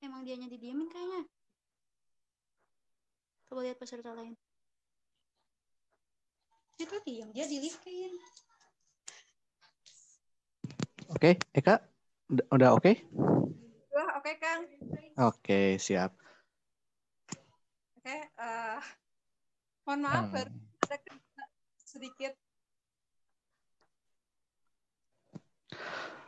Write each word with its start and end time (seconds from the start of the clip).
Emang 0.00 0.24
dianya 0.24 0.48
didiemin 0.48 0.88
kayaknya. 0.88 1.28
Coba 3.44 3.60
lihat 3.68 3.76
peserta 3.76 4.16
lain. 4.16 4.32
Dia 6.80 6.86
tuh 6.88 7.00
diam, 7.04 7.28
dia 7.36 7.44
di 7.44 7.60
lift 7.60 7.84
kayaknya. 7.84 8.24
Oke, 11.12 11.36
Eka, 11.52 11.84
udah- 12.32 12.76
oke? 12.76 12.92
Wah, 13.92 14.10
oke 14.20 14.32
Kang. 14.40 14.64
Oke, 15.20 15.76
siap. 15.76 16.16
Oke, 18.00 18.16
eh, 18.24 18.80
mohon 19.84 20.00
maaf 20.04 20.24
Hmm. 20.28 20.34
baru 20.34 20.50
ada 20.86 20.96
kendala 21.00 21.25
sedikit. 21.96 22.36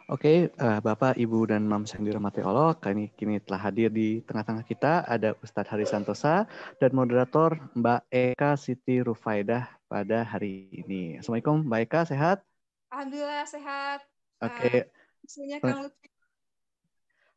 Oke, 0.08 0.48
eh, 0.48 0.80
Bapak, 0.80 1.20
Ibu, 1.20 1.52
dan 1.52 1.68
Mams 1.68 1.92
yang 1.92 2.08
dirahmati 2.08 2.40
Allah, 2.40 2.72
kini, 2.80 3.12
kini 3.12 3.44
telah 3.44 3.60
hadir 3.60 3.92
di 3.92 4.24
tengah-tengah 4.24 4.64
kita 4.64 5.04
ada 5.04 5.36
Ustadz 5.44 5.68
Hari 5.68 5.84
Santosa 5.84 6.48
dan 6.80 6.96
moderator 6.96 7.60
Mbak 7.76 8.08
Eka 8.08 8.56
Siti 8.56 9.04
Rufaidah 9.04 9.68
pada 9.84 10.24
hari 10.24 10.72
ini. 10.72 11.20
Assalamualaikum, 11.20 11.60
Mbak 11.60 11.80
Eka, 11.84 12.00
sehat? 12.08 12.40
Alhamdulillah 12.88 13.44
sehat. 13.44 14.00
Oke, 14.40 14.88
Isunya 15.20 15.60
Kang 15.60 15.84
Lutfi. 15.84 16.08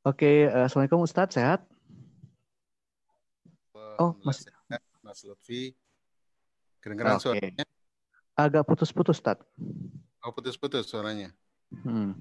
oke. 0.07 0.31
eh, 0.47 0.63
Assalamualaikum, 0.63 1.03
Ustadz, 1.03 1.35
sehat? 1.35 1.67
Oh, 3.99 4.15
Mas- 4.23 4.47
Mas 5.03 5.19
Lutfi. 5.27 5.75
Kedengeran 6.79 7.19
Oke. 7.19 7.35
suaranya? 7.35 7.67
Agak 8.42 8.66
putus-putus, 8.66 9.22
Ustadz. 9.22 9.45
Oh, 10.25 10.34
putus-putus 10.34 10.89
suaranya. 10.89 11.30
Hmm. 11.86 12.17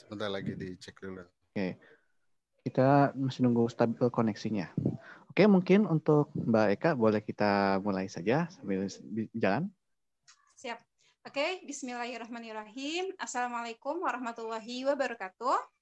Sebentar 0.00 0.32
lagi 0.32 0.56
dicek 0.56 0.96
dulu. 0.96 1.20
Oke, 1.52 1.76
kita 2.64 3.12
masih 3.12 3.44
nunggu 3.44 3.68
stabil 3.68 4.08
koneksinya. 4.08 4.72
Oke, 5.28 5.44
mungkin 5.44 5.84
untuk 5.84 6.32
Mbak 6.32 6.66
Eka 6.80 6.90
boleh 6.96 7.20
kita 7.20 7.84
mulai 7.84 8.08
saja 8.08 8.48
sambil 8.48 8.88
jalan. 9.36 9.68
Siap. 10.56 10.80
Oke, 11.28 11.60
bismillahirrahmanirrahim. 11.68 13.12
Assalamualaikum 13.20 14.00
warahmatullahi 14.00 14.88
wabarakatuh. 14.88 15.79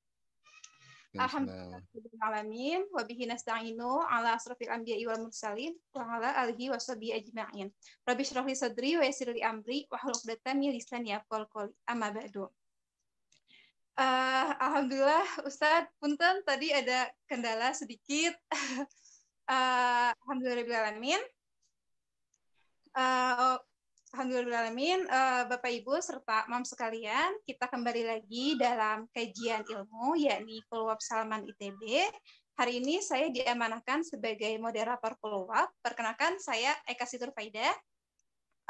Alhamdulillahirrahmanirrahim. 1.17 2.85
Wabihi 2.93 3.25
nasta'inu 3.25 4.05
ala 4.05 4.37
asrafil 4.37 4.69
anbiya'i 4.69 5.09
wal 5.09 5.25
mursalin 5.25 5.73
wa 5.97 6.05
ala 6.05 6.37
alihi 6.45 6.69
wa 6.69 6.77
sahbihi 6.77 7.17
ajma'in. 7.17 7.73
Rabbi 8.05 8.23
syrah 8.29 8.45
li 8.45 8.53
sadri 8.53 9.01
wa 9.01 9.09
yassir 9.09 9.33
li 9.33 9.41
amri 9.41 9.89
wa 9.89 9.97
min 10.53 10.77
lisani 10.77 11.17
yafqahu 11.17 11.49
qawli. 11.49 11.73
Amma 11.89 12.13
ba'du. 12.13 12.45
Eh, 13.99 14.51
Alhamdulillah 14.61 15.49
Ustadz, 15.49 15.89
punten 15.97 16.45
tadi 16.45 16.71
ada 16.77 17.09
kendala 17.25 17.73
sedikit. 17.73 18.37
Eh, 19.49 20.13
Alhamdulillahirrahmanirrahim. 20.13 21.25
Eh, 22.93 23.57
Alhamdulillahirrahmanirrahim, 24.09 25.05
eh, 25.05 25.43
Bapak 25.53 25.69
Ibu 25.69 26.01
serta 26.01 26.49
Mam 26.49 26.65
sekalian, 26.65 27.29
kita 27.45 27.69
kembali 27.69 28.09
lagi 28.09 28.57
dalam 28.57 29.05
kajian 29.13 29.61
ilmu, 29.69 30.17
yakni 30.17 30.65
Keluap 30.73 31.05
Salaman 31.05 31.45
ITB. 31.45 32.09
Hari 32.57 32.81
ini 32.81 33.05
saya 33.05 33.29
diamanahkan 33.29 34.01
sebagai 34.09 34.57
moderator 34.57 35.13
Keluap. 35.21 35.69
Perkenalkan, 35.85 36.41
saya 36.41 36.73
Eka 36.89 37.05
Situr 37.05 37.37
Faida. 37.37 37.69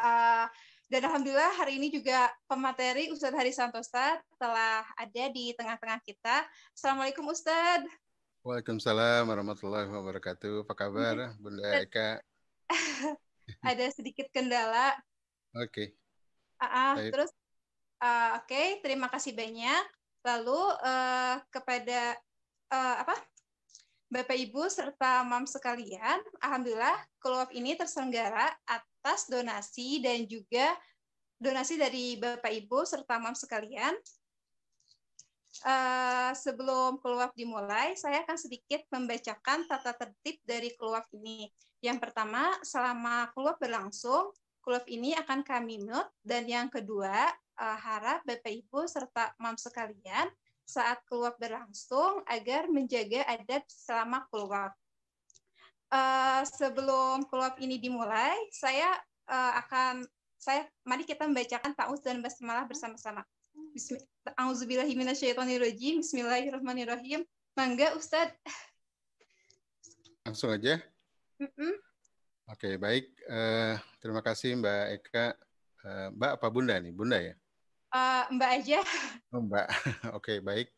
Eh, 0.03 0.47
dan 0.91 1.03
Alhamdulillah 1.07 1.55
hari 1.55 1.79
ini 1.79 1.95
juga 1.95 2.35
pemateri 2.51 3.15
Ustadz 3.15 3.39
Hari 3.39 3.55
Santosa 3.55 4.19
telah 4.43 4.83
ada 4.99 5.25
di 5.31 5.55
tengah-tengah 5.55 6.03
kita. 6.03 6.51
Assalamualaikum 6.75 7.23
Ustadz. 7.31 7.87
Waalaikumsalam 8.43 9.23
warahmatullahi 9.31 9.87
wabarakatuh. 9.87 10.67
Apa 10.67 10.75
kabar, 10.75 11.31
Bunda 11.39 11.63
Eka? 11.87 12.19
Ada 13.63 13.87
sedikit 13.95 14.27
kendala 14.35 14.99
Oke. 15.57 15.97
Ah, 16.59 16.67
ah, 16.67 16.93
Baik. 16.99 17.13
terus 17.15 17.31
ah, 18.03 18.43
oke, 18.43 18.63
terima 18.85 19.09
kasih 19.09 19.33
banyak. 19.33 19.85
Lalu 20.27 20.61
eh, 20.85 21.37
kepada 21.49 22.01
eh, 22.75 22.97
apa? 23.01 23.17
Bapak 24.09 24.41
Ibu 24.41 24.73
serta 24.73 25.21
Mam 25.21 25.45
sekalian, 25.45 26.17
alhamdulillah 26.41 26.97
keluap 27.21 27.53
ini 27.53 27.77
terselenggara 27.77 28.49
atas 28.65 29.29
donasi 29.29 30.01
dan 30.01 30.25
juga 30.25 30.73
donasi 31.37 31.77
dari 31.77 32.17
Bapak 32.17 32.49
Ibu 32.49 32.89
serta 32.89 33.21
Mam 33.21 33.37
sekalian. 33.37 33.93
Eh, 35.59 36.33
sebelum 36.39 37.03
keluap 37.05 37.37
dimulai, 37.37 37.99
saya 38.01 38.25
akan 38.25 38.39
sedikit 38.41 38.81
membacakan 38.95 39.69
tata 39.69 39.93
tertib 39.93 40.41
dari 40.47 40.73
keluap 40.79 41.05
ini. 41.13 41.51
Yang 41.85 41.99
pertama, 42.09 42.57
selama 42.65 43.29
keluap 43.37 43.61
berlangsung, 43.61 44.33
Kuluf 44.69 44.85
ini 44.85 45.17
akan 45.17 45.41
kami 45.49 45.81
mute 45.81 46.13
dan 46.21 46.45
yang 46.45 46.69
kedua 46.69 47.33
eh, 47.57 47.79
harap 47.89 48.21
Bapak 48.29 48.53
Ibu 48.53 48.85
serta 48.85 49.33
mam 49.41 49.57
sekalian 49.57 50.29
saat 50.69 51.01
keluap 51.09 51.41
berlangsung 51.41 52.21
agar 52.29 52.69
menjaga 52.69 53.25
adab 53.33 53.65
selama 53.65 54.29
keluap. 54.29 54.77
Eh, 55.89 56.45
sebelum 56.53 57.25
keluap 57.33 57.57
ini 57.65 57.81
dimulai, 57.81 58.37
saya 58.53 58.93
eh, 59.33 59.53
akan 59.65 60.05
saya 60.37 60.69
mari 60.85 61.09
kita 61.09 61.25
membacakan 61.25 61.73
ta'awudz 61.73 62.05
dan 62.05 62.21
basmalah 62.21 62.69
bersama-sama. 62.69 63.25
Bismillah- 63.73 64.05
A'udzubillahiminasyaitonirrajim. 64.37 66.05
Bismillahirrahmanirrahim. 66.05 67.25
Mangga 67.57 67.97
Ustadz. 67.97 68.37
Langsung 70.29 70.53
aja. 70.53 70.77
Mm-mm. 71.41 71.88
Oke, 72.49 72.81
baik. 72.81 73.13
Eh, 73.29 73.77
terima 74.01 74.25
kasih 74.25 74.57
Mbak 74.57 74.85
Eka. 74.97 75.37
Eh, 75.85 76.09
Mbak 76.17 76.31
apa 76.41 76.49
Bunda 76.49 76.81
nih? 76.81 76.97
Bunda 76.97 77.21
ya? 77.21 77.37
Eh, 77.93 78.25
Mbak 78.33 78.51
aja. 78.57 78.81
Oh, 79.37 79.45
Mbak. 79.45 79.67
Oke, 80.17 80.41
baik. 80.41 80.73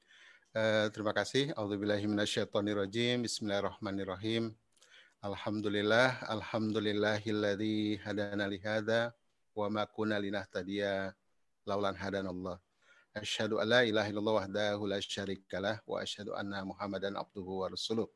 Eh, 0.51 0.87
terima 0.91 1.15
kasih. 1.15 1.55
A'udzubillahiminasyaitonirrajim. 1.55 3.23
Bismillahirrahmanirrahim. 3.23 4.51
Alhamdulillah, 5.23 6.27
alhamdulillahilladzi 6.27 8.03
hadana 8.03 8.51
li 8.51 8.59
hadza 8.59 9.15
wa 9.55 9.71
ma 9.71 9.87
kunna 9.87 10.19
linahtadiya 10.19 11.15
laulan 11.71 11.95
hadanallah. 11.95 12.59
Asyhadu 13.15 13.63
an 13.63 13.71
la 13.71 13.87
ilaha 13.87 14.11
illallah 14.11 14.37
wahdahu 14.43 14.91
la 14.91 14.99
syarikalah 14.99 15.79
wa 15.87 16.03
asyhadu 16.03 16.35
anna 16.35 16.67
Muhammadan 16.67 17.15
abduhu 17.15 17.63
wa 17.63 17.71
rasuluh. 17.71 18.11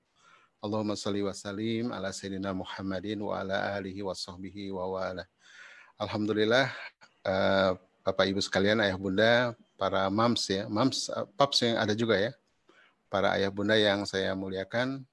Allahumma 0.65 0.97
salli 0.97 1.21
wa 1.21 1.37
sallim 1.37 1.93
ala 1.93 2.09
sayyidina 2.09 2.57
Muhammadin 2.57 3.21
wa 3.21 3.37
ala 3.37 3.77
alihi 3.77 4.01
wa 4.01 4.17
sahbihi 4.17 4.73
wa 4.73 4.89
wala. 4.89 5.29
Alhamdulillah 6.01 6.73
eh, 7.21 7.71
Bapak 8.01 8.25
Ibu 8.33 8.41
sekalian, 8.41 8.81
ayah 8.81 8.97
bunda, 8.97 9.53
para 9.77 10.09
mams 10.09 10.49
ya, 10.49 10.65
mams, 10.65 11.13
eh, 11.13 11.29
paps 11.37 11.69
yang 11.69 11.77
ada 11.77 11.93
juga 11.93 12.17
ya, 12.17 12.33
para 13.13 13.37
ayah 13.37 13.53
bunda 13.53 13.77
yang 13.77 14.09
saya 14.09 14.33
muliakan, 14.33 15.05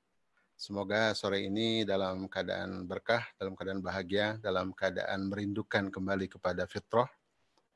semoga 0.55 1.11
sore 1.19 1.43
ini 1.43 1.83
dalam 1.83 2.31
keadaan 2.31 2.87
berkah, 2.87 3.27
dalam 3.35 3.51
keadaan 3.51 3.83
bahagia, 3.83 4.39
dalam 4.39 4.71
keadaan 4.71 5.27
merindukan 5.27 5.91
kembali 5.91 6.31
kepada 6.31 6.63
fitrah, 6.63 7.11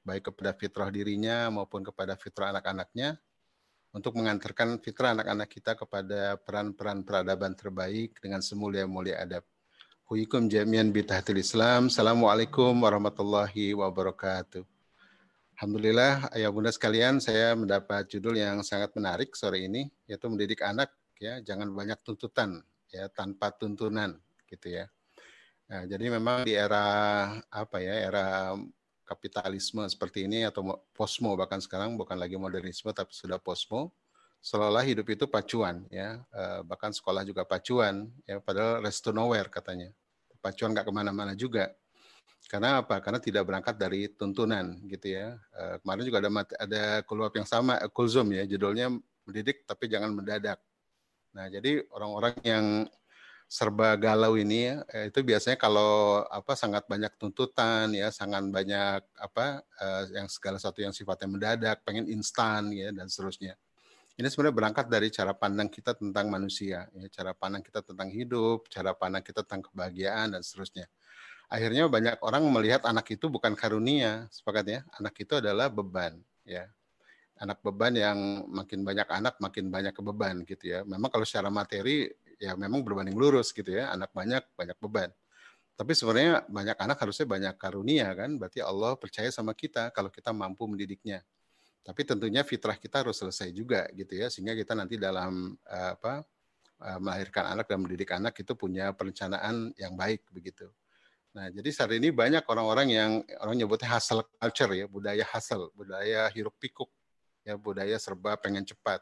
baik 0.07 0.31
kepada 0.31 0.55
fitrah 0.55 0.87
dirinya 0.87 1.51
maupun 1.51 1.83
kepada 1.83 2.15
fitrah 2.15 2.55
anak-anaknya, 2.55 3.19
untuk 3.95 4.19
mengantarkan 4.19 4.75
fitrah 4.83 5.15
anak-anak 5.15 5.47
kita 5.47 5.71
kepada 5.79 6.35
peran-peran 6.35 7.07
peradaban 7.07 7.55
terbaik 7.55 8.19
dengan 8.19 8.43
semulia-mulia 8.43 9.23
adab. 9.23 9.47
Huikum 10.11 10.51
jamian 10.51 10.91
bitahtil 10.91 11.39
Islam. 11.39 11.87
Assalamualaikum 11.87 12.75
warahmatullahi 12.75 13.71
wabarakatuh. 13.71 14.67
Alhamdulillah, 15.55 16.27
ayah 16.35 16.51
bunda 16.51 16.75
sekalian, 16.75 17.23
saya 17.23 17.55
mendapat 17.55 18.11
judul 18.11 18.35
yang 18.35 18.59
sangat 18.67 18.91
menarik 18.99 19.31
sore 19.31 19.63
ini, 19.63 19.87
yaitu 20.03 20.27
mendidik 20.27 20.59
anak, 20.59 20.91
ya, 21.15 21.39
jangan 21.39 21.71
banyak 21.71 21.95
tuntutan, 22.03 22.59
ya, 22.91 23.07
tanpa 23.07 23.55
tuntunan, 23.55 24.19
gitu 24.51 24.75
ya. 24.75 24.91
Nah, 25.71 25.87
jadi 25.87 26.19
memang 26.19 26.43
di 26.43 26.51
era 26.51 26.83
apa 27.47 27.79
ya, 27.79 27.95
era 27.95 28.51
kapitalisme 29.05 29.85
seperti 29.85 30.25
ini 30.25 30.43
atau 30.43 30.65
mo- 30.65 30.81
posmo 30.91 31.37
bahkan 31.37 31.61
sekarang 31.61 31.93
bukan 31.95 32.17
lagi 32.17 32.35
modernisme 32.35 32.89
tapi 32.91 33.13
sudah 33.13 33.37
posmo, 33.37 33.93
seolah-olah 34.41 34.85
hidup 34.85 35.07
itu 35.13 35.25
pacuan, 35.29 35.85
ya, 35.93 36.19
Eh, 36.33 36.61
bahkan 36.65 36.89
sekolah 36.89 37.21
juga 37.21 37.45
pacuan, 37.45 38.09
ya, 38.25 38.41
padahal 38.41 38.81
rest 38.81 39.05
to 39.05 39.13
nowhere 39.13 39.47
katanya, 39.47 39.93
pacuan 40.41 40.73
nggak 40.73 40.85
ke 40.89 40.93
mana-mana 40.93 41.33
juga. 41.37 41.71
Karena 42.45 42.85
apa? 42.85 43.01
Karena 43.01 43.17
tidak 43.17 43.41
berangkat 43.49 43.73
dari 43.73 44.05
tuntunan 44.05 44.77
gitu 44.85 45.17
ya. 45.17 45.33
Eh, 45.33 45.75
kemarin 45.81 46.03
juga 46.05 46.17
ada 46.21 46.29
ada 46.61 46.83
keluar 47.01 47.33
yang 47.33 47.47
sama 47.47 47.77
eh, 47.81 47.89
kulzum 47.89 48.29
ya, 48.33 48.45
judulnya 48.45 48.93
mendidik 49.25 49.65
tapi 49.65 49.89
jangan 49.89 50.13
mendadak. 50.13 50.61
Nah, 51.33 51.49
jadi 51.49 51.83
orang-orang 51.91 52.35
yang 52.45 52.65
serba 53.45 53.93
galau 53.95 54.35
ini 54.35 54.73
ya, 54.73 54.75
eh, 54.89 55.05
itu 55.13 55.21
biasanya 55.21 55.55
kalau 55.55 56.25
apa 56.27 56.57
sangat 56.57 56.83
banyak 56.89 57.13
tuntutan 57.21 57.93
ya, 57.93 58.09
sangat 58.09 58.43
banyak 58.49 59.01
apa 59.21 59.61
uh, 59.79 60.03
yang 60.11 60.27
segala 60.27 60.57
satu 60.57 60.81
yang 60.81 60.91
sifatnya 60.91 61.29
mendadak, 61.29 61.77
pengen 61.85 62.09
instan 62.09 62.73
ya 62.73 62.89
dan 62.89 63.05
seterusnya. 63.05 63.53
Ini 64.15 64.27
sebenarnya 64.31 64.55
berangkat 64.55 64.85
dari 64.87 65.07
cara 65.11 65.35
pandang 65.35 65.67
kita 65.69 65.93
tentang 65.93 66.31
manusia, 66.31 66.89
ya, 66.95 67.05
cara 67.11 67.31
pandang 67.37 67.61
kita 67.61 67.83
tentang 67.85 68.09
hidup, 68.09 68.65
cara 68.71 68.95
pandang 68.97 69.21
kita 69.21 69.43
tentang 69.45 69.69
kebahagiaan 69.71 70.33
dan 70.33 70.41
seterusnya. 70.41 70.87
Akhirnya 71.45 71.85
banyak 71.85 72.17
orang 72.25 72.43
melihat 72.49 72.81
anak 72.89 73.05
itu 73.13 73.29
bukan 73.29 73.53
karunia, 73.53 74.25
sepakat 74.33 74.65
ya. 74.65 74.79
Anak 74.97 75.13
itu 75.21 75.37
adalah 75.37 75.69
beban, 75.69 76.17
ya 76.41 76.65
anak 77.35 77.59
beban 77.59 77.91
yang 77.95 78.47
makin 78.47 78.87
banyak 78.87 79.07
anak 79.11 79.35
makin 79.43 79.67
banyak 79.67 79.91
kebeban 79.91 80.47
gitu 80.47 80.71
ya. 80.71 80.79
Memang 80.87 81.11
kalau 81.11 81.27
secara 81.27 81.51
materi 81.51 82.07
ya 82.39 82.53
memang 82.55 82.81
berbanding 82.85 83.15
lurus 83.17 83.51
gitu 83.55 83.71
ya. 83.71 83.91
Anak 83.91 84.11
banyak 84.11 84.43
banyak 84.55 84.77
beban. 84.79 85.09
Tapi 85.75 85.91
sebenarnya 85.91 86.47
banyak 86.47 86.77
anak 86.79 86.97
harusnya 87.03 87.25
banyak 87.27 87.55
karunia 87.59 88.07
kan. 88.15 88.39
Berarti 88.39 88.63
Allah 88.63 88.95
percaya 88.95 89.27
sama 89.31 89.51
kita 89.51 89.91
kalau 89.91 90.07
kita 90.07 90.31
mampu 90.31 90.67
mendidiknya. 90.67 91.23
Tapi 91.85 92.01
tentunya 92.01 92.41
fitrah 92.41 92.79
kita 92.79 93.05
harus 93.05 93.21
selesai 93.21 93.53
juga 93.53 93.85
gitu 93.93 94.17
ya 94.17 94.27
sehingga 94.31 94.57
kita 94.57 94.73
nanti 94.73 94.97
dalam 94.97 95.53
uh, 95.69 95.91
apa 95.93 96.25
uh, 96.81 96.99
melahirkan 96.99 97.53
anak 97.53 97.69
dan 97.69 97.77
mendidik 97.85 98.09
anak 98.09 98.33
itu 98.41 98.57
punya 98.57 98.89
perencanaan 98.95 99.69
yang 99.77 99.93
baik 99.93 100.25
begitu. 100.33 100.65
Nah, 101.35 101.51
jadi 101.51 101.69
saat 101.75 101.91
ini 101.91 102.15
banyak 102.15 102.47
orang-orang 102.47 102.87
yang 102.95 103.11
orang 103.43 103.59
nyebutnya 103.59 103.91
hustle 103.91 104.23
culture 104.39 104.71
ya, 104.71 104.87
budaya 104.87 105.27
hustle, 105.35 105.67
budaya 105.75 106.31
hiruk 106.31 106.55
pikuk 106.57 106.87
ya 107.45 107.53
budaya 107.55 107.95
serba 108.01 108.33
pengen 108.41 108.65
cepat. 108.65 108.99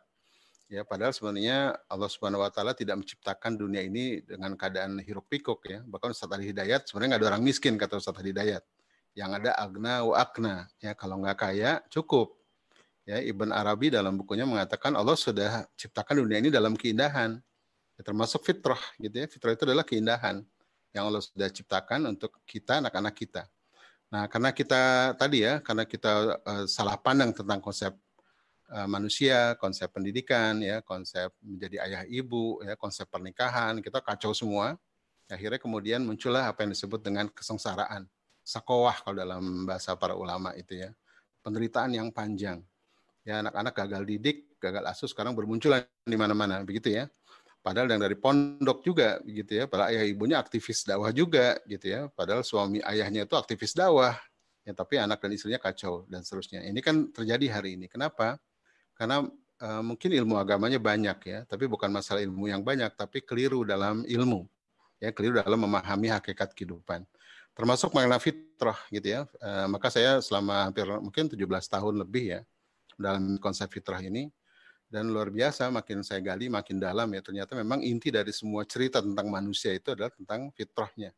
Ya, 0.73 0.81
padahal 0.81 1.13
sebenarnya 1.13 1.77
Allah 1.85 2.09
Subhanahu 2.09 2.41
wa 2.41 2.49
taala 2.49 2.73
tidak 2.73 2.97
menciptakan 2.97 3.61
dunia 3.61 3.85
ini 3.85 4.25
dengan 4.25 4.57
keadaan 4.57 4.97
hiruk 5.05 5.29
pikuk 5.29 5.61
ya. 5.69 5.85
Bahkan 5.85 6.17
Ustaz 6.17 6.25
Ali 6.33 6.49
Hidayat 6.49 6.89
sebenarnya 6.89 7.13
nggak 7.13 7.21
ada 7.21 7.29
orang 7.37 7.45
miskin 7.45 7.77
kata 7.77 8.01
Ustaz 8.01 8.17
Ali 8.17 8.33
Hidayat. 8.33 8.65
Yang 9.13 9.31
ada 9.37 9.51
agna 9.53 10.01
wa 10.01 10.17
akna. 10.17 10.65
Ya, 10.81 10.97
kalau 10.97 11.21
nggak 11.21 11.37
kaya 11.37 11.77
cukup. 11.93 12.33
Ya, 13.05 13.21
Ibn 13.21 13.53
Arabi 13.53 13.93
dalam 13.93 14.17
bukunya 14.17 14.49
mengatakan 14.49 14.97
Allah 14.97 15.13
sudah 15.13 15.69
ciptakan 15.77 16.25
dunia 16.25 16.41
ini 16.41 16.49
dalam 16.49 16.73
keindahan. 16.73 17.37
Ya, 17.93 18.01
termasuk 18.01 18.41
fitrah 18.41 18.81
gitu 18.97 19.13
ya. 19.13 19.29
Fitrah 19.29 19.53
itu 19.53 19.69
adalah 19.69 19.85
keindahan 19.85 20.41
yang 20.89 21.05
Allah 21.05 21.21
sudah 21.21 21.53
ciptakan 21.53 22.17
untuk 22.17 22.41
kita 22.49 22.81
anak-anak 22.81 23.13
kita. 23.13 23.45
Nah, 24.09 24.25
karena 24.25 24.49
kita 24.49 25.13
tadi 25.21 25.45
ya, 25.45 25.61
karena 25.61 25.85
kita 25.85 26.41
uh, 26.41 26.65
salah 26.65 26.97
pandang 26.97 27.29
tentang 27.29 27.61
konsep 27.61 27.93
manusia, 28.89 29.53
konsep 29.61 29.85
pendidikan, 29.93 30.57
ya, 30.57 30.81
konsep 30.81 31.29
menjadi 31.45 31.85
ayah 31.85 32.03
ibu, 32.09 32.57
ya, 32.65 32.73
konsep 32.73 33.05
pernikahan, 33.05 33.77
kita 33.85 34.01
kacau 34.01 34.33
semua. 34.33 34.73
Akhirnya 35.29 35.61
kemudian 35.61 36.01
muncullah 36.01 36.49
apa 36.49 36.65
yang 36.65 36.73
disebut 36.73 36.99
dengan 37.05 37.29
kesengsaraan, 37.29 38.09
sakowah 38.41 39.01
kalau 39.05 39.21
dalam 39.21 39.65
bahasa 39.69 39.93
para 39.93 40.17
ulama 40.17 40.51
itu 40.57 40.81
ya, 40.81 40.89
penderitaan 41.45 41.93
yang 41.93 42.09
panjang. 42.09 42.65
Ya, 43.23 43.39
anak-anak 43.39 43.73
gagal 43.77 44.03
didik, 44.03 44.37
gagal 44.59 44.83
asuh 44.83 45.07
sekarang 45.07 45.31
bermunculan 45.31 45.87
di 46.03 46.17
mana-mana, 46.19 46.59
begitu 46.65 46.91
ya. 46.91 47.07
Padahal 47.63 47.87
yang 47.87 48.03
dari 48.03 48.19
pondok 48.19 48.83
juga, 48.83 49.23
gitu 49.23 49.63
ya. 49.63 49.63
Padahal 49.63 49.95
ayah 49.95 50.03
ibunya 50.03 50.35
aktivis 50.35 50.83
dakwah 50.83 51.15
juga, 51.15 51.55
gitu 51.63 51.87
ya. 51.87 52.01
Padahal 52.11 52.43
suami 52.43 52.83
ayahnya 52.83 53.23
itu 53.23 53.39
aktivis 53.39 53.71
dakwah, 53.71 54.19
ya 54.67 54.75
tapi 54.75 54.99
anak 54.99 55.23
dan 55.23 55.31
istrinya 55.31 55.59
kacau 55.63 56.03
dan 56.11 56.27
seterusnya. 56.27 56.67
Ini 56.67 56.79
kan 56.83 57.15
terjadi 57.15 57.47
hari 57.55 57.79
ini. 57.79 57.87
Kenapa? 57.87 58.35
Karena 58.93 59.25
uh, 59.59 59.83
mungkin 59.83 60.09
ilmu 60.13 60.37
agamanya 60.37 60.77
banyak 60.77 61.17
ya, 61.25 61.39
tapi 61.49 61.65
bukan 61.65 61.89
masalah 61.89 62.21
ilmu 62.21 62.49
yang 62.49 62.61
banyak, 62.61 62.93
tapi 62.93 63.25
keliru 63.25 63.65
dalam 63.65 64.05
ilmu, 64.05 64.45
ya 65.01 65.09
keliru 65.09 65.41
dalam 65.41 65.59
memahami 65.59 66.13
hakikat 66.13 66.53
kehidupan. 66.53 67.03
Termasuk 67.53 67.93
makna 67.93 68.17
fitrah 68.17 68.77
gitu 68.89 69.07
ya. 69.07 69.21
Uh, 69.37 69.69
maka 69.69 69.93
saya 69.93 70.17
selama 70.21 70.65
hampir 70.69 70.85
mungkin 71.01 71.29
17 71.29 71.41
tahun 71.69 72.01
lebih 72.01 72.25
ya 72.37 72.41
dalam 72.97 73.37
konsep 73.41 73.69
fitrah 73.73 74.01
ini 74.01 74.29
dan 74.93 75.09
luar 75.09 75.33
biasa 75.33 75.73
makin 75.73 76.05
saya 76.05 76.21
gali 76.21 76.53
makin 76.53 76.77
dalam 76.77 77.09
ya 77.09 77.25
ternyata 77.25 77.57
memang 77.57 77.81
inti 77.81 78.13
dari 78.13 78.29
semua 78.29 78.61
cerita 78.61 79.01
tentang 79.01 79.25
manusia 79.25 79.73
itu 79.73 79.89
adalah 79.89 80.13
tentang 80.13 80.53
fitrahnya. 80.53 81.09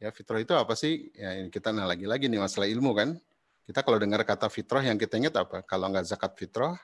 Ya 0.00 0.08
fitrah 0.08 0.40
itu 0.40 0.56
apa 0.56 0.72
sih? 0.72 1.12
Ya 1.12 1.44
kita 1.52 1.76
nah 1.76 1.84
lagi-lagi 1.84 2.32
nih 2.32 2.40
masalah 2.40 2.64
ilmu 2.72 2.96
kan. 2.96 3.20
Kita 3.68 3.84
kalau 3.84 4.00
dengar 4.00 4.24
kata 4.24 4.48
fitrah 4.48 4.80
yang 4.80 4.96
kita 4.96 5.20
ingat 5.20 5.36
apa? 5.36 5.60
Kalau 5.62 5.92
nggak 5.92 6.08
zakat 6.08 6.32
fitrah, 6.40 6.74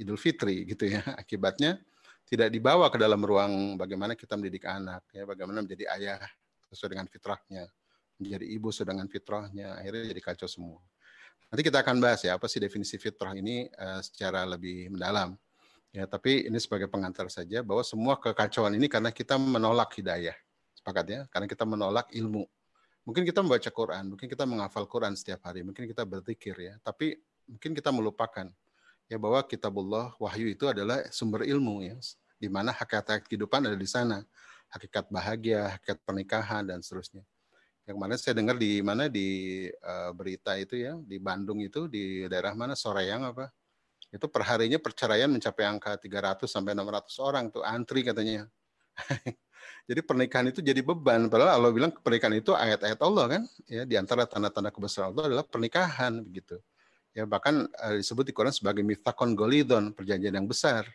Idul 0.00 0.16
Fitri 0.16 0.64
gitu 0.64 0.88
ya. 0.88 1.04
Akibatnya 1.20 1.76
tidak 2.24 2.48
dibawa 2.48 2.88
ke 2.88 2.96
dalam 2.96 3.20
ruang 3.20 3.76
bagaimana 3.76 4.16
kita 4.16 4.38
mendidik 4.38 4.64
anak 4.64 5.04
ya, 5.12 5.26
bagaimana 5.28 5.60
menjadi 5.60 5.90
ayah 5.98 6.22
sesuai 6.70 6.94
dengan 6.96 7.06
fitrahnya, 7.10 7.66
menjadi 8.22 8.46
ibu 8.46 8.70
sesuai 8.70 8.94
dengan 8.94 9.06
fitrahnya, 9.10 9.68
akhirnya 9.82 10.14
jadi 10.14 10.22
kacau 10.22 10.46
semua. 10.46 10.78
Nanti 11.50 11.66
kita 11.66 11.82
akan 11.82 11.98
bahas 11.98 12.22
ya 12.22 12.38
apa 12.38 12.46
sih 12.46 12.62
definisi 12.62 12.94
fitrah 12.94 13.34
ini 13.34 13.66
uh, 13.74 13.98
secara 13.98 14.46
lebih 14.46 14.94
mendalam. 14.94 15.34
Ya, 15.90 16.06
tapi 16.06 16.46
ini 16.46 16.54
sebagai 16.62 16.86
pengantar 16.86 17.26
saja 17.26 17.66
bahwa 17.66 17.82
semua 17.82 18.14
kekacauan 18.14 18.78
ini 18.78 18.86
karena 18.86 19.10
kita 19.10 19.34
menolak 19.34 19.90
hidayah. 19.98 20.38
Sepakat 20.70 21.06
ya? 21.10 21.20
Karena 21.26 21.50
kita 21.50 21.66
menolak 21.66 22.06
ilmu. 22.14 22.46
Mungkin 23.02 23.26
kita 23.26 23.42
membaca 23.42 23.66
Quran, 23.74 24.14
mungkin 24.14 24.30
kita 24.30 24.46
menghafal 24.46 24.86
Quran 24.86 25.18
setiap 25.18 25.42
hari, 25.50 25.66
mungkin 25.66 25.90
kita 25.90 26.06
berzikir 26.06 26.54
ya, 26.54 26.78
tapi 26.78 27.18
mungkin 27.50 27.74
kita 27.74 27.90
melupakan 27.90 28.46
ya 29.10 29.18
bahwa 29.18 29.42
kitabullah 29.42 30.14
wahyu 30.22 30.54
itu 30.54 30.70
adalah 30.70 31.02
sumber 31.10 31.42
ilmu 31.42 31.82
ya. 31.82 31.98
Di 32.38 32.46
mana 32.46 32.70
hakikat 32.70 33.26
kehidupan 33.26 33.66
ada 33.66 33.74
di 33.74 33.84
sana. 33.90 34.22
Hakikat 34.70 35.10
bahagia 35.10 35.76
hakikat 35.76 35.98
pernikahan 36.06 36.62
dan 36.62 36.78
seterusnya. 36.78 37.26
Yang 37.84 37.98
mana 37.98 38.14
saya 38.14 38.38
dengar 38.38 38.54
di 38.54 38.78
mana? 38.86 39.10
Di 39.10 39.66
uh, 39.82 40.14
berita 40.14 40.54
itu 40.54 40.78
ya. 40.78 40.94
Di 41.02 41.18
Bandung 41.18 41.58
itu 41.58 41.90
di 41.90 42.24
daerah 42.30 42.54
mana? 42.54 42.78
Soreang 42.78 43.34
apa? 43.34 43.50
Itu 44.14 44.30
perharinya 44.30 44.78
perceraian 44.78 45.26
mencapai 45.26 45.66
angka 45.66 45.98
300 45.98 46.46
sampai 46.46 46.78
600 46.78 47.18
orang 47.18 47.44
tuh 47.50 47.66
antri 47.66 48.06
katanya. 48.06 48.46
Jadi 49.90 50.00
pernikahan 50.06 50.46
itu 50.54 50.62
jadi 50.62 50.80
beban. 50.80 51.26
Padahal 51.26 51.58
Allah 51.58 51.72
bilang 51.74 51.90
pernikahan 51.90 52.38
itu 52.38 52.54
ayat-ayat 52.54 53.00
Allah 53.02 53.24
kan? 53.26 53.42
Ya 53.66 53.82
di 53.82 53.98
antara 53.98 54.22
tanda-tanda 54.22 54.70
kebesaran 54.70 55.10
Allah 55.12 55.34
adalah 55.34 55.44
pernikahan 55.44 56.22
begitu 56.22 56.62
Ya 57.10 57.26
bahkan 57.26 57.66
uh, 57.66 57.94
disebut 57.98 58.22
di 58.22 58.34
Quran 58.34 58.54
sebagai 58.54 58.86
mithakon 58.86 59.34
golidon, 59.34 59.90
perjanjian 59.90 60.34
yang 60.34 60.46
besar. 60.46 60.86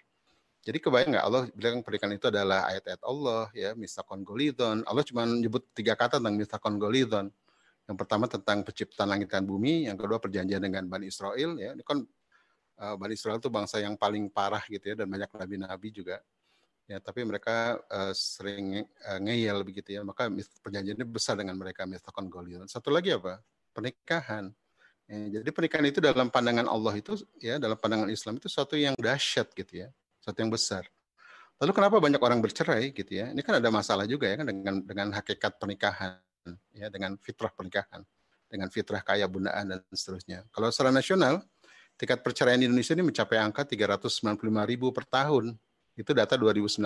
Jadi 0.65 0.81
kebayang 0.81 1.13
nggak 1.13 1.25
Allah 1.29 1.43
bilang 1.53 1.85
pernikahan 1.85 2.17
itu 2.17 2.25
adalah 2.25 2.65
ayat-ayat 2.71 3.01
Allah 3.05 3.51
ya 3.53 3.77
mithakon 3.77 4.25
golidon. 4.25 4.81
Allah 4.87 5.03
cuma 5.05 5.27
menyebut 5.27 5.61
tiga 5.77 5.93
kata 5.93 6.17
tentang 6.17 6.39
mithakon 6.39 6.81
golidon. 6.81 7.27
Yang 7.85 7.97
pertama 8.01 8.25
tentang 8.25 8.65
penciptaan 8.65 9.09
langit 9.13 9.29
dan 9.29 9.45
bumi, 9.45 9.85
yang 9.85 9.93
kedua 9.93 10.17
perjanjian 10.17 10.57
dengan 10.57 10.89
Bani 10.89 11.05
Israel 11.05 11.53
ya. 11.61 11.77
Ini 11.77 11.83
kan 11.85 12.01
uh, 12.81 12.95
Bani 12.97 13.13
Israel 13.13 13.37
itu 13.37 13.51
bangsa 13.51 13.77
yang 13.77 13.93
paling 13.93 14.25
parah 14.33 14.65
gitu 14.65 14.89
ya 14.89 14.95
dan 14.97 15.05
banyak 15.05 15.29
nabi-nabi 15.29 15.93
juga. 15.93 16.17
Ya, 16.85 17.01
tapi 17.01 17.25
mereka 17.25 17.81
uh, 17.89 18.13
sering 18.13 18.85
uh, 19.05 19.19
ngeyel 19.21 19.61
begitu 19.61 19.93
ya. 19.93 20.01
Maka 20.01 20.33
perjanjiannya 20.65 21.05
besar 21.05 21.37
dengan 21.37 21.61
mereka 21.61 21.85
mithakon 21.85 22.25
golidon. 22.25 22.65
Satu 22.65 22.89
lagi 22.89 23.13
apa? 23.13 23.37
Pernikahan 23.69 24.49
Ya, 25.05 25.37
jadi 25.37 25.49
pernikahan 25.53 25.85
itu 25.85 26.01
dalam 26.01 26.33
pandangan 26.33 26.65
Allah 26.65 26.97
itu 26.97 27.13
ya 27.37 27.61
dalam 27.61 27.77
pandangan 27.77 28.09
Islam 28.09 28.41
itu 28.41 28.49
suatu 28.49 28.73
yang 28.73 28.97
dahsyat 28.97 29.53
gitu 29.53 29.85
ya, 29.85 29.87
suatu 30.17 30.41
yang 30.41 30.49
besar. 30.49 30.89
Lalu 31.61 31.71
kenapa 31.77 32.01
banyak 32.01 32.17
orang 32.17 32.41
bercerai 32.41 32.89
gitu 32.89 33.21
ya? 33.21 33.29
Ini 33.29 33.41
kan 33.45 33.61
ada 33.61 33.69
masalah 33.69 34.09
juga 34.09 34.25
ya 34.25 34.41
kan 34.41 34.49
dengan 34.49 34.81
dengan 34.81 35.07
hakikat 35.13 35.61
pernikahan 35.61 36.17
ya 36.73 36.89
dengan 36.89 37.21
fitrah 37.21 37.53
pernikahan, 37.53 38.01
dengan 38.49 38.67
fitrah 38.73 39.05
kaya 39.05 39.29
bundaan 39.29 39.77
dan 39.77 39.79
seterusnya. 39.93 40.41
Kalau 40.49 40.73
secara 40.73 40.89
nasional 40.89 41.45
tingkat 42.01 42.25
perceraian 42.25 42.57
di 42.57 42.65
Indonesia 42.65 42.97
ini 42.97 43.05
mencapai 43.05 43.37
angka 43.37 43.61
395 43.61 44.41
ribu 44.65 44.89
per 44.89 45.05
tahun. 45.05 45.53
Itu 45.93 46.17
data 46.17 46.33
2019 46.33 46.81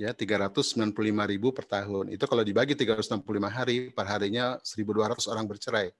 ya 0.00 0.16
395 0.16 0.96
ribu 1.28 1.52
per 1.52 1.68
tahun. 1.68 2.08
Itu 2.08 2.24
kalau 2.24 2.40
dibagi 2.40 2.72
365 2.72 3.20
hari, 3.52 3.92
per 3.92 4.08
harinya 4.08 4.56
1.200 4.64 5.28
orang 5.28 5.44
bercerai 5.44 5.92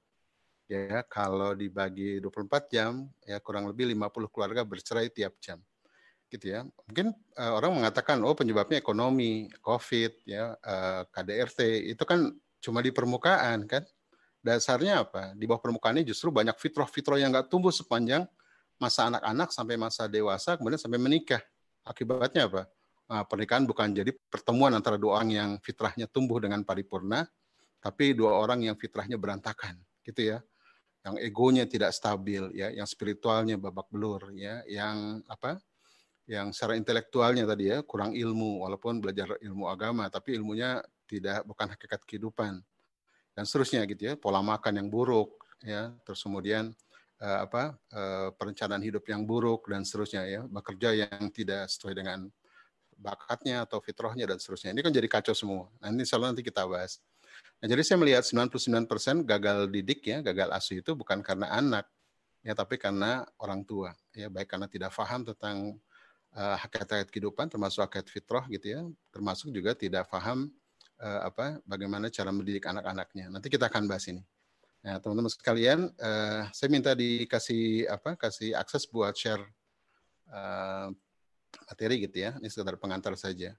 ya 0.73 1.05
kalau 1.05 1.53
dibagi 1.53 2.17
24 2.25 2.73
jam 2.73 3.05
ya 3.29 3.37
kurang 3.45 3.69
lebih 3.69 3.93
50 3.93 4.33
keluarga 4.33 4.65
bercerai 4.65 5.13
tiap 5.13 5.37
jam 5.37 5.61
gitu 6.33 6.49
ya. 6.49 6.65
Mungkin 6.89 7.13
uh, 7.37 7.53
orang 7.61 7.77
mengatakan 7.77 8.17
oh 8.25 8.33
penyebabnya 8.33 8.81
ekonomi 8.81 9.53
covid 9.61 10.17
ya 10.25 10.57
uh, 10.57 11.05
eh, 11.05 11.13
KDRT 11.13 11.61
itu 11.93 12.03
kan 12.09 12.33
cuma 12.65 12.81
di 12.81 12.89
permukaan 12.89 13.69
kan? 13.69 13.85
Dasarnya 14.41 15.05
apa? 15.05 15.37
Di 15.37 15.45
bawah 15.45 15.61
permukaan 15.61 16.01
ini 16.01 16.09
justru 16.09 16.33
banyak 16.33 16.57
fitrah-fitrah 16.57 17.21
yang 17.21 17.31
nggak 17.37 17.53
tumbuh 17.53 17.71
sepanjang 17.71 18.25
masa 18.81 19.13
anak-anak 19.13 19.53
sampai 19.53 19.77
masa 19.77 20.09
dewasa 20.09 20.57
kemudian 20.57 20.81
sampai 20.81 20.99
menikah. 20.99 21.45
Akibatnya 21.85 22.49
apa? 22.49 22.65
Nah, 23.13 23.29
pernikahan 23.29 23.69
bukan 23.69 23.93
jadi 23.93 24.09
pertemuan 24.33 24.73
antara 24.73 24.97
dua 24.97 25.21
orang 25.21 25.31
yang 25.31 25.51
fitrahnya 25.61 26.09
tumbuh 26.09 26.41
dengan 26.41 26.65
paripurna 26.65 27.29
tapi 27.83 28.15
dua 28.15 28.39
orang 28.39 28.63
yang 28.63 28.79
fitrahnya 28.79 29.19
berantakan 29.19 29.75
gitu 30.07 30.33
ya 30.33 30.39
yang 31.03 31.19
egonya 31.19 31.65
tidak 31.67 31.91
stabil 31.91 32.55
ya, 32.55 32.71
yang 32.71 32.87
spiritualnya 32.87 33.59
babak 33.59 33.91
belur 33.91 34.31
ya, 34.35 34.63
yang 34.71 35.23
apa? 35.27 35.59
yang 36.31 36.55
secara 36.55 36.79
intelektualnya 36.79 37.43
tadi 37.43 37.67
ya 37.75 37.83
kurang 37.83 38.15
ilmu 38.15 38.63
walaupun 38.63 39.03
belajar 39.03 39.35
ilmu 39.43 39.67
agama 39.67 40.07
tapi 40.07 40.39
ilmunya 40.39 40.79
tidak 41.11 41.43
bukan 41.45 41.75
hakikat 41.75 42.01
kehidupan. 42.07 42.63
Dan 43.33 43.45
seterusnya 43.49 43.83
gitu 43.89 44.13
ya 44.13 44.15
pola 44.15 44.45
makan 44.45 44.79
yang 44.79 44.89
buruk 44.93 45.41
ya 45.65 45.91
terus 46.05 46.21
kemudian 46.23 46.71
uh, 47.23 47.39
apa 47.49 47.75
uh, 47.95 48.29
perencanaan 48.37 48.83
hidup 48.83 49.03
yang 49.09 49.25
buruk 49.25 49.67
dan 49.67 49.83
seterusnya 49.83 50.23
ya 50.29 50.41
bekerja 50.47 51.07
yang 51.07 51.27
tidak 51.33 51.71
sesuai 51.71 51.95
dengan 51.97 52.29
bakatnya 53.03 53.67
atau 53.67 53.83
fitrahnya 53.83 54.29
dan 54.31 54.39
seterusnya. 54.39 54.71
Ini 54.71 54.81
kan 54.85 54.93
jadi 54.95 55.09
kacau 55.11 55.35
semua. 55.35 55.67
Nanti 55.83 56.07
insya 56.07 56.23
nanti 56.23 56.45
kita 56.45 56.63
bahas 56.69 57.03
nah 57.63 57.67
jadi 57.71 57.83
saya 57.87 57.99
melihat 58.03 58.27
99% 58.27 59.23
gagal 59.23 59.59
didik 59.71 60.03
ya 60.03 60.19
gagal 60.19 60.51
asuh 60.51 60.83
itu 60.83 60.93
bukan 60.99 61.23
karena 61.23 61.47
anak 61.55 61.87
ya 62.43 62.59
tapi 62.59 62.75
karena 62.75 63.23
orang 63.39 63.63
tua 63.63 63.95
ya 64.11 64.27
baik 64.27 64.51
karena 64.51 64.67
tidak 64.67 64.91
paham 64.91 65.23
tentang 65.23 65.79
uh, 66.35 66.57
hakikat 66.59 67.07
kehidupan 67.07 67.47
termasuk 67.47 67.87
hakikat 67.87 68.11
fitrah 68.11 68.45
gitu 68.51 68.67
ya 68.67 68.81
termasuk 69.15 69.55
juga 69.55 69.79
tidak 69.79 70.11
paham 70.11 70.51
uh, 71.03 71.21
apa 71.27 71.59
bagaimana 71.67 72.09
cara 72.09 72.31
mendidik 72.31 72.65
anak-anaknya. 72.65 73.29
Nanti 73.29 73.51
kita 73.51 73.67
akan 73.67 73.91
bahas 73.91 74.07
ini. 74.07 74.23
Nah 74.83 74.99
teman-teman 74.99 75.31
sekalian 75.31 75.91
uh, 75.99 76.51
saya 76.51 76.69
minta 76.71 76.95
dikasih 76.95 77.87
apa 77.87 78.19
kasih 78.19 78.55
akses 78.59 78.87
buat 78.91 79.15
share 79.15 79.43
uh, 80.31 80.91
materi 81.71 82.03
gitu 82.03 82.27
ya 82.27 82.35
ini 82.43 82.51
sekedar 82.51 82.75
pengantar 82.81 83.15
saja 83.15 83.55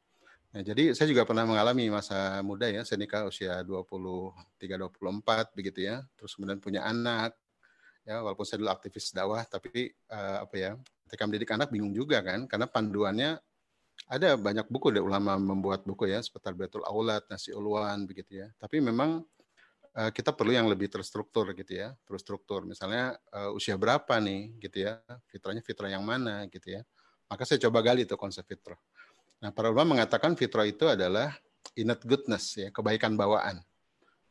Nah, 0.54 0.62
jadi 0.62 0.94
saya 0.94 1.10
juga 1.10 1.26
pernah 1.26 1.50
mengalami 1.50 1.90
masa 1.90 2.38
muda 2.46 2.70
ya, 2.70 2.86
saya 2.86 3.02
nikah 3.02 3.26
usia 3.26 3.66
23 3.66 4.78
24 4.78 5.58
begitu 5.58 5.82
ya. 5.90 6.06
Terus 6.14 6.38
kemudian 6.38 6.62
punya 6.62 6.86
anak. 6.86 7.34
Ya, 8.06 8.22
walaupun 8.22 8.46
saya 8.46 8.60
dulu 8.62 8.70
aktivis 8.70 9.16
dakwah 9.16 9.48
tapi 9.48 9.96
uh, 10.12 10.44
apa 10.44 10.56
ya? 10.60 10.72
ketika 11.14 11.30
mendidik 11.30 11.52
anak 11.54 11.70
bingung 11.70 11.94
juga 11.94 12.26
kan 12.26 12.50
karena 12.50 12.66
panduannya 12.66 13.38
ada 14.10 14.34
banyak 14.34 14.66
buku 14.66 14.90
dari 14.90 15.06
ulama 15.06 15.38
membuat 15.38 15.86
buku 15.86 16.10
ya 16.10 16.26
seperti 16.26 16.58
Betul 16.58 16.82
Aulad, 16.90 17.22
Nasi 17.30 17.54
Ulwan 17.54 18.10
begitu 18.10 18.42
ya. 18.42 18.50
Tapi 18.58 18.82
memang 18.82 19.22
uh, 19.94 20.10
kita 20.10 20.34
perlu 20.34 20.58
yang 20.58 20.66
lebih 20.66 20.90
terstruktur 20.90 21.54
gitu 21.54 21.78
ya, 21.78 21.94
terstruktur. 22.04 22.66
Misalnya 22.66 23.14
uh, 23.30 23.54
usia 23.54 23.78
berapa 23.78 24.18
nih 24.18 24.58
gitu 24.58 24.90
ya, 24.90 24.98
fitrahnya 25.30 25.62
fitrah 25.62 25.94
yang 25.94 26.02
mana 26.02 26.50
gitu 26.50 26.74
ya. 26.74 26.82
Maka 27.30 27.46
saya 27.46 27.62
coba 27.70 27.86
gali 27.86 28.10
itu 28.10 28.18
konsep 28.18 28.42
fitrah. 28.44 28.78
Nah, 29.44 29.52
para 29.52 29.76
ulama 29.76 30.00
mengatakan 30.00 30.40
fitrah 30.40 30.64
itu 30.64 30.88
adalah 30.88 31.36
innate 31.76 32.08
goodness 32.08 32.56
ya, 32.56 32.72
kebaikan 32.72 33.20
bawaan. 33.20 33.60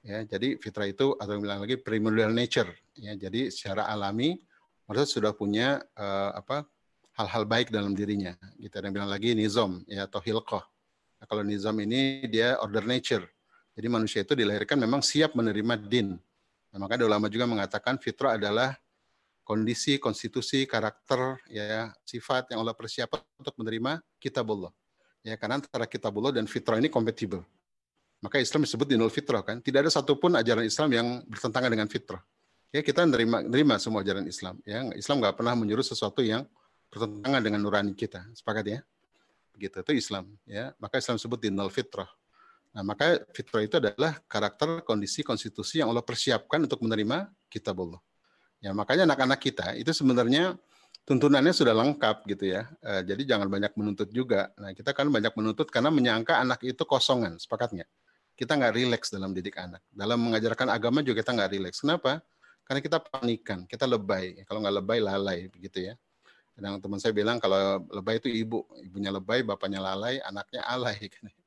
Ya, 0.01 0.25
jadi 0.25 0.57
fitrah 0.57 0.89
itu 0.89 1.13
atau 1.21 1.37
bilang 1.37 1.61
lagi 1.61 1.77
primordial 1.77 2.33
nature 2.33 2.73
ya. 2.97 3.13
Jadi 3.13 3.53
secara 3.53 3.93
alami 3.93 4.41
maksudnya 4.89 5.09
sudah 5.13 5.33
punya 5.37 5.85
uh, 6.01 6.33
apa 6.33 6.65
hal-hal 7.13 7.45
baik 7.45 7.69
dalam 7.69 7.93
dirinya. 7.93 8.33
Gitu. 8.57 8.73
Ada 8.73 8.89
bilang 8.89 9.13
lagi 9.13 9.37
nizam 9.37 9.85
ya 9.85 10.09
atau 10.09 10.19
hilqah. 10.25 10.65
Nah, 11.21 11.27
kalau 11.29 11.45
nizam 11.45 11.77
ini 11.85 12.25
dia 12.27 12.57
order 12.65 12.83
nature. 12.83 13.29
Jadi 13.77 13.87
manusia 13.93 14.25
itu 14.25 14.33
dilahirkan 14.33 14.81
memang 14.81 15.05
siap 15.05 15.37
menerima 15.37 15.77
din. 15.77 16.17
Nah, 16.73 16.79
maka 16.81 16.97
ada 16.97 17.05
ulama 17.05 17.29
juga 17.29 17.45
mengatakan 17.45 18.01
fitrah 18.01 18.41
adalah 18.41 18.75
kondisi, 19.45 20.01
konstitusi, 20.01 20.65
karakter, 20.65 21.37
ya 21.53 21.93
sifat 22.01 22.49
yang 22.57 22.65
Allah 22.65 22.73
persiapkan 22.73 23.21
untuk 23.37 23.55
menerima 23.61 24.01
kitabullah. 24.17 24.73
Ya, 25.23 25.39
karena 25.39 25.63
antara 25.63 25.87
kitabullah 25.87 26.35
dan 26.35 26.51
fitrah 26.51 26.83
ini 26.83 26.91
kompatibel. 26.91 27.47
Maka 28.23 28.39
Islam 28.39 28.63
disebut 28.67 28.87
dinul 28.87 29.11
fitrah 29.11 29.43
kan. 29.43 29.59
Tidak 29.59 29.83
ada 29.83 29.91
satupun 29.91 30.35
ajaran 30.39 30.67
Islam 30.67 30.89
yang 30.95 31.07
bertentangan 31.27 31.71
dengan 31.71 31.91
fitrah. 31.91 32.23
Ya 32.71 32.81
kita 32.81 33.03
menerima, 33.07 33.51
menerima 33.51 33.75
semua 33.83 34.03
ajaran 34.07 34.27
Islam. 34.27 34.63
Ya 34.63 34.87
Islam 34.95 35.19
nggak 35.23 35.35
pernah 35.39 35.55
menyuruh 35.59 35.83
sesuatu 35.83 36.23
yang 36.23 36.47
bertentangan 36.91 37.43
dengan 37.43 37.61
nurani 37.63 37.95
kita. 37.99 38.23
Sepakat 38.35 38.65
ya? 38.67 38.81
Begitu 39.55 39.83
itu 39.83 39.93
Islam 39.99 40.25
ya. 40.47 40.71
Maka 40.79 41.03
Islam 41.03 41.19
sebut 41.19 41.39
dinul 41.43 41.71
fitrah. 41.71 42.07
Nah, 42.73 42.81
maka 42.81 43.21
fitrah 43.37 43.61
itu 43.61 43.77
adalah 43.77 44.17
karakter, 44.25 44.81
kondisi, 44.89 45.21
konstitusi 45.21 45.85
yang 45.85 45.93
Allah 45.93 46.01
persiapkan 46.01 46.65
untuk 46.65 46.81
menerima 46.81 47.29
kitab 47.53 47.77
Allah. 47.85 48.01
Ya, 48.65 48.73
makanya 48.73 49.05
anak-anak 49.05 49.41
kita 49.43 49.77
itu 49.77 49.93
sebenarnya 49.93 50.57
tuntunannya 51.03 51.51
sudah 51.51 51.75
lengkap 51.75 52.27
gitu 52.31 52.55
ya. 52.55 52.69
E, 52.79 53.03
jadi 53.07 53.37
jangan 53.37 53.49
banyak 53.51 53.73
menuntut 53.75 54.09
juga. 54.11 54.55
Nah, 54.59 54.71
kita 54.75 54.95
kan 54.95 55.11
banyak 55.11 55.35
menuntut 55.35 55.69
karena 55.69 55.91
menyangka 55.91 56.39
anak 56.39 56.63
itu 56.63 56.83
kosongan, 56.87 57.39
sepakat 57.39 57.75
nggak? 57.75 57.91
Kita 58.39 58.53
nggak 58.59 58.73
rileks 58.75 59.09
dalam 59.13 59.35
didik 59.35 59.59
anak. 59.59 59.83
Dalam 59.91 60.19
mengajarkan 60.23 60.71
agama 60.71 61.03
juga 61.05 61.23
kita 61.23 61.35
nggak 61.35 61.51
rileks. 61.53 61.83
Kenapa? 61.83 62.23
Karena 62.63 62.81
kita 62.81 62.99
panikan, 63.03 63.67
kita 63.67 63.85
lebay. 63.85 64.47
Kalau 64.47 64.63
nggak 64.63 64.77
lebay, 64.79 64.99
lalai, 65.03 65.51
begitu 65.51 65.93
ya. 65.93 65.95
Kadang 66.53 66.79
teman 66.85 67.01
saya 67.01 67.17
bilang 67.17 67.41
kalau 67.41 67.81
lebay 67.91 68.21
itu 68.21 68.29
ibu, 68.29 68.65
ibunya 68.85 69.09
lebay, 69.09 69.41
bapaknya 69.43 69.81
lalai, 69.81 70.21
anaknya 70.21 70.63
alay. 70.69 71.09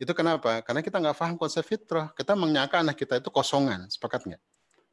Itu 0.00 0.16
kenapa? 0.16 0.64
Karena 0.64 0.80
kita 0.80 0.96
nggak 0.96 1.16
paham 1.16 1.36
konsep 1.36 1.60
fitrah. 1.60 2.08
Kita 2.16 2.32
menyangka 2.32 2.80
anak 2.80 2.96
kita 2.96 3.20
itu 3.20 3.28
kosongan, 3.28 3.84
sepakat 3.92 4.24
nggak? 4.24 4.42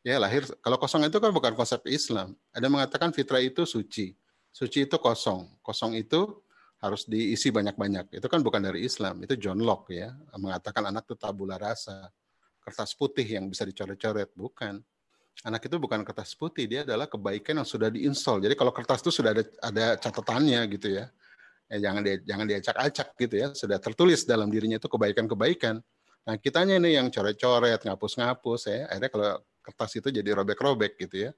Ya 0.07 0.23
lahir, 0.23 0.47
kalau 0.63 0.79
kosong 0.79 1.03
itu 1.03 1.19
kan 1.19 1.35
bukan 1.35 1.51
konsep 1.51 1.83
Islam. 1.83 2.31
Ada 2.55 2.71
mengatakan 2.71 3.11
fitrah 3.11 3.43
itu 3.43 3.67
suci. 3.67 4.15
Suci 4.55 4.87
itu 4.87 4.95
kosong. 4.95 5.51
Kosong 5.59 5.99
itu 5.99 6.39
harus 6.79 7.03
diisi 7.03 7.51
banyak-banyak. 7.51 8.15
Itu 8.15 8.31
kan 8.31 8.39
bukan 8.39 8.63
dari 8.63 8.87
Islam. 8.87 9.19
Itu 9.27 9.35
John 9.35 9.59
Locke 9.59 10.07
ya. 10.07 10.15
Mengatakan 10.39 10.87
anak 10.87 11.11
itu 11.11 11.19
tabula 11.19 11.59
rasa. 11.59 12.07
Kertas 12.63 12.95
putih 12.95 13.27
yang 13.27 13.51
bisa 13.51 13.67
dicoret-coret. 13.67 14.31
Bukan 14.31 14.79
anak 15.43 15.67
itu 15.67 15.75
bukan 15.75 16.01
kertas 16.01 16.33
putih, 16.33 16.65
dia 16.65 16.81
adalah 16.81 17.05
kebaikan 17.05 17.61
yang 17.61 17.67
sudah 17.67 17.91
diinstal. 17.91 18.41
Jadi 18.41 18.55
kalau 18.57 18.71
kertas 18.71 19.03
itu 19.03 19.11
sudah 19.11 19.35
ada 19.35 19.43
ada 19.59 19.85
catatannya 19.99 20.61
gitu 20.71 20.87
ya. 20.97 21.11
Eh, 21.67 21.83
jangan 21.83 21.99
dia 21.99 22.15
jangan 22.23 22.45
diacak-acak 22.47 23.07
gitu 23.27 23.35
ya. 23.35 23.47
Sudah 23.51 23.77
tertulis 23.77 24.23
dalam 24.23 24.47
dirinya 24.47 24.79
itu 24.79 24.87
kebaikan-kebaikan. 24.87 25.83
Nah, 26.27 26.35
kitanya 26.39 26.79
ini 26.79 26.95
yang 26.95 27.11
coret-coret, 27.11 27.83
ngapus-ngapus 27.83 28.61
ya. 28.71 28.79
Akhirnya 28.87 29.11
kalau 29.11 29.31
kertas 29.67 30.00
itu 30.00 30.07
jadi 30.07 30.31
robek-robek 30.31 30.95
gitu 30.95 31.27
ya. 31.27 31.31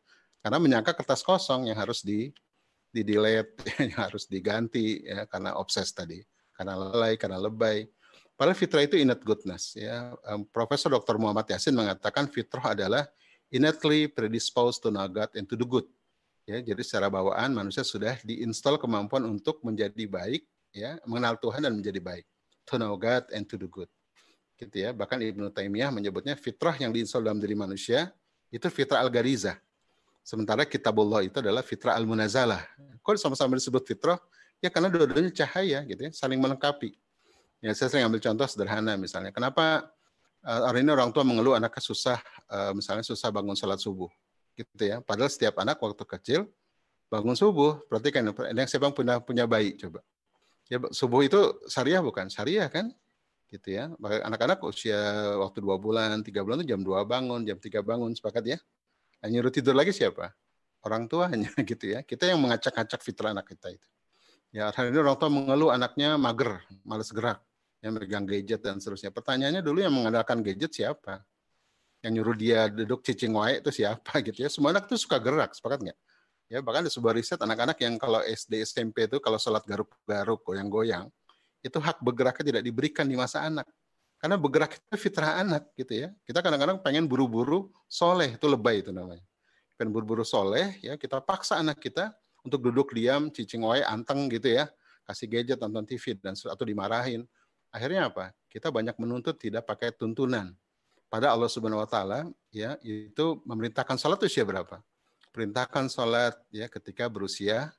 Karena 0.45 0.61
menyangka 0.61 0.93
kertas 0.93 1.25
kosong 1.25 1.73
yang 1.73 1.77
harus 1.81 2.05
di 2.05 2.29
di 2.89 3.01
delete, 3.01 3.57
yang 3.81 3.97
harus 3.97 4.29
diganti 4.29 5.01
ya 5.01 5.25
karena 5.25 5.57
obses 5.57 5.89
tadi, 5.89 6.21
karena 6.53 6.77
lalai, 6.77 7.17
karena 7.17 7.41
lebay. 7.41 7.89
Padahal 8.37 8.55
fitrah 8.55 8.85
itu 8.87 8.95
innate 8.95 9.25
goodness 9.25 9.75
ya. 9.75 10.15
Profesor 10.55 10.87
Dr. 10.93 11.19
Muhammad 11.19 11.43
Yasin 11.49 11.75
mengatakan 11.75 12.31
fitrah 12.31 12.71
adalah 12.71 13.03
innately 13.51 14.07
predisposed 14.07 14.79
to 14.79 14.93
know 14.93 15.09
God 15.11 15.27
and 15.35 15.43
to 15.49 15.59
do 15.59 15.67
good. 15.67 15.83
Ya, 16.47 16.63
jadi 16.63 16.81
secara 16.81 17.11
bawaan 17.11 17.53
manusia 17.53 17.85
sudah 17.85 18.17
diinstal 18.25 18.81
kemampuan 18.81 19.21
untuk 19.27 19.61
menjadi 19.61 20.07
baik, 20.09 20.47
ya, 20.73 20.97
mengenal 21.05 21.37
Tuhan 21.37 21.61
dan 21.61 21.77
menjadi 21.77 22.01
baik. 22.01 22.25
To 22.73 22.81
know 22.81 22.95
God 22.97 23.27
and 23.35 23.45
to 23.45 23.59
do 23.59 23.69
good. 23.69 23.91
Gitu 24.59 24.75
ya. 24.75 24.91
Bahkan 24.91 25.23
Ibnu 25.23 25.47
Taimiyah 25.55 25.87
menyebutnya 25.87 26.35
fitrah 26.35 26.75
yang 26.75 26.91
diinstal 26.91 27.23
dalam 27.23 27.39
diri 27.39 27.55
manusia 27.55 28.11
itu 28.51 28.67
fitrah 28.67 28.99
al-gariza. 28.99 29.55
Sementara 30.19 30.67
kitabullah 30.67 31.23
itu 31.23 31.39
adalah 31.39 31.63
fitrah 31.63 31.95
al-munazalah. 31.95 32.67
Kok 32.99 33.15
sama-sama 33.15 33.55
disebut 33.55 33.87
fitrah? 33.87 34.19
Ya 34.59 34.67
karena 34.67 34.91
dua-duanya 34.91 35.31
cahaya 35.31 35.87
gitu 35.87 36.01
ya, 36.03 36.11
saling 36.11 36.35
melengkapi. 36.35 36.91
Ya 37.63 37.71
saya 37.71 37.87
sering 37.87 38.03
ambil 38.03 38.19
contoh 38.19 38.43
sederhana 38.43 38.99
misalnya. 38.99 39.31
Kenapa 39.31 39.87
uh, 40.43 40.61
hari 40.67 40.83
ini 40.83 40.91
orang 40.91 41.15
tua 41.15 41.23
mengeluh 41.23 41.55
anaknya 41.55 41.79
susah, 41.79 42.19
uh, 42.51 42.75
misalnya 42.75 43.07
susah 43.07 43.31
bangun 43.31 43.55
sholat 43.55 43.79
subuh, 43.79 44.11
gitu 44.59 44.83
ya. 44.83 44.99
Padahal 44.99 45.31
setiap 45.31 45.55
anak 45.63 45.79
waktu 45.79 46.03
kecil 46.03 46.41
bangun 47.07 47.39
subuh, 47.39 47.79
perhatikan 47.87 48.27
yang 48.51 48.67
siapa 48.67 48.91
punya 48.91 49.23
punya 49.23 49.47
bayi 49.47 49.79
coba. 49.79 50.03
Ya 50.67 50.77
subuh 50.91 51.23
itu 51.23 51.39
syariah 51.71 52.03
bukan? 52.03 52.27
Syariah 52.27 52.67
kan? 52.67 52.91
Gitu 53.49 53.73
ya. 53.73 53.89
Anak-anak 53.99 54.61
usia 54.61 54.97
waktu 55.41 55.59
dua 55.59 55.81
bulan, 55.81 56.21
tiga 56.21 56.45
bulan 56.45 56.61
itu 56.61 56.77
jam 56.77 56.81
dua 56.85 57.01
bangun, 57.01 57.41
jam 57.43 57.57
tiga 57.57 57.81
bangun, 57.81 58.13
sepakat 58.13 58.45
ya? 58.45 58.57
Nah, 59.19 59.27
nyuruh 59.27 59.51
tidur 59.51 59.73
lagi 59.73 59.89
siapa? 59.89 60.31
Orang 60.85 61.09
tuanya 61.09 61.49
gitu 61.69 61.97
ya. 61.97 62.05
Kita 62.05 62.29
yang 62.29 62.39
mengacak-acak 62.39 63.01
fitrah 63.01 63.33
anak 63.33 63.49
kita 63.49 63.73
itu. 63.73 63.87
Ya, 64.49 64.73
hari 64.73 64.89
ini 64.89 64.97
orang 65.01 65.17
tua 65.17 65.29
mengeluh 65.29 65.69
anaknya 65.69 66.17
mager, 66.17 66.61
malas 66.81 67.13
gerak 67.13 67.37
yang 67.85 67.93
megang 67.97 68.25
gadget 68.25 68.61
dan 68.61 68.81
seterusnya. 68.81 69.13
Pertanyaannya 69.13 69.61
dulu 69.61 69.81
yang 69.81 69.93
mengandalkan 69.93 70.41
gadget 70.41 70.73
siapa? 70.73 71.21
Yang 72.05 72.11
nyuruh 72.15 72.35
dia 72.37 72.59
duduk 72.71 73.03
cicing 73.03 73.33
wae 73.35 73.59
itu 73.61 73.69
siapa 73.73 74.13
gitu 74.25 74.45
ya. 74.45 74.49
Semua 74.49 74.73
anak 74.73 74.89
itu 74.89 74.97
suka 74.97 75.17
gerak, 75.17 75.53
sepakat 75.57 75.89
nggak? 75.89 75.99
Ya 76.49 76.65
bahkan 76.65 76.81
di 76.81 76.89
sebuah 76.89 77.13
riset 77.13 77.37
anak-anak 77.37 77.77
yang 77.77 78.01
kalau 78.01 78.25
SD 78.25 78.65
SMP 78.65 79.05
itu 79.05 79.21
kalau 79.21 79.37
sholat 79.37 79.61
garuk-garuk 79.69 80.41
goyang-goyang 80.41 81.05
itu 81.59 81.77
hak 81.77 81.99
bergeraknya 81.99 82.55
tidak 82.55 82.63
diberikan 82.63 83.05
di 83.07 83.15
masa 83.19 83.43
anak. 83.43 83.67
Karena 84.19 84.35
bergerak 84.35 84.75
itu 84.75 84.95
fitrah 84.99 85.39
anak 85.39 85.71
gitu 85.79 86.07
ya. 86.07 86.07
Kita 86.27 86.43
kadang-kadang 86.43 86.83
pengen 86.83 87.07
buru-buru 87.07 87.71
soleh 87.87 88.35
itu 88.35 88.45
lebay 88.51 88.83
itu 88.83 88.91
namanya. 88.91 89.23
Pengen 89.79 89.95
buru-buru 89.95 90.27
soleh 90.27 90.75
ya 90.83 90.99
kita 90.99 91.23
paksa 91.23 91.59
anak 91.59 91.79
kita 91.79 92.11
untuk 92.43 92.59
duduk 92.59 92.91
diam 92.91 93.31
cicing 93.31 93.63
wae 93.63 93.79
anteng 93.83 94.27
gitu 94.27 94.51
ya 94.59 94.67
kasih 95.07 95.25
gadget 95.25 95.57
nonton 95.63 95.87
TV 95.87 96.19
dan 96.19 96.35
atau 96.35 96.65
dimarahin 96.67 97.23
akhirnya 97.71 98.11
apa? 98.11 98.35
Kita 98.51 98.69
banyak 98.69 98.99
menuntut 98.99 99.39
tidak 99.39 99.65
pakai 99.65 99.95
tuntunan. 99.95 100.51
Pada 101.09 101.33
Allah 101.33 101.49
Subhanahu 101.49 101.81
wa 101.81 101.89
taala 101.89 102.29
ya 102.53 102.77
itu 102.85 103.41
memerintahkan 103.47 103.97
salat 103.97 104.21
usia 104.21 104.45
berapa? 104.45 104.83
Perintahkan 105.33 105.89
salat 105.89 106.37
ya 106.53 106.69
ketika 106.69 107.09
berusia 107.09 107.73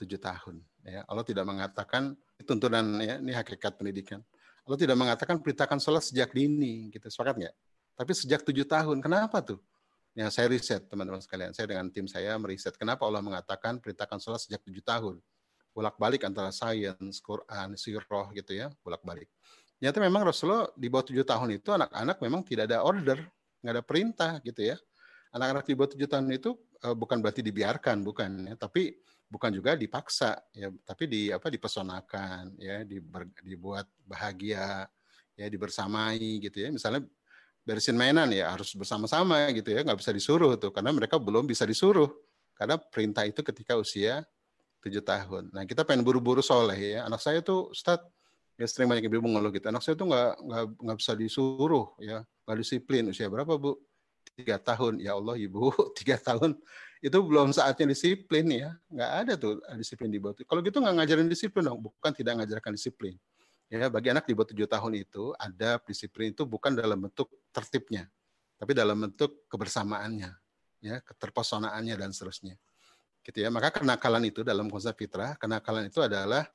tujuh 0.00 0.16
tahun 0.16 0.64
Ya, 0.84 1.00
Allah 1.08 1.24
tidak 1.24 1.48
mengatakan 1.48 2.12
tuntunan 2.42 2.98
ya, 2.98 3.22
ini 3.22 3.30
hakikat 3.30 3.78
pendidikan. 3.78 4.18
Allah 4.66 4.78
tidak 4.80 4.96
mengatakan 4.98 5.38
perintahkan 5.38 5.78
sholat 5.78 6.02
sejak 6.02 6.34
dini, 6.34 6.90
gitu. 6.90 7.06
Sepakat 7.06 7.38
nggak? 7.38 7.54
Tapi 7.94 8.12
sejak 8.16 8.40
tujuh 8.42 8.66
tahun. 8.66 8.98
Kenapa 8.98 9.38
tuh? 9.44 9.62
Ya, 10.14 10.30
saya 10.30 10.50
riset 10.50 10.86
teman-teman 10.90 11.22
sekalian. 11.22 11.50
Saya 11.54 11.66
dengan 11.70 11.90
tim 11.90 12.06
saya 12.06 12.38
meriset 12.38 12.78
kenapa 12.78 13.02
Allah 13.02 13.18
mengatakan 13.18 13.82
perintahkan 13.82 14.18
sholat 14.22 14.42
sejak 14.42 14.62
tujuh 14.62 14.82
tahun. 14.82 15.18
Bolak-balik 15.74 16.22
antara 16.22 16.54
sains, 16.54 17.18
Quran, 17.18 17.74
sirah 17.74 18.30
gitu 18.30 18.54
ya, 18.54 18.70
bolak-balik. 18.86 19.26
Ternyata 19.74 19.98
memang 19.98 20.22
Rasulullah 20.30 20.70
di 20.78 20.86
bawah 20.86 21.02
tujuh 21.10 21.26
tahun 21.26 21.58
itu 21.58 21.68
anak-anak 21.74 22.16
memang 22.22 22.46
tidak 22.46 22.70
ada 22.70 22.86
order, 22.86 23.18
nggak 23.58 23.74
ada 23.74 23.82
perintah 23.82 24.30
gitu 24.46 24.70
ya. 24.70 24.78
Anak-anak 25.34 25.66
di 25.66 25.74
bawah 25.74 25.90
tujuh 25.92 26.06
tahun 26.06 26.30
itu 26.30 26.54
uh, 26.86 26.94
bukan 26.94 27.18
berarti 27.18 27.42
dibiarkan, 27.42 28.06
bukan 28.06 28.30
ya, 28.48 28.56
tapi 28.56 28.94
bukan 29.34 29.50
juga 29.50 29.74
dipaksa 29.74 30.38
ya, 30.54 30.70
tapi 30.86 31.10
di 31.10 31.22
apa 31.34 31.50
dipesonakan 31.50 32.54
ya, 32.54 32.86
diber, 32.86 33.26
dibuat 33.42 33.90
bahagia 34.06 34.86
ya, 35.34 35.46
dibersamai 35.50 36.38
gitu 36.38 36.62
ya. 36.62 36.70
Misalnya 36.70 37.02
beresin 37.66 37.98
mainan 37.98 38.30
ya 38.30 38.54
harus 38.54 38.70
bersama-sama 38.78 39.50
gitu 39.50 39.74
ya, 39.74 39.82
nggak 39.82 39.98
bisa 39.98 40.14
disuruh 40.14 40.54
tuh 40.54 40.70
karena 40.70 40.94
mereka 40.94 41.18
belum 41.18 41.50
bisa 41.50 41.66
disuruh 41.66 42.06
karena 42.54 42.78
perintah 42.78 43.26
itu 43.26 43.42
ketika 43.42 43.74
usia 43.74 44.22
tujuh 44.78 45.02
tahun. 45.02 45.50
Nah 45.50 45.66
kita 45.66 45.82
pengen 45.82 46.06
buru-buru 46.06 46.44
soleh 46.44 46.94
ya. 46.94 47.08
Anak 47.08 47.18
saya 47.18 47.42
tuh 47.42 47.74
Ustadz 47.74 48.06
ya 48.54 48.66
sering 48.70 48.86
banyak 48.86 49.10
ibu 49.10 49.18
mengeluh 49.18 49.50
gitu. 49.50 49.66
Anak 49.66 49.82
saya 49.82 49.98
tuh 49.98 50.06
nggak 50.06 50.30
nggak 50.38 50.64
nggak 50.78 50.96
bisa 51.02 51.12
disuruh 51.18 51.86
ya, 51.98 52.22
nggak 52.46 52.58
disiplin. 52.62 53.10
Usia 53.10 53.26
berapa 53.26 53.58
bu? 53.58 53.74
Tiga 54.38 54.62
tahun. 54.62 55.02
Ya 55.02 55.18
Allah 55.18 55.34
ibu, 55.40 55.74
tiga 55.98 56.20
tahun 56.20 56.54
itu 57.04 57.18
belum 57.20 57.52
saatnya 57.52 57.92
disiplin 57.92 58.48
ya. 58.48 58.72
Nggak 58.88 59.10
ada 59.12 59.32
tuh 59.36 59.60
disiplin 59.76 60.08
di 60.08 60.16
bawah. 60.16 60.40
Kalau 60.40 60.64
gitu 60.64 60.80
nggak 60.80 60.94
ngajarin 61.04 61.28
disiplin 61.28 61.68
dong. 61.68 61.84
Bukan 61.84 62.16
tidak 62.16 62.40
ngajarkan 62.40 62.72
disiplin. 62.72 63.20
Ya 63.68 63.92
bagi 63.92 64.08
anak 64.08 64.24
di 64.24 64.32
bawah 64.32 64.48
tujuh 64.48 64.64
tahun 64.64 64.92
itu 64.96 65.36
ada 65.36 65.76
disiplin 65.84 66.32
itu 66.32 66.48
bukan 66.48 66.72
dalam 66.72 67.04
bentuk 67.04 67.28
tertibnya, 67.52 68.08
tapi 68.56 68.72
dalam 68.72 68.96
bentuk 68.96 69.44
kebersamaannya, 69.52 70.32
ya 70.80 71.04
keterpesonaannya 71.04 71.92
dan 71.92 72.08
seterusnya. 72.08 72.56
Gitu 73.20 73.36
ya. 73.44 73.52
Maka 73.52 73.68
kenakalan 73.68 74.24
itu 74.24 74.40
dalam 74.40 74.72
konsep 74.72 74.96
fitrah, 74.96 75.36
kenakalan 75.36 75.92
itu 75.92 76.00
adalah 76.00 76.48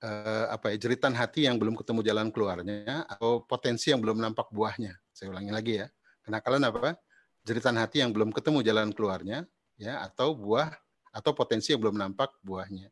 eh, 0.00 0.46
apa 0.48 0.72
ya 0.72 0.80
jeritan 0.80 1.12
hati 1.12 1.44
yang 1.44 1.60
belum 1.60 1.76
ketemu 1.76 2.00
jalan 2.00 2.28
keluarnya 2.32 3.04
atau 3.04 3.44
potensi 3.44 3.92
yang 3.92 4.00
belum 4.00 4.16
nampak 4.16 4.48
buahnya. 4.48 4.96
Saya 5.12 5.28
ulangi 5.28 5.52
lagi 5.52 5.72
ya. 5.84 5.86
Kenakalan 6.24 6.72
apa? 6.72 6.96
Jeritan 7.44 7.76
hati 7.76 8.00
yang 8.00 8.08
belum 8.16 8.32
ketemu 8.32 8.64
jalan 8.64 8.88
keluarnya 8.88 9.44
ya 9.78 10.02
atau 10.04 10.34
buah 10.34 10.72
atau 11.14 11.30
potensi 11.30 11.70
yang 11.70 11.80
belum 11.82 11.96
nampak 11.98 12.34
buahnya. 12.42 12.90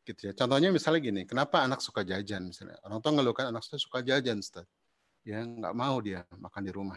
Gitu 0.00 0.30
ya. 0.30 0.32
Contohnya 0.32 0.72
misalnya 0.72 1.00
gini, 1.04 1.22
kenapa 1.28 1.60
anak 1.60 1.84
suka 1.84 2.00
jajan 2.00 2.48
misalnya? 2.48 2.80
Orang 2.82 3.04
tua 3.04 3.12
ngeluhkan 3.12 3.52
anak 3.52 3.62
saya 3.62 3.76
suka 3.76 4.00
jajan, 4.00 4.40
Ustaz. 4.40 4.64
Ya, 5.20 5.44
nggak 5.44 5.74
mau 5.76 6.00
dia 6.00 6.24
makan 6.40 6.62
di 6.64 6.72
rumah. 6.72 6.96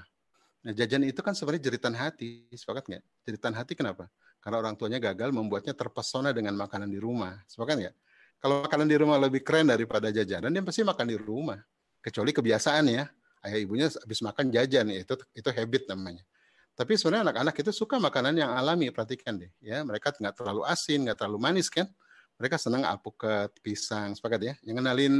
Nah, 0.64 0.72
jajan 0.72 1.04
itu 1.04 1.20
kan 1.20 1.36
sebenarnya 1.36 1.68
jeritan 1.68 1.92
hati, 1.92 2.48
sepakat 2.56 2.88
nggak? 2.88 3.04
Jeritan 3.28 3.52
hati 3.52 3.76
kenapa? 3.76 4.08
Karena 4.40 4.64
orang 4.64 4.80
tuanya 4.80 4.96
gagal 5.04 5.36
membuatnya 5.36 5.76
terpesona 5.76 6.32
dengan 6.32 6.56
makanan 6.56 6.88
di 6.88 7.04
rumah, 7.04 7.36
sepakat 7.52 7.76
nggak? 7.84 7.96
Kalau 8.40 8.64
makanan 8.64 8.88
di 8.88 8.96
rumah 8.96 9.20
lebih 9.20 9.44
keren 9.44 9.68
daripada 9.68 10.08
jajanan, 10.08 10.52
dia 10.52 10.64
pasti 10.64 10.88
makan 10.88 11.06
di 11.12 11.20
rumah. 11.20 11.60
Kecuali 12.00 12.32
kebiasaan 12.32 12.88
ya. 12.88 13.04
Ayah 13.44 13.60
ibunya 13.60 13.92
habis 13.92 14.24
makan 14.24 14.56
jajan, 14.56 14.88
ya, 14.88 15.04
itu 15.04 15.14
itu 15.36 15.50
habit 15.52 15.84
namanya. 15.92 16.24
Tapi 16.74 16.98
sebenarnya 16.98 17.30
anak-anak 17.30 17.56
itu 17.62 17.72
suka 17.72 18.02
makanan 18.02 18.34
yang 18.34 18.52
alami, 18.54 18.90
perhatikan 18.90 19.38
deh. 19.38 19.52
Ya, 19.62 19.86
mereka 19.86 20.10
nggak 20.10 20.34
terlalu 20.34 20.62
asin, 20.66 21.06
nggak 21.06 21.18
terlalu 21.22 21.38
manis 21.38 21.70
kan. 21.70 21.86
Mereka 22.42 22.58
senang 22.58 22.82
apukat, 22.90 23.54
pisang, 23.62 24.18
sepakat 24.18 24.42
ya. 24.42 24.54
Yang 24.66 24.82
kenalin 24.82 25.14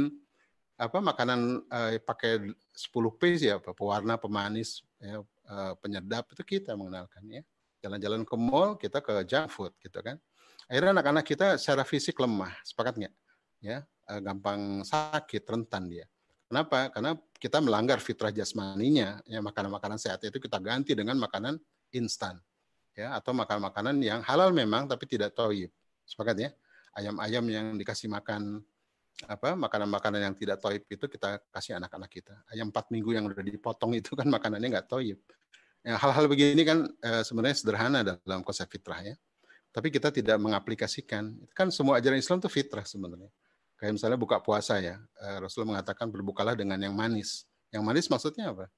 apa 0.74 0.98
makanan 0.98 1.62
eh, 1.70 2.02
pakai 2.02 2.50
10 2.74 3.14
piece 3.14 3.46
ya, 3.46 3.62
pewarna, 3.62 4.18
pemanis, 4.18 4.82
ya, 4.98 5.22
eh, 5.22 5.72
penyedap 5.78 6.26
itu 6.34 6.42
kita 6.58 6.74
mengenalkan 6.74 7.22
ya. 7.30 7.42
Jalan-jalan 7.86 8.26
ke 8.26 8.34
mall 8.34 8.74
kita 8.74 8.98
ke 8.98 9.22
junk 9.28 9.52
food 9.52 9.72
gitu 9.78 10.00
kan 10.00 10.18
akhirnya 10.68 11.00
anak-anak 11.00 11.24
kita 11.24 11.46
secara 11.60 11.84
fisik 11.84 12.16
lemah, 12.20 12.52
sepakat 12.64 12.94
nggak? 13.00 13.14
Ya, 13.64 13.84
eh, 13.84 14.20
gampang 14.20 14.84
sakit, 14.84 15.44
rentan 15.44 15.88
dia. 15.88 16.04
Kenapa? 16.48 16.92
Karena 16.92 17.16
kita 17.44 17.60
melanggar 17.60 18.00
fitrah 18.00 18.32
jasmaninya, 18.32 19.20
ya 19.28 19.44
makanan-makanan 19.44 20.00
sehat 20.00 20.24
itu 20.24 20.40
kita 20.40 20.56
ganti 20.64 20.96
dengan 20.96 21.20
makanan 21.20 21.60
instan, 21.92 22.40
ya 22.96 23.12
atau 23.12 23.36
makanan-makanan 23.36 24.00
yang 24.00 24.24
halal 24.24 24.48
memang 24.48 24.88
tapi 24.88 25.04
tidak 25.04 25.36
toib. 25.36 25.68
Sepakat 26.08 26.36
ya? 26.40 26.50
Ayam-ayam 26.96 27.44
yang 27.52 27.66
dikasih 27.76 28.08
makan 28.08 28.64
apa 29.28 29.52
makanan-makanan 29.60 30.24
yang 30.24 30.34
tidak 30.34 30.56
toib 30.64 30.88
itu 30.88 31.04
kita 31.04 31.36
kasih 31.52 31.76
anak-anak 31.76 32.08
kita. 32.08 32.32
Ayam 32.48 32.72
empat 32.72 32.88
minggu 32.88 33.12
yang 33.12 33.28
udah 33.28 33.44
dipotong 33.44 33.92
itu 33.92 34.16
kan 34.16 34.24
makanannya 34.24 34.80
nggak 34.80 34.88
toib. 34.88 35.20
Ya, 35.84 36.00
hal-hal 36.00 36.24
begini 36.32 36.64
kan 36.64 36.88
e, 36.88 37.20
sebenarnya 37.28 37.60
sederhana 37.60 38.00
dalam 38.00 38.40
konsep 38.40 38.64
fitrah 38.72 39.04
ya 39.04 39.12
tapi 39.74 39.90
kita 39.90 40.14
tidak 40.14 40.38
mengaplikasikan. 40.38 41.34
Kan 41.50 41.74
semua 41.74 41.98
ajaran 41.98 42.22
Islam 42.22 42.38
itu 42.38 42.46
fitrah 42.46 42.86
sebenarnya. 42.86 43.26
Kayak 43.84 44.00
misalnya 44.00 44.16
buka 44.16 44.40
puasa 44.40 44.80
ya, 44.80 44.96
eh, 44.96 45.36
Rasul 45.44 45.68
mengatakan 45.68 46.08
berbukalah 46.08 46.56
dengan 46.56 46.80
yang 46.80 46.96
manis. 46.96 47.44
Yang 47.68 47.84
manis 47.84 48.06
maksudnya 48.08 48.48
apa? 48.48 48.72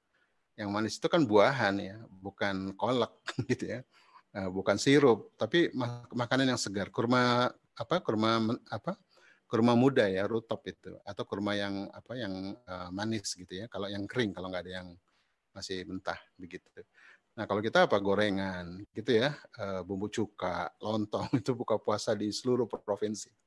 Yang 0.59 0.67
manis 0.67 0.93
itu 0.99 1.07
kan 1.07 1.23
buahan 1.23 1.79
ya, 1.79 1.95
bukan 2.11 2.75
kolak 2.75 3.15
gitu 3.47 3.71
ya, 3.71 3.87
eh, 4.35 4.49
bukan 4.51 4.75
sirup, 4.75 5.31
tapi 5.39 5.71
makanan 6.11 6.51
yang 6.51 6.59
segar. 6.59 6.91
Kurma 6.91 7.47
apa? 7.79 8.03
Kurma 8.03 8.51
apa? 8.67 8.99
Kurma 9.47 9.79
muda 9.79 10.11
ya, 10.11 10.27
rutop 10.27 10.67
itu, 10.67 10.91
atau 11.07 11.23
kurma 11.23 11.55
yang 11.55 11.87
apa? 11.87 12.11
Yang 12.19 12.59
eh, 12.67 12.89
manis 12.91 13.31
gitu 13.31 13.63
ya. 13.63 13.71
Kalau 13.71 13.87
yang 13.87 14.03
kering, 14.11 14.35
kalau 14.35 14.51
nggak 14.51 14.67
ada 14.67 14.83
yang 14.83 14.87
masih 15.55 15.87
mentah 15.87 16.19
begitu. 16.35 16.67
Nah 17.39 17.47
kalau 17.47 17.63
kita 17.63 17.87
apa 17.87 17.95
gorengan 17.95 18.75
gitu 18.91 19.23
ya, 19.23 19.39
bumbu 19.87 20.11
cuka, 20.11 20.67
lontong 20.83 21.31
itu 21.39 21.55
buka 21.55 21.79
puasa 21.79 22.11
di 22.11 22.27
seluruh 22.27 22.67
provinsi. 22.67 23.46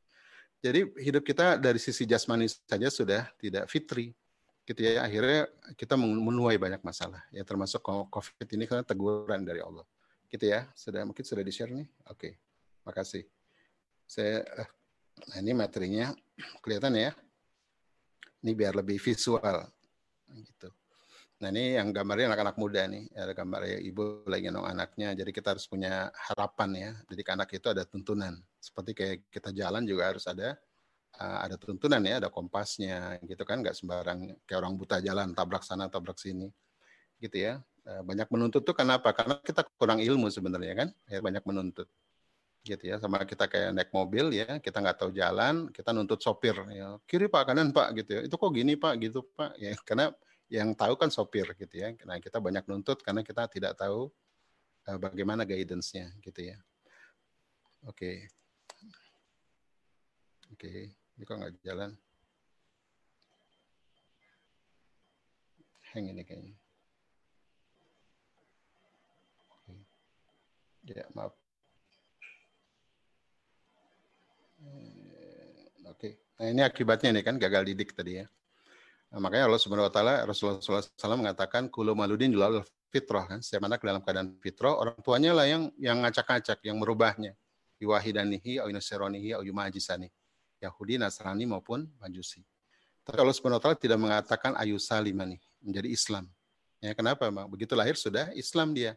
Jadi 0.60 0.92
hidup 1.00 1.24
kita 1.24 1.56
dari 1.56 1.80
sisi 1.80 2.04
jasmani 2.04 2.44
saja 2.44 2.92
sudah 2.92 3.32
tidak 3.40 3.64
fitri, 3.72 4.12
gitu 4.68 4.80
ya. 4.84 5.00
Akhirnya 5.02 5.48
kita 5.72 5.96
menuai 5.96 6.60
banyak 6.60 6.84
masalah, 6.84 7.24
ya 7.32 7.40
termasuk 7.42 7.80
COVID 7.82 8.48
ini 8.54 8.68
karena 8.68 8.84
teguran 8.84 9.40
dari 9.40 9.64
Allah, 9.64 9.88
gitu 10.28 10.44
ya. 10.44 10.68
Sudah 10.76 11.02
mungkin 11.08 11.24
sudah 11.24 11.40
di 11.40 11.52
share 11.52 11.72
nih, 11.72 11.88
oke, 12.12 12.36
makasih. 12.84 13.24
Saya, 14.04 14.44
eh, 14.44 14.68
nah 15.32 15.36
ini 15.40 15.56
materinya 15.56 16.12
kelihatan 16.60 16.92
ya. 16.92 17.12
Ini 18.40 18.52
biar 18.56 18.76
lebih 18.76 19.00
visual, 19.00 19.68
gitu. 20.32 20.68
Nah 21.40 21.48
ini 21.48 21.80
yang 21.80 21.88
gambarnya 21.88 22.36
anak-anak 22.36 22.56
muda 22.60 22.84
nih, 22.84 23.08
ada 23.16 23.32
gambar 23.32 23.60
ya 23.64 23.78
ibu 23.80 24.28
lagi 24.28 24.52
gendong 24.52 24.68
anaknya. 24.68 25.16
Jadi 25.16 25.30
kita 25.32 25.56
harus 25.56 25.64
punya 25.64 26.12
harapan 26.28 26.70
ya. 26.76 26.90
Jadi 27.08 27.20
ke 27.24 27.30
anak 27.32 27.48
itu 27.56 27.66
ada 27.72 27.82
tuntunan. 27.88 28.36
Seperti 28.60 28.90
kayak 28.92 29.16
kita 29.32 29.48
jalan 29.56 29.88
juga 29.88 30.12
harus 30.12 30.28
ada 30.28 30.60
uh, 31.16 31.38
ada 31.40 31.56
tuntunan 31.56 32.04
ya, 32.04 32.20
ada 32.20 32.28
kompasnya 32.28 33.16
gitu 33.24 33.40
kan. 33.48 33.64
Nggak 33.64 33.72
sembarang 33.72 34.36
kayak 34.44 34.58
orang 34.60 34.76
buta 34.76 35.00
jalan 35.00 35.32
tabrak 35.32 35.64
sana 35.64 35.88
tabrak 35.88 36.20
sini 36.20 36.52
gitu 37.16 37.36
ya. 37.40 37.64
Uh, 37.88 38.04
banyak 38.04 38.28
menuntut 38.28 38.60
tuh 38.60 38.76
kenapa? 38.76 39.08
Karena 39.16 39.40
kita 39.40 39.64
kurang 39.80 40.04
ilmu 40.04 40.28
sebenarnya 40.28 40.74
kan. 40.76 40.88
Ya, 41.08 41.24
banyak 41.24 41.40
menuntut 41.48 41.88
gitu 42.60 42.92
ya 42.92 43.00
sama 43.00 43.24
kita 43.24 43.48
kayak 43.48 43.72
naik 43.72 43.88
mobil 43.88 44.36
ya 44.36 44.60
kita 44.60 44.84
nggak 44.84 45.00
tahu 45.00 45.10
jalan 45.16 45.72
kita 45.72 45.96
nuntut 45.96 46.20
sopir 46.20 46.52
ya 46.68 47.00
kiri 47.08 47.24
pak 47.24 47.48
kanan 47.48 47.72
pak 47.72 47.88
gitu 47.96 48.20
ya 48.20 48.28
itu 48.28 48.36
kok 48.36 48.52
gini 48.52 48.76
pak 48.76 49.00
gitu 49.00 49.24
pak 49.32 49.56
ya 49.56 49.72
karena 49.88 50.12
yang 50.50 50.74
tahu 50.74 50.98
kan 50.98 51.08
sopir 51.08 51.46
gitu 51.54 51.74
ya. 51.78 51.94
Nah 52.04 52.18
kita 52.18 52.42
banyak 52.42 52.66
nuntut 52.66 53.00
karena 53.06 53.22
kita 53.22 53.46
tidak 53.46 53.78
tahu 53.78 54.10
uh, 54.90 54.98
bagaimana 54.98 55.46
guidance-nya 55.46 56.10
gitu 56.20 56.50
ya. 56.50 56.58
Oke. 57.86 57.94
Okay. 57.96 58.16
Oke, 60.50 60.66
okay. 60.66 60.80
ini 61.14 61.22
kok 61.22 61.38
nggak 61.38 61.62
jalan? 61.62 61.94
Hang 65.94 66.10
ini 66.10 66.22
kayaknya. 66.26 66.58
Ya, 70.90 71.06
maaf. 71.14 71.30
Eh, 74.58 75.86
oke. 75.86 75.98
Okay. 75.98 76.12
Nah, 76.40 76.46
ini 76.50 76.62
akibatnya 76.66 77.14
nih 77.14 77.24
kan 77.24 77.36
gagal 77.38 77.62
didik 77.68 77.94
tadi 77.94 78.18
ya. 78.18 78.26
Nah, 79.10 79.18
makanya 79.18 79.50
Allah 79.50 79.58
Subhanahu 79.58 79.90
wa 79.90 79.92
taala 79.92 80.14
Rasulullah 80.22 80.62
SAW 80.62 81.18
mengatakan 81.18 81.66
kulo 81.66 81.98
maludin 81.98 82.30
julal 82.30 82.62
fitrah 82.94 83.26
kan 83.26 83.42
setiap 83.42 83.66
anak 83.66 83.82
dalam 83.82 84.02
keadaan 84.02 84.38
fitrah 84.38 84.78
orang 84.78 84.94
tuanya 85.02 85.34
lah 85.34 85.46
yang 85.50 85.66
yang 85.78 85.98
ngacak-ngacak 86.02 86.62
yang 86.62 86.78
merubahnya 86.78 87.34
iwahidanihi 87.82 88.62
au 88.62 88.70
nasranihi 88.70 89.34
au 89.34 89.42
yumajisani 89.42 90.06
Yahudi 90.60 91.00
Nasrani 91.00 91.48
maupun 91.48 91.88
Majusi. 91.98 92.44
Tapi 93.00 93.16
Allah 93.16 93.32
Subhanahu 93.32 93.58
wa 93.58 93.64
taala 93.64 93.78
tidak 93.80 93.98
mengatakan 93.98 94.52
ayu 94.60 94.76
salimani 94.76 95.40
menjadi 95.64 95.88
Islam. 95.88 96.28
Ya 96.78 96.92
kenapa 96.92 97.26
Bang? 97.32 97.48
Begitu 97.48 97.72
lahir 97.72 97.96
sudah 97.96 98.28
Islam 98.36 98.76
dia. 98.76 98.94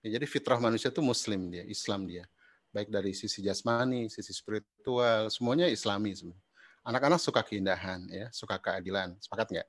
Ya, 0.00 0.16
jadi 0.16 0.24
fitrah 0.24 0.56
manusia 0.56 0.88
itu 0.88 1.04
muslim 1.04 1.52
dia, 1.52 1.66
Islam 1.68 2.08
dia. 2.08 2.24
baik 2.70 2.86
dari 2.86 3.10
sisi 3.18 3.42
jasmani, 3.42 4.06
sisi 4.06 4.30
spiritual, 4.30 5.26
semuanya 5.26 5.66
Islami 5.66 6.14
sebenarnya. 6.14 6.49
Anak-anak 6.80 7.20
suka 7.20 7.44
keindahan, 7.44 8.08
ya, 8.08 8.32
suka 8.32 8.56
keadilan, 8.56 9.12
sepakat 9.20 9.52
nggak? 9.52 9.68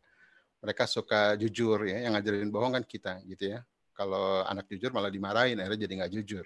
Mereka 0.63 0.83
suka 0.87 1.35
jujur, 1.35 1.83
ya, 1.83 2.07
yang 2.07 2.15
ngajarin 2.15 2.47
bohong 2.47 2.77
kan 2.79 2.83
kita, 2.87 3.19
gitu 3.27 3.51
ya. 3.57 3.59
Kalau 3.91 4.47
anak 4.47 4.71
jujur 4.71 4.95
malah 4.95 5.11
dimarahin, 5.11 5.59
akhirnya 5.59 5.83
jadi 5.83 5.93
nggak 6.01 6.11
jujur. 6.15 6.45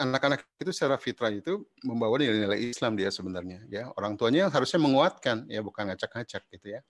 Anak-anak 0.00 0.48
itu 0.56 0.72
secara 0.72 0.96
fitrah 0.96 1.28
itu 1.32 1.68
membawa 1.84 2.16
nilai-nilai 2.16 2.72
Islam 2.72 2.96
dia 2.96 3.12
sebenarnya, 3.12 3.60
ya. 3.68 3.92
Orang 3.92 4.16
tuanya 4.16 4.48
harusnya 4.48 4.80
menguatkan, 4.80 5.44
ya, 5.52 5.60
bukan 5.60 5.92
ngacak-ngacak, 5.92 6.48
gitu 6.48 6.66
ya. 6.72 6.80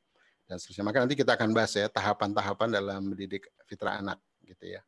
Dan 0.46 0.62
seterusnya. 0.62 0.84
Maka 0.86 0.98
nanti 1.02 1.14
kita 1.18 1.34
akan 1.34 1.50
bahas 1.50 1.74
ya 1.74 1.90
tahapan-tahapan 1.90 2.68
dalam 2.78 3.10
mendidik 3.10 3.50
fitrah 3.66 3.98
anak, 3.98 4.22
gitu 4.46 4.78
ya. 4.78 4.80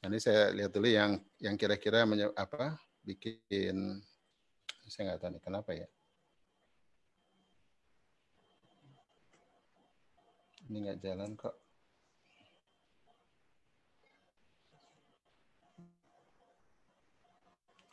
Nanti 0.00 0.16
saya 0.24 0.48
lihat 0.56 0.72
dulu 0.72 0.88
yang 0.88 1.20
yang 1.36 1.60
kira-kira 1.60 2.08
apa 2.32 2.80
bikin 3.04 4.00
saya 4.88 5.12
nggak 5.12 5.20
tahu 5.20 5.30
nih 5.36 5.42
kenapa 5.44 5.70
ya. 5.76 5.88
Ini 10.70 10.86
nggak 10.86 11.02
jalan 11.02 11.34
kok. 11.34 11.54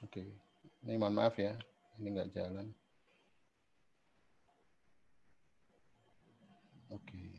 Oke, 0.06 0.22
ini 0.86 0.94
mohon 1.02 1.18
maaf 1.18 1.34
ya, 1.42 1.58
ini 1.98 2.14
nggak 2.14 2.38
jalan. 2.38 2.70
Oke. 6.94 7.34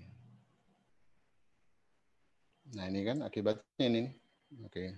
Nah 2.74 2.90
ini 2.90 3.06
kan 3.06 3.22
akibatnya 3.22 3.86
ini. 3.86 4.02
Oke. 4.66 4.90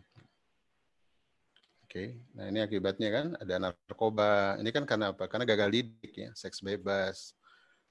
Oke, 1.85 2.17
nah 2.33 2.49
ini 2.49 2.65
akibatnya 2.65 3.09
kan 3.13 3.27
ada 3.37 3.55
narkoba. 3.61 4.57
Ini 4.57 4.71
kan 4.73 4.89
karena 4.89 5.13
apa? 5.13 5.29
Karena 5.29 5.45
gagal 5.45 5.69
didik 5.69 6.17
ya, 6.17 6.33
seks 6.33 6.65
bebas, 6.65 7.37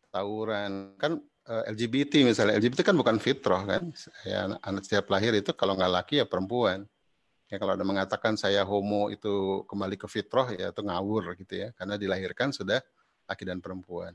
tawuran. 0.09 0.97
Kan 0.97 1.21
LGBT 1.49 2.21
misalnya, 2.21 2.61
LGBT 2.61 2.85
kan 2.85 2.95
bukan 2.95 3.17
fitrah 3.17 3.65
kan. 3.65 3.89
Ya, 4.21 4.45
anak 4.61 4.85
setiap 4.85 5.09
lahir 5.09 5.33
itu 5.33 5.49
kalau 5.57 5.73
nggak 5.73 5.91
laki 6.01 6.21
ya 6.21 6.25
perempuan. 6.29 6.85
Ya 7.49 7.57
kalau 7.57 7.73
ada 7.73 7.81
mengatakan 7.81 8.37
saya 8.37 8.61
homo 8.61 9.09
itu 9.09 9.65
kembali 9.65 9.97
ke 9.97 10.05
fitrah 10.05 10.53
ya 10.53 10.69
itu 10.69 10.81
ngawur 10.85 11.33
gitu 11.41 11.65
ya, 11.65 11.73
karena 11.73 11.97
dilahirkan 11.97 12.53
sudah 12.53 12.77
laki 13.25 13.41
dan 13.49 13.57
perempuan. 13.57 14.13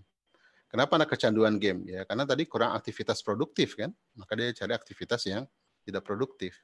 Kenapa 0.70 0.94
anak 0.99 1.14
kecanduan 1.14 1.59
game 1.59 1.87
ya? 1.87 2.07
Karena 2.07 2.23
tadi 2.23 2.47
kurang 2.47 2.79
aktivitas 2.79 3.23
produktif 3.27 3.75
kan, 3.75 3.90
maka 4.14 4.38
dia 4.38 4.55
cari 4.55 4.75
aktivitas 4.75 5.27
yang 5.27 5.47
tidak 5.83 6.07
produktif. 6.07 6.62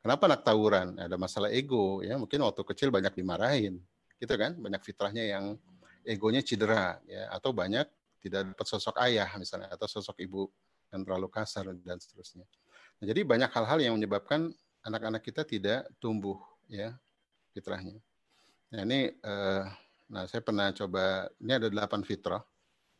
Kenapa 0.00 0.28
anak 0.28 0.44
tawuran? 0.44 0.96
Ada 0.96 1.16
masalah 1.20 1.48
ego 1.52 2.00
ya, 2.04 2.16
mungkin 2.16 2.40
waktu 2.44 2.64
kecil 2.64 2.88
banyak 2.92 3.16
dimarahin, 3.16 3.80
gitu 4.16 4.34
kan? 4.36 4.56
Banyak 4.56 4.80
fitrahnya 4.84 5.24
yang 5.24 5.56
egonya 6.04 6.44
cedera 6.44 7.00
ya, 7.08 7.32
atau 7.32 7.52
banyak 7.56 7.88
tidak 8.22 8.52
dapat 8.52 8.66
sosok 8.66 8.96
ayah 9.04 9.28
misalnya 9.36 9.68
atau 9.70 9.86
sosok 9.86 10.18
ibu 10.22 10.48
yang 10.92 11.02
terlalu 11.02 11.28
kasar 11.28 11.66
dan 11.82 11.98
seterusnya. 11.98 12.46
Nah, 13.02 13.04
jadi 13.04 13.26
banyak 13.26 13.50
hal-hal 13.52 13.78
yang 13.82 13.94
menyebabkan 13.98 14.54
anak-anak 14.86 15.22
kita 15.22 15.42
tidak 15.42 15.84
tumbuh 15.98 16.38
ya 16.70 16.94
fitrahnya. 17.50 17.98
Nah 18.70 18.80
ini, 18.82 19.10
eh, 19.10 19.64
nah 20.10 20.22
saya 20.26 20.42
pernah 20.42 20.70
coba, 20.74 21.30
ini 21.40 21.52
ada 21.56 21.68
delapan 21.70 22.02
fitrah. 22.02 22.42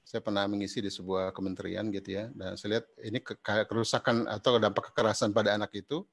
Saya 0.07 0.23
pernah 0.23 0.47
mengisi 0.47 0.79
di 0.79 0.87
sebuah 0.87 1.35
kementerian 1.35 1.91
gitu 1.91 2.15
ya, 2.15 2.31
dan 2.31 2.55
saya 2.55 2.79
lihat 2.79 2.87
ini 3.03 3.19
kerusakan 3.67 4.31
atau 4.31 4.55
dampak 4.63 4.95
kekerasan 4.95 5.35
pada 5.35 5.59
anak 5.59 5.75
itu 5.75 6.07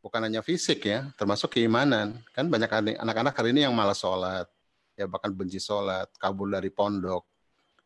bukan 0.00 0.24
hanya 0.24 0.40
fisik 0.40 0.88
ya, 0.88 1.12
termasuk 1.20 1.52
keimanan. 1.52 2.16
Kan 2.32 2.48
banyak 2.48 2.96
anak-anak 2.96 3.36
hari 3.36 3.52
ini 3.52 3.68
yang 3.68 3.76
malas 3.76 4.00
sholat, 4.00 4.48
ya 4.96 5.04
bahkan 5.04 5.28
benci 5.36 5.60
sholat, 5.60 6.08
kabur 6.16 6.48
dari 6.48 6.72
pondok. 6.72 7.28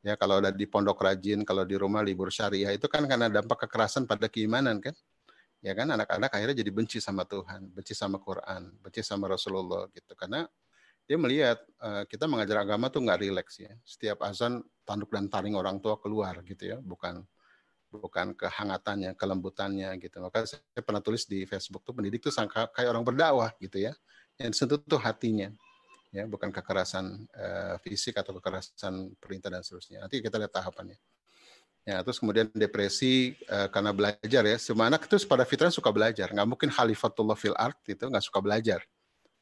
Ya 0.03 0.15
kalau 0.15 0.39
ada 0.39 0.55
di 0.55 0.67
pondok 0.67 1.03
rajin, 1.03 1.43
kalau 1.43 1.67
di 1.67 1.75
rumah 1.75 2.07
libur 2.07 2.31
syariah 2.31 2.71
itu 2.71 2.87
kan 2.87 3.03
karena 3.11 3.27
dampak 3.27 3.67
kekerasan 3.67 4.07
pada 4.07 4.31
keimanan 4.31 4.79
kan. 4.79 4.95
Ya 5.59 5.75
kan 5.75 5.91
anak-anak 5.91 6.31
akhirnya 6.31 6.63
jadi 6.63 6.71
benci 6.71 7.03
sama 7.03 7.27
Tuhan, 7.27 7.75
benci 7.75 7.91
sama 7.91 8.23
Quran, 8.23 8.79
benci 8.79 9.03
sama 9.03 9.27
Rasulullah 9.27 9.91
gitu. 9.91 10.15
Karena 10.15 10.47
dia 11.03 11.19
melihat 11.19 11.59
uh, 11.83 12.07
kita 12.07 12.31
mengajar 12.31 12.63
agama 12.63 12.87
tuh 12.95 13.03
nggak 13.03 13.19
rileks 13.27 13.59
ya. 13.59 13.75
Setiap 13.83 14.23
azan 14.23 14.63
tanduk 14.87 15.11
dan 15.11 15.27
taring 15.27 15.59
orang 15.59 15.83
tua 15.83 15.99
keluar 15.99 16.39
gitu 16.47 16.71
ya, 16.71 16.79
bukan 16.79 17.27
bukan 17.91 18.37
kehangatannya, 18.37 19.17
kelembutannya 19.17 19.97
gitu. 19.99 20.21
Maka 20.21 20.45
saya 20.45 20.83
pernah 20.85 21.01
tulis 21.01 21.25
di 21.25 21.43
Facebook 21.49 21.83
tuh 21.83 21.97
pendidik 21.97 22.23
tuh 22.23 22.31
sangka 22.31 22.69
kayak 22.71 22.93
orang 22.93 23.03
berdakwah 23.03 23.51
gitu 23.59 23.83
ya. 23.83 23.97
Yang 24.39 24.63
sentuh 24.63 24.79
tuh 24.79 25.01
hatinya. 25.01 25.51
Ya, 26.09 26.25
bukan 26.25 26.49
kekerasan 26.49 27.29
uh, 27.37 27.77
fisik 27.85 28.17
atau 28.17 28.33
kekerasan 28.41 29.13
perintah 29.21 29.53
dan 29.53 29.61
seterusnya. 29.61 30.01
Nanti 30.01 30.25
kita 30.25 30.41
lihat 30.41 30.57
tahapannya. 30.57 30.97
Ya, 31.85 32.01
terus 32.01 32.17
kemudian 32.17 32.49
depresi 32.53 33.37
uh, 33.49 33.69
karena 33.69 33.93
belajar 33.93 34.43
ya. 34.45 34.57
Semua 34.57 34.89
anak 34.89 35.05
pada 35.05 35.45
fitrah 35.45 35.69
suka 35.69 35.93
belajar. 35.93 36.33
Nggak 36.33 36.49
mungkin 36.49 36.69
khalifatullah 36.73 37.37
fil 37.37 37.57
art 37.57 37.77
itu 37.85 38.09
nggak 38.09 38.25
suka 38.25 38.41
belajar. 38.41 38.81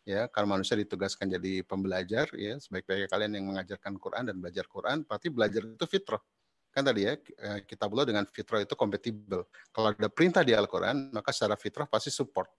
Ya, 0.07 0.31
karena 0.31 0.59
manusia 0.59 0.79
ditugaskan 0.79 1.27
jadi 1.27 1.67
pembelajar 1.67 2.31
ya, 2.39 2.55
sebaik-baiknya 2.63 3.11
kalian 3.11 3.33
yang 3.35 3.47
mengajarkan 3.51 3.99
Quran 3.99 4.31
dan 4.31 4.39
belajar 4.39 4.63
Quran, 4.71 5.03
pasti 5.03 5.35
belajar 5.35 5.67
itu 5.67 5.87
fitrah 5.91 6.23
kan 6.77 6.85
tadi 6.85 7.09
ya 7.09 7.17
eh, 7.17 7.65
kitabullah 7.65 8.05
dengan 8.05 8.29
fitrah 8.29 8.61
itu 8.61 8.77
kompatibel. 8.77 9.49
Kalau 9.73 9.97
ada 9.97 10.13
perintah 10.13 10.45
di 10.45 10.53
Al-Quran, 10.53 11.09
maka 11.09 11.33
secara 11.33 11.57
fitrah 11.57 11.89
pasti 11.89 12.13
support. 12.13 12.53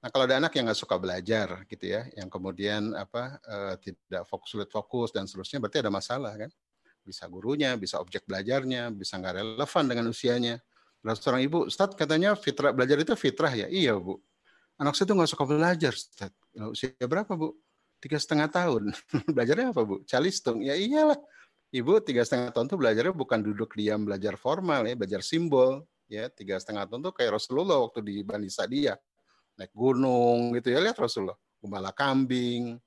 Nah 0.00 0.08
kalau 0.08 0.24
ada 0.24 0.40
anak 0.40 0.56
yang 0.56 0.64
nggak 0.64 0.80
suka 0.80 0.96
belajar 0.96 1.68
gitu 1.68 1.84
ya, 1.84 2.08
yang 2.16 2.32
kemudian 2.32 2.96
apa 2.96 3.36
uh, 3.44 3.74
tidak 3.76 4.24
fokus 4.24 4.48
sulit 4.48 4.70
fokus 4.72 5.12
dan 5.12 5.28
seterusnya, 5.28 5.60
berarti 5.60 5.84
ada 5.84 5.92
masalah 5.92 6.32
kan? 6.40 6.50
Bisa 7.04 7.28
gurunya, 7.28 7.76
bisa 7.76 8.00
objek 8.00 8.24
belajarnya, 8.24 8.88
bisa 8.96 9.20
nggak 9.20 9.44
relevan 9.44 9.84
dengan 9.84 10.08
usianya. 10.08 10.56
Dan 11.00 11.16
seorang 11.16 11.44
ibu, 11.44 11.68
Ustaz 11.68 11.92
katanya 11.96 12.32
fitrah 12.32 12.72
belajar 12.72 12.96
itu 13.00 13.12
fitrah 13.12 13.52
ya, 13.52 13.68
iya 13.68 13.92
bu. 13.96 14.16
Anak 14.80 14.96
saya 14.96 15.12
tuh 15.12 15.16
nggak 15.20 15.30
suka 15.36 15.44
belajar, 15.44 15.92
Ustaz. 15.92 16.32
Usia 16.72 16.96
berapa 17.04 17.36
bu? 17.36 17.52
Tiga 18.00 18.16
setengah 18.16 18.48
tahun. 18.48 18.96
Belajarnya 19.36 19.76
apa 19.76 19.84
bu? 19.84 20.00
Calistung. 20.08 20.64
Ya 20.64 20.72
iyalah 20.72 21.20
Ibu 21.70 22.02
tiga 22.02 22.26
setengah 22.26 22.50
tahun 22.50 22.66
tuh 22.66 22.78
belajarnya 22.82 23.14
bukan 23.14 23.46
duduk 23.46 23.78
diam 23.78 24.02
belajar 24.02 24.34
formal 24.34 24.90
ya, 24.90 24.98
belajar 24.98 25.22
simbol 25.22 25.86
ya. 26.10 26.26
Tiga 26.26 26.58
setengah 26.58 26.82
tahun 26.90 27.06
tuh 27.06 27.14
kayak 27.14 27.38
Rasulullah 27.38 27.78
waktu 27.78 28.02
di 28.02 28.26
Bani 28.26 28.50
Sadia 28.50 28.98
naik 29.60 29.76
gunung 29.76 30.56
gitu 30.56 30.72
ya 30.72 30.80
lihat 30.80 30.96
Rasulullah 30.96 31.36
gembala 31.60 31.92
kambing. 31.92 32.80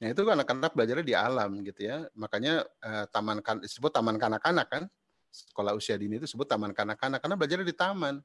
Nah 0.00 0.06
itu 0.08 0.22
kan 0.22 0.38
anak-anak 0.38 0.72
belajarnya 0.72 1.04
di 1.04 1.16
alam 1.18 1.50
gitu 1.66 1.80
ya. 1.84 2.06
Makanya 2.14 2.62
eh, 2.62 3.04
taman 3.10 3.42
kan 3.42 3.58
disebut 3.58 3.90
taman 3.90 4.16
kanak-kanak 4.16 4.66
kan. 4.70 4.82
Sekolah 5.30 5.74
usia 5.74 5.98
dini 5.98 6.16
itu 6.22 6.30
disebut 6.30 6.46
taman 6.46 6.70
kanak-kanak 6.70 7.18
karena 7.18 7.36
belajarnya 7.36 7.66
di 7.66 7.76
taman. 7.76 8.22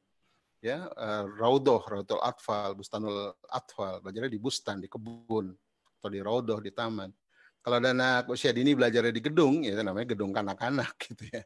Ya, 0.64 0.88
eh, 0.88 1.24
Raudoh, 1.36 1.84
Raudul 1.84 2.22
Atfal, 2.22 2.78
Bustanul 2.78 3.34
Atfal, 3.50 4.00
belajarnya 4.00 4.32
di 4.32 4.40
bustan, 4.40 4.80
di 4.80 4.88
kebun 4.88 5.52
atau 6.00 6.10
di 6.10 6.22
Raudoh 6.24 6.62
di 6.64 6.72
taman. 6.72 7.12
Kalau 7.66 7.82
ada 7.82 7.92
anak 7.98 8.30
usia 8.30 8.54
dini 8.54 8.78
belajarnya 8.78 9.10
di 9.10 9.22
gedung, 9.26 9.66
ya 9.66 9.74
namanya 9.82 10.14
gedung 10.14 10.30
kanak-kanak 10.30 10.96
gitu 11.10 11.26
ya. 11.34 11.42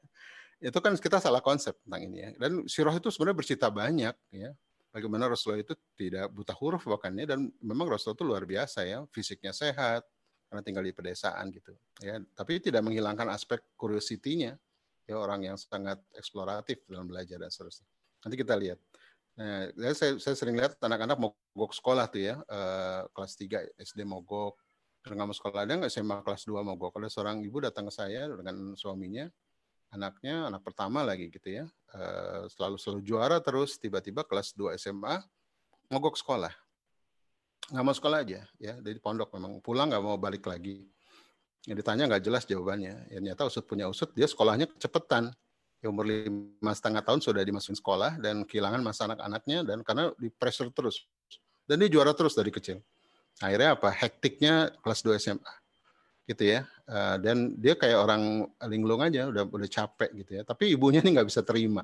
Itu 0.59 0.83
kan 0.83 0.93
kita 0.99 1.23
salah 1.23 1.39
konsep 1.39 1.79
tentang 1.87 2.03
ini 2.05 2.17
ya. 2.19 2.29
Dan 2.35 2.67
sirah 2.67 2.91
itu 2.91 3.07
sebenarnya 3.07 3.37
bercerita 3.39 3.67
banyak 3.71 4.15
ya. 4.35 4.51
Bagaimana 4.89 5.29
Rasulullah 5.29 5.61
itu 5.61 5.77
tidak 5.93 6.33
buta 6.33 6.53
huruf 6.57 6.89
bahkan 6.89 7.13
ya 7.13 7.29
dan 7.29 7.45
memang 7.61 7.85
Rasulullah 7.85 8.17
itu 8.17 8.25
luar 8.25 8.43
biasa 8.49 8.85
ya, 8.89 9.05
fisiknya 9.13 9.53
sehat 9.53 10.01
karena 10.49 10.61
tinggal 10.65 10.81
di 10.81 10.93
pedesaan 10.93 11.53
gitu 11.53 11.77
ya. 12.01 12.17
Tapi 12.33 12.57
tidak 12.57 12.81
menghilangkan 12.81 13.29
aspek 13.29 13.61
curiosity-nya 13.77 14.57
ya 15.05 15.15
orang 15.17 15.45
yang 15.45 15.57
sangat 15.57 16.01
eksploratif 16.17 16.85
dalam 16.89 17.05
belajar 17.05 17.37
dan 17.37 17.53
seterusnya. 17.53 17.85
Nanti 18.25 18.35
kita 18.37 18.57
lihat. 18.57 18.79
Nah, 19.39 19.71
saya, 19.95 20.19
saya 20.19 20.35
sering 20.35 20.59
lihat 20.59 20.75
anak-anak 20.83 21.15
mogok 21.15 21.71
sekolah 21.71 22.11
tuh 22.11 22.21
ya, 22.27 22.35
eh, 22.43 23.01
kelas 23.13 23.33
3 23.39 23.71
SD 23.79 24.03
mogok, 24.03 24.59
mau 25.07 25.31
sekolah 25.31 25.63
ada 25.63 25.79
nggak 25.79 25.91
SMA 25.91 26.21
kelas 26.27 26.43
2 26.43 26.59
mogok 26.59 26.99
ada 26.99 27.07
seorang 27.07 27.39
ibu 27.41 27.63
datang 27.63 27.87
ke 27.87 27.93
saya 27.93 28.27
dengan 28.27 28.75
suaminya 28.75 29.31
anaknya 29.89 30.53
anak 30.53 30.61
pertama 30.61 31.01
lagi 31.01 31.33
gitu 31.33 31.49
ya 31.49 31.65
uh, 31.95 32.45
selalu 32.49 32.77
selalu 32.77 33.01
juara 33.01 33.37
terus 33.41 33.81
tiba-tiba 33.81 34.21
kelas 34.25 34.53
2 34.53 34.77
SMA 34.77 35.21
mogok 35.89 36.15
sekolah. 36.15 36.53
Nggak 37.69 37.85
mau 37.85 37.93
sekolah 37.93 38.17
aja 38.25 38.45
ya 38.57 38.73
dari 38.81 38.97
pondok 39.01 39.33
memang. 39.37 39.61
Pulang 39.61 39.89
nggak 39.89 40.03
mau 40.05 40.17
balik 40.17 40.45
lagi. 40.45 40.85
Yang 41.65 41.85
ditanya 41.85 42.03
nggak 42.09 42.23
jelas 42.23 42.43
jawabannya. 42.45 43.09
Ya, 43.09 43.17
ternyata 43.19 43.45
usut 43.45 43.65
punya 43.65 43.89
usut 43.89 44.09
dia 44.13 44.29
sekolahnya 44.29 44.69
kecepetan. 44.69 45.33
Ya 45.79 45.87
umur 45.87 46.03
lima 46.03 46.73
setengah 46.75 46.99
tahun 47.05 47.23
sudah 47.23 47.39
dimasukin 47.39 47.77
sekolah 47.77 48.19
dan 48.19 48.43
kehilangan 48.43 48.83
masa 48.83 49.07
anak-anaknya 49.07 49.63
dan 49.63 49.79
karena 49.85 50.11
di 50.19 50.27
pressure 50.27 50.69
terus. 50.75 51.07
Dan 51.69 51.79
dia 51.85 51.89
juara 51.89 52.11
terus 52.17 52.33
dari 52.33 52.49
kecil. 52.49 52.81
Akhirnya 53.39 53.77
apa? 53.77 53.87
Hektiknya 53.93 54.73
kelas 54.83 54.99
2 55.05 55.15
SMA 55.21 55.53
gitu 56.29 56.45
ya 56.45 56.69
uh, 56.85 57.17
dan 57.17 57.57
dia 57.57 57.73
kayak 57.73 57.97
orang 57.97 58.45
linglung 58.69 59.01
aja 59.01 59.25
udah 59.33 59.49
udah 59.49 59.69
capek 59.69 60.13
gitu 60.21 60.31
ya 60.37 60.41
tapi 60.45 60.77
ibunya 60.77 61.01
nih 61.01 61.17
nggak 61.17 61.29
bisa 61.33 61.41
terima 61.41 61.81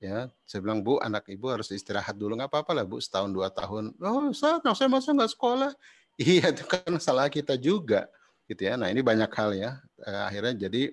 ya 0.00 0.32
saya 0.48 0.64
bilang 0.64 0.80
bu 0.80 0.96
anak 0.98 1.28
ibu 1.28 1.52
harus 1.52 1.68
istirahat 1.68 2.16
dulu 2.16 2.40
nggak 2.40 2.48
apa-apa 2.48 2.72
lah 2.72 2.84
bu 2.88 2.96
setahun 2.98 3.28
dua 3.30 3.52
tahun 3.52 3.92
oh 4.00 4.32
saya 4.32 4.58
saya 4.72 4.88
masa 4.88 5.12
nggak 5.12 5.32
sekolah 5.36 5.70
Iya 6.20 6.52
itu 6.52 6.64
kan 6.68 6.92
salah 7.00 7.28
kita 7.32 7.56
juga 7.56 8.08
gitu 8.44 8.60
ya. 8.68 8.76
Nah 8.76 8.92
ini 8.92 9.00
banyak 9.00 9.30
hal 9.32 9.50
ya. 9.56 9.70
Eh, 10.04 10.22
akhirnya 10.28 10.68
jadi 10.68 10.92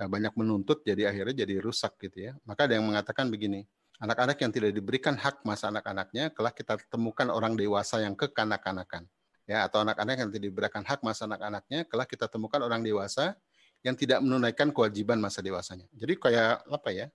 eh, 0.00 0.08
banyak 0.08 0.34
menuntut 0.34 0.82
jadi 0.82 1.10
akhirnya 1.10 1.46
jadi 1.46 1.54
rusak 1.62 1.94
gitu 2.02 2.30
ya. 2.30 2.32
Maka 2.42 2.66
ada 2.66 2.74
yang 2.74 2.86
mengatakan 2.86 3.30
begini, 3.30 3.62
anak-anak 4.02 4.36
yang 4.42 4.52
tidak 4.52 4.70
diberikan 4.74 5.14
hak 5.14 5.46
masa 5.46 5.70
anak-anaknya, 5.70 6.34
kelak 6.34 6.58
kita 6.58 6.82
temukan 6.90 7.30
orang 7.30 7.54
dewasa 7.54 8.02
yang 8.02 8.18
kekanak-kanakan. 8.18 9.06
Ya, 9.46 9.62
atau 9.62 9.86
anak-anak 9.86 10.16
yang 10.18 10.30
tidak 10.34 10.44
diberikan 10.50 10.82
hak 10.82 11.06
masa 11.06 11.30
anak-anaknya, 11.30 11.86
kelak 11.86 12.10
kita 12.10 12.26
temukan 12.26 12.58
orang 12.58 12.82
dewasa 12.82 13.38
yang 13.86 13.94
tidak 13.94 14.18
menunaikan 14.18 14.74
kewajiban 14.74 15.22
masa 15.22 15.38
dewasanya. 15.38 15.86
Jadi 15.94 16.18
kayak 16.18 16.66
apa 16.66 16.90
ya? 16.90 17.06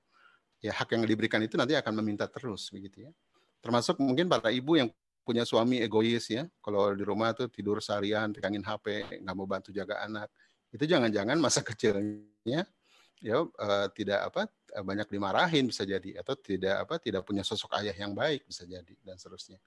Ya 0.63 0.71
hak 0.71 0.95
yang 0.95 1.03
diberikan 1.03 1.43
itu 1.43 1.59
nanti 1.59 1.75
akan 1.75 1.91
meminta 1.99 2.31
terus 2.31 2.71
begitu 2.71 3.03
ya. 3.03 3.11
Termasuk 3.59 3.99
mungkin 3.99 4.31
para 4.31 4.47
ibu 4.47 4.79
yang 4.79 4.87
punya 5.27 5.43
suami 5.43 5.83
egois 5.83 6.31
ya. 6.31 6.47
Kalau 6.63 6.95
di 6.95 7.03
rumah 7.03 7.35
tuh 7.35 7.51
tidur 7.51 7.83
seharian, 7.83 8.31
pegangin 8.31 8.63
HP, 8.63 9.19
nggak 9.27 9.35
mau 9.35 9.43
bantu 9.43 9.75
jaga 9.75 9.99
anak. 10.07 10.31
Itu 10.71 10.87
jangan-jangan 10.87 11.35
masa 11.35 11.59
kecilnya 11.67 12.63
ya 13.21 13.45
uh, 13.45 13.87
tidak 13.93 14.33
apa 14.33 14.49
banyak 14.81 15.05
dimarahin 15.13 15.69
bisa 15.69 15.85
jadi 15.85 16.17
atau 16.25 16.33
tidak 16.33 16.89
apa 16.89 16.97
tidak 16.97 17.21
punya 17.21 17.45
sosok 17.45 17.77
ayah 17.77 17.93
yang 17.93 18.17
baik 18.17 18.49
bisa 18.49 18.65
jadi 18.65 18.97
dan 19.05 19.13
seterusnya 19.21 19.61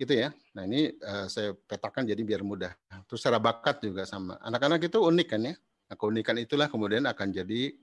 gitu 0.00 0.16
ya 0.16 0.32
nah 0.56 0.64
ini 0.64 0.96
uh, 1.04 1.28
saya 1.28 1.52
petakan 1.68 2.08
jadi 2.08 2.22
biar 2.24 2.40
mudah 2.40 2.72
terus 3.04 3.20
secara 3.20 3.36
bakat 3.36 3.84
juga 3.84 4.08
sama 4.08 4.40
anak-anak 4.40 4.88
itu 4.88 4.96
unik 4.96 5.28
kan 5.28 5.40
ya 5.44 5.54
nah, 5.92 5.96
keunikan 6.00 6.40
itulah 6.40 6.72
kemudian 6.72 7.04
akan 7.04 7.28
jadi 7.28 7.76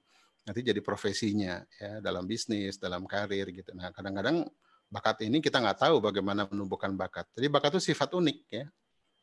nanti 0.49 0.59
jadi 0.65 0.81
profesinya 0.81 1.61
ya 1.77 2.01
dalam 2.01 2.25
bisnis 2.25 2.81
dalam 2.81 3.05
karir 3.05 3.45
gitu 3.53 3.77
nah 3.77 3.93
kadang-kadang 3.93 4.49
bakat 4.87 5.27
ini 5.27 5.43
kita 5.43 5.59
nggak 5.59 5.87
tahu 5.87 5.99
bagaimana 5.99 6.47
menumbuhkan 6.47 6.95
bakat. 6.95 7.27
Jadi 7.35 7.47
bakat 7.51 7.77
itu 7.77 7.91
sifat 7.93 8.15
unik 8.15 8.37
ya. 8.47 8.65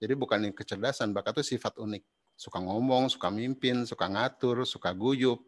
Jadi 0.00 0.12
bukan 0.18 0.52
kecerdasan, 0.52 1.16
bakat 1.16 1.40
itu 1.40 1.56
sifat 1.56 1.80
unik. 1.80 2.04
Suka 2.36 2.58
ngomong, 2.60 3.08
suka 3.08 3.30
mimpin, 3.30 3.86
suka 3.88 4.10
ngatur, 4.10 4.66
suka 4.68 4.90
guyup, 4.92 5.40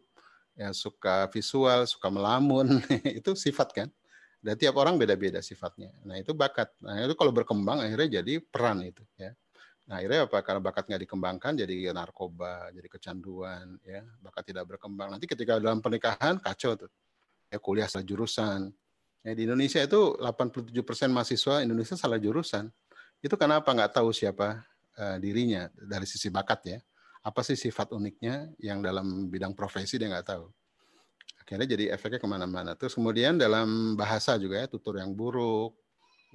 ya 0.57 0.71
suka 0.73 1.29
visual, 1.29 1.85
suka 1.85 2.07
melamun, 2.09 2.81
itu 3.19 3.35
sifat 3.37 3.69
kan. 3.75 3.87
Dan 4.37 4.53
tiap 4.55 4.77
orang 4.77 4.95
beda-beda 5.01 5.41
sifatnya. 5.41 5.91
Nah 6.05 6.15
itu 6.21 6.31
bakat. 6.31 6.69
Nah 6.85 7.03
itu 7.03 7.17
kalau 7.17 7.33
berkembang 7.33 7.81
akhirnya 7.81 8.21
jadi 8.21 8.39
peran 8.39 8.85
itu 8.85 9.01
ya. 9.17 9.33
Nah 9.89 9.99
akhirnya 9.99 10.29
apa? 10.29 10.37
Karena 10.45 10.61
bakat 10.61 10.83
nggak 10.87 11.01
dikembangkan 11.09 11.51
jadi 11.57 11.75
narkoba, 11.95 12.69
jadi 12.75 12.87
kecanduan, 12.91 13.81
ya 13.81 14.05
bakat 14.21 14.53
tidak 14.53 14.65
berkembang. 14.75 15.09
Nanti 15.15 15.25
ketika 15.25 15.57
dalam 15.57 15.81
pernikahan 15.81 16.37
kacau 16.37 16.77
tuh. 16.77 16.91
Ya 17.47 17.57
kuliah 17.63 17.87
salah 17.87 18.03
jurusan, 18.03 18.75
Ya, 19.27 19.35
di 19.35 19.43
Indonesia 19.43 19.83
itu 19.83 20.15
87% 20.23 21.11
mahasiswa 21.11 21.59
Indonesia 21.59 21.99
salah 21.99 22.15
jurusan. 22.15 22.71
Itu 23.19 23.35
kenapa 23.35 23.75
nggak 23.75 23.99
tahu 23.99 24.15
siapa 24.15 24.63
uh, 24.95 25.17
dirinya 25.19 25.67
dari 25.75 26.07
sisi 26.07 26.31
bakat 26.31 26.59
ya. 26.63 26.79
Apa 27.27 27.43
sih 27.43 27.59
sifat 27.59 27.91
uniknya 27.91 28.47
yang 28.55 28.79
dalam 28.79 29.27
bidang 29.27 29.51
profesi 29.51 29.99
dia 29.99 30.07
nggak 30.07 30.31
tahu. 30.31 30.47
Akhirnya 31.47 31.63
jadi 31.63 31.85
efeknya 31.95 32.19
ke 32.19 32.27
mana-mana. 32.27 32.75
Terus 32.75 32.91
kemudian 32.91 33.39
dalam 33.39 33.95
bahasa 33.95 34.35
juga 34.35 34.59
ya, 34.59 34.67
tutur 34.67 34.99
yang 34.99 35.15
buruk, 35.15 35.79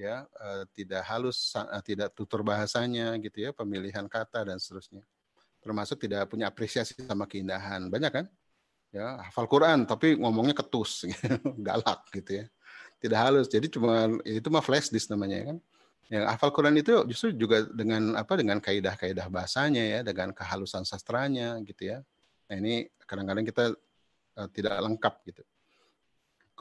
ya 0.00 0.24
uh, 0.24 0.64
tidak 0.72 1.04
halus, 1.04 1.52
uh, 1.52 1.84
tidak 1.84 2.16
tutur 2.16 2.40
bahasanya 2.40 3.12
gitu 3.20 3.44
ya, 3.44 3.52
pemilihan 3.52 4.08
kata 4.08 4.48
dan 4.48 4.56
seterusnya. 4.56 5.04
Termasuk 5.60 6.00
tidak 6.00 6.32
punya 6.32 6.48
apresiasi 6.48 6.96
sama 6.96 7.28
keindahan. 7.28 7.92
Banyak 7.92 8.08
kan? 8.10 8.26
Ya, 8.88 9.20
hafal 9.20 9.44
Quran 9.44 9.84
tapi 9.84 10.16
ngomongnya 10.16 10.56
ketus, 10.56 11.04
galak 11.68 12.08
gitu 12.12 12.44
ya 12.44 12.46
tidak 13.02 13.18
halus. 13.18 13.50
Jadi 13.50 13.66
cuma 13.66 14.06
itu 14.22 14.46
mah 14.46 14.62
flash 14.62 14.88
disk 14.94 15.10
namanya 15.10 15.52
kan. 15.52 15.56
Yang 16.06 16.24
hafal 16.30 16.50
Quran 16.54 16.74
itu 16.78 16.94
justru 17.10 17.34
juga 17.34 17.66
dengan 17.66 18.14
apa 18.14 18.38
dengan 18.38 18.62
kaidah-kaidah 18.62 19.26
bahasanya 19.26 19.82
ya, 19.82 20.00
dengan 20.06 20.30
kehalusan 20.30 20.86
sastranya 20.86 21.58
gitu 21.66 21.90
ya. 21.90 21.98
Nah, 22.46 22.56
ini 22.62 22.86
kadang-kadang 23.02 23.42
kita 23.42 23.74
uh, 24.38 24.48
tidak 24.50 24.78
lengkap 24.78 25.14
gitu. 25.28 25.42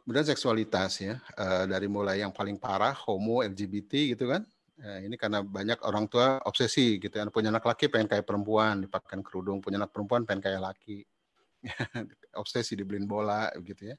Kemudian 0.01 0.25
seksualitas 0.25 0.97
ya, 1.03 1.19
uh, 1.37 1.65
dari 1.69 1.85
mulai 1.85 2.25
yang 2.25 2.33
paling 2.33 2.57
parah 2.57 2.95
homo, 3.05 3.45
LGBT 3.45 4.17
gitu 4.17 4.31
kan. 4.31 4.41
Uh, 4.81 5.05
ini 5.05 5.13
karena 5.13 5.45
banyak 5.45 5.77
orang 5.85 6.09
tua 6.09 6.41
obsesi 6.47 6.97
gitu 6.97 7.13
ya. 7.13 7.27
Punya 7.29 7.53
anak 7.53 7.63
laki 7.63 7.91
pengen 7.91 8.09
kayak 8.09 8.25
perempuan, 8.25 8.81
dipakai 8.81 9.21
kerudung, 9.21 9.61
punya 9.61 9.77
anak 9.77 9.93
perempuan 9.93 10.25
pengen 10.25 10.41
kayak 10.41 10.61
laki. 10.61 11.05
obsesi 12.41 12.73
dibeliin 12.73 13.05
bola 13.05 13.53
gitu 13.61 13.93
ya 13.93 13.95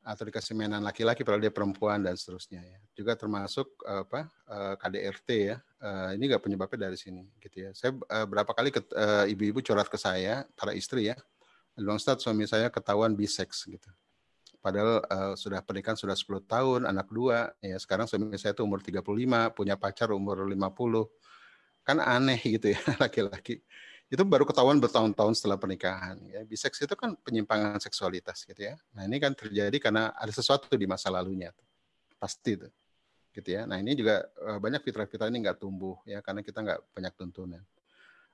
atau 0.00 0.24
dikasih 0.24 0.56
mainan 0.56 0.80
laki-laki 0.80 1.20
padahal 1.20 1.44
dia 1.44 1.52
perempuan 1.52 2.00
dan 2.00 2.16
seterusnya 2.16 2.64
ya. 2.64 2.78
Juga 2.96 3.12
termasuk 3.16 3.68
apa 3.84 4.32
eh, 4.48 4.74
KDRT 4.80 5.28
ya. 5.36 5.56
Eh, 5.60 6.10
ini 6.16 6.24
nggak 6.32 6.42
penyebabnya 6.44 6.88
dari 6.88 6.96
sini 6.96 7.28
gitu 7.36 7.68
ya. 7.68 7.70
Saya 7.76 7.92
eh, 7.96 8.26
berapa 8.26 8.48
kali 8.48 8.72
ibu-ibu 9.28 9.60
curhat 9.60 9.92
ke 9.92 10.00
saya 10.00 10.48
para 10.56 10.72
istri 10.72 11.12
ya. 11.12 11.16
Bang 11.82 11.98
Ustadz 11.98 12.24
suami 12.24 12.44
saya 12.46 12.68
ketahuan 12.68 13.12
bisex 13.16 13.64
gitu. 13.66 13.90
Padahal 14.60 15.00
uh, 15.08 15.34
sudah 15.40 15.64
pernikahan 15.64 15.96
sudah 15.96 16.12
10 16.12 16.44
tahun, 16.44 16.80
anak 16.84 17.08
dua, 17.08 17.48
ya 17.64 17.80
sekarang 17.80 18.04
suami 18.04 18.36
saya 18.36 18.52
itu 18.52 18.60
umur 18.60 18.84
35, 18.84 19.00
punya 19.56 19.74
pacar 19.80 20.12
umur 20.12 20.44
50. 20.44 20.60
Kan 21.80 21.96
aneh 21.96 22.36
gitu 22.44 22.76
ya 22.76 22.80
laki-laki 23.02 23.64
itu 24.10 24.22
baru 24.26 24.42
ketahuan 24.42 24.82
bertahun-tahun 24.82 25.38
setelah 25.38 25.54
pernikahan. 25.54 26.18
Ya, 26.26 26.42
biseks 26.42 26.82
itu 26.82 26.94
kan 26.98 27.14
penyimpangan 27.22 27.78
seksualitas 27.78 28.42
gitu 28.42 28.58
ya. 28.58 28.74
Nah 28.90 29.06
ini 29.06 29.22
kan 29.22 29.30
terjadi 29.38 29.78
karena 29.78 30.10
ada 30.18 30.34
sesuatu 30.34 30.66
di 30.74 30.82
masa 30.90 31.14
lalunya, 31.14 31.54
pasti 32.18 32.58
itu, 32.58 32.66
gitu 33.30 33.48
ya. 33.54 33.70
Nah 33.70 33.78
ini 33.78 33.94
juga 33.94 34.26
eh, 34.26 34.58
banyak 34.58 34.82
fitrah-fitrah 34.82 35.30
ini 35.30 35.46
nggak 35.46 35.62
tumbuh 35.62 35.94
ya 36.02 36.18
karena 36.26 36.42
kita 36.42 36.58
nggak 36.58 36.80
banyak 36.90 37.14
tuntunan. 37.14 37.62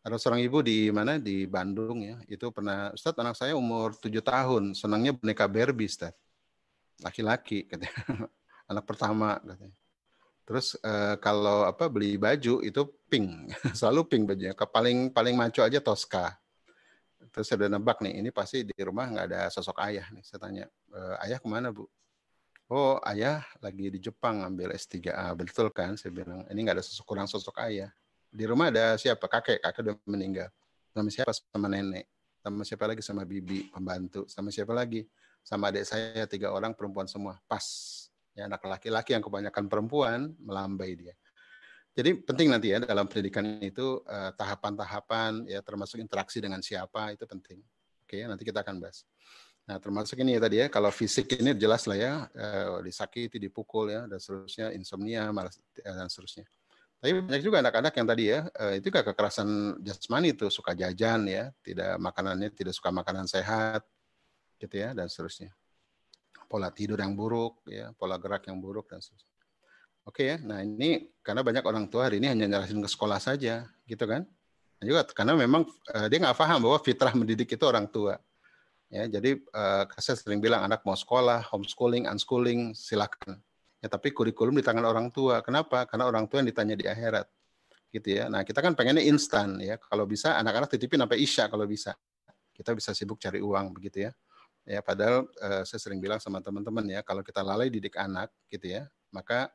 Ada 0.06 0.22
seorang 0.22 0.38
ibu 0.46 0.62
di 0.62 0.86
mana 0.94 1.18
di 1.18 1.50
Bandung 1.50 1.98
ya, 1.98 2.14
itu 2.30 2.46
pernah 2.54 2.94
Ustadz 2.94 3.18
anak 3.18 3.34
saya 3.34 3.58
umur 3.58 3.98
tujuh 3.98 4.22
tahun, 4.22 4.70
senangnya 4.78 5.10
boneka 5.10 5.50
Barbie 5.50 5.90
Ustadz. 5.90 6.14
Laki-laki 7.02 7.66
katanya. 7.66 7.90
anak 8.70 8.86
pertama 8.86 9.42
katanya. 9.42 9.74
Terus 10.46 10.78
uh, 10.78 11.18
kalau 11.18 11.66
apa 11.66 11.90
beli 11.90 12.14
baju 12.14 12.62
itu 12.62 12.82
pink, 13.10 13.50
selalu 13.78 14.06
pink 14.06 14.22
bajunya. 14.30 14.54
Ke 14.54 14.62
paling 14.62 15.10
paling 15.10 15.34
maco 15.34 15.58
aja 15.58 15.82
Tosca. 15.82 16.38
Terus 17.34 17.50
saya 17.50 17.66
udah 17.66 17.70
nebak 17.74 17.98
nih, 17.98 18.22
ini 18.22 18.30
pasti 18.30 18.62
di 18.62 18.78
rumah 18.86 19.10
nggak 19.10 19.26
ada 19.26 19.40
sosok 19.50 19.82
ayah 19.90 20.06
nih. 20.14 20.22
Saya 20.22 20.38
tanya, 20.38 20.64
e, 20.70 21.00
ayah 21.26 21.42
ke 21.42 21.48
mana 21.50 21.74
bu? 21.74 21.82
Oh 22.70 23.02
ayah 23.10 23.42
lagi 23.58 23.90
di 23.90 23.98
Jepang 23.98 24.46
ambil 24.46 24.70
S3A, 24.70 25.34
betul 25.34 25.66
kan? 25.74 25.98
Saya 25.98 26.14
bilang, 26.14 26.46
ini 26.46 26.62
nggak 26.62 26.78
ada 26.78 26.84
sosok 26.86 27.04
kurang 27.10 27.26
sosok 27.26 27.58
ayah. 27.66 27.90
Di 28.36 28.44
rumah 28.44 28.68
ada 28.68 29.00
siapa? 29.00 29.24
Kakek, 29.24 29.64
kakek 29.64 29.80
udah 29.80 29.96
meninggal. 30.04 30.52
Sama 30.92 31.08
siapa? 31.08 31.32
Sama 31.32 31.72
nenek. 31.72 32.04
Sama 32.44 32.62
siapa 32.68 32.84
lagi? 32.84 33.00
Sama 33.00 33.22
bibi, 33.24 33.72
pembantu. 33.72 34.28
Sama 34.28 34.52
siapa 34.52 34.76
lagi? 34.76 35.08
Sama 35.40 35.72
adik 35.72 35.88
saya 35.88 36.28
tiga 36.28 36.52
orang 36.52 36.76
perempuan 36.76 37.08
semua. 37.08 37.40
Pas 37.48 37.64
ya 38.36 38.44
anak 38.44 38.60
laki-laki 38.60 39.16
yang 39.16 39.24
kebanyakan 39.24 39.72
perempuan 39.72 40.36
melambai 40.36 40.92
dia. 41.00 41.16
Jadi 41.96 42.12
penting 42.20 42.52
nanti 42.52 42.76
ya 42.76 42.84
dalam 42.84 43.08
pendidikan 43.08 43.56
itu 43.64 44.04
eh, 44.04 44.30
tahapan-tahapan 44.36 45.48
ya 45.48 45.64
termasuk 45.64 45.96
interaksi 45.96 46.44
dengan 46.44 46.60
siapa 46.60 47.16
itu 47.16 47.24
penting. 47.24 47.64
Oke, 48.04 48.20
nanti 48.28 48.44
kita 48.44 48.60
akan 48.60 48.84
bahas. 48.84 49.08
Nah, 49.66 49.82
termasuk 49.82 50.14
ini 50.22 50.38
ya 50.38 50.40
tadi 50.44 50.56
ya, 50.62 50.66
kalau 50.70 50.94
fisik 50.94 51.26
ini 51.42 51.50
jelas 51.58 51.90
lah 51.90 51.98
ya, 51.98 52.12
eh, 52.30 52.86
disakiti, 52.86 53.42
dipukul 53.42 53.90
ya, 53.90 54.06
dan 54.06 54.22
seterusnya, 54.22 54.70
insomnia, 54.70 55.26
malas, 55.34 55.58
eh, 55.74 55.90
dan 55.90 56.06
seterusnya. 56.06 56.46
Tapi 56.96 57.10
banyak 57.22 57.42
juga 57.44 57.60
anak-anak 57.60 57.92
yang 57.92 58.06
tadi 58.08 58.24
ya, 58.32 58.40
eh, 58.56 58.80
itu 58.80 58.88
gak 58.88 59.12
kekerasan 59.12 59.78
jasmani 59.84 60.32
itu, 60.32 60.48
suka 60.48 60.72
jajan 60.72 61.28
ya, 61.28 61.52
tidak 61.60 62.00
makanannya, 62.00 62.48
tidak 62.50 62.72
suka 62.72 62.88
makanan 62.88 63.28
sehat, 63.28 63.84
gitu 64.56 64.80
ya, 64.80 64.96
dan 64.96 65.06
seterusnya 65.06 65.52
pola 66.46 66.70
tidur 66.70 67.02
yang 67.02 67.12
buruk, 67.18 67.66
ya, 67.66 67.90
pola 67.98 68.16
gerak 68.16 68.46
yang 68.46 68.62
buruk 68.62 68.86
dan 68.86 69.02
sebagainya. 69.02 69.34
Oke 70.06 70.22
ya, 70.22 70.36
nah 70.38 70.62
ini 70.62 71.10
karena 71.18 71.42
banyak 71.42 71.64
orang 71.66 71.90
tua 71.90 72.06
hari 72.06 72.22
ini 72.22 72.30
hanya 72.30 72.46
nyerahin 72.46 72.78
ke 72.78 72.86
sekolah 72.86 73.18
saja, 73.18 73.66
gitu 73.90 74.06
kan? 74.06 74.22
Dan 74.78 74.84
juga 74.86 75.02
karena 75.10 75.34
memang 75.34 75.66
uh, 75.66 76.06
dia 76.06 76.22
nggak 76.22 76.38
paham 76.38 76.62
bahwa 76.62 76.78
fitrah 76.78 77.10
mendidik 77.10 77.50
itu 77.50 77.64
orang 77.66 77.90
tua. 77.90 78.22
Ya, 78.86 79.10
jadi 79.10 79.42
uh, 79.50 79.90
saya 79.98 80.14
sering 80.14 80.38
bilang 80.38 80.62
anak 80.62 80.86
mau 80.86 80.94
sekolah, 80.94 81.42
homeschooling, 81.50 82.06
unschooling, 82.06 82.70
silakan. 82.78 83.42
Ya, 83.86 83.94
tapi 83.94 84.10
kurikulum 84.10 84.58
di 84.58 84.66
tangan 84.66 84.82
orang 84.82 85.14
tua. 85.14 85.38
Kenapa? 85.46 85.86
Karena 85.86 86.10
orang 86.10 86.26
tua 86.26 86.42
yang 86.42 86.50
ditanya 86.50 86.74
di 86.74 86.90
akhirat. 86.90 87.30
Gitu 87.94 88.18
ya. 88.18 88.26
Nah, 88.26 88.42
kita 88.42 88.58
kan 88.58 88.74
pengennya 88.74 89.06
instan 89.06 89.62
ya. 89.62 89.78
Kalau 89.78 90.02
bisa 90.10 90.34
anak-anak 90.42 90.74
titipin 90.74 90.98
sampai 90.98 91.22
Isya 91.22 91.46
kalau 91.46 91.70
bisa. 91.70 91.94
Kita 92.50 92.74
bisa 92.74 92.90
sibuk 92.90 93.22
cari 93.22 93.38
uang 93.38 93.70
begitu 93.78 94.10
ya. 94.10 94.12
Ya, 94.66 94.82
padahal 94.82 95.30
uh, 95.38 95.62
saya 95.62 95.78
sering 95.78 96.02
bilang 96.02 96.18
sama 96.18 96.42
teman-teman 96.42 96.82
ya, 96.90 96.98
kalau 97.06 97.22
kita 97.22 97.46
lalai 97.46 97.70
didik 97.70 97.94
anak 97.94 98.34
gitu 98.50 98.74
ya, 98.74 98.90
maka 99.14 99.54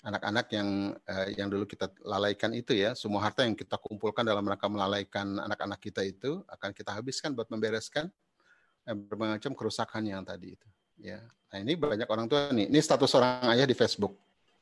anak-anak 0.00 0.48
yang 0.48 0.96
uh, 0.96 1.28
yang 1.36 1.52
dulu 1.52 1.68
kita 1.68 1.92
lalaikan 2.00 2.56
itu 2.56 2.72
ya, 2.72 2.96
semua 2.96 3.28
harta 3.28 3.44
yang 3.44 3.52
kita 3.52 3.76
kumpulkan 3.76 4.24
dalam 4.24 4.40
rangka 4.48 4.64
melalaikan 4.72 5.36
anak-anak 5.44 5.76
kita 5.76 6.00
itu 6.08 6.40
akan 6.48 6.72
kita 6.72 6.96
habiskan 6.96 7.36
buat 7.36 7.52
membereskan 7.52 8.08
uh, 8.88 8.96
berbagai 8.96 9.44
macam 9.44 9.52
kerusakan 9.52 10.08
yang 10.08 10.24
tadi 10.24 10.56
itu. 10.56 10.68
Ya, 11.00 11.20
nah 11.52 11.58
ini 11.60 11.76
banyak 11.76 12.08
orang 12.08 12.26
tua 12.26 12.48
nih. 12.52 12.68
Ini 12.72 12.80
status 12.80 13.12
orang 13.16 13.44
ayah 13.52 13.66
di 13.68 13.76
Facebook. 13.76 14.16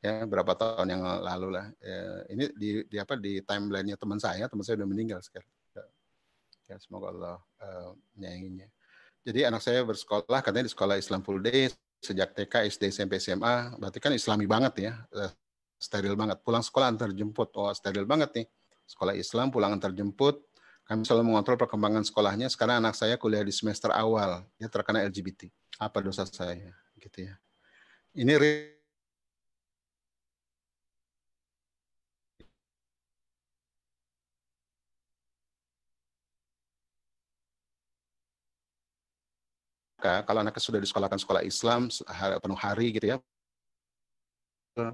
ya 0.05 0.29
berapa 0.29 0.53
tahun 0.53 0.85
yang 0.85 1.01
lalu 1.01 1.49
lah. 1.57 1.66
Ya, 1.81 2.01
ini 2.29 2.44
di, 2.53 2.68
di 2.85 2.97
apa 3.01 3.16
di 3.16 3.40
timelinenya 3.40 3.97
teman 3.97 4.20
saya, 4.20 4.44
teman 4.53 4.61
saya 4.61 4.77
udah 4.85 4.88
meninggal 4.90 5.25
sekarang. 5.25 5.49
Ya, 5.73 5.85
ya 6.68 6.77
semoga 6.77 7.09
Allah 7.09 7.37
uh, 7.64 7.97
menyayanginya. 8.12 8.68
Jadi 9.25 9.40
anak 9.49 9.64
saya 9.64 9.81
bersekolah 9.81 10.44
katanya 10.44 10.68
di 10.68 10.73
sekolah 10.77 11.01
Islam 11.01 11.25
Full 11.25 11.40
Day 11.40 11.73
sejak 12.05 12.37
TK, 12.37 12.68
SD, 12.68 12.92
SMP, 12.92 13.16
SMA. 13.16 13.81
Berarti 13.81 13.97
kan 13.97 14.12
Islami 14.12 14.44
banget 14.44 14.92
ya, 14.92 14.92
uh, 15.16 15.33
steril 15.81 16.12
banget. 16.20 16.44
Pulang 16.44 16.61
sekolah 16.61 16.92
antar 16.92 17.09
jemput, 17.16 17.49
oh 17.57 17.73
steril 17.73 18.05
banget 18.05 18.44
nih. 18.44 18.47
Sekolah 18.85 19.16
Islam 19.16 19.49
pulang 19.49 19.73
antar 19.73 19.97
jemput. 19.97 20.44
Kami 20.85 21.01
selalu 21.01 21.33
mengontrol 21.33 21.57
perkembangan 21.57 22.05
sekolahnya. 22.05 22.53
Sekarang 22.53 22.85
anak 22.85 22.92
saya 22.92 23.16
kuliah 23.16 23.40
di 23.40 23.53
semester 23.57 23.88
awal, 23.88 24.44
dia 24.61 24.68
terkena 24.68 25.01
LGBT. 25.09 25.49
Apa 25.81 26.05
dosa 26.05 26.29
saya? 26.29 26.77
Gitu 27.01 27.25
ya. 27.25 27.35
Ini 28.12 28.37
kalau 40.29 40.44
anaknya 40.44 40.61
sudah 40.61 40.85
disekolahkan 40.85 41.16
sekolah 41.16 41.40
Islam 41.49 41.88
penuh 42.44 42.61
hari 42.61 42.92
gitu 42.92 43.16
ya, 43.16 43.16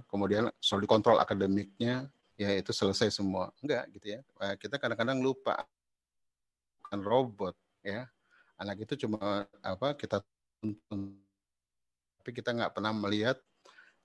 kemudian 0.06 0.54
soal 0.62 0.86
dikontrol 0.86 1.18
akademiknya, 1.18 2.06
ya 2.38 2.50
itu 2.54 2.70
selesai 2.70 3.10
semua. 3.10 3.50
Enggak 3.58 3.90
gitu 3.90 4.06
ya. 4.14 4.20
Eh, 4.22 4.54
kita 4.54 4.78
kadang-kadang 4.78 5.18
lupa 5.18 5.66
kan 6.90 7.00
robot 7.00 7.54
ya. 7.86 8.10
Anak 8.60 8.84
itu 8.84 9.06
cuma 9.06 9.48
apa 9.64 9.96
kita 9.96 10.20
tuntun 10.60 11.16
tapi 12.20 12.36
kita 12.36 12.52
nggak 12.52 12.76
pernah 12.76 12.92
melihat 12.92 13.40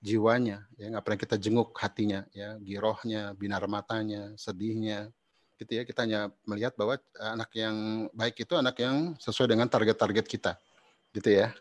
jiwanya 0.00 0.64
ya 0.80 0.88
nggak 0.88 1.04
pernah 1.04 1.20
kita 1.20 1.36
jenguk 1.36 1.76
hatinya 1.76 2.24
ya 2.32 2.56
girohnya 2.64 3.36
binar 3.36 3.68
matanya 3.68 4.32
sedihnya 4.40 5.12
gitu 5.60 5.72
ya 5.76 5.82
kita 5.84 6.08
hanya 6.08 6.32
melihat 6.48 6.72
bahwa 6.80 6.96
eh, 6.96 7.30
anak 7.36 7.52
yang 7.52 8.08
baik 8.16 8.40
itu 8.40 8.56
anak 8.56 8.76
yang 8.80 9.12
sesuai 9.20 9.52
dengan 9.52 9.68
target-target 9.68 10.24
kita 10.24 10.56
gitu 11.12 11.28
ya. 11.32 11.52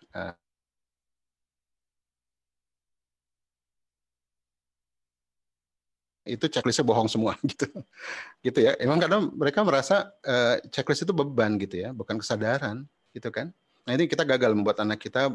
Itu 6.25 6.45
checklistnya 6.49 6.83
bohong 6.83 7.07
semua 7.07 7.37
gitu. 7.51 7.69
Gitu 8.41 8.59
ya. 8.65 8.73
Emang 8.81 8.97
karena 8.97 9.21
mereka 9.21 9.61
merasa 9.61 10.09
uh, 10.25 10.57
checklist 10.73 11.05
itu 11.05 11.13
beban 11.13 11.55
gitu 11.61 11.85
ya. 11.85 11.93
Bukan 11.93 12.17
kesadaran 12.19 12.83
gitu 13.13 13.29
kan. 13.29 13.53
Nah 13.85 13.91
ini 13.93 14.09
kita 14.09 14.25
gagal 14.25 14.51
membuat 14.57 14.81
anak 14.81 14.97
kita 14.97 15.31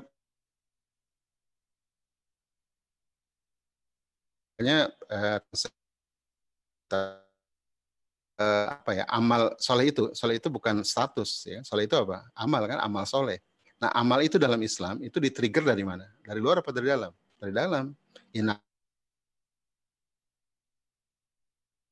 hanya 4.60 4.92
uh, 5.08 5.40
uh, 6.92 8.66
apa 8.68 8.90
ya 8.92 9.04
amal 9.08 9.54
soleh 9.56 9.94
itu. 9.94 10.10
Soleh 10.12 10.36
itu 10.42 10.50
bukan 10.50 10.82
status 10.82 11.46
ya. 11.46 11.62
Soleh 11.62 11.86
itu 11.86 11.96
apa? 11.96 12.26
Amal 12.34 12.66
kan? 12.66 12.82
Amal 12.82 13.06
soleh. 13.06 13.38
Nah, 13.80 13.88
amal 13.96 14.20
itu 14.20 14.36
dalam 14.36 14.60
Islam 14.60 15.00
itu 15.00 15.16
di-trigger 15.16 15.64
dari 15.64 15.80
mana? 15.80 16.04
Dari 16.20 16.36
luar 16.36 16.60
apa 16.60 16.68
dari 16.68 16.92
dalam? 16.92 17.12
Dari 17.40 17.48
dalam. 17.48 17.96
Ina 18.36 18.52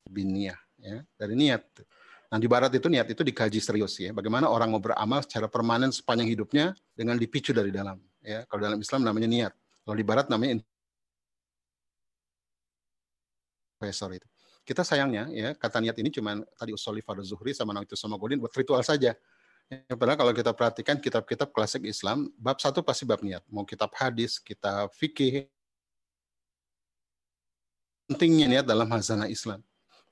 biniyah 0.09 0.59
ya, 0.81 1.05
dari 1.21 1.37
niat. 1.37 1.63
Nah, 2.29 2.37
di 2.37 2.49
barat 2.49 2.73
itu 2.77 2.89
niat 2.89 3.09
itu 3.09 3.23
dikaji 3.25 3.61
serius 3.61 3.97
ya. 3.97 4.13
Bagaimana 4.13 4.49
orang 4.49 4.69
mau 4.73 4.81
beramal 4.81 5.25
secara 5.25 5.49
permanen 5.49 5.89
sepanjang 5.93 6.29
hidupnya 6.29 6.77
dengan 6.93 7.17
dipicu 7.17 7.53
dari 7.53 7.73
dalam 7.73 8.01
ya. 8.21 8.45
Kalau 8.49 8.61
dalam 8.61 8.79
Islam 8.81 9.01
namanya 9.05 9.29
niat. 9.29 9.53
Kalau 9.85 9.97
di 9.97 10.05
barat 10.05 10.29
namanya 10.29 10.61
investor 13.81 14.13
itu. 14.13 14.29
Kita 14.69 14.85
sayangnya 14.85 15.33
ya 15.33 15.57
kata 15.57 15.81
niat 15.81 15.97
ini 15.97 16.13
cuma 16.13 16.45
tadi 16.61 16.77
usoli 16.77 17.01
fardhu 17.01 17.25
zuhri 17.25 17.57
sama 17.57 17.73
itu 17.81 17.97
sama 17.97 18.21
godin 18.21 18.37
buat 18.37 18.53
ritual 18.53 18.85
saja 18.85 19.17
Ya, 19.69 19.93
padahal 20.01 20.17
kalau 20.17 20.33
kita 20.33 20.57
perhatikan 20.57 20.97
kitab-kitab 20.97 21.53
klasik 21.53 21.85
Islam, 21.85 22.33
bab 22.41 22.57
satu 22.57 22.81
pasti 22.81 23.05
bab 23.05 23.21
niat. 23.21 23.45
Mau 23.53 23.69
kitab 23.69 23.93
hadis, 23.93 24.41
kitab 24.41 24.89
fikih, 24.97 25.45
pentingnya 28.09 28.49
niat 28.49 28.65
dalam 28.65 28.89
hazanah 28.89 29.29
Islam. 29.29 29.61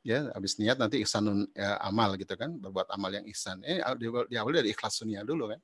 Ya, 0.06 0.30
habis 0.38 0.54
niat 0.54 0.78
nanti 0.78 1.02
ihsanun 1.02 1.50
ya, 1.50 1.82
amal 1.82 2.14
gitu 2.14 2.38
kan, 2.38 2.54
berbuat 2.62 2.86
amal 2.94 3.10
yang 3.10 3.26
ihsan. 3.26 3.58
Eh, 3.66 3.82
diawali 4.30 4.62
dari 4.62 4.70
ikhlas 4.70 5.02
sunnah 5.02 5.26
dulu 5.26 5.50
kan. 5.50 5.58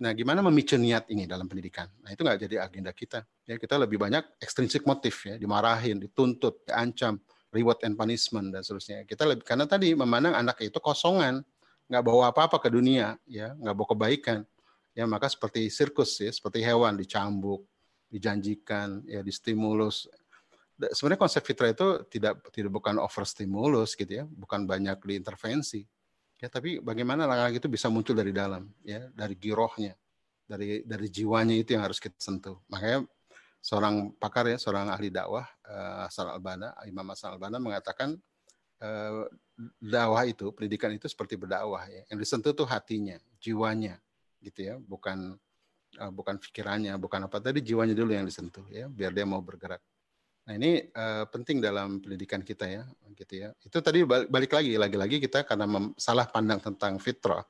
Nah, 0.00 0.16
gimana 0.16 0.40
memicu 0.40 0.80
niat 0.80 1.04
ini 1.12 1.28
dalam 1.28 1.44
pendidikan? 1.44 1.92
Nah, 2.00 2.16
itu 2.16 2.24
nggak 2.24 2.48
jadi 2.48 2.64
agenda 2.64 2.96
kita. 2.96 3.28
Ya, 3.44 3.60
kita 3.60 3.76
lebih 3.76 4.00
banyak 4.00 4.40
ekstrinsik 4.40 4.88
motif 4.88 5.28
ya, 5.28 5.36
dimarahin, 5.36 6.00
dituntut, 6.00 6.64
diancam, 6.64 7.20
reward 7.52 7.84
and 7.84 7.92
punishment 7.92 8.56
dan 8.56 8.64
seterusnya. 8.64 9.04
Kita 9.04 9.28
lebih 9.28 9.44
karena 9.44 9.68
tadi 9.68 9.92
memandang 9.92 10.32
anak 10.32 10.64
itu 10.64 10.80
kosongan, 10.80 11.44
nggak 11.86 12.02
bawa 12.08 12.32
apa-apa 12.32 12.56
ke 12.64 12.72
dunia, 12.72 13.20
ya 13.28 13.52
nggak 13.52 13.74
bawa 13.76 13.88
kebaikan. 13.92 14.38
Ya 14.96 15.04
maka 15.04 15.28
seperti 15.28 15.68
sirkus 15.68 16.16
ya, 16.24 16.32
seperti 16.32 16.64
hewan 16.64 16.96
dicambuk, 16.96 17.68
dijanjikan, 18.08 19.04
ya 19.04 19.20
distimulus. 19.20 20.08
Sebenarnya 20.74 21.22
konsep 21.22 21.46
fitrah 21.46 21.70
itu 21.70 22.02
tidak 22.10 22.50
tidak 22.50 22.74
bukan 22.74 22.98
overstimulus 22.98 23.94
gitu 23.94 24.10
ya, 24.10 24.24
bukan 24.26 24.66
banyak 24.66 24.98
diintervensi. 25.06 25.86
Ya, 26.42 26.50
tapi 26.50 26.82
bagaimana 26.82 27.30
laki-laki 27.30 27.62
itu 27.62 27.70
bisa 27.70 27.86
muncul 27.86 28.12
dari 28.18 28.34
dalam, 28.34 28.66
ya, 28.82 29.06
dari 29.14 29.38
girohnya, 29.38 29.94
dari 30.44 30.82
dari 30.82 31.06
jiwanya 31.06 31.54
itu 31.54 31.78
yang 31.78 31.86
harus 31.86 32.02
kita 32.02 32.18
sentuh. 32.18 32.58
Makanya 32.66 33.06
seorang 33.62 34.12
pakar 34.18 34.50
ya, 34.50 34.58
seorang 34.58 34.90
ahli 34.90 35.14
dakwah, 35.14 35.46
uh, 35.64 36.10
Asal 36.10 36.28
Albana, 36.28 36.74
Imam 36.90 37.06
Asal 37.14 37.38
Albana 37.38 37.62
mengatakan 37.62 38.18
uh, 38.82 39.24
dakwah 39.78 40.26
itu, 40.26 40.50
pendidikan 40.50 40.90
itu 40.90 41.06
seperti 41.06 41.38
berdakwah 41.38 41.86
ya. 41.86 42.02
Yang 42.10 42.18
disentuh 42.26 42.52
tuh 42.52 42.66
hatinya, 42.66 43.16
jiwanya, 43.38 44.02
gitu 44.42 44.60
ya, 44.68 44.74
bukan 44.82 45.38
uh, 46.02 46.12
bukan 46.12 46.36
pikirannya, 46.42 46.98
bukan 46.98 47.30
apa 47.30 47.38
tadi 47.38 47.62
jiwanya 47.62 47.94
dulu 47.94 48.10
yang 48.10 48.26
disentuh 48.26 48.66
ya, 48.68 48.90
biar 48.90 49.14
dia 49.14 49.24
mau 49.24 49.40
bergerak. 49.40 49.80
Nah 50.44 50.52
ini 50.60 50.84
uh, 50.92 51.24
penting 51.32 51.64
dalam 51.64 52.04
pendidikan 52.04 52.44
kita 52.44 52.68
ya, 52.68 52.84
gitu 53.16 53.34
ya. 53.48 53.48
Itu 53.64 53.80
tadi 53.80 54.04
balik 54.04 54.52
lagi, 54.52 54.76
lagi-lagi 54.76 55.16
kita 55.22 55.48
karena 55.48 55.64
salah 55.96 56.28
pandang 56.28 56.60
tentang 56.60 57.00
fitrah, 57.00 57.48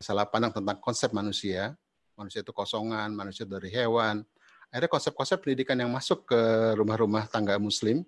salah 0.00 0.24
pandang 0.24 0.56
tentang 0.56 0.80
konsep 0.80 1.12
manusia, 1.12 1.76
manusia 2.16 2.40
itu 2.40 2.52
kosongan, 2.56 3.12
manusia 3.12 3.44
dari 3.44 3.68
hewan. 3.68 4.24
Akhirnya 4.72 4.90
konsep-konsep 4.90 5.38
pendidikan 5.44 5.76
yang 5.78 5.92
masuk 5.92 6.26
ke 6.26 6.40
rumah-rumah 6.80 7.28
tangga 7.28 7.60
Muslim 7.60 8.02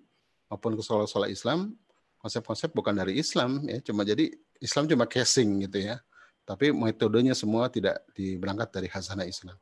maupun 0.51 0.75
ke 0.75 0.81
sekolah-sekolah 0.83 1.29
Islam 1.31 1.75
konsep-konsep 2.17 2.73
bukan 2.73 2.97
dari 2.97 3.19
Islam 3.19 3.63
ya 3.67 3.79
cuma 3.83 4.01
jadi 4.01 4.31
Islam 4.57 4.89
cuma 4.89 5.05
casing 5.05 5.67
gitu 5.67 5.85
ya 5.91 6.01
tapi 6.47 6.71
metodenya 6.71 7.35
semua 7.35 7.67
tidak 7.67 8.01
diberangkat 8.15 8.69
dari 8.73 8.87
hasanah 8.89 9.27
Islam 9.27 9.55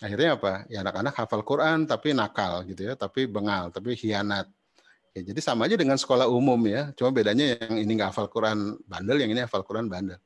akhirnya 0.00 0.40
apa 0.40 0.52
ya 0.72 0.80
anak-anak 0.80 1.14
hafal 1.14 1.44
Quran 1.44 1.84
tapi 1.84 2.16
nakal 2.16 2.64
gitu 2.64 2.88
ya 2.88 2.94
tapi 2.96 3.28
bengal 3.28 3.68
tapi 3.68 3.92
hianat 3.94 4.48
ya 5.12 5.20
jadi 5.20 5.40
sama 5.44 5.68
aja 5.68 5.76
dengan 5.76 6.00
sekolah 6.00 6.26
umum 6.26 6.58
ya 6.64 6.90
cuma 6.96 7.12
bedanya 7.12 7.60
yang 7.60 7.76
ini 7.84 7.92
nggak 8.00 8.10
hafal 8.16 8.26
Quran 8.32 8.80
bandel 8.88 9.20
yang 9.20 9.30
ini 9.30 9.40
hafal 9.44 9.60
Quran 9.60 9.86
bandel 9.86 10.16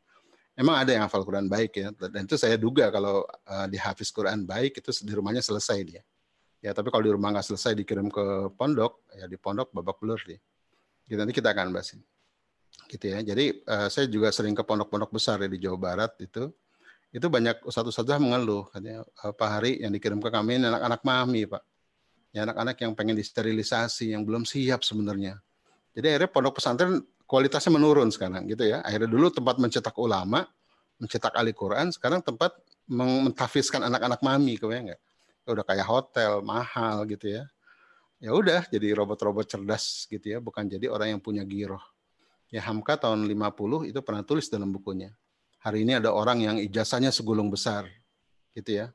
emang 0.54 0.78
ada 0.78 0.90
yang 0.94 1.02
hafal 1.04 1.26
Quran 1.26 1.50
baik 1.50 1.72
ya 1.74 1.90
dan 1.90 2.22
itu 2.24 2.38
saya 2.38 2.54
duga 2.54 2.88
kalau 2.94 3.26
uh, 3.26 3.66
di 3.66 3.76
hafiz 3.76 4.14
Quran 4.14 4.46
baik 4.46 4.78
itu 4.78 4.90
di 5.02 5.12
rumahnya 5.12 5.42
selesai 5.42 5.78
dia 5.82 6.02
ya 6.62 6.70
tapi 6.70 6.94
kalau 6.94 7.02
di 7.02 7.12
rumah 7.12 7.34
nggak 7.34 7.46
selesai 7.50 7.74
dikirim 7.74 8.06
ke 8.06 8.54
pondok 8.54 9.02
ya 9.18 9.26
di 9.26 9.34
pondok 9.34 9.74
babak 9.74 9.98
belur 9.98 10.22
dia 10.22 10.38
Gitu, 11.04 11.20
nanti 11.20 11.36
kita 11.36 11.52
akan 11.52 11.72
bahas 11.72 11.92
ini. 11.92 12.04
Gitu 12.88 13.04
ya. 13.12 13.18
Jadi 13.20 13.44
uh, 13.68 13.88
saya 13.92 14.06
juga 14.08 14.32
sering 14.32 14.56
ke 14.56 14.64
pondok-pondok 14.64 15.12
besar 15.12 15.40
ya 15.40 15.48
di 15.48 15.60
Jawa 15.60 15.78
Barat 15.78 16.12
itu. 16.20 16.48
Itu 17.14 17.30
banyak 17.30 17.62
ustadz-ustadzah 17.62 18.18
mengeluh 18.18 18.66
katanya 18.74 19.06
Pak 19.14 19.38
Hari 19.38 19.86
yang 19.86 19.94
dikirim 19.94 20.18
ke 20.18 20.34
kami 20.34 20.58
anak-anak 20.58 21.00
mami, 21.06 21.46
Pak. 21.46 21.62
Ya 22.34 22.42
anak-anak 22.42 22.74
yang 22.82 22.92
pengen 22.98 23.14
disterilisasi, 23.14 24.10
yang 24.10 24.26
belum 24.26 24.42
siap 24.42 24.82
sebenarnya. 24.82 25.38
Jadi 25.94 26.06
akhirnya 26.10 26.30
pondok 26.34 26.58
pesantren 26.58 26.98
kualitasnya 27.30 27.70
menurun 27.78 28.10
sekarang 28.10 28.50
gitu 28.50 28.66
ya. 28.66 28.82
Akhirnya 28.82 29.06
dulu 29.06 29.30
tempat 29.30 29.62
mencetak 29.62 29.94
ulama, 29.94 30.42
mencetak 30.98 31.30
ahli 31.38 31.54
Quran, 31.54 31.94
sekarang 31.94 32.18
tempat 32.26 32.58
mentafiskan 32.90 33.86
anak-anak 33.86 34.18
mami, 34.18 34.58
kebayang 34.58 34.90
nggak? 34.90 35.02
Udah 35.46 35.62
kayak 35.62 35.86
hotel, 35.86 36.42
mahal 36.42 37.06
gitu 37.06 37.30
ya 37.30 37.46
ya 38.24 38.32
udah 38.32 38.64
jadi 38.72 38.96
robot-robot 38.96 39.44
cerdas 39.44 40.08
gitu 40.08 40.32
ya, 40.32 40.40
bukan 40.40 40.64
jadi 40.64 40.88
orang 40.88 41.12
yang 41.12 41.20
punya 41.20 41.44
giroh. 41.44 41.82
Ya 42.48 42.64
Hamka 42.64 42.96
tahun 42.96 43.28
50 43.28 43.92
itu 43.92 44.00
pernah 44.00 44.24
tulis 44.24 44.48
dalam 44.48 44.72
bukunya. 44.72 45.12
Hari 45.64 45.80
ini 45.80 45.96
ada 45.96 46.12
orang 46.12 46.44
yang 46.44 46.56
ijazahnya 46.60 47.08
segulung 47.08 47.48
besar, 47.48 47.88
gitu 48.52 48.84
ya. 48.84 48.92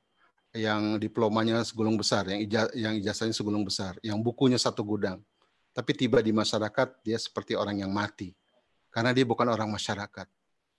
Yang 0.54 1.10
diplomanya 1.10 1.66
segulung 1.66 1.98
besar, 1.98 2.30
yang, 2.30 2.46
ijaz 2.46 2.70
yang 2.78 2.94
ijazahnya 2.94 3.34
segulung 3.34 3.66
besar, 3.66 3.98
yang 4.06 4.22
bukunya 4.22 4.62
satu 4.62 4.86
gudang. 4.86 5.18
Tapi 5.74 5.98
tiba 5.98 6.22
di 6.22 6.30
masyarakat 6.30 7.02
dia 7.02 7.18
seperti 7.18 7.58
orang 7.58 7.82
yang 7.82 7.90
mati. 7.90 8.38
Karena 8.94 9.10
dia 9.18 9.26
bukan 9.26 9.50
orang 9.50 9.70
masyarakat. 9.74 10.30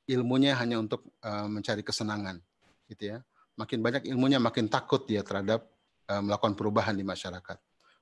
Ilmunya 0.07 0.55
hanya 0.55 0.78
untuk 0.78 1.11
uh, 1.26 1.51
mencari 1.51 1.82
kesenangan, 1.82 2.38
gitu 2.86 3.11
ya. 3.14 3.18
Makin 3.59 3.82
banyak 3.82 4.03
ilmunya, 4.14 4.38
makin 4.38 4.70
takut 4.70 5.03
dia 5.11 5.26
terhadap 5.26 5.66
uh, 6.07 6.22
melakukan 6.22 6.55
perubahan 6.55 6.95
di 6.95 7.03
masyarakat 7.03 7.59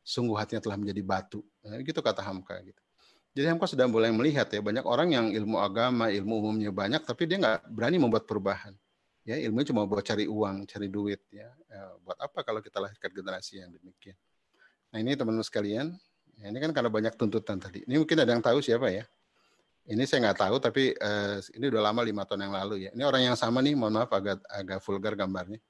sungguh 0.08 0.40
hatinya 0.40 0.64
telah 0.64 0.80
menjadi 0.80 1.04
batu. 1.04 1.44
Nah, 1.60 1.76
gitu 1.84 2.00
kata 2.00 2.24
Hamka 2.24 2.56
gitu. 2.64 2.80
Jadi 3.36 3.46
Hamka 3.48 3.70
sudah 3.70 3.86
mulai 3.86 4.10
melihat 4.10 4.48
ya 4.50 4.58
banyak 4.58 4.82
orang 4.82 5.08
yang 5.14 5.26
ilmu 5.30 5.60
agama, 5.62 6.10
ilmu 6.10 6.42
umumnya 6.42 6.72
banyak, 6.74 7.04
tapi 7.06 7.28
dia 7.28 7.38
nggak 7.38 7.70
berani 7.70 7.96
membuat 8.00 8.26
perubahan. 8.26 8.74
Ya 9.28 9.36
ilmu 9.36 9.60
cuma 9.68 9.84
buat 9.84 10.02
cari 10.02 10.24
uang, 10.24 10.64
cari 10.64 10.88
duit. 10.88 11.20
Ya, 11.28 11.52
ya 11.68 11.82
buat 12.02 12.16
apa 12.16 12.40
kalau 12.42 12.64
kita 12.64 12.80
lahirkan 12.80 13.12
generasi 13.12 13.60
yang 13.60 13.70
demikian? 13.70 14.16
Nah 14.88 14.98
ini 15.04 15.12
teman-teman 15.12 15.44
sekalian, 15.44 15.86
ya, 16.40 16.48
ini 16.48 16.58
kan 16.64 16.72
karena 16.72 16.88
banyak 16.88 17.14
tuntutan 17.14 17.60
tadi. 17.60 17.84
Ini 17.84 18.00
mungkin 18.00 18.16
ada 18.16 18.32
yang 18.32 18.40
tahu 18.40 18.64
siapa 18.64 18.88
ya? 18.88 19.04
Ini 19.88 20.04
saya 20.04 20.28
nggak 20.28 20.38
tahu, 20.48 20.56
tapi 20.60 20.92
uh, 20.96 21.40
ini 21.56 21.64
udah 21.72 21.92
lama 21.92 22.00
lima 22.04 22.24
tahun 22.24 22.48
yang 22.48 22.54
lalu 22.56 22.88
ya. 22.88 22.90
Ini 22.92 23.04
orang 23.04 23.22
yang 23.32 23.36
sama 23.36 23.64
nih, 23.64 23.72
mohon 23.72 23.96
maaf 23.96 24.12
agak 24.12 24.40
agak 24.48 24.80
vulgar 24.84 25.16
gambarnya. 25.16 25.60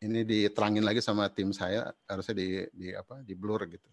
Ini 0.00 0.24
diterangin 0.24 0.82
lagi 0.82 1.04
sama 1.04 1.28
tim 1.30 1.52
saya, 1.52 1.92
harusnya 2.10 2.34
di, 2.34 2.48
di 2.72 2.88
apa? 2.94 3.20
Di 3.22 3.34
blur 3.38 3.66
gitu. 3.68 3.86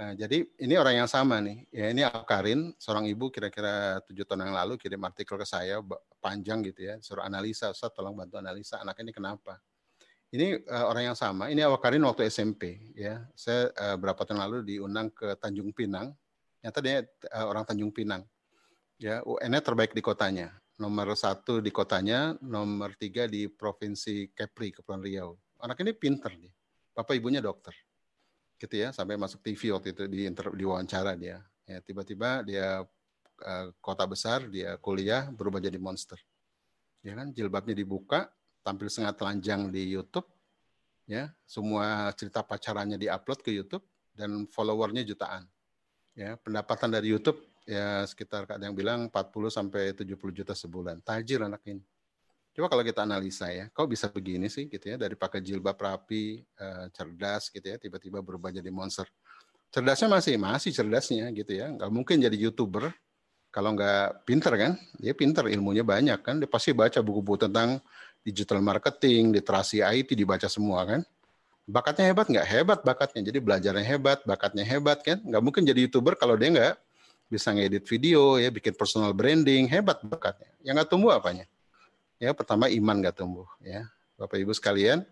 Nah, 0.00 0.16
jadi 0.16 0.48
ini 0.56 0.80
orang 0.80 1.04
yang 1.04 1.10
sama 1.12 1.44
nih. 1.44 1.68
Ya 1.68 1.92
ini 1.92 2.00
Karin, 2.24 2.72
seorang 2.80 3.04
ibu 3.04 3.28
kira-kira 3.28 4.00
tujuh 4.08 4.24
tahun 4.24 4.48
yang 4.48 4.56
lalu 4.56 4.80
kirim 4.80 4.96
artikel 5.04 5.36
ke 5.36 5.44
saya 5.44 5.76
panjang 6.24 6.64
gitu 6.64 6.88
ya, 6.88 6.96
suruh 7.04 7.20
analisa, 7.20 7.68
Ustaz 7.68 7.92
tolong 7.92 8.16
bantu 8.16 8.40
analisa 8.40 8.80
anak 8.80 8.96
ini 9.04 9.12
kenapa. 9.12 9.60
Ini 10.32 10.64
uh, 10.64 10.88
orang 10.88 11.12
yang 11.12 11.18
sama. 11.20 11.52
Ini 11.52 11.68
Karin 11.76 12.00
waktu 12.08 12.32
SMP 12.32 12.80
ya. 12.96 13.28
Saya 13.36 13.68
uh, 13.76 14.00
berapa 14.00 14.24
tahun 14.24 14.40
lalu 14.40 14.72
diundang 14.72 15.12
ke 15.12 15.36
Tanjung 15.36 15.68
Pinang. 15.76 16.16
Nyata 16.64 16.80
dia 16.80 17.04
uh, 17.36 17.46
orang 17.52 17.68
Tanjung 17.68 17.92
Pinang. 17.92 18.24
Ya, 18.96 19.20
UN-nya 19.28 19.60
terbaik 19.60 19.92
di 19.92 20.00
kotanya. 20.00 20.48
Nomor 20.80 21.12
satu 21.12 21.60
di 21.60 21.68
kotanya, 21.68 22.40
nomor 22.40 22.96
tiga 22.96 23.28
di 23.28 23.52
provinsi 23.52 24.32
Kepri, 24.32 24.72
Kepulauan 24.72 25.04
Riau. 25.04 25.30
Anak 25.60 25.76
ini 25.84 25.92
pinter 25.92 26.32
nih. 26.40 26.52
Bapak 26.96 27.20
ibunya 27.20 27.44
dokter 27.44 27.76
gitu 28.60 28.76
ya 28.76 28.92
sampai 28.92 29.16
masuk 29.16 29.40
TV 29.40 29.72
waktu 29.72 29.96
itu 29.96 30.04
di 30.04 30.28
inter, 30.28 30.52
di 30.52 30.64
wawancara 30.68 31.16
dia. 31.16 31.40
Ya 31.64 31.80
tiba-tiba 31.80 32.44
dia 32.44 32.84
uh, 33.40 33.66
kota 33.80 34.04
besar 34.04 34.44
dia 34.52 34.76
kuliah 34.76 35.32
berubah 35.32 35.58
jadi 35.58 35.80
monster. 35.80 36.20
Ya 37.00 37.16
kan 37.16 37.32
jilbabnya 37.32 37.72
dibuka 37.72 38.28
tampil 38.60 38.92
setengah 38.92 39.16
telanjang 39.16 39.72
di 39.72 39.96
YouTube 39.96 40.28
ya. 41.08 41.32
Semua 41.48 42.12
cerita 42.12 42.44
pacarannya 42.44 43.00
diupload 43.00 43.40
ke 43.40 43.50
YouTube 43.50 43.82
dan 44.12 44.44
followernya 44.52 45.08
jutaan. 45.08 45.48
Ya 46.12 46.36
pendapatan 46.36 46.92
dari 46.92 47.16
YouTube 47.16 47.40
ya 47.64 48.04
sekitar 48.04 48.44
ada 48.44 48.60
yang 48.60 48.76
bilang 48.76 49.08
40 49.08 49.48
sampai 49.48 49.96
70 49.96 50.20
juta 50.36 50.52
sebulan. 50.52 51.00
Tajir 51.00 51.40
anak 51.40 51.64
ini 51.64 51.80
Coba 52.60 52.76
kalau 52.76 52.84
kita 52.84 53.08
analisa 53.08 53.48
ya, 53.48 53.72
kok 53.72 53.88
bisa 53.88 54.12
begini 54.12 54.52
sih 54.52 54.68
gitu 54.68 54.92
ya 54.92 55.00
dari 55.00 55.16
pakai 55.16 55.40
jilbab 55.40 55.80
rapi, 55.80 56.44
eh, 56.44 56.86
cerdas 56.92 57.48
gitu 57.48 57.64
ya, 57.64 57.80
tiba-tiba 57.80 58.20
berubah 58.20 58.52
jadi 58.52 58.68
monster. 58.68 59.08
Cerdasnya 59.72 60.12
masih 60.12 60.36
masih 60.36 60.68
cerdasnya 60.68 61.32
gitu 61.32 61.56
ya, 61.56 61.72
nggak 61.72 61.88
mungkin 61.88 62.20
jadi 62.20 62.36
youtuber 62.36 62.92
kalau 63.48 63.72
nggak 63.72 64.28
pinter 64.28 64.52
kan, 64.60 64.72
dia 65.00 65.16
pinter 65.16 65.48
ilmunya 65.48 65.80
banyak 65.80 66.20
kan, 66.20 66.36
dia 66.36 66.44
pasti 66.44 66.76
baca 66.76 67.00
buku-buku 67.00 67.48
tentang 67.48 67.80
digital 68.20 68.60
marketing, 68.60 69.32
literasi 69.32 69.80
IT 69.80 70.12
dibaca 70.12 70.44
semua 70.44 70.84
kan. 70.84 71.00
Bakatnya 71.64 72.12
hebat 72.12 72.28
nggak? 72.28 72.44
Hebat 72.44 72.80
bakatnya, 72.84 73.24
jadi 73.24 73.40
belajarnya 73.40 73.84
hebat, 73.88 74.20
bakatnya 74.28 74.68
hebat 74.68 75.00
kan, 75.00 75.16
nggak 75.16 75.40
mungkin 75.40 75.64
jadi 75.64 75.88
youtuber 75.88 76.12
kalau 76.12 76.36
dia 76.36 76.52
nggak 76.52 76.76
bisa 77.32 77.56
ngedit 77.56 77.88
video 77.88 78.36
ya, 78.36 78.52
bikin 78.52 78.76
personal 78.76 79.16
branding, 79.16 79.64
hebat 79.64 79.96
bakatnya. 80.04 80.52
Yang 80.60 80.74
nggak 80.76 80.90
tumbuh 80.92 81.16
apanya? 81.16 81.48
Ya, 82.20 82.36
pertama 82.36 82.68
iman 82.68 83.00
gak 83.00 83.16
tumbuh 83.16 83.48
ya. 83.64 83.88
Bapak 84.20 84.36
Ibu 84.36 84.52
sekalian, 84.52 85.08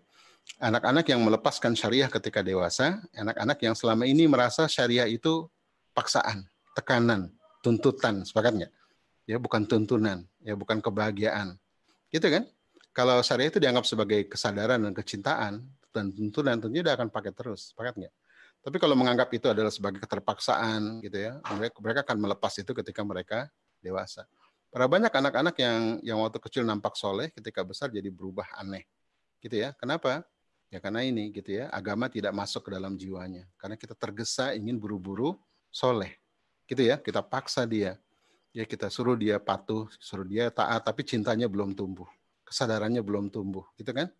anak-anak 0.61 1.09
yang 1.09 1.25
melepaskan 1.25 1.73
syariah 1.73 2.05
ketika 2.05 2.45
dewasa, 2.45 3.01
anak-anak 3.17 3.57
yang 3.65 3.73
selama 3.73 4.05
ini 4.05 4.29
merasa 4.29 4.69
syariah 4.69 5.09
itu 5.09 5.49
paksaan, 5.97 6.45
tekanan, 6.77 7.33
tuntutan, 7.65 8.21
sepakat 8.21 8.53
nggak? 8.61 8.73
Ya, 9.25 9.41
bukan 9.41 9.65
tuntunan, 9.65 10.29
ya 10.45 10.53
bukan 10.53 10.77
kebahagiaan. 10.85 11.57
Gitu 12.13 12.29
kan? 12.29 12.45
Kalau 12.93 13.25
syariah 13.25 13.49
itu 13.49 13.57
dianggap 13.57 13.89
sebagai 13.89 14.29
kesadaran 14.29 14.77
dan 14.77 14.93
kecintaan 14.93 15.65
dan 15.89 16.05
tuntunan, 16.13 16.61
tentunya 16.61 16.85
dia 16.85 16.93
akan 16.93 17.09
pakai 17.09 17.33
terus, 17.33 17.73
sepakat 17.73 18.05
nggak? 18.05 18.13
Tapi 18.61 18.77
kalau 18.77 18.93
menganggap 18.93 19.33
itu 19.33 19.49
adalah 19.49 19.73
sebagai 19.73 19.97
keterpaksaan, 20.05 21.01
gitu 21.01 21.17
ya, 21.17 21.41
mereka 21.81 22.05
akan 22.05 22.17
melepas 22.21 22.53
itu 22.61 22.69
ketika 22.77 23.01
mereka 23.01 23.49
dewasa. 23.81 24.29
Para 24.69 24.85
banyak 24.85 25.09
anak-anak 25.09 25.55
yang 25.57 25.81
yang 26.05 26.17
waktu 26.21 26.37
kecil 26.37 26.61
nampak 26.61 26.93
soleh, 26.93 27.33
ketika 27.33 27.65
besar 27.65 27.89
jadi 27.89 28.05
berubah 28.13 28.45
aneh, 28.53 28.85
gitu 29.41 29.57
ya. 29.57 29.73
Kenapa? 29.73 30.21
Ya 30.69 30.77
karena 30.77 31.01
ini, 31.01 31.33
gitu 31.33 31.57
ya. 31.57 31.73
Agama 31.73 32.05
tidak 32.05 32.37
masuk 32.37 32.69
ke 32.69 32.77
dalam 32.77 32.93
jiwanya, 32.93 33.49
karena 33.57 33.73
kita 33.73 33.97
tergesa 33.97 34.53
ingin 34.53 34.77
buru-buru 34.77 35.41
soleh, 35.73 36.13
gitu 36.69 36.85
ya. 36.85 37.01
Kita 37.01 37.25
paksa 37.25 37.65
dia, 37.65 37.97
ya 38.53 38.61
kita 38.61 38.93
suruh 38.93 39.17
dia 39.17 39.41
patuh, 39.41 39.89
suruh 39.97 40.25
dia 40.29 40.53
taat, 40.53 40.85
tapi 40.85 41.01
cintanya 41.01 41.49
belum 41.49 41.73
tumbuh, 41.73 42.05
kesadarannya 42.45 43.01
belum 43.01 43.33
tumbuh, 43.33 43.65
gitu 43.73 43.89
kan? 43.89 44.13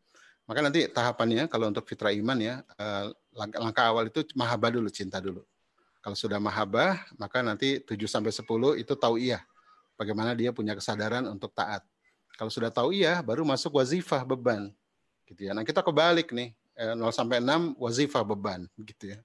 Maka 0.49 0.65
nanti 0.65 0.89
tahapannya 0.89 1.45
kalau 1.45 1.69
untuk 1.69 1.85
fitrah 1.85 2.09
iman 2.09 2.37
ya, 2.41 2.65
eh, 2.81 3.05
langkah, 3.37 3.59
langkah 3.61 3.85
awal 3.93 4.09
itu 4.09 4.25
mahabah 4.33 4.73
dulu, 4.73 4.89
cinta 4.89 5.21
dulu. 5.21 5.45
Kalau 6.01 6.17
sudah 6.17 6.41
mahabah, 6.41 6.97
maka 7.21 7.45
nanti 7.45 7.77
7 7.85 8.09
sampai 8.09 8.33
10 8.33 8.73
itu 8.77 8.97
tahu 8.97 9.21
iya 9.21 9.45
bagaimana 9.99 10.31
dia 10.31 10.55
punya 10.55 10.71
kesadaran 10.79 11.27
untuk 11.27 11.51
taat. 11.51 11.83
Kalau 12.39 12.47
sudah 12.47 12.71
tahu 12.71 12.95
iya, 12.95 13.19
baru 13.19 13.43
masuk 13.43 13.75
wazifah 13.75 14.23
beban. 14.23 14.71
Gitu 15.27 15.51
ya. 15.51 15.51
Nah, 15.51 15.67
kita 15.67 15.83
kebalik 15.83 16.31
nih. 16.31 16.55
0 16.79 16.95
eh, 16.95 17.11
sampai 17.11 17.43
6 17.43 17.75
wazifah 17.75 18.23
beban 18.23 18.63
gitu 18.79 19.11
ya. 19.11 19.19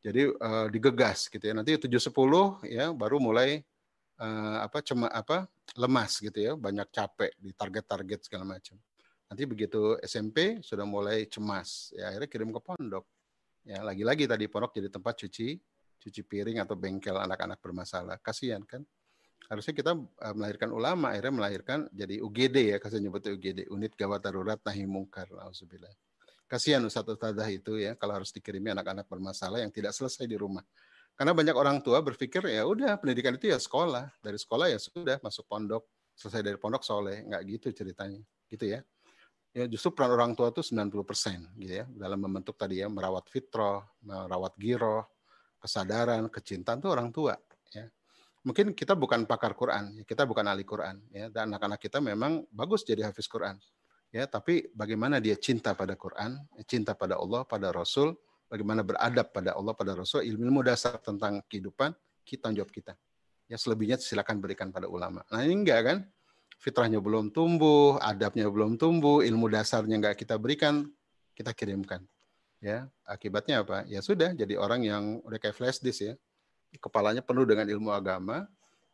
Jadi 0.00 0.32
uh, 0.32 0.66
digegas 0.72 1.28
gitu 1.28 1.44
ya. 1.44 1.52
Nanti 1.52 1.76
7 1.76 1.92
10 1.92 2.64
ya 2.64 2.88
baru 2.96 3.20
mulai 3.20 3.60
uh, 4.16 4.64
apa 4.64 4.80
cema 4.80 5.12
apa 5.12 5.44
lemas 5.76 6.22
gitu 6.24 6.38
ya, 6.40 6.52
banyak 6.56 6.88
capek 6.88 7.36
di 7.36 7.52
target-target 7.52 8.20
segala 8.24 8.56
macam. 8.56 8.80
Nanti 9.26 9.42
begitu 9.44 9.98
SMP 10.06 10.62
sudah 10.62 10.86
mulai 10.86 11.26
cemas, 11.26 11.90
ya 11.92 12.14
akhirnya 12.14 12.30
kirim 12.30 12.50
ke 12.54 12.60
pondok. 12.62 13.04
Ya, 13.66 13.82
lagi-lagi 13.82 14.30
tadi 14.30 14.46
pondok 14.46 14.78
jadi 14.78 14.88
tempat 14.88 15.18
cuci 15.26 15.58
cuci 16.06 16.22
piring 16.22 16.62
atau 16.62 16.78
bengkel 16.78 17.18
anak-anak 17.18 17.58
bermasalah. 17.58 18.22
Kasihan 18.22 18.62
kan? 18.62 18.86
Harusnya 19.46 19.74
kita 19.74 19.92
uh, 19.94 20.34
melahirkan 20.34 20.70
ulama 20.74 21.14
akhirnya 21.14 21.34
melahirkan 21.34 21.78
jadi 21.94 22.18
UGD 22.22 22.56
ya 22.74 22.76
kasih 22.82 22.98
nyebutnya 22.98 23.34
UGD 23.34 23.58
unit 23.70 23.92
gawat 23.94 24.22
darurat 24.22 24.58
nahi 24.62 24.84
mungkar 24.84 25.30
alhamdulillah 25.30 25.94
kasihan 26.46 26.82
Ustadz 26.86 27.18
Ustadzah 27.18 27.48
itu 27.50 27.78
ya 27.78 27.98
kalau 27.98 28.22
harus 28.22 28.30
dikirimi 28.30 28.70
anak-anak 28.70 29.06
bermasalah 29.10 29.62
yang 29.62 29.70
tidak 29.74 29.92
selesai 29.92 30.24
di 30.30 30.38
rumah. 30.38 30.62
Karena 31.18 31.34
banyak 31.34 31.56
orang 31.56 31.82
tua 31.82 31.98
berpikir 32.04 32.44
ya 32.46 32.62
udah 32.64 32.98
pendidikan 33.02 33.34
itu 33.34 33.50
ya 33.50 33.58
sekolah. 33.58 34.14
Dari 34.22 34.38
sekolah 34.38 34.66
ya 34.70 34.78
sudah 34.78 35.18
masuk 35.20 35.44
pondok. 35.50 35.84
Selesai 36.16 36.40
dari 36.44 36.58
pondok 36.60 36.86
soleh. 36.86 37.26
Nggak 37.26 37.42
gitu 37.50 37.66
ceritanya. 37.74 38.22
Gitu 38.46 38.64
ya. 38.78 38.80
Ya 39.56 39.64
justru 39.64 39.96
peran 39.96 40.12
orang 40.12 40.36
tua 40.36 40.52
itu 40.52 40.60
90% 40.60 41.56
gitu 41.56 41.72
ya 41.80 41.88
dalam 41.88 42.20
membentuk 42.20 42.60
tadi 42.60 42.84
ya 42.84 42.92
merawat 42.92 43.24
fitrah 43.32 43.80
merawat 44.04 44.52
giroh 44.60 45.08
kesadaran 45.56 46.28
kecintaan 46.28 46.76
itu 46.76 46.92
orang 46.92 47.08
tua 47.08 47.40
ya 47.72 47.88
mungkin 48.46 48.70
kita 48.70 48.94
bukan 48.94 49.26
pakar 49.26 49.58
Quran, 49.58 49.98
ya, 49.98 50.02
kita 50.06 50.22
bukan 50.22 50.46
ahli 50.46 50.62
Quran, 50.62 51.02
ya, 51.10 51.26
dan 51.26 51.50
anak-anak 51.50 51.82
kita 51.82 51.98
memang 51.98 52.46
bagus 52.54 52.86
jadi 52.86 53.02
hafiz 53.10 53.26
Quran, 53.26 53.58
ya, 54.14 54.30
tapi 54.30 54.70
bagaimana 54.70 55.18
dia 55.18 55.34
cinta 55.34 55.74
pada 55.74 55.98
Quran, 55.98 56.38
cinta 56.62 56.94
pada 56.94 57.18
Allah, 57.18 57.42
pada 57.42 57.74
Rasul, 57.74 58.14
bagaimana 58.46 58.86
beradab 58.86 59.34
pada 59.34 59.58
Allah, 59.58 59.74
pada 59.74 59.98
Rasul, 59.98 60.22
ilmu 60.30 60.62
dasar 60.62 61.02
tentang 61.02 61.42
kehidupan, 61.50 61.90
kita 62.22 62.54
jawab 62.54 62.70
kita. 62.70 62.94
Ya, 63.50 63.58
selebihnya 63.58 63.98
silakan 63.98 64.38
berikan 64.38 64.70
pada 64.70 64.86
ulama. 64.86 65.26
Nah 65.30 65.42
ini 65.42 65.66
enggak 65.66 65.80
kan? 65.82 65.98
Fitrahnya 66.58 66.98
belum 66.98 67.30
tumbuh, 67.30 67.98
adabnya 68.02 68.46
belum 68.46 68.78
tumbuh, 68.78 69.22
ilmu 69.22 69.46
dasarnya 69.50 69.98
enggak 69.98 70.18
kita 70.22 70.38
berikan, 70.38 70.86
kita 71.34 71.50
kirimkan. 71.50 72.02
Ya, 72.62 72.90
akibatnya 73.06 73.62
apa? 73.62 73.86
Ya 73.86 74.02
sudah, 74.02 74.34
jadi 74.34 74.54
orang 74.58 74.82
yang 74.86 75.02
udah 75.26 75.38
kayak 75.38 75.54
flash 75.54 75.78
disk 75.82 76.06
ya 76.06 76.14
kepalanya 76.74 77.22
penuh 77.22 77.46
dengan 77.46 77.66
ilmu 77.68 77.94
agama, 77.94 78.44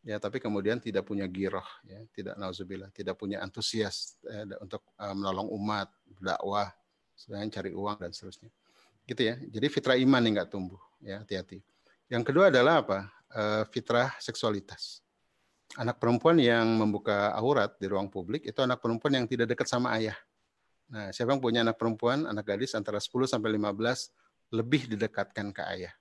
ya 0.02 0.18
tapi 0.18 0.42
kemudian 0.42 0.82
tidak 0.82 1.06
punya 1.06 1.24
giroh, 1.30 1.64
ya 1.86 2.02
tidak 2.12 2.34
nauzubillah, 2.36 2.90
tidak 2.90 3.14
punya 3.16 3.38
antusias 3.40 4.18
ya, 4.26 4.44
untuk 4.58 4.82
uh, 4.98 5.14
menolong 5.14 5.48
umat, 5.56 5.88
dakwah, 6.18 6.70
selain 7.14 7.48
cari 7.48 7.70
uang 7.70 8.02
dan 8.02 8.10
seterusnya. 8.10 8.50
Gitu 9.06 9.22
ya. 9.22 9.34
Jadi 9.38 9.66
fitrah 9.70 9.98
iman 9.98 10.20
yang 10.22 10.42
nggak 10.42 10.50
tumbuh, 10.50 10.80
ya 11.02 11.22
hati-hati. 11.22 11.62
Yang 12.10 12.22
kedua 12.28 12.50
adalah 12.52 12.84
apa? 12.84 12.98
Uh, 13.32 13.64
fitrah 13.72 14.12
seksualitas. 14.20 15.00
Anak 15.80 15.96
perempuan 15.96 16.36
yang 16.36 16.68
membuka 16.76 17.32
aurat 17.32 17.72
di 17.80 17.88
ruang 17.88 18.12
publik 18.12 18.44
itu 18.44 18.60
anak 18.60 18.84
perempuan 18.84 19.16
yang 19.16 19.24
tidak 19.24 19.56
dekat 19.56 19.64
sama 19.64 19.96
ayah. 19.96 20.18
Nah, 20.92 21.08
siapa 21.08 21.32
yang 21.32 21.40
punya 21.40 21.64
anak 21.64 21.80
perempuan, 21.80 22.28
anak 22.28 22.44
gadis 22.44 22.76
antara 22.76 23.00
10 23.00 23.24
sampai 23.24 23.56
15 23.56 24.12
lebih 24.52 24.92
didekatkan 24.92 25.48
ke 25.48 25.64
ayah. 25.72 25.96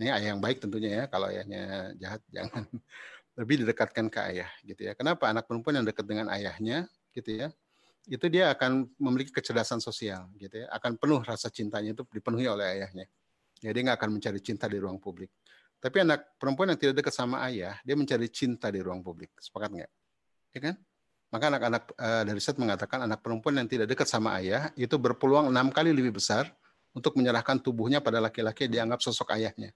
Ini 0.00 0.08
ayah 0.08 0.28
yang 0.34 0.40
baik 0.40 0.62
tentunya 0.62 0.90
ya. 0.90 1.04
Kalau 1.08 1.28
ayahnya 1.28 1.92
jahat 2.00 2.20
jangan 2.34 2.64
lebih 3.36 3.64
didekatkan 3.64 4.06
ke 4.12 4.20
ayah 4.32 4.50
gitu 4.64 4.80
ya. 4.88 4.92
Kenapa 4.92 5.28
anak 5.28 5.48
perempuan 5.48 5.80
yang 5.80 5.86
dekat 5.88 6.04
dengan 6.04 6.28
ayahnya 6.32 6.88
gitu 7.16 7.30
ya? 7.32 7.48
Itu 8.08 8.26
dia 8.26 8.50
akan 8.50 8.90
memiliki 8.98 9.30
kecerdasan 9.30 9.78
sosial 9.78 10.28
gitu 10.36 10.64
ya. 10.64 10.66
Akan 10.72 10.98
penuh 10.98 11.22
rasa 11.22 11.48
cintanya 11.48 11.96
itu 11.96 12.02
dipenuhi 12.12 12.48
oleh 12.48 12.80
ayahnya. 12.80 13.06
Ya, 13.62 13.70
dia 13.70 13.82
nggak 13.86 13.98
akan 14.02 14.18
mencari 14.18 14.42
cinta 14.42 14.66
di 14.66 14.76
ruang 14.82 14.98
publik. 14.98 15.30
Tapi 15.78 16.02
anak 16.02 16.34
perempuan 16.38 16.74
yang 16.74 16.78
tidak 16.78 16.98
dekat 16.98 17.14
sama 17.14 17.42
ayah, 17.46 17.78
dia 17.82 17.94
mencari 17.94 18.26
cinta 18.30 18.70
di 18.70 18.82
ruang 18.82 19.02
publik. 19.02 19.34
Sepakat 19.38 19.70
nggak? 19.70 19.90
Ya 20.54 20.60
kan? 20.62 20.74
Maka 21.32 21.44
anak-anak 21.48 21.82
uh, 21.96 22.22
dari 22.28 22.40
set 22.44 22.60
mengatakan 22.60 23.08
anak 23.08 23.24
perempuan 23.24 23.56
yang 23.56 23.64
tidak 23.64 23.88
dekat 23.88 24.04
sama 24.04 24.36
ayah 24.36 24.68
itu 24.76 25.00
berpeluang 25.00 25.48
enam 25.48 25.72
kali 25.72 25.88
lebih 25.88 26.20
besar 26.20 26.52
untuk 26.92 27.16
menyerahkan 27.16 27.60
tubuhnya 27.60 28.04
pada 28.04 28.20
laki-laki 28.20 28.68
dianggap 28.68 29.00
sosok 29.00 29.32
ayahnya. 29.36 29.72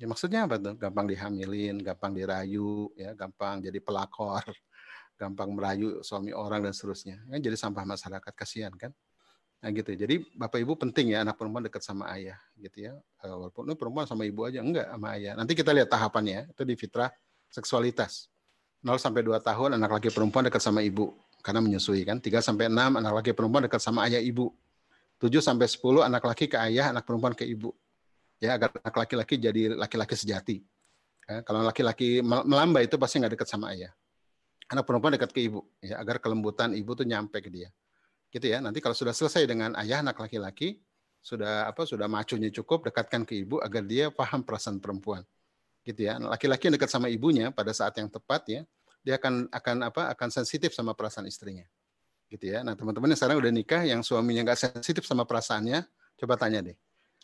Ya 0.00 0.08
maksudnya 0.08 0.48
apa 0.48 0.56
tuh? 0.58 0.74
Gampang 0.74 1.06
dihamilin, 1.06 1.78
gampang 1.78 2.16
dirayu, 2.16 2.90
ya 2.96 3.12
gampang 3.14 3.62
jadi 3.62 3.78
pelakor, 3.78 4.42
gampang 5.20 5.52
merayu 5.52 6.00
suami 6.02 6.32
orang 6.32 6.64
dan 6.64 6.72
seterusnya. 6.74 7.20
Kan 7.28 7.38
jadi 7.38 7.54
sampah 7.54 7.84
masyarakat 7.84 8.32
kasihan 8.32 8.72
kan? 8.74 8.90
Nah 9.62 9.70
gitu. 9.70 9.94
Jadi 9.94 10.26
Bapak 10.34 10.58
Ibu 10.58 10.74
penting 10.74 11.14
ya 11.14 11.22
anak 11.22 11.38
perempuan 11.38 11.62
dekat 11.62 11.86
sama 11.86 12.10
ayah 12.18 12.34
gitu 12.58 12.90
ya. 12.90 12.92
Eh, 13.22 13.30
walaupun 13.30 13.70
ini 13.70 13.78
perempuan 13.78 14.10
sama 14.10 14.26
ibu 14.26 14.42
aja 14.42 14.58
enggak 14.58 14.90
sama 14.90 15.14
ayah. 15.14 15.38
Nanti 15.38 15.54
kita 15.54 15.70
lihat 15.70 15.86
tahapannya 15.86 16.50
itu 16.50 16.62
di 16.66 16.74
fitrah 16.74 17.14
seksualitas. 17.46 18.26
0 18.82 18.98
sampai 18.98 19.22
2 19.22 19.38
tahun 19.38 19.78
anak 19.78 20.02
laki 20.02 20.10
perempuan 20.10 20.50
dekat 20.50 20.58
sama 20.58 20.82
ibu 20.82 21.14
karena 21.46 21.62
menyusui 21.62 22.02
kan. 22.02 22.18
3 22.18 22.42
sampai 22.42 22.66
6 22.66 22.98
anak 22.98 23.12
laki 23.22 23.30
perempuan 23.30 23.62
dekat 23.70 23.78
sama 23.78 24.02
ayah 24.10 24.18
ibu. 24.18 24.50
7 25.22 25.38
sampai 25.38 25.70
10 25.70 26.02
anak 26.02 26.22
laki 26.26 26.50
ke 26.50 26.58
ayah, 26.58 26.90
anak 26.90 27.06
perempuan 27.06 27.30
ke 27.30 27.46
ibu. 27.46 27.70
Ya, 28.42 28.58
agar 28.58 28.74
anak 28.74 29.06
laki-laki 29.06 29.38
jadi 29.38 29.78
laki-laki 29.78 30.18
sejati. 30.18 30.66
Ya, 31.30 31.46
kalau 31.46 31.62
laki-laki 31.62 32.18
melambai 32.26 32.90
itu 32.90 32.98
pasti 32.98 33.22
nggak 33.22 33.38
dekat 33.38 33.46
sama 33.46 33.70
ayah. 33.70 33.94
Anak 34.66 34.82
perempuan 34.82 35.14
dekat 35.14 35.30
ke 35.30 35.46
ibu, 35.46 35.62
ya, 35.78 36.02
agar 36.02 36.18
kelembutan 36.18 36.74
ibu 36.74 36.90
tuh 36.98 37.06
nyampe 37.06 37.38
ke 37.38 37.46
dia. 37.46 37.70
Gitu 38.34 38.50
ya. 38.50 38.58
Nanti 38.58 38.82
kalau 38.82 38.98
sudah 38.98 39.14
selesai 39.14 39.46
dengan 39.46 39.78
ayah 39.78 40.02
anak 40.02 40.18
laki-laki, 40.18 40.82
sudah 41.22 41.70
apa 41.70 41.86
sudah 41.86 42.10
macunya 42.10 42.50
cukup 42.50 42.90
dekatkan 42.90 43.22
ke 43.22 43.46
ibu 43.46 43.62
agar 43.62 43.86
dia 43.86 44.10
paham 44.10 44.42
perasaan 44.42 44.82
perempuan 44.82 45.22
gitu 45.86 46.06
ya. 46.06 46.18
Laki-laki 46.18 46.70
yang 46.70 46.74
dekat 46.78 46.90
sama 46.90 47.10
ibunya 47.10 47.50
pada 47.50 47.74
saat 47.74 47.94
yang 47.98 48.10
tepat 48.10 48.42
ya, 48.46 48.62
dia 49.02 49.18
akan 49.18 49.50
akan 49.50 49.76
apa? 49.90 50.02
akan 50.14 50.28
sensitif 50.30 50.74
sama 50.74 50.94
perasaan 50.94 51.26
istrinya. 51.26 51.66
Gitu 52.32 52.48
ya. 52.48 52.64
Nah, 52.64 52.72
teman-teman 52.72 53.12
yang 53.12 53.20
sekarang 53.20 53.44
udah 53.44 53.52
nikah 53.52 53.84
yang 53.84 54.00
suaminya 54.00 54.48
nggak 54.48 54.56
sensitif 54.56 55.04
sama 55.04 55.28
perasaannya, 55.28 55.84
coba 56.16 56.40
tanya 56.40 56.64
deh. 56.64 56.76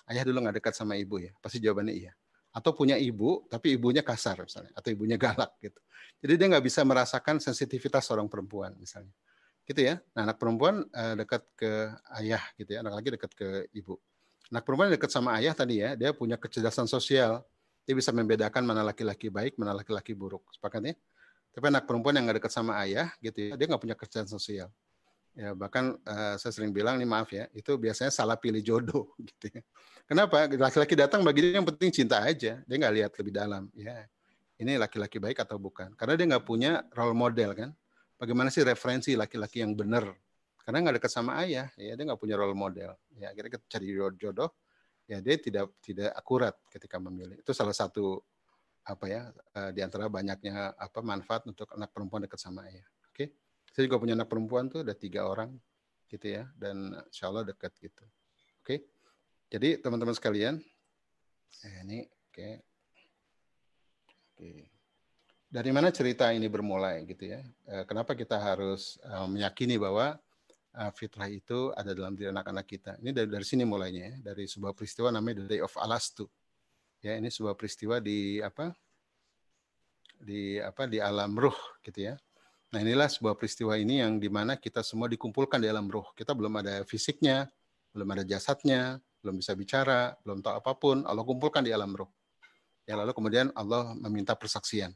Ayah 0.05 0.21
dulu 0.21 0.45
nggak 0.45 0.61
dekat 0.61 0.77
sama 0.77 1.01
ibu 1.01 1.17
ya? 1.17 1.33
Pasti 1.41 1.65
jawabannya 1.65 1.97
iya. 1.97 2.13
Atau 2.53 2.77
punya 2.77 3.01
ibu, 3.01 3.49
tapi 3.49 3.81
ibunya 3.81 4.05
kasar 4.05 4.45
misalnya, 4.45 4.69
atau 4.77 4.93
ibunya 4.93 5.17
galak 5.17 5.57
gitu. 5.65 5.81
Jadi 6.21 6.33
dia 6.37 6.47
nggak 6.53 6.65
bisa 6.65 6.85
merasakan 6.85 7.41
sensitivitas 7.41 8.05
seorang 8.05 8.29
perempuan 8.29 8.77
misalnya. 8.77 9.13
Gitu 9.65 9.81
ya. 9.81 9.97
Nah, 10.13 10.29
anak 10.29 10.37
perempuan 10.37 10.85
uh, 10.93 11.15
dekat 11.17 11.41
ke 11.57 11.73
ayah 12.21 12.45
gitu 12.61 12.77
ya, 12.77 12.85
anak 12.85 13.01
laki 13.01 13.09
dekat 13.17 13.33
ke 13.33 13.49
ibu. 13.73 13.97
Anak 14.53 14.65
perempuan 14.65 14.93
dekat 14.93 15.09
sama 15.09 15.41
ayah 15.41 15.57
tadi 15.57 15.81
ya, 15.81 15.97
dia 15.97 16.13
punya 16.13 16.37
kecerdasan 16.37 16.85
sosial, 16.85 17.45
dia 17.85 17.97
bisa 17.97 18.13
membedakan 18.13 18.65
mana 18.65 18.85
laki-laki 18.85 19.33
baik, 19.33 19.57
mana 19.57 19.73
laki-laki 19.73 20.13
buruk. 20.13 20.45
Sepakat 20.53 20.85
ya? 20.85 20.95
Tapi 21.53 21.65
anak 21.69 21.85
perempuan 21.89 22.17
yang 22.17 22.29
nggak 22.29 22.45
dekat 22.45 22.53
sama 22.53 22.81
ayah, 22.85 23.13
gitu 23.25 23.53
ya, 23.53 23.57
dia 23.57 23.67
nggak 23.69 23.81
punya 23.81 23.97
kerjaan 23.97 24.29
sosial. 24.29 24.69
Ya 25.39 25.55
bahkan 25.55 25.95
uh, 26.03 26.35
saya 26.35 26.51
sering 26.51 26.75
bilang 26.75 26.99
nih 26.99 27.07
maaf 27.07 27.31
ya, 27.31 27.47
itu 27.55 27.79
biasanya 27.79 28.11
salah 28.11 28.35
pilih 28.35 28.59
jodoh, 28.59 29.15
gitu 29.31 29.55
ya. 29.55 29.63
Kenapa? 30.11 30.51
Laki-laki 30.51 30.99
datang 30.99 31.23
bagi 31.23 31.47
dia 31.47 31.63
yang 31.63 31.69
penting 31.69 31.95
cinta 31.95 32.19
aja, 32.27 32.59
dia 32.59 32.75
nggak 32.75 32.95
lihat 32.99 33.13
lebih 33.15 33.33
dalam. 33.39 33.71
Ya, 33.71 34.11
ini 34.59 34.75
laki-laki 34.75 35.23
baik 35.23 35.39
atau 35.39 35.55
bukan? 35.63 35.95
Karena 35.95 36.19
dia 36.19 36.27
nggak 36.35 36.43
punya 36.43 36.83
role 36.91 37.15
model 37.15 37.55
kan. 37.55 37.71
Bagaimana 38.19 38.51
sih 38.51 38.67
referensi 38.67 39.15
laki-laki 39.15 39.63
yang 39.63 39.79
benar? 39.79 40.11
Karena 40.67 40.83
nggak 40.83 40.99
dekat 40.99 41.13
sama 41.15 41.39
ayah, 41.47 41.71
ya 41.79 41.95
dia 41.95 42.03
nggak 42.03 42.19
punya 42.19 42.35
role 42.35 42.59
model. 42.59 42.99
Ya 43.15 43.31
akhirnya 43.31 43.63
kita 43.63 43.79
cari 43.79 43.95
jodoh, 44.19 44.51
ya 45.07 45.23
dia 45.23 45.39
tidak 45.39 45.71
tidak 45.79 46.11
akurat 46.19 46.59
ketika 46.67 46.99
memilih. 46.99 47.39
Itu 47.39 47.55
salah 47.55 47.79
satu 47.79 48.19
apa 48.83 49.07
ya 49.07 49.31
uh, 49.55 49.71
di 49.71 49.87
antara 49.87 50.11
banyaknya 50.11 50.75
apa 50.75 50.99
manfaat 50.99 51.47
untuk 51.47 51.71
anak 51.79 51.95
perempuan 51.95 52.27
dekat 52.27 52.43
sama 52.43 52.67
ayah. 52.67 52.83
Saya 53.79 53.87
juga 53.87 54.03
punya 54.03 54.19
anak 54.19 54.27
perempuan 54.27 54.67
tuh 54.67 54.83
ada 54.83 54.91
tiga 54.91 55.31
orang 55.31 55.55
gitu 56.11 56.35
ya 56.35 56.51
dan 56.59 56.99
insya 57.07 57.31
Allah 57.31 57.47
dekat 57.47 57.71
gitu. 57.79 58.03
Oke, 58.59 58.67
okay? 58.67 58.79
jadi 59.47 59.79
teman-teman 59.79 60.19
sekalian, 60.19 60.59
eh, 61.63 61.79
ini 61.87 62.03
oke, 62.03 62.35
okay. 62.35 62.55
oke. 64.35 64.51
Dari 65.47 65.71
mana 65.71 65.95
cerita 65.95 66.27
ini 66.35 66.51
bermulai 66.51 67.07
gitu 67.07 67.31
ya? 67.31 67.39
Eh, 67.71 67.87
kenapa 67.87 68.19
kita 68.19 68.35
harus 68.35 68.99
uh, 69.07 69.31
meyakini 69.31 69.79
bahwa 69.79 70.19
fitrah 70.99 71.31
itu 71.31 71.71
ada 71.79 71.95
dalam 71.95 72.19
diri 72.19 72.35
anak-anak 72.35 72.67
kita. 72.67 72.99
Ini 72.99 73.15
dari 73.15 73.31
dari 73.31 73.47
sini 73.47 73.63
mulainya 73.63 74.11
ya, 74.11 74.35
dari 74.35 74.51
sebuah 74.51 74.75
peristiwa 74.75 75.15
namanya 75.15 75.47
The 75.47 75.55
Day 75.55 75.61
of 75.63 75.79
Alastu. 75.79 76.27
Ya, 76.99 77.15
ini 77.15 77.31
sebuah 77.31 77.55
peristiwa 77.55 78.03
di 78.03 78.43
apa? 78.43 78.75
di 80.19 80.59
apa 80.59 80.91
di 80.91 80.99
alam 80.99 81.31
ruh 81.39 81.55
gitu 81.87 82.11
ya. 82.11 82.19
Nah, 82.69 82.79
inilah 82.85 83.09
sebuah 83.09 83.35
peristiwa 83.37 83.77
ini 83.81 84.05
yang 84.05 84.21
di 84.21 84.29
mana 84.29 84.57
kita 84.57 84.85
semua 84.85 85.09
dikumpulkan 85.09 85.57
di 85.57 85.69
alam 85.73 85.89
ruh. 85.89 86.05
Kita 86.13 86.37
belum 86.37 86.61
ada 86.61 86.85
fisiknya, 86.85 87.49
belum 87.97 88.09
ada 88.13 88.23
jasadnya, 88.29 89.01
belum 89.25 89.41
bisa 89.41 89.57
bicara, 89.57 90.13
belum 90.21 90.45
tahu 90.45 90.55
apa 90.61 90.73
pun. 90.77 91.01
Allah 91.09 91.25
kumpulkan 91.25 91.65
di 91.65 91.73
alam 91.73 91.97
ruh. 91.97 92.09
Ya, 92.85 92.97
lalu 92.97 93.17
kemudian 93.17 93.49
Allah 93.57 93.97
meminta 93.97 94.37
persaksian. 94.37 94.93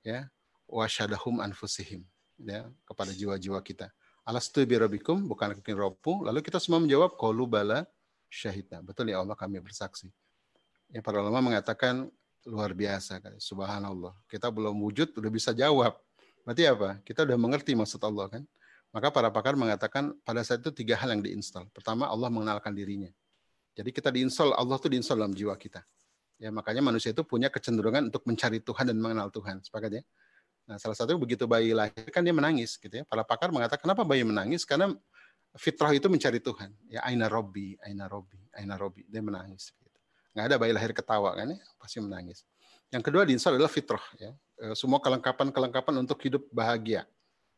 Ya, 0.00 0.32
wasyadahum 0.64 1.44
anfusihim 1.44 2.08
ya 2.40 2.64
kepada 2.88 3.12
jiwa-jiwa 3.12 3.60
kita 3.60 3.92
alastu 4.24 4.62
birabikum, 4.62 5.26
bukan 5.26 5.58
kekin 5.58 5.76
robku. 5.76 6.22
Lalu 6.22 6.44
kita 6.44 6.62
semua 6.62 6.78
menjawab, 6.78 7.18
qalu 7.18 7.44
bala 7.50 7.82
syahidna. 8.30 8.78
Betul 8.84 9.10
ya 9.10 9.18
Allah 9.18 9.34
kami 9.34 9.58
bersaksi. 9.58 10.06
Ya, 10.90 11.02
para 11.02 11.18
ulama 11.22 11.42
mengatakan 11.42 12.06
luar 12.46 12.70
biasa. 12.70 13.18
Subhanallah. 13.42 14.14
Kita 14.30 14.50
belum 14.50 14.78
wujud, 14.86 15.14
udah 15.18 15.30
bisa 15.30 15.50
jawab. 15.50 15.98
Berarti 16.44 16.64
apa? 16.66 16.98
Kita 17.04 17.24
udah 17.26 17.38
mengerti 17.38 17.72
maksud 17.76 18.00
Allah 18.04 18.26
kan. 18.28 18.42
Maka 18.90 19.08
para 19.14 19.30
pakar 19.30 19.54
mengatakan 19.54 20.10
pada 20.26 20.42
saat 20.42 20.66
itu 20.66 20.74
tiga 20.74 20.98
hal 20.98 21.14
yang 21.14 21.22
diinstal. 21.22 21.70
Pertama, 21.70 22.10
Allah 22.10 22.26
mengenalkan 22.26 22.74
dirinya. 22.74 23.10
Jadi 23.78 23.90
kita 23.94 24.10
diinstal, 24.10 24.50
Allah 24.58 24.76
tuh 24.82 24.90
diinstal 24.90 25.14
dalam 25.14 25.30
jiwa 25.30 25.54
kita. 25.54 25.80
Ya, 26.42 26.50
makanya 26.50 26.82
manusia 26.82 27.14
itu 27.14 27.22
punya 27.22 27.52
kecenderungan 27.52 28.10
untuk 28.10 28.26
mencari 28.26 28.58
Tuhan 28.58 28.90
dan 28.90 28.98
mengenal 28.98 29.30
Tuhan. 29.30 29.62
Sepakat 29.62 30.00
ya? 30.00 30.02
Nah, 30.66 30.78
salah 30.78 30.96
satu 30.98 31.18
begitu 31.18 31.46
bayi 31.50 31.74
lahir 31.74 32.08
kan 32.10 32.22
dia 32.22 32.34
menangis 32.34 32.78
gitu 32.78 32.90
ya. 32.90 33.04
Para 33.06 33.22
pakar 33.22 33.54
mengatakan 33.54 33.86
kenapa 33.86 34.02
bayi 34.02 34.26
menangis? 34.26 34.66
Karena 34.66 34.90
fitrah 35.58 35.90
itu 35.90 36.06
mencari 36.06 36.38
Tuhan. 36.38 36.70
Ya 36.86 37.02
aina 37.02 37.26
robbi, 37.26 37.74
aina 37.82 38.06
robbi, 38.06 38.38
aina 38.54 38.78
robbi. 38.78 39.02
Dia 39.10 39.22
menangis 39.22 39.74
gitu. 39.74 39.98
Nggak 40.34 40.44
ada 40.46 40.56
bayi 40.62 40.72
lahir 40.74 40.92
ketawa 40.94 41.34
kan 41.34 41.50
ya, 41.50 41.58
pasti 41.78 41.98
menangis. 41.98 42.46
Yang 42.90 43.02
kedua 43.06 43.22
di 43.26 43.34
adalah 43.38 43.70
fitrah 43.70 44.02
ya. 44.18 44.30
E, 44.60 44.76
semua 44.76 45.00
kelengkapan-kelengkapan 45.00 46.04
untuk 46.04 46.20
hidup 46.20 46.44
bahagia. 46.52 47.08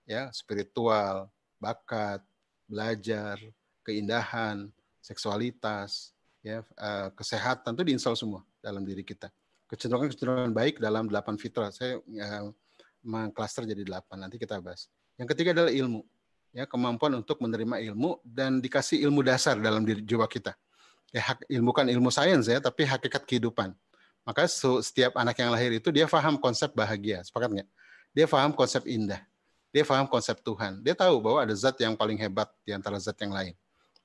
Ya, 0.06 0.30
spiritual, 0.30 1.26
bakat, 1.58 2.22
belajar, 2.70 3.42
keindahan, 3.82 4.70
seksualitas, 5.02 6.14
ya, 6.46 6.62
e, 6.62 6.90
kesehatan 7.18 7.74
itu 7.74 7.82
diinstal 7.82 8.14
semua 8.14 8.46
dalam 8.62 8.86
diri 8.86 9.02
kita. 9.02 9.34
Kecenderungan-kecenderungan 9.66 10.54
baik 10.54 10.78
dalam 10.78 11.10
delapan 11.10 11.34
fitrah. 11.34 11.74
Saya 11.74 11.98
ya, 12.06 12.46
mengklaster 13.02 13.66
jadi 13.66 13.82
delapan. 13.82 14.22
Nanti 14.28 14.38
kita 14.38 14.62
bahas. 14.62 14.86
Yang 15.18 15.34
ketiga 15.34 15.50
adalah 15.58 15.74
ilmu. 15.74 16.06
Ya, 16.52 16.68
kemampuan 16.68 17.16
untuk 17.18 17.40
menerima 17.40 17.80
ilmu 17.90 18.20
dan 18.22 18.60
dikasih 18.60 19.00
ilmu 19.08 19.24
dasar 19.24 19.56
dalam 19.58 19.82
diri 19.82 20.04
jiwa 20.04 20.28
kita. 20.28 20.54
Ya, 21.10 21.34
hak, 21.34 21.48
ilmu 21.48 21.72
kan 21.74 21.88
ilmu 21.88 22.12
sains 22.12 22.46
ya, 22.46 22.60
tapi 22.60 22.84
hakikat 22.84 23.24
kehidupan. 23.24 23.72
Maka 24.22 24.46
setiap 24.82 25.18
anak 25.18 25.34
yang 25.34 25.50
lahir 25.50 25.70
itu 25.74 25.88
dia 25.90 26.06
paham 26.06 26.38
konsep 26.38 26.70
bahagia, 26.70 27.22
sepakat 27.26 27.50
nggak? 27.60 27.68
Dia 28.14 28.26
paham 28.30 28.54
konsep 28.54 28.86
indah. 28.86 29.18
Dia 29.74 29.82
paham 29.82 30.06
konsep 30.06 30.38
Tuhan. 30.44 30.84
Dia 30.84 30.94
tahu 30.94 31.18
bahwa 31.18 31.42
ada 31.42 31.54
zat 31.56 31.74
yang 31.80 31.96
paling 31.96 32.20
hebat 32.20 32.46
di 32.62 32.70
antara 32.76 33.00
zat 33.00 33.16
yang 33.18 33.32
lain. 33.32 33.56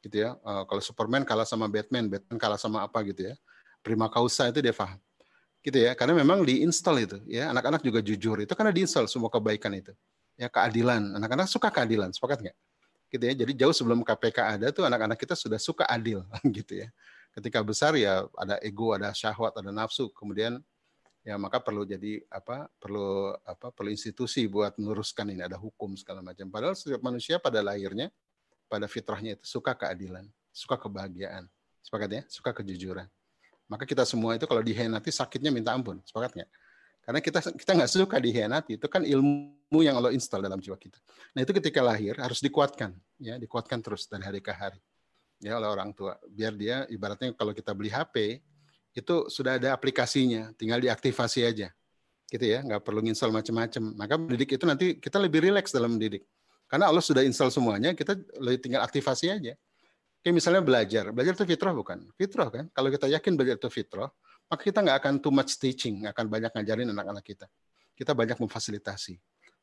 Gitu 0.02 0.26
ya. 0.26 0.34
Uh, 0.42 0.64
kalau 0.66 0.82
Superman 0.82 1.28
kalah 1.28 1.46
sama 1.46 1.68
Batman, 1.68 2.08
Batman 2.08 2.40
kalah 2.40 2.58
sama 2.58 2.88
apa 2.88 3.04
gitu 3.04 3.30
ya. 3.30 3.36
Prima 3.84 4.08
causa 4.08 4.48
itu 4.50 4.64
dia 4.64 4.74
paham 4.74 4.98
gitu 5.68 5.84
ya 5.84 5.92
karena 6.00 6.16
memang 6.16 6.48
diinstal 6.48 6.96
itu 6.96 7.20
ya 7.28 7.52
anak-anak 7.52 7.84
juga 7.84 8.00
jujur 8.00 8.40
itu 8.40 8.54
karena 8.56 8.72
diinstal 8.72 9.04
semua 9.12 9.28
kebaikan 9.28 9.76
itu 9.76 9.92
ya 10.40 10.48
keadilan 10.48 11.20
anak-anak 11.20 11.44
suka 11.52 11.68
keadilan 11.68 12.16
sepakat 12.16 12.48
nggak 12.48 12.58
gitu 13.12 13.24
ya 13.28 13.34
jadi 13.44 13.52
jauh 13.66 13.76
sebelum 13.76 14.00
KPK 14.00 14.38
ada 14.60 14.68
tuh 14.72 14.88
anak-anak 14.88 15.20
kita 15.20 15.36
sudah 15.36 15.60
suka 15.60 15.84
adil 15.92 16.24
gitu 16.58 16.88
ya 16.88 16.88
ketika 17.38 17.62
besar 17.62 17.94
ya 17.94 18.26
ada 18.34 18.58
ego 18.66 18.98
ada 18.98 19.14
syahwat 19.14 19.54
ada 19.62 19.70
nafsu 19.70 20.10
kemudian 20.18 20.58
ya 21.22 21.38
maka 21.38 21.62
perlu 21.62 21.86
jadi 21.86 22.26
apa 22.34 22.66
perlu 22.82 23.38
apa 23.46 23.70
perlu 23.70 23.94
institusi 23.94 24.50
buat 24.50 24.74
meluruskan 24.82 25.30
ini 25.30 25.46
ada 25.46 25.56
hukum 25.62 25.94
segala 25.94 26.26
macam 26.26 26.50
padahal 26.50 26.74
setiap 26.74 27.00
manusia 27.06 27.38
pada 27.38 27.62
lahirnya 27.62 28.10
pada 28.66 28.90
fitrahnya 28.90 29.38
itu 29.38 29.46
suka 29.46 29.78
keadilan 29.78 30.26
suka 30.50 30.76
kebahagiaan 30.76 31.46
sepakat 31.86 32.10
ya 32.10 32.24
suka 32.26 32.52
kejujuran 32.58 33.08
maka 33.68 33.84
kita 33.84 34.08
semua 34.08 34.40
itu 34.40 34.48
kalau 34.48 34.64
dihianati 34.64 35.12
sakitnya 35.12 35.52
minta 35.52 35.76
ampun. 35.76 36.00
Sepakat 36.08 36.40
nggak? 36.40 36.50
Karena 37.04 37.20
kita 37.20 37.40
kita 37.56 37.72
nggak 37.76 37.92
suka 37.92 38.18
dihianati. 38.20 38.80
Itu 38.80 38.88
kan 38.88 39.04
ilmu 39.04 39.80
yang 39.84 40.00
Allah 40.00 40.16
install 40.16 40.44
dalam 40.48 40.60
jiwa 40.64 40.80
kita. 40.80 40.98
Nah 41.36 41.44
itu 41.44 41.52
ketika 41.52 41.84
lahir 41.84 42.16
harus 42.16 42.40
dikuatkan, 42.40 42.96
ya 43.20 43.36
dikuatkan 43.36 43.84
terus 43.84 44.08
dari 44.08 44.24
hari 44.24 44.40
ke 44.40 44.56
hari, 44.56 44.80
ya 45.42 45.58
oleh 45.58 45.70
orang 45.70 45.94
tua. 45.94 46.18
Biar 46.30 46.54
dia 46.58 46.86
ibaratnya 46.90 47.34
kalau 47.34 47.54
kita 47.54 47.72
beli 47.74 47.90
HP, 47.94 48.42
itu 48.98 49.16
sudah 49.30 49.62
ada 49.62 49.74
aplikasinya, 49.74 50.54
tinggal 50.58 50.82
diaktifasi 50.82 51.46
aja. 51.46 51.70
Gitu 52.28 52.44
ya, 52.44 52.60
nggak 52.66 52.82
perlu 52.84 53.06
install 53.06 53.32
macam-macam. 53.32 53.84
Maka 53.96 54.14
mendidik 54.20 54.58
itu 54.58 54.66
nanti 54.68 54.86
kita 54.98 55.22
lebih 55.22 55.46
rileks 55.48 55.72
dalam 55.72 55.96
mendidik. 55.96 56.26
Karena 56.68 56.92
Allah 56.92 57.00
sudah 57.00 57.24
install 57.24 57.54
semuanya, 57.54 57.96
kita 57.96 58.20
tinggal 58.60 58.84
aktifasi 58.84 59.32
aja. 59.32 59.56
Kayak 60.20 60.36
misalnya 60.36 60.60
belajar. 60.60 61.04
Belajar 61.16 61.34
itu 61.40 61.46
fitrah 61.48 61.72
bukan? 61.72 62.04
Fitrah 62.20 62.50
kan? 62.52 62.66
Kalau 62.76 62.90
kita 62.92 63.08
yakin 63.08 63.32
belajar 63.40 63.56
itu 63.56 63.70
fitrah, 63.72 64.12
maka 64.52 64.62
kita 64.66 64.84
nggak 64.84 64.98
akan 65.00 65.14
too 65.24 65.32
much 65.32 65.56
teaching, 65.56 66.04
nggak 66.04 66.12
akan 66.18 66.28
banyak 66.28 66.52
ngajarin 66.52 66.90
anak-anak 66.92 67.24
kita. 67.24 67.48
Kita 67.96 68.12
banyak 68.12 68.36
memfasilitasi. 68.36 69.16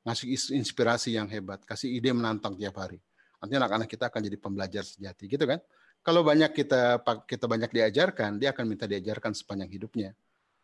Ngasih 0.04 0.56
inspirasi 0.56 1.16
yang 1.16 1.28
hebat, 1.28 1.60
kasih 1.68 1.92
ide 1.92 2.12
menantang 2.12 2.56
tiap 2.56 2.76
hari. 2.80 3.00
Nanti 3.40 3.54
anak-anak 3.56 3.88
kita 3.88 4.10
akan 4.12 4.20
jadi 4.24 4.36
pembelajar 4.38 4.84
sejati, 4.84 5.24
gitu 5.26 5.44
kan? 5.44 5.58
Kalau 6.04 6.20
banyak 6.20 6.52
kita 6.52 7.00
kita 7.24 7.48
banyak 7.48 7.70
diajarkan, 7.72 8.36
dia 8.36 8.52
akan 8.52 8.64
minta 8.68 8.84
diajarkan 8.84 9.32
sepanjang 9.32 9.72
hidupnya. 9.72 10.12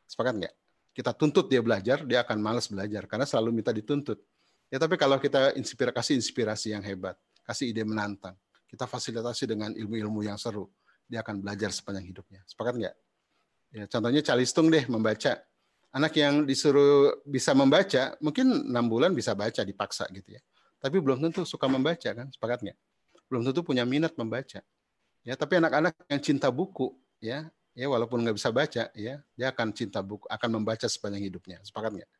Sepakat 0.05 0.37
nggak? 0.37 0.55
Kita 0.93 1.17
tuntut 1.17 1.49
dia 1.49 1.65
belajar, 1.65 2.05
dia 2.05 2.21
akan 2.21 2.39
malas 2.43 2.69
belajar 2.69 3.09
karena 3.09 3.25
selalu 3.25 3.63
minta 3.63 3.73
dituntut. 3.73 4.21
Ya 4.69 4.77
tapi 4.77 5.01
kalau 5.01 5.17
kita 5.17 5.57
inspirasi 5.57 5.97
kasih 5.97 6.15
inspirasi 6.21 6.69
yang 6.77 6.85
hebat, 6.85 7.17
kasih 7.43 7.73
ide 7.73 7.83
menantang, 7.89 8.37
kita 8.69 8.85
fasilitasi 8.85 9.49
dengan 9.51 9.75
ilmu-ilmu 9.75 10.23
yang 10.23 10.37
seru, 10.37 10.69
dia 11.09 11.25
akan 11.25 11.43
belajar 11.43 11.73
sepanjang 11.73 12.07
hidupnya. 12.07 12.45
Sepakat 12.47 12.75
nggak? 12.77 12.95
Ya, 13.71 13.85
contohnya 13.87 14.23
calistung 14.23 14.67
deh 14.71 14.85
membaca. 14.87 15.43
Anak 15.91 16.15
yang 16.15 16.47
disuruh 16.47 17.19
bisa 17.27 17.51
membaca, 17.51 18.15
mungkin 18.23 18.71
enam 18.71 18.87
bulan 18.87 19.11
bisa 19.11 19.35
baca 19.35 19.67
dipaksa 19.67 20.07
gitu 20.15 20.39
ya. 20.39 20.43
Tapi 20.81 20.97
belum 20.97 21.21
tentu 21.21 21.45
suka 21.45 21.69
membaca 21.69 22.11
kan, 22.11 22.27
sepakat 22.33 22.65
nggak? 22.65 22.79
Belum 23.29 23.45
tentu 23.45 23.61
punya 23.61 23.85
minat 23.85 24.17
membaca. 24.17 24.65
Ya, 25.21 25.35
tapi 25.37 25.61
anak-anak 25.61 25.93
yang 26.09 26.21
cinta 26.25 26.49
buku, 26.49 26.97
ya, 27.21 27.53
ya 27.77 27.87
walaupun 27.87 28.25
nggak 28.25 28.41
bisa 28.41 28.49
baca, 28.49 28.89
ya, 28.97 29.21
dia 29.37 29.47
akan 29.53 29.77
cinta 29.77 30.01
buku, 30.01 30.25
akan 30.33 30.49
membaca 30.57 30.89
sepanjang 30.89 31.29
hidupnya. 31.29 31.61
Sepakat 31.61 32.01
nggak? 32.01 32.11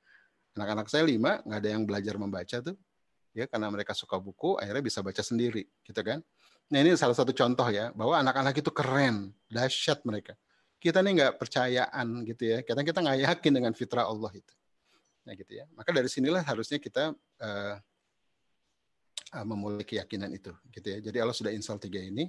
Anak-anak 0.61 0.87
saya 0.93 1.09
lima, 1.09 1.41
nggak 1.49 1.59
ada 1.65 1.71
yang 1.73 1.83
belajar 1.89 2.15
membaca 2.21 2.57
tuh, 2.61 2.77
ya, 3.33 3.49
karena 3.49 3.73
mereka 3.73 3.97
suka 3.97 4.21
buku, 4.21 4.61
akhirnya 4.61 4.85
bisa 4.85 5.01
baca 5.01 5.25
sendiri, 5.25 5.65
gitu 5.89 6.01
kan? 6.05 6.21
Nah 6.71 6.79
ini 6.85 6.95
salah 6.95 7.17
satu 7.17 7.33
contoh 7.33 7.67
ya, 7.73 7.91
bahwa 7.97 8.21
anak-anak 8.21 8.61
itu 8.61 8.71
keren, 8.71 9.33
dahsyat 9.49 10.05
mereka. 10.05 10.37
Kita 10.79 11.03
nih 11.03 11.13
nggak 11.19 11.33
percayaan 11.41 12.23
gitu 12.29 12.43
ya, 12.47 12.59
kita 12.63 12.81
kita 12.85 12.99
nggak 13.01 13.19
yakin 13.27 13.53
dengan 13.53 13.73
fitrah 13.75 14.07
Allah 14.07 14.31
itu. 14.33 14.55
Nah 15.27 15.35
gitu 15.35 15.53
ya. 15.57 15.67
Maka 15.77 15.91
dari 15.93 16.09
sinilah 16.09 16.41
harusnya 16.41 16.79
kita 16.81 17.13
uh, 17.17 17.75
memulai 19.47 19.87
keyakinan 19.87 20.31
itu, 20.35 20.51
gitu 20.75 20.87
ya. 20.91 20.99
Jadi 20.99 21.17
Allah 21.23 21.37
sudah 21.37 21.55
install 21.55 21.79
tiga 21.79 22.03
ini, 22.03 22.27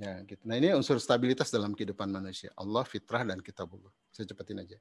Ya, 0.00 0.22
gitu. 0.24 0.40
Nah, 0.48 0.56
ini 0.56 0.72
unsur 0.72 0.96
stabilitas 0.96 1.52
dalam 1.52 1.76
kehidupan 1.76 2.08
manusia. 2.08 2.48
Allah, 2.56 2.88
fitrah, 2.88 3.20
dan 3.20 3.36
kitabullah. 3.44 3.92
Saya 4.08 4.24
cepetin 4.32 4.56
aja. 4.64 4.80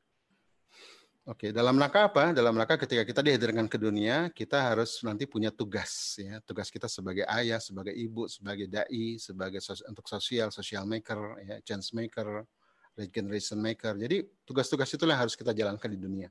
Oke, 1.27 1.51
dalam 1.51 1.75
rangka 1.75 2.07
apa? 2.07 2.31
Dalam 2.31 2.55
rangka 2.55 2.79
ketika 2.87 3.03
kita 3.03 3.19
dihadirkan 3.19 3.67
ke 3.67 3.75
dunia, 3.75 4.31
kita 4.31 4.57
harus 4.57 5.03
nanti 5.03 5.27
punya 5.27 5.51
tugas. 5.51 6.15
Ya. 6.15 6.39
Tugas 6.47 6.71
kita 6.71 6.87
sebagai 6.87 7.27
ayah, 7.27 7.59
sebagai 7.59 7.91
ibu, 7.91 8.31
sebagai 8.31 8.71
dai, 8.71 9.19
sebagai 9.19 9.59
sos 9.59 9.83
untuk 9.83 10.07
sosial, 10.07 10.55
social 10.55 10.87
maker, 10.87 11.19
ya, 11.43 11.59
change 11.67 11.91
maker, 11.91 12.47
regeneration 12.95 13.59
maker. 13.59 13.99
Jadi 13.99 14.23
tugas-tugas 14.47 14.87
itulah 14.87 15.19
yang 15.19 15.27
harus 15.27 15.35
kita 15.35 15.51
jalankan 15.51 15.91
di 15.91 15.99
dunia. 15.99 16.29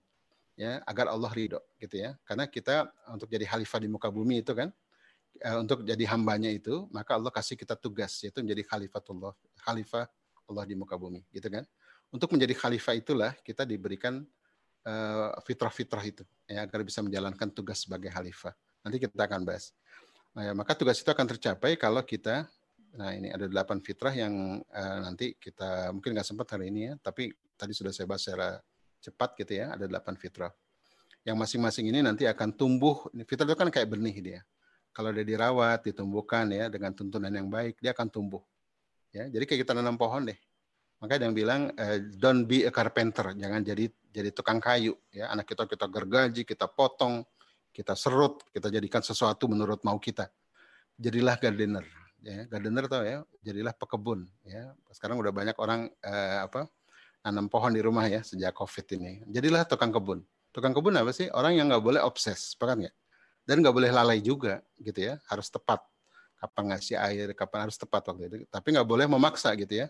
Ya, 0.58 0.82
agar 0.88 1.12
Allah 1.12 1.30
ridho 1.30 1.60
gitu 1.78 2.02
ya. 2.02 2.16
Karena 2.24 2.48
kita 2.48 2.88
untuk 3.12 3.30
jadi 3.30 3.46
khalifah 3.46 3.78
di 3.84 3.86
muka 3.92 4.10
bumi 4.10 4.42
itu 4.42 4.50
kan 4.56 4.72
untuk 5.60 5.86
jadi 5.86 6.04
hambanya 6.10 6.50
itu, 6.50 6.86
maka 6.90 7.14
Allah 7.14 7.30
kasih 7.30 7.54
kita 7.54 7.78
tugas 7.78 8.22
yaitu 8.22 8.42
menjadi 8.42 8.66
khalifatullah, 8.66 9.32
khalifah 9.62 10.04
Allah 10.48 10.64
di 10.64 10.74
muka 10.74 10.96
bumi, 10.96 11.22
gitu 11.30 11.48
kan? 11.48 11.64
Untuk 12.08 12.32
menjadi 12.32 12.56
khalifah 12.56 12.94
itulah 12.96 13.32
kita 13.44 13.68
diberikan 13.68 14.24
uh, 14.88 15.30
fitrah-fitrah 15.44 16.04
itu 16.08 16.24
ya 16.48 16.64
agar 16.64 16.80
bisa 16.82 17.04
menjalankan 17.04 17.52
tugas 17.52 17.84
sebagai 17.84 18.08
khalifah. 18.08 18.56
Nanti 18.80 18.96
kita 18.96 19.14
akan 19.14 19.44
bahas. 19.44 19.76
Nah, 20.32 20.42
ya, 20.48 20.52
maka 20.56 20.72
tugas 20.72 20.96
itu 21.00 21.08
akan 21.08 21.26
tercapai 21.36 21.76
kalau 21.76 22.00
kita 22.02 22.48
Nah, 22.88 23.12
ini 23.12 23.28
ada 23.28 23.44
delapan 23.44 23.84
fitrah 23.84 24.16
yang 24.16 24.64
uh, 24.64 24.98
nanti 25.04 25.36
kita 25.36 25.92
mungkin 25.92 26.16
nggak 26.16 26.24
sempat 26.24 26.56
hari 26.56 26.72
ini 26.72 26.88
ya, 26.88 26.92
tapi 26.96 27.28
tadi 27.52 27.76
sudah 27.76 27.92
saya 27.92 28.08
bahas 28.08 28.24
secara 28.24 28.56
cepat 29.04 29.36
gitu 29.36 29.60
ya, 29.60 29.76
ada 29.76 29.84
delapan 29.84 30.16
fitrah. 30.16 30.48
Yang 31.20 31.36
masing-masing 31.36 31.92
ini 31.92 32.00
nanti 32.00 32.24
akan 32.24 32.56
tumbuh. 32.56 33.12
Fitrah 33.28 33.44
itu 33.44 33.54
kan 33.60 33.68
kayak 33.68 33.92
benih 33.92 34.16
dia 34.24 34.40
kalau 34.98 35.14
dia 35.14 35.22
dirawat, 35.22 35.86
ditumbuhkan 35.86 36.50
ya 36.50 36.66
dengan 36.66 36.90
tuntunan 36.90 37.30
yang 37.30 37.46
baik, 37.46 37.78
dia 37.78 37.94
akan 37.94 38.10
tumbuh. 38.10 38.42
Ya, 39.14 39.30
jadi 39.30 39.46
kayak 39.46 39.62
kita 39.62 39.70
nanam 39.70 39.94
pohon 39.94 40.26
deh. 40.26 40.34
Maka 40.98 41.22
yang 41.22 41.38
bilang 41.38 41.70
uh, 41.78 42.02
don't 42.18 42.50
be 42.50 42.66
a 42.66 42.74
carpenter, 42.74 43.30
jangan 43.38 43.62
jadi 43.62 43.86
jadi 44.10 44.34
tukang 44.34 44.58
kayu 44.58 44.98
ya. 45.14 45.30
Anak 45.30 45.46
kita 45.46 45.70
kita 45.70 45.86
gergaji, 45.86 46.42
kita 46.42 46.66
potong, 46.66 47.22
kita 47.70 47.94
serut, 47.94 48.42
kita 48.50 48.74
jadikan 48.74 48.98
sesuatu 48.98 49.46
menurut 49.46 49.78
mau 49.86 50.02
kita. 50.02 50.26
Jadilah 50.98 51.38
gardener 51.38 51.86
ya. 52.18 52.50
Gardener 52.50 52.84
tau 52.90 53.06
ya, 53.06 53.22
jadilah 53.46 53.78
pekebun 53.78 54.26
ya. 54.42 54.74
Sekarang 54.90 55.22
udah 55.22 55.30
banyak 55.30 55.54
orang 55.62 55.86
uh, 56.02 56.50
apa? 56.50 56.66
nanam 57.22 57.50
pohon 57.50 57.70
di 57.74 57.82
rumah 57.82 58.06
ya 58.10 58.26
sejak 58.26 58.50
Covid 58.50 58.98
ini. 58.98 59.22
Jadilah 59.30 59.62
tukang 59.62 59.94
kebun. 59.94 60.26
Tukang 60.50 60.74
kebun 60.74 60.98
apa 60.98 61.14
sih? 61.14 61.30
Orang 61.30 61.54
yang 61.54 61.70
nggak 61.70 61.84
boleh 61.86 62.00
obses, 62.02 62.58
paham 62.58 62.82
nggak? 62.82 62.94
Dan 63.48 63.64
nggak 63.64 63.72
boleh 63.72 63.88
lalai 63.88 64.20
juga 64.20 64.60
gitu 64.76 65.00
ya. 65.00 65.16
Harus 65.24 65.48
tepat. 65.48 65.80
Kapan 66.36 66.76
ngasih 66.76 67.00
air 67.00 67.32
kapan 67.32 67.66
harus 67.66 67.80
tepat 67.80 68.04
waktu 68.12 68.22
itu. 68.28 68.36
Tapi 68.52 68.76
nggak 68.76 68.84
boleh 68.84 69.08
memaksa 69.08 69.56
gitu 69.56 69.72
ya. 69.72 69.88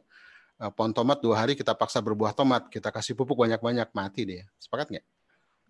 Eh, 0.62 0.70
pohon 0.70 0.94
tomat 0.94 1.18
dua 1.18 1.42
hari 1.42 1.58
kita 1.58 1.74
paksa 1.74 1.98
berbuah 1.98 2.38
tomat. 2.38 2.70
Kita 2.70 2.94
kasih 2.94 3.18
pupuk 3.18 3.34
banyak-banyak 3.34 3.90
mati 3.90 4.22
dia. 4.22 4.46
Sepakat 4.62 4.94
nggak? 4.94 5.06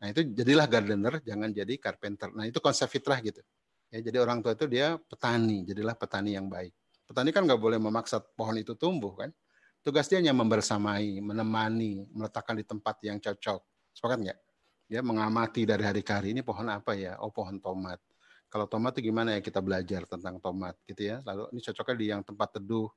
Nah 0.05 0.07
itu 0.12 0.20
jadilah 0.36 0.68
gardener 0.68 1.16
jangan 1.24 1.49
jadi 1.49 1.74
carpenter. 1.80 2.28
Nah 2.36 2.45
itu 2.45 2.61
konsep 2.61 2.93
fitrah 2.93 3.18
gitu. 3.24 3.41
Ya 3.89 4.05
jadi 4.05 4.20
orang 4.20 4.45
tua 4.45 4.53
itu 4.53 4.68
dia 4.68 5.01
petani 5.09 5.64
jadilah 5.64 5.97
petani 5.97 6.36
yang 6.36 6.47
baik. 6.53 6.76
Petani 7.09 7.32
kan 7.32 7.49
nggak 7.49 7.57
boleh 7.57 7.80
memaksa 7.80 8.20
pohon 8.20 8.61
itu 8.61 8.76
tumbuh 8.76 9.16
kan? 9.16 9.32
Tugas 9.80 10.05
dia 10.12 10.20
hanya 10.20 10.36
membersamai 10.36 11.24
menemani 11.24 12.05
meletakkan 12.12 12.53
di 12.53 12.68
tempat 12.68 13.01
yang 13.01 13.16
cocok. 13.16 13.64
Sepakat 13.97 14.18
nggak 14.20 14.39
ya 14.89 15.05
mengamati 15.05 15.68
dari 15.68 15.84
hari 15.84 16.01
ke 16.01 16.12
hari 16.16 16.32
ini 16.32 16.41
pohon 16.41 16.66
apa 16.72 16.97
ya? 16.97 17.20
Oh 17.20 17.28
pohon 17.28 17.61
tomat. 17.61 18.01
Kalau 18.49 18.64
tomat 18.64 18.97
itu 18.97 19.12
gimana 19.12 19.36
ya 19.36 19.41
kita 19.45 19.61
belajar 19.61 20.09
tentang 20.09 20.41
tomat 20.41 20.74
gitu 20.89 21.12
ya? 21.12 21.20
Lalu 21.28 21.53
ini 21.53 21.61
cocoknya 21.61 21.95
di 22.01 22.07
yang 22.09 22.22
tempat 22.24 22.57
teduh 22.57 22.89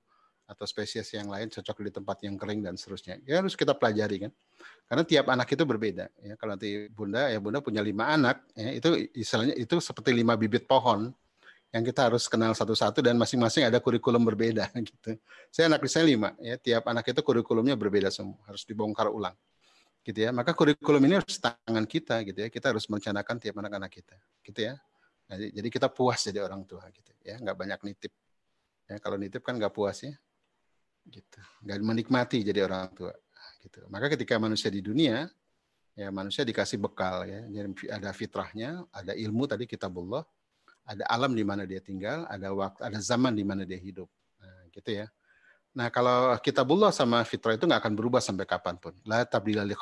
atau 0.47 0.65
spesies 0.67 1.07
yang 1.15 1.27
lain 1.27 1.47
cocok 1.51 1.77
di 1.83 1.91
tempat 1.91 2.17
yang 2.23 2.35
kering 2.39 2.63
dan 2.63 2.79
seterusnya. 2.79 3.19
Ya 3.27 3.43
harus 3.43 3.59
kita 3.59 3.75
pelajari 3.75 4.27
kan? 4.27 4.31
Karena 4.87 5.03
tiap 5.03 5.25
anak 5.27 5.47
itu 5.51 5.63
berbeda 5.67 6.07
ya. 6.23 6.33
Kalau 6.39 6.55
nanti 6.55 6.87
bunda 6.87 7.27
ya 7.27 7.39
bunda 7.43 7.59
punya 7.59 7.83
lima 7.83 8.15
anak 8.15 8.47
ya 8.55 8.71
itu 8.71 9.11
istilahnya 9.11 9.55
itu 9.59 9.75
seperti 9.83 10.15
lima 10.15 10.39
bibit 10.39 10.63
pohon 10.63 11.11
yang 11.71 11.83
kita 11.87 12.11
harus 12.11 12.27
kenal 12.27 12.51
satu-satu 12.51 12.99
dan 12.99 13.15
masing-masing 13.15 13.67
ada 13.67 13.79
kurikulum 13.83 14.23
berbeda 14.23 14.71
gitu. 14.87 15.19
Saya 15.51 15.71
anak 15.71 15.83
saya 15.91 16.07
lima 16.07 16.35
ya, 16.39 16.55
tiap 16.55 16.87
anak 16.87 17.11
itu 17.11 17.19
kurikulumnya 17.23 17.75
berbeda 17.79 18.11
semua, 18.11 18.39
harus 18.47 18.63
dibongkar 18.67 19.07
ulang 19.07 19.35
gitu 20.01 20.19
ya. 20.19 20.29
Maka 20.33 20.51
kurikulum 20.57 21.01
ini 21.05 21.21
harus 21.21 21.37
tangan 21.37 21.85
kita 21.85 22.25
gitu 22.25 22.39
ya. 22.45 22.49
Kita 22.49 22.73
harus 22.73 22.85
merencanakan 22.89 23.35
tiap 23.37 23.55
anak-anak 23.61 23.91
kita 23.91 24.17
gitu 24.45 24.59
ya. 24.71 24.73
Nah, 25.29 25.37
jadi 25.37 25.67
kita 25.71 25.87
puas 25.87 26.19
jadi 26.25 26.43
orang 26.43 26.65
tua 26.65 26.83
gitu 26.91 27.11
ya. 27.23 27.37
Nggak 27.39 27.57
banyak 27.57 27.79
nitip. 27.87 28.13
Ya 28.89 28.97
kalau 28.99 29.15
nitip 29.15 29.41
kan 29.45 29.55
nggak 29.55 29.73
puas 29.73 30.03
ya. 30.03 30.13
Gitu. 31.05 31.39
Nggak 31.65 31.77
menikmati 31.81 32.37
jadi 32.41 32.65
orang 32.65 32.91
tua 32.93 33.13
gitu. 33.61 33.85
Maka 33.89 34.11
ketika 34.13 34.37
manusia 34.41 34.69
di 34.73 34.81
dunia 34.81 35.29
ya 35.91 36.09
manusia 36.09 36.41
dikasih 36.41 36.81
bekal 36.81 37.23
ya. 37.29 37.41
Jadi 37.47 37.87
ada 37.87 38.09
fitrahnya 38.11 38.83
ada 38.91 39.13
ilmu 39.13 39.45
tadi 39.45 39.69
kitabullah. 39.69 40.25
Ada 40.81 41.05
alam 41.07 41.31
di 41.37 41.45
mana 41.45 41.63
dia 41.69 41.77
tinggal 41.77 42.25
ada 42.25 42.49
waktu 42.51 42.81
ada 42.81 42.97
zaman 42.97 43.37
di 43.37 43.45
mana 43.45 43.63
dia 43.69 43.77
hidup. 43.77 44.09
Nah, 44.41 44.65
gitu 44.73 44.89
ya 44.97 45.05
Nah, 45.71 45.87
kalau 45.87 46.35
kitabullah 46.43 46.91
sama 46.91 47.23
fitrah 47.23 47.55
itu 47.55 47.63
nggak 47.63 47.79
akan 47.79 47.93
berubah 47.95 48.19
sampai 48.19 48.43
kapan 48.43 48.75
pun. 48.75 48.91
La 49.07 49.23
tabdila 49.23 49.63
li. 49.63 49.75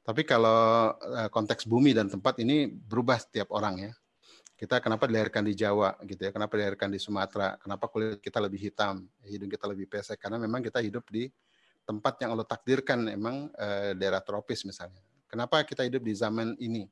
Tapi 0.00 0.22
kalau 0.28 0.92
eh, 0.96 1.28
konteks 1.32 1.64
bumi 1.64 1.96
dan 1.96 2.08
tempat 2.08 2.36
ini 2.40 2.68
berubah 2.68 3.16
setiap 3.16 3.52
orang 3.56 3.90
ya. 3.90 3.92
Kita 4.60 4.76
kenapa 4.76 5.08
dilahirkan 5.08 5.40
di 5.40 5.56
Jawa 5.56 5.96
gitu 6.04 6.28
ya, 6.28 6.36
kenapa 6.36 6.52
dilahirkan 6.60 6.92
di 6.92 7.00
Sumatera, 7.00 7.56
kenapa 7.56 7.88
kulit 7.88 8.20
kita 8.20 8.44
lebih 8.44 8.60
hitam, 8.60 9.08
hidung 9.24 9.48
kita 9.48 9.64
lebih 9.64 9.88
pesek, 9.88 10.20
karena 10.20 10.36
memang 10.36 10.60
kita 10.60 10.84
hidup 10.84 11.08
di 11.08 11.32
tempat 11.88 12.20
yang 12.20 12.36
Allah 12.36 12.44
takdirkan 12.44 13.08
memang 13.08 13.48
eh, 13.56 13.96
daerah 13.96 14.20
tropis 14.20 14.68
misalnya. 14.68 15.00
Kenapa 15.32 15.64
kita 15.64 15.80
hidup 15.88 16.04
di 16.04 16.12
zaman 16.12 16.60
ini, 16.60 16.84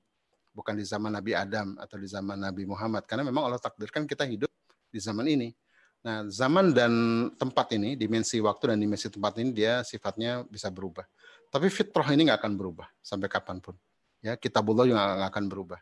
bukan 0.57 0.81
di 0.81 0.85
zaman 0.89 1.13
Nabi 1.13 1.37
Adam 1.37 1.77
atau 1.77 2.01
di 2.01 2.09
zaman 2.09 2.41
Nabi 2.41 2.65
Muhammad, 2.65 3.05
karena 3.05 3.29
memang 3.29 3.53
Allah 3.53 3.61
takdirkan 3.61 4.09
kita 4.09 4.25
hidup 4.25 4.49
di 4.89 4.97
zaman 4.97 5.29
ini 5.29 5.53
Nah, 5.99 6.25
zaman 6.31 6.71
dan 6.71 6.93
tempat 7.35 7.75
ini, 7.75 7.99
dimensi 7.99 8.39
waktu 8.39 8.75
dan 8.75 8.79
dimensi 8.79 9.11
tempat 9.11 9.35
ini 9.43 9.51
dia 9.51 9.83
sifatnya 9.83 10.47
bisa 10.47 10.71
berubah. 10.71 11.05
Tapi 11.51 11.67
fitrah 11.73 12.07
ini 12.15 12.29
nggak 12.29 12.39
akan 12.45 12.55
berubah 12.55 12.87
sampai 13.03 13.27
kapan 13.27 13.59
pun. 13.59 13.75
Ya, 14.23 14.39
kitabullah 14.39 14.87
juga 14.87 15.01
nggak 15.03 15.31
akan 15.35 15.45
berubah. 15.51 15.81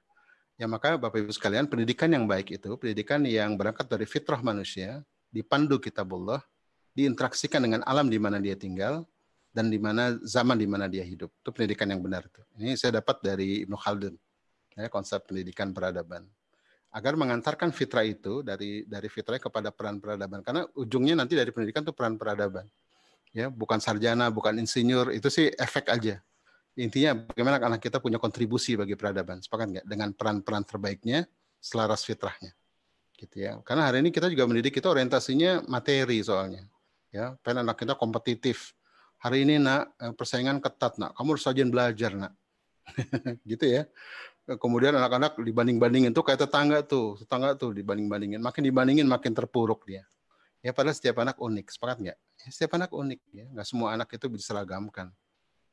Ya 0.57 0.65
maka 0.65 0.97
Bapak 0.97 1.21
Ibu 1.21 1.33
sekalian, 1.37 1.69
pendidikan 1.69 2.09
yang 2.09 2.25
baik 2.25 2.57
itu, 2.57 2.81
pendidikan 2.81 3.21
yang 3.29 3.61
berangkat 3.61 3.93
dari 3.93 4.09
fitrah 4.09 4.41
manusia, 4.41 5.05
dipandu 5.29 5.77
kitabullah, 5.77 6.41
diinteraksikan 6.97 7.61
dengan 7.61 7.85
alam 7.85 8.09
di 8.09 8.17
mana 8.17 8.41
dia 8.41 8.57
tinggal, 8.57 9.05
dan 9.53 9.69
di 9.69 9.77
mana 9.77 10.17
zaman 10.25 10.57
di 10.57 10.65
mana 10.65 10.89
dia 10.89 11.05
hidup. 11.05 11.29
Itu 11.29 11.53
pendidikan 11.53 11.93
yang 11.93 12.01
benar 12.01 12.25
itu. 12.25 12.41
Ini 12.57 12.73
saya 12.77 13.01
dapat 13.01 13.21
dari 13.21 13.69
Ibnu 13.69 13.77
Khaldun. 13.77 14.17
Ya, 14.77 14.89
konsep 14.93 15.25
pendidikan 15.29 15.73
peradaban. 15.73 16.29
Agar 16.97 17.13
mengantarkan 17.13 17.77
fitrah 17.77 18.09
itu 18.09 18.41
dari 18.41 18.89
dari 18.89 19.09
fitrah 19.13 19.37
kepada 19.37 19.69
peran 19.69 20.01
peradaban. 20.01 20.41
Karena 20.41 20.65
ujungnya 20.73 21.13
nanti 21.13 21.37
dari 21.37 21.53
pendidikan 21.53 21.85
itu 21.85 21.93
peran 21.93 22.17
peradaban. 22.17 22.65
Ya, 23.37 23.53
bukan 23.53 23.77
sarjana, 23.77 24.33
bukan 24.33 24.57
insinyur, 24.57 25.13
itu 25.13 25.29
sih 25.29 25.53
efek 25.61 25.93
aja. 25.93 26.25
Intinya 26.73 27.13
bagaimana 27.21 27.61
anak 27.61 27.85
kita 27.85 28.01
punya 28.01 28.17
kontribusi 28.17 28.81
bagi 28.81 28.97
peradaban. 28.97 29.45
Sepakat 29.45 29.67
nggak? 29.77 29.87
Dengan 29.89 30.09
peran-peran 30.17 30.65
terbaiknya 30.65 31.29
selaras 31.61 32.01
fitrahnya. 32.01 32.57
Gitu 33.13 33.45
ya. 33.45 33.61
Karena 33.61 33.93
hari 33.93 34.01
ini 34.01 34.09
kita 34.09 34.33
juga 34.33 34.49
mendidik 34.49 34.73
kita 34.81 34.89
orientasinya 34.89 35.69
materi 35.69 36.25
soalnya. 36.25 36.65
Ya, 37.13 37.37
pengen 37.45 37.69
anak 37.69 37.81
kita 37.81 37.93
kompetitif, 37.97 38.77
hari 39.17 39.49
ini 39.49 39.57
nak 39.57 39.89
eh, 40.01 40.13
persaingan 40.13 40.61
ketat 40.61 41.01
nak, 41.01 41.17
kamu 41.17 41.37
harus 41.37 41.45
rajin 41.49 41.69
belajar 41.73 42.13
nak. 42.13 42.33
gitu 43.51 43.65
ya. 43.67 43.83
Kemudian 44.47 44.95
anak-anak 44.95 45.43
dibanding-bandingin 45.43 46.15
tuh 46.15 46.23
kayak 46.23 46.47
tetangga 46.47 46.79
tuh, 46.87 47.19
tetangga 47.19 47.59
tuh 47.59 47.75
dibanding-bandingin, 47.75 48.39
makin 48.39 48.63
dibandingin 48.63 49.07
makin 49.11 49.35
terpuruk 49.35 49.83
dia. 49.83 50.07
Ya 50.63 50.71
padahal 50.71 50.95
setiap 50.95 51.19
anak 51.19 51.35
unik, 51.43 51.67
sepakat 51.75 51.99
nggak? 51.99 52.19
Ya, 52.19 52.49
setiap 52.55 52.79
anak 52.79 52.95
unik 52.95 53.21
ya, 53.35 53.47
nggak 53.51 53.67
semua 53.67 53.99
anak 53.99 54.07
itu 54.15 54.31
bisa 54.31 54.55
diseragamkan. 54.55 55.11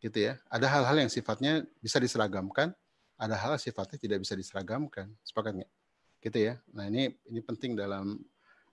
Gitu 0.02 0.18
ya. 0.26 0.42
Ada 0.50 0.66
hal-hal 0.74 1.06
yang 1.06 1.12
sifatnya 1.14 1.62
bisa 1.78 2.02
diseragamkan, 2.02 2.74
ada 3.14 3.36
hal 3.38 3.62
sifatnya 3.62 4.02
tidak 4.02 4.26
bisa 4.26 4.34
diseragamkan. 4.34 5.06
Sepakat 5.22 5.62
nggak? 5.62 5.72
Gitu 6.26 6.38
ya. 6.42 6.54
Nah 6.74 6.90
ini 6.90 7.14
ini 7.30 7.40
penting 7.46 7.78
dalam 7.78 8.18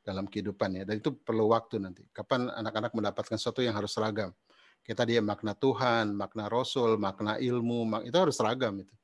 dalam 0.01 0.25
kehidupan 0.25 0.81
ya. 0.81 0.83
Dan 0.89 1.05
itu 1.05 1.13
perlu 1.13 1.53
waktu 1.53 1.77
nanti. 1.77 2.09
Kapan 2.09 2.49
anak-anak 2.49 2.97
mendapatkan 2.97 3.37
sesuatu 3.37 3.61
yang 3.61 3.77
harus 3.77 3.93
seragam 3.93 4.33
kita 4.81 5.05
dia 5.05 5.21
makna 5.21 5.53
Tuhan, 5.53 6.17
makna 6.17 6.49
Rasul, 6.49 6.97
makna 6.97 7.37
ilmu, 7.37 7.85
itu 8.03 8.17
harus 8.17 8.37
seragam 8.37 8.75
itu. 8.81 8.95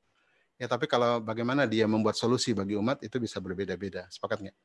Ya 0.57 0.65
tapi 0.65 0.89
kalau 0.89 1.21
bagaimana 1.21 1.69
dia 1.69 1.85
membuat 1.85 2.17
solusi 2.17 2.49
bagi 2.49 2.73
umat 2.73 2.97
itu 3.05 3.21
bisa 3.21 3.37
berbeda-beda. 3.37 4.09
Sepakat 4.09 4.41
nggak? 4.41 4.57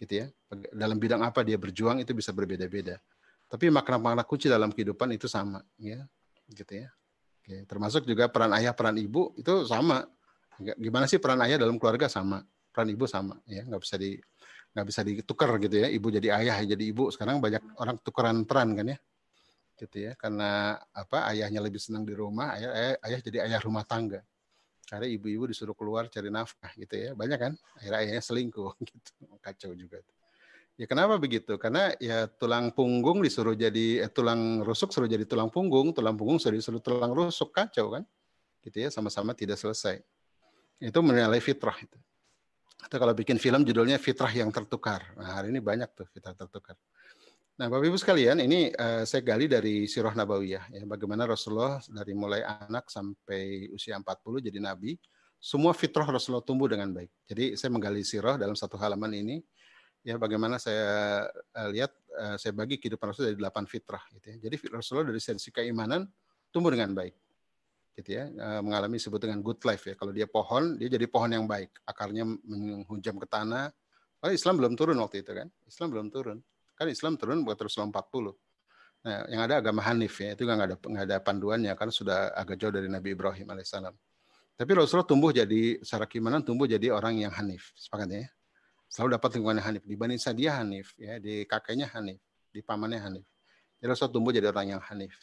Gitu 0.00 0.12
ya. 0.24 0.26
Dalam 0.72 0.96
bidang 0.96 1.20
apa 1.20 1.44
dia 1.44 1.60
berjuang 1.60 2.00
itu 2.00 2.16
bisa 2.16 2.32
berbeda-beda. 2.32 2.96
Tapi 3.52 3.68
makna-makna 3.68 4.24
kunci 4.24 4.48
dalam 4.48 4.72
kehidupan 4.72 5.12
itu 5.12 5.28
sama, 5.28 5.60
ya. 5.76 6.00
Gitu 6.48 6.84
ya. 6.84 6.88
Oke. 7.44 7.68
Termasuk 7.68 8.08
juga 8.08 8.32
peran 8.32 8.56
ayah, 8.56 8.72
peran 8.72 8.96
ibu 8.96 9.36
itu 9.36 9.68
sama. 9.68 10.08
Gimana 10.80 11.04
sih 11.04 11.20
peran 11.20 11.38
ayah 11.44 11.60
dalam 11.60 11.76
keluarga 11.76 12.08
sama, 12.08 12.40
peran 12.72 12.88
ibu 12.88 13.04
sama, 13.04 13.36
ya. 13.44 13.68
Nggak 13.68 13.82
bisa 13.84 13.96
di 14.00 14.16
nggak 14.74 14.86
bisa 14.88 15.00
ditukar 15.04 15.50
gitu 15.60 15.76
ya. 15.76 15.92
Ibu 15.92 16.08
jadi 16.08 16.28
ayah, 16.40 16.56
jadi 16.64 16.84
ibu. 16.88 17.12
Sekarang 17.12 17.36
banyak 17.44 17.60
orang 17.76 18.00
tukeran 18.00 18.48
peran 18.48 18.72
kan 18.72 18.96
ya 18.96 18.98
gitu 19.74 20.06
ya 20.06 20.14
karena 20.14 20.78
apa 20.94 21.26
ayahnya 21.34 21.58
lebih 21.58 21.82
senang 21.82 22.06
di 22.06 22.14
rumah 22.14 22.54
ayah, 22.54 22.70
ayah, 22.70 22.94
ayah 23.10 23.20
jadi 23.26 23.38
ayah 23.42 23.58
rumah 23.58 23.82
tangga 23.82 24.22
karena 24.84 25.08
ibu-ibu 25.08 25.48
disuruh 25.48 25.74
keluar 25.74 26.06
cari 26.12 26.28
nafkah 26.28 26.72
gitu 26.76 26.94
ya. 26.94 27.10
Banyak 27.12 27.38
kan? 27.40 27.52
Akhirnya 27.80 27.98
ayahnya 28.04 28.22
selingkuh 28.22 28.72
gitu. 28.88 29.10
Kacau 29.40 29.72
juga 29.74 29.98
ya 30.74 30.86
kenapa 30.90 31.14
begitu? 31.18 31.54
Karena 31.54 31.94
ya 32.02 32.26
tulang 32.26 32.74
punggung 32.74 33.22
disuruh 33.22 33.54
jadi 33.54 34.06
eh, 34.06 34.10
tulang 34.10 34.62
rusuk 34.66 34.90
suruh 34.90 35.08
jadi 35.10 35.24
tulang 35.26 35.48
punggung. 35.48 35.94
Tulang 35.94 36.18
punggung 36.18 36.38
suruh 36.42 36.58
disuruh 36.58 36.82
tulang 36.82 37.14
rusuk. 37.14 37.54
Kacau 37.54 37.94
kan? 37.94 38.02
Gitu 38.62 38.84
ya 38.84 38.88
sama-sama 38.90 39.32
tidak 39.32 39.60
selesai. 39.60 40.02
Itu 40.82 41.00
menilai 41.00 41.38
fitrah 41.38 41.76
itu. 41.78 41.98
Atau 42.84 43.00
kalau 43.00 43.16
bikin 43.16 43.40
film 43.40 43.64
judulnya 43.64 43.96
fitrah 43.96 44.28
yang 44.28 44.52
tertukar. 44.52 45.14
Nah 45.16 45.40
hari 45.40 45.48
ini 45.48 45.62
banyak 45.62 45.88
tuh 45.96 46.06
fitrah 46.12 46.36
tertukar 46.36 46.76
Nah, 47.54 47.70
Bapak 47.70 47.86
Ibu 47.86 47.94
sekalian, 47.94 48.42
ini 48.42 48.74
uh, 48.74 49.06
saya 49.06 49.22
gali 49.22 49.46
dari 49.46 49.86
Sirah 49.86 50.10
Nabawiyah 50.10 50.74
ya, 50.74 50.82
bagaimana 50.90 51.22
Rasulullah 51.22 51.78
dari 51.86 52.10
mulai 52.10 52.42
anak 52.42 52.90
sampai 52.90 53.70
usia 53.70 53.94
40 53.94 54.42
jadi 54.50 54.58
nabi, 54.58 54.98
semua 55.38 55.70
fitrah 55.70 56.02
Rasulullah 56.02 56.42
tumbuh 56.42 56.66
dengan 56.66 56.90
baik. 56.90 57.14
Jadi 57.30 57.54
saya 57.54 57.70
menggali 57.70 58.02
sirah 58.02 58.34
dalam 58.34 58.58
satu 58.58 58.74
halaman 58.74 59.06
ini 59.14 59.38
ya 60.02 60.18
bagaimana 60.18 60.58
saya 60.58 61.30
uh, 61.30 61.68
lihat 61.70 61.94
uh, 62.18 62.34
saya 62.42 62.50
bagi 62.58 62.74
kehidupan 62.74 63.14
Rasul 63.14 63.30
dari 63.30 63.38
delapan 63.38 63.70
fitrah 63.70 64.02
gitu 64.18 64.34
ya. 64.34 64.36
Jadi 64.50 64.74
Rasulullah 64.74 65.14
dari 65.14 65.22
sisi 65.22 65.54
keimanan 65.54 66.10
tumbuh 66.50 66.74
dengan 66.74 66.90
baik. 66.90 67.14
Gitu 67.94 68.18
ya, 68.18 68.34
uh, 68.34 68.66
mengalami 68.66 68.98
disebut 68.98 69.30
dengan 69.30 69.38
good 69.46 69.62
life 69.62 69.86
ya. 69.86 69.94
Kalau 69.94 70.10
dia 70.10 70.26
pohon, 70.26 70.74
dia 70.74 70.90
jadi 70.90 71.06
pohon 71.06 71.30
yang 71.30 71.46
baik, 71.46 71.70
akarnya 71.86 72.26
menghujam 72.26 73.14
ke 73.14 73.30
tanah. 73.30 73.70
Kalau 74.18 74.32
Islam 74.34 74.58
belum 74.58 74.74
turun 74.74 74.98
waktu 74.98 75.22
itu 75.22 75.30
kan. 75.30 75.46
Islam 75.70 75.94
belum 75.94 76.10
turun 76.10 76.42
Kan 76.74 76.90
Islam 76.90 77.14
turun 77.14 77.46
buat 77.46 77.56
Rasulullah 77.56 78.02
40. 78.02 78.34
Nah, 79.04 79.20
yang 79.28 79.42
ada 79.44 79.60
agama 79.60 79.84
Hanif 79.84 80.16
ya, 80.16 80.32
itu 80.32 80.48
nggak 80.48 80.64
ada 80.64 80.76
nggak 80.80 81.04
ada 81.04 81.16
panduannya 81.20 81.72
kan 81.76 81.92
sudah 81.92 82.32
agak 82.32 82.56
jauh 82.56 82.72
dari 82.72 82.88
Nabi 82.88 83.12
Ibrahim 83.12 83.52
alaihissalam. 83.52 83.92
Tapi 84.54 84.70
Rasulullah 84.70 85.04
tumbuh 85.04 85.34
jadi 85.34 85.82
secara 85.82 86.06
keimanan 86.06 86.40
tumbuh 86.40 86.64
jadi 86.64 86.94
orang 86.94 87.20
yang 87.20 87.34
Hanif, 87.34 87.74
sepakat 87.74 88.08
ya? 88.08 88.26
Selalu 88.86 89.18
dapat 89.18 89.30
lingkungan 89.34 89.60
Hanif. 89.60 89.82
Dibanding 89.82 90.20
dia 90.38 90.50
Hanif, 90.56 90.94
ya 90.94 91.18
di 91.18 91.42
kakeknya 91.44 91.90
Hanif, 91.90 92.22
di 92.54 92.62
pamannya 92.62 93.02
Hanif. 93.02 93.26
Jadi 93.82 93.86
Rasulullah 93.90 94.14
tumbuh 94.14 94.32
jadi 94.32 94.48
orang 94.48 94.78
yang 94.78 94.82
Hanif, 94.88 95.14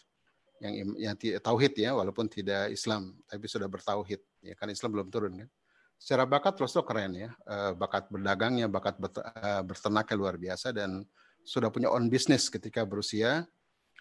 yang 0.60 0.74
yang 1.00 1.16
tauhid 1.18 1.74
ya, 1.74 1.96
walaupun 1.96 2.28
tidak 2.28 2.70
Islam, 2.70 3.18
tapi 3.26 3.48
sudah 3.48 3.66
bertauhid. 3.66 4.22
Ya 4.46 4.54
kan 4.54 4.70
Islam 4.70 4.94
belum 4.94 5.08
turun 5.10 5.34
kan. 5.42 5.50
Secara 5.98 6.28
bakat 6.30 6.60
Rasulullah 6.60 6.86
keren 6.86 7.12
ya, 7.18 7.30
eh, 7.34 7.72
bakat 7.74 8.14
berdagangnya, 8.14 8.70
bakat 8.70 9.00
eh, 9.00 9.62
berternaknya 9.66 10.16
luar 10.20 10.36
biasa 10.38 10.70
dan 10.70 11.02
sudah 11.44 11.70
punya 11.74 11.90
own 11.90 12.08
business 12.08 12.48
ketika 12.48 12.86
berusia 12.86 13.46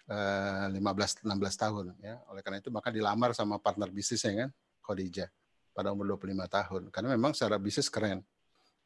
15 0.07 0.75
eh, 0.75 1.11
16 1.27 1.31
tahun 1.55 1.85
ya. 2.01 2.19
Oleh 2.31 2.41
karena 2.43 2.59
itu 2.59 2.69
maka 2.73 2.89
dilamar 2.89 3.31
sama 3.31 3.61
partner 3.61 3.87
bisnisnya 3.89 4.47
kan 4.47 4.49
Khadijah 4.83 5.29
pada 5.71 5.95
umur 5.95 6.19
25 6.19 6.35
tahun 6.47 6.81
karena 6.91 7.07
memang 7.15 7.31
secara 7.31 7.55
bisnis 7.61 7.87
keren. 7.87 8.23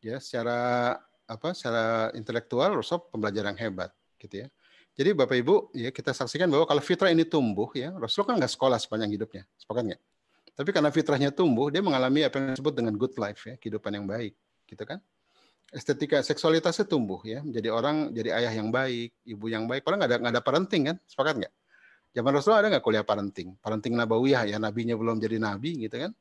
Ya, 0.04 0.22
secara 0.22 0.94
apa? 1.26 1.58
secara 1.58 2.14
intelektual 2.14 2.78
Rasul 2.78 3.02
pembelajar 3.10 3.50
yang 3.50 3.58
hebat 3.58 3.90
gitu 4.22 4.46
ya. 4.46 4.48
Jadi 4.96 5.12
Bapak 5.12 5.36
Ibu 5.36 5.56
ya 5.76 5.90
kita 5.92 6.16
saksikan 6.16 6.48
bahwa 6.48 6.64
kalau 6.70 6.80
fitrah 6.80 7.12
ini 7.12 7.28
tumbuh 7.28 7.68
ya 7.76 7.92
Rasul 7.98 8.24
kan 8.24 8.38
nggak 8.38 8.54
sekolah 8.54 8.78
sepanjang 8.80 9.12
hidupnya, 9.12 9.44
sepakat 9.60 9.92
nggak? 9.92 10.02
Tapi 10.56 10.70
karena 10.72 10.88
fitrahnya 10.88 11.30
tumbuh, 11.36 11.68
dia 11.68 11.84
mengalami 11.84 12.24
apa 12.24 12.40
yang 12.40 12.56
disebut 12.56 12.74
dengan 12.80 12.96
good 12.96 13.12
life 13.20 13.44
ya, 13.44 13.60
kehidupan 13.60 13.92
yang 13.92 14.08
baik, 14.08 14.40
gitu 14.72 14.84
kan? 14.88 15.04
Estetika 15.76 16.24
seksualitasnya 16.24 16.88
tumbuh 16.88 17.20
ya. 17.28 17.44
Menjadi 17.44 17.70
orang 17.76 18.16
jadi 18.16 18.32
ayah 18.40 18.54
yang 18.56 18.72
baik 18.72 19.12
ibu 19.28 19.46
yang 19.52 19.68
baik. 19.68 19.84
Padahal 19.84 20.00
nggak 20.00 20.12
ada 20.16 20.18
nggak 20.24 20.34
ada 20.40 20.44
parenting 20.44 20.84
kan? 20.88 20.98
Sepakat 21.04 21.36
nggak? 21.44 21.54
Zaman 22.16 22.32
Rasulullah 22.32 22.60
ada 22.64 22.70
nggak 22.72 22.86
kuliah 22.88 23.04
parenting? 23.04 23.60
Parenting 23.60 23.94
nabawiyah 24.00 24.48
ya. 24.48 24.58
Nabinya 24.58 24.96
belum 24.96 25.20
jadi 25.20 25.36
nabi 25.36 25.84
gitu 25.84 26.00
kan? 26.00 26.16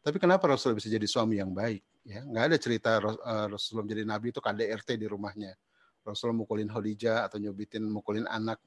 Tapi 0.00 0.16
kenapa 0.22 0.46
Rasulullah 0.46 0.78
bisa 0.78 0.88
jadi 0.88 1.04
suami 1.10 1.42
yang 1.42 1.50
baik 1.50 1.82
ya? 2.06 2.22
Nggak 2.22 2.44
ada 2.54 2.56
cerita 2.62 2.90
eh, 3.02 3.46
Rasulullah 3.50 3.84
menjadi 3.90 4.02
nabi 4.06 4.26
itu 4.30 4.40
KDRT 4.40 4.88
di 4.94 5.06
rumahnya. 5.10 5.52
Rasulullah 6.06 6.46
mukulin 6.46 6.70
Khadijah 6.70 7.26
atau 7.26 7.42
nyobitin 7.42 7.82
mukulin 7.90 8.24
anak. 8.30 8.62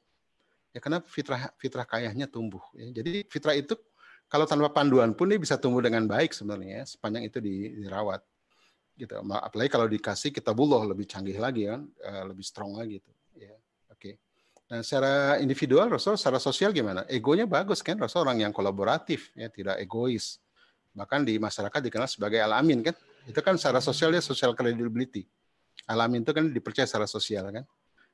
Ya 0.76 0.84
kenapa 0.84 1.08
fitrah 1.08 1.50
fitrah 1.56 1.88
kayahnya 1.88 2.28
tumbuh 2.28 2.62
ya? 2.76 2.92
Jadi 2.92 3.26
fitrah 3.32 3.56
itu 3.56 3.80
kalau 4.28 4.44
tanpa 4.50 4.74
panduan 4.74 5.14
pun 5.14 5.30
dia 5.30 5.38
bisa 5.38 5.56
tumbuh 5.62 5.80
dengan 5.80 6.10
baik 6.10 6.34
sebenarnya 6.34 6.82
ya, 6.82 6.84
sepanjang 6.90 7.24
itu 7.30 7.38
dirawat 7.38 8.26
gitu. 8.94 9.18
Apalagi 9.20 9.70
kalau 9.70 9.88
dikasih 9.90 10.30
kitabullah 10.30 10.86
lebih 10.86 11.10
canggih 11.10 11.38
lagi 11.38 11.66
kan 11.66 11.86
uh, 12.06 12.24
lebih 12.30 12.46
strong 12.46 12.78
lagi 12.78 13.02
gitu 13.02 13.12
ya 13.38 13.54
oke. 13.90 13.98
Okay. 13.98 14.14
nah 14.70 14.80
secara 14.86 15.42
individual 15.42 15.90
Rasul 15.90 16.16
secara 16.16 16.38
sosial 16.38 16.70
gimana? 16.72 17.06
Egonya 17.10 17.50
bagus 17.50 17.82
kan? 17.82 17.98
Rasul 17.98 18.26
orang 18.26 18.46
yang 18.46 18.54
kolaboratif 18.54 19.34
ya 19.34 19.50
tidak 19.50 19.82
egois. 19.82 20.38
Bahkan 20.94 21.26
di 21.26 21.42
masyarakat 21.42 21.80
dikenal 21.90 22.06
sebagai 22.06 22.38
alamin 22.38 22.86
kan? 22.86 22.96
Itu 23.26 23.42
kan 23.42 23.58
secara 23.58 23.82
sosial 23.82 24.14
dia 24.14 24.22
social 24.22 24.54
credibility. 24.54 25.26
Alamin 25.90 26.22
itu 26.22 26.32
kan 26.32 26.46
dipercaya 26.54 26.86
secara 26.86 27.10
sosial 27.10 27.50
kan? 27.50 27.66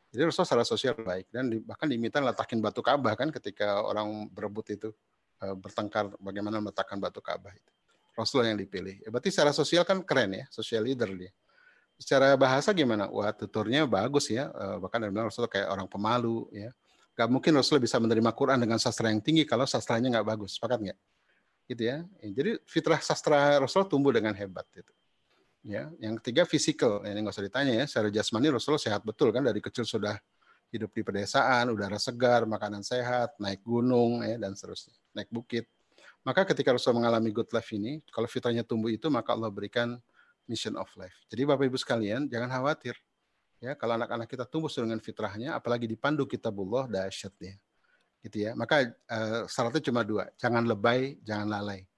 Jadi 0.09 0.21
Rasul 0.25 0.41
secara 0.47 0.65
sosial 0.65 0.97
baik 0.97 1.30
dan 1.30 1.53
di, 1.53 1.61
bahkan 1.61 1.86
diminta 1.86 2.17
letakin 2.17 2.57
batu 2.63 2.82
Ka'bah 2.82 3.13
kan 3.13 3.30
ketika 3.30 3.77
orang 3.86 4.25
berebut 4.34 4.65
itu 4.73 4.89
uh, 5.45 5.53
bertengkar 5.53 6.09
bagaimana 6.17 6.57
meletakkan 6.57 6.97
batu 6.97 7.21
Ka'bah 7.21 7.53
itu 7.53 7.69
Rasulullah 8.20 8.51
yang 8.51 8.59
dipilih. 8.59 8.99
Ya, 8.99 9.07
berarti 9.07 9.32
secara 9.32 9.55
sosial 9.55 9.88
kan 9.88 10.03
keren 10.03 10.36
ya, 10.36 10.45
social 10.51 10.84
leader 10.84 11.07
dia. 11.15 11.32
Secara 11.99 12.36
bahasa 12.39 12.72
gimana? 12.72 13.11
Wah, 13.11 13.32
tuturnya 13.36 13.84
bagus 13.84 14.32
ya. 14.32 14.51
Eh, 14.51 14.78
bahkan 14.80 15.03
dia 15.03 15.11
bilang 15.11 15.28
Rasulullah 15.28 15.51
kayak 15.51 15.67
orang 15.67 15.88
pemalu 15.88 16.47
ya. 16.51 16.72
Gak 17.15 17.28
mungkin 17.28 17.51
Rasulullah 17.51 17.84
bisa 17.84 17.99
menerima 17.99 18.32
Quran 18.32 18.59
dengan 18.63 18.80
sastra 18.80 19.11
yang 19.11 19.20
tinggi 19.20 19.43
kalau 19.43 19.67
sastranya 19.67 20.07
nggak 20.07 20.28
bagus. 20.28 20.55
Sepakat 20.55 20.80
nggak? 20.80 20.99
Gitu 21.67 21.84
ya. 21.84 22.07
Jadi 22.24 22.55
fitrah 22.63 23.03
sastra 23.03 23.59
Rasulullah 23.59 23.91
tumbuh 23.91 24.15
dengan 24.15 24.32
hebat 24.32 24.63
itu. 24.72 24.93
Ya, 25.59 25.91
yang 25.99 26.15
ketiga 26.24 26.47
fisikal, 26.47 27.03
ini 27.03 27.20
nggak 27.20 27.36
usah 27.36 27.43
ditanya 27.43 27.84
ya. 27.84 27.86
Secara 27.86 28.07
jasmani 28.07 28.47
Rasulullah 28.47 28.80
sehat 28.80 29.03
betul 29.03 29.36
kan 29.36 29.43
dari 29.43 29.59
kecil 29.59 29.84
sudah 29.84 30.15
hidup 30.72 30.95
di 30.95 31.03
pedesaan, 31.03 31.67
udara 31.74 31.99
segar, 31.99 32.47
makanan 32.47 32.80
sehat, 32.80 33.36
naik 33.41 33.59
gunung 33.65 34.24
ya 34.24 34.39
dan 34.39 34.55
seterusnya, 34.55 34.95
naik 35.11 35.28
bukit. 35.28 35.67
Maka 36.30 36.45
ketika 36.45 36.69
Rasul 36.69 36.93
mengalami 36.93 37.34
good 37.34 37.49
life 37.49 37.73
ini, 37.73 38.05
kalau 38.13 38.30
fitrahnya 38.30 38.61
tumbuh 38.61 38.93
itu, 38.93 39.09
maka 39.09 39.34
Allah 39.34 39.49
berikan 39.49 39.97
mission 40.45 40.77
of 40.77 40.86
life. 40.93 41.25
Jadi 41.25 41.41
Bapak 41.41 41.65
Ibu 41.65 41.73
sekalian, 41.82 42.30
jangan 42.30 42.53
khawatir. 42.53 42.93
Ya, 43.57 43.73
kalau 43.73 43.97
anak-anak 43.97 44.30
kita 44.30 44.45
tumbuh 44.45 44.69
dengan 44.69 45.01
fitrahnya, 45.01 45.57
apalagi 45.57 45.89
dipandu 45.89 46.30
kitabullah, 46.30 46.86
dahsyat 46.86 47.34
ya. 47.41 47.57
gitu 48.21 48.38
ya. 48.45 48.53
Maka 48.53 48.93
uh, 49.09 49.49
syaratnya 49.49 49.82
cuma 49.89 50.05
dua, 50.05 50.30
jangan 50.38 50.69
lebay, 50.69 51.17
jangan 51.25 51.49
lalai, 51.49 51.89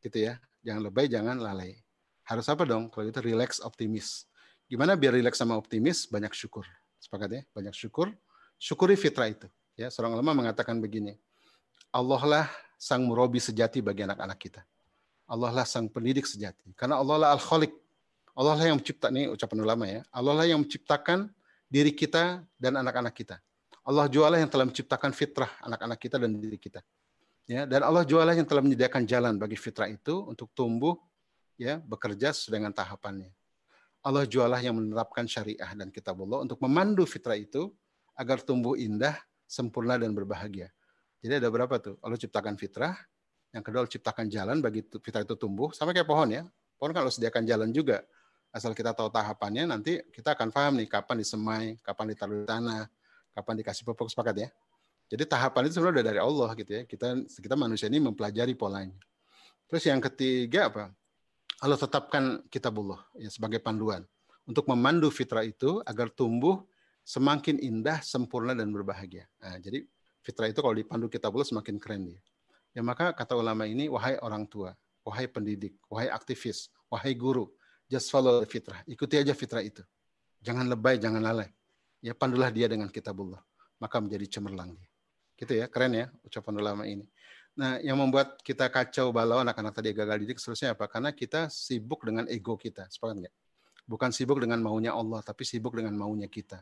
gitu 0.00 0.24
ya. 0.24 0.40
Jangan 0.64 0.80
lebay, 0.80 1.06
jangan 1.12 1.36
lalai. 1.36 1.76
Harus 2.24 2.48
apa 2.48 2.64
dong? 2.64 2.88
Kalau 2.88 3.04
itu 3.04 3.20
relax, 3.20 3.60
optimis. 3.60 4.24
Gimana 4.72 4.96
biar 4.96 5.12
relax 5.12 5.36
sama 5.36 5.52
optimis? 5.52 6.08
Banyak 6.08 6.32
syukur. 6.32 6.64
Sepakat 6.96 7.28
ya? 7.28 7.42
Banyak 7.52 7.76
syukur. 7.76 8.08
Syukuri 8.56 8.96
fitrah 8.96 9.28
itu. 9.28 9.52
Ya, 9.76 9.92
seorang 9.92 10.16
ulama 10.16 10.32
mengatakan 10.32 10.80
begini. 10.80 11.20
Allah 11.92 12.22
lah 12.24 12.46
sang 12.76 13.04
murobi 13.08 13.40
sejati 13.40 13.80
bagi 13.80 14.04
anak-anak 14.04 14.38
kita. 14.38 14.62
Allah 15.26 15.50
lah 15.50 15.66
sang 15.66 15.90
pendidik 15.90 16.28
sejati. 16.28 16.70
Karena 16.78 17.02
Allah 17.02 17.16
lah 17.18 17.28
al-khaliq. 17.34 17.72
Allah 18.36 18.54
lah 18.54 18.66
yang 18.68 18.78
mencipta, 18.78 19.08
ini 19.08 19.32
ucapan 19.32 19.58
ulama 19.64 19.84
ya. 19.88 20.04
Allah 20.12 20.34
lah 20.36 20.46
yang 20.46 20.60
menciptakan 20.60 21.32
diri 21.66 21.90
kita 21.90 22.44
dan 22.60 22.78
anak-anak 22.78 23.16
kita. 23.16 23.40
Allah 23.86 24.06
jualah 24.10 24.38
yang 24.38 24.50
telah 24.50 24.66
menciptakan 24.66 25.10
fitrah 25.14 25.50
anak-anak 25.62 25.98
kita 25.98 26.20
dan 26.20 26.36
diri 26.36 26.58
kita. 26.58 26.82
Ya, 27.46 27.62
dan 27.62 27.86
Allah 27.86 28.02
jualah 28.02 28.34
yang 28.34 28.42
telah 28.42 28.58
menyediakan 28.58 29.06
jalan 29.06 29.38
bagi 29.38 29.54
fitrah 29.54 29.86
itu 29.86 30.26
untuk 30.26 30.50
tumbuh 30.50 30.98
ya 31.54 31.78
bekerja 31.78 32.34
sesuai 32.34 32.58
dengan 32.58 32.74
tahapannya. 32.74 33.30
Allah 34.02 34.26
jualah 34.26 34.58
yang 34.58 34.74
menerapkan 34.74 35.26
syariah 35.26 35.70
dan 35.74 35.90
kitab 35.94 36.18
Allah 36.22 36.42
untuk 36.42 36.58
memandu 36.62 37.06
fitrah 37.06 37.38
itu 37.38 37.70
agar 38.18 38.42
tumbuh 38.42 38.74
indah, 38.74 39.14
sempurna 39.46 39.94
dan 39.94 40.10
berbahagia. 40.14 40.74
Jadi 41.26 41.42
ada 41.42 41.50
berapa 41.50 41.74
tuh? 41.82 41.98
Allah 41.98 42.14
ciptakan 42.14 42.54
fitrah, 42.54 42.94
yang 43.50 43.66
kedua 43.66 43.82
Allah 43.82 43.90
ciptakan 43.90 44.30
jalan 44.30 44.62
bagi 44.62 44.86
fitrah 45.02 45.26
itu 45.26 45.34
tumbuh, 45.34 45.74
sama 45.74 45.90
kayak 45.90 46.06
pohon 46.06 46.30
ya. 46.30 46.46
Pohon 46.78 46.94
kan 46.94 47.02
Allah 47.02 47.10
sediakan 47.10 47.42
jalan 47.42 47.74
juga. 47.74 48.06
Asal 48.54 48.70
kita 48.78 48.94
tahu 48.94 49.10
tahapannya, 49.10 49.66
nanti 49.66 49.98
kita 50.14 50.38
akan 50.38 50.54
paham 50.54 50.78
nih 50.78 50.86
kapan 50.86 51.18
disemai, 51.18 51.74
kapan 51.82 52.14
ditaruh 52.14 52.36
di 52.38 52.46
tanah, 52.46 52.86
kapan 53.34 53.54
dikasih 53.58 53.82
pupuk 53.82 54.06
sepakat 54.06 54.46
ya. 54.46 54.48
Jadi 55.10 55.26
tahapan 55.26 55.66
itu 55.66 55.82
sebenarnya 55.82 56.14
dari 56.14 56.20
Allah 56.22 56.50
gitu 56.54 56.70
ya. 56.70 56.82
Kita 56.86 57.18
kita 57.26 57.54
manusia 57.58 57.90
ini 57.90 57.98
mempelajari 57.98 58.54
polanya. 58.54 58.94
Terus 59.66 59.82
yang 59.82 59.98
ketiga 59.98 60.70
apa? 60.70 60.94
Allah 61.58 61.78
tetapkan 61.80 62.46
kitabullah 62.46 63.02
ya 63.18 63.34
sebagai 63.34 63.58
panduan 63.58 64.06
untuk 64.46 64.70
memandu 64.70 65.10
fitrah 65.10 65.42
itu 65.42 65.82
agar 65.82 66.06
tumbuh 66.06 66.62
semakin 67.02 67.58
indah, 67.58 67.98
sempurna 68.04 68.54
dan 68.54 68.70
berbahagia. 68.70 69.26
Nah, 69.42 69.58
jadi 69.58 69.86
fitrah 70.26 70.50
itu 70.50 70.58
kalau 70.58 70.74
dipandu 70.74 71.06
kitabullah 71.06 71.46
semakin 71.46 71.78
keren 71.78 72.10
dia. 72.10 72.20
Ya 72.74 72.82
maka 72.82 73.14
kata 73.14 73.38
ulama 73.38 73.62
ini 73.70 73.86
wahai 73.86 74.18
orang 74.18 74.42
tua, 74.50 74.74
wahai 75.06 75.30
pendidik, 75.30 75.78
wahai 75.86 76.10
aktivis, 76.10 76.66
wahai 76.90 77.14
guru, 77.14 77.46
just 77.86 78.10
follow 78.10 78.42
the 78.42 78.48
fitrah. 78.50 78.82
Ikuti 78.90 79.14
aja 79.14 79.30
fitrah 79.38 79.62
itu. 79.62 79.86
Jangan 80.42 80.66
lebay, 80.66 80.98
jangan 80.98 81.22
lalai. 81.22 81.48
Ya 82.02 82.12
pandulah 82.12 82.50
dia 82.50 82.66
dengan 82.66 82.90
kitabullah, 82.90 83.40
maka 83.78 84.02
menjadi 84.02 84.38
cemerlang 84.38 84.74
dia. 84.74 84.90
Gitu 85.38 85.62
ya, 85.62 85.70
keren 85.70 85.94
ya 85.94 86.06
ucapan 86.26 86.54
ulama 86.58 86.82
ini. 86.84 87.06
Nah, 87.56 87.80
yang 87.80 87.96
membuat 87.96 88.36
kita 88.44 88.68
kacau 88.68 89.08
balau 89.16 89.40
anak-anak 89.40 89.72
tadi 89.72 89.96
gagal 89.96 90.20
didik 90.20 90.36
seterusnya 90.36 90.76
apa? 90.76 90.84
Karena 90.92 91.08
kita 91.16 91.48
sibuk 91.48 92.04
dengan 92.04 92.28
ego 92.28 92.52
kita, 92.60 92.84
sepakat 92.92 93.24
nggak? 93.24 93.34
Bukan 93.88 94.10
sibuk 94.12 94.36
dengan 94.44 94.60
maunya 94.60 94.92
Allah, 94.92 95.24
tapi 95.24 95.48
sibuk 95.48 95.72
dengan 95.72 95.96
maunya 95.96 96.28
kita. 96.28 96.60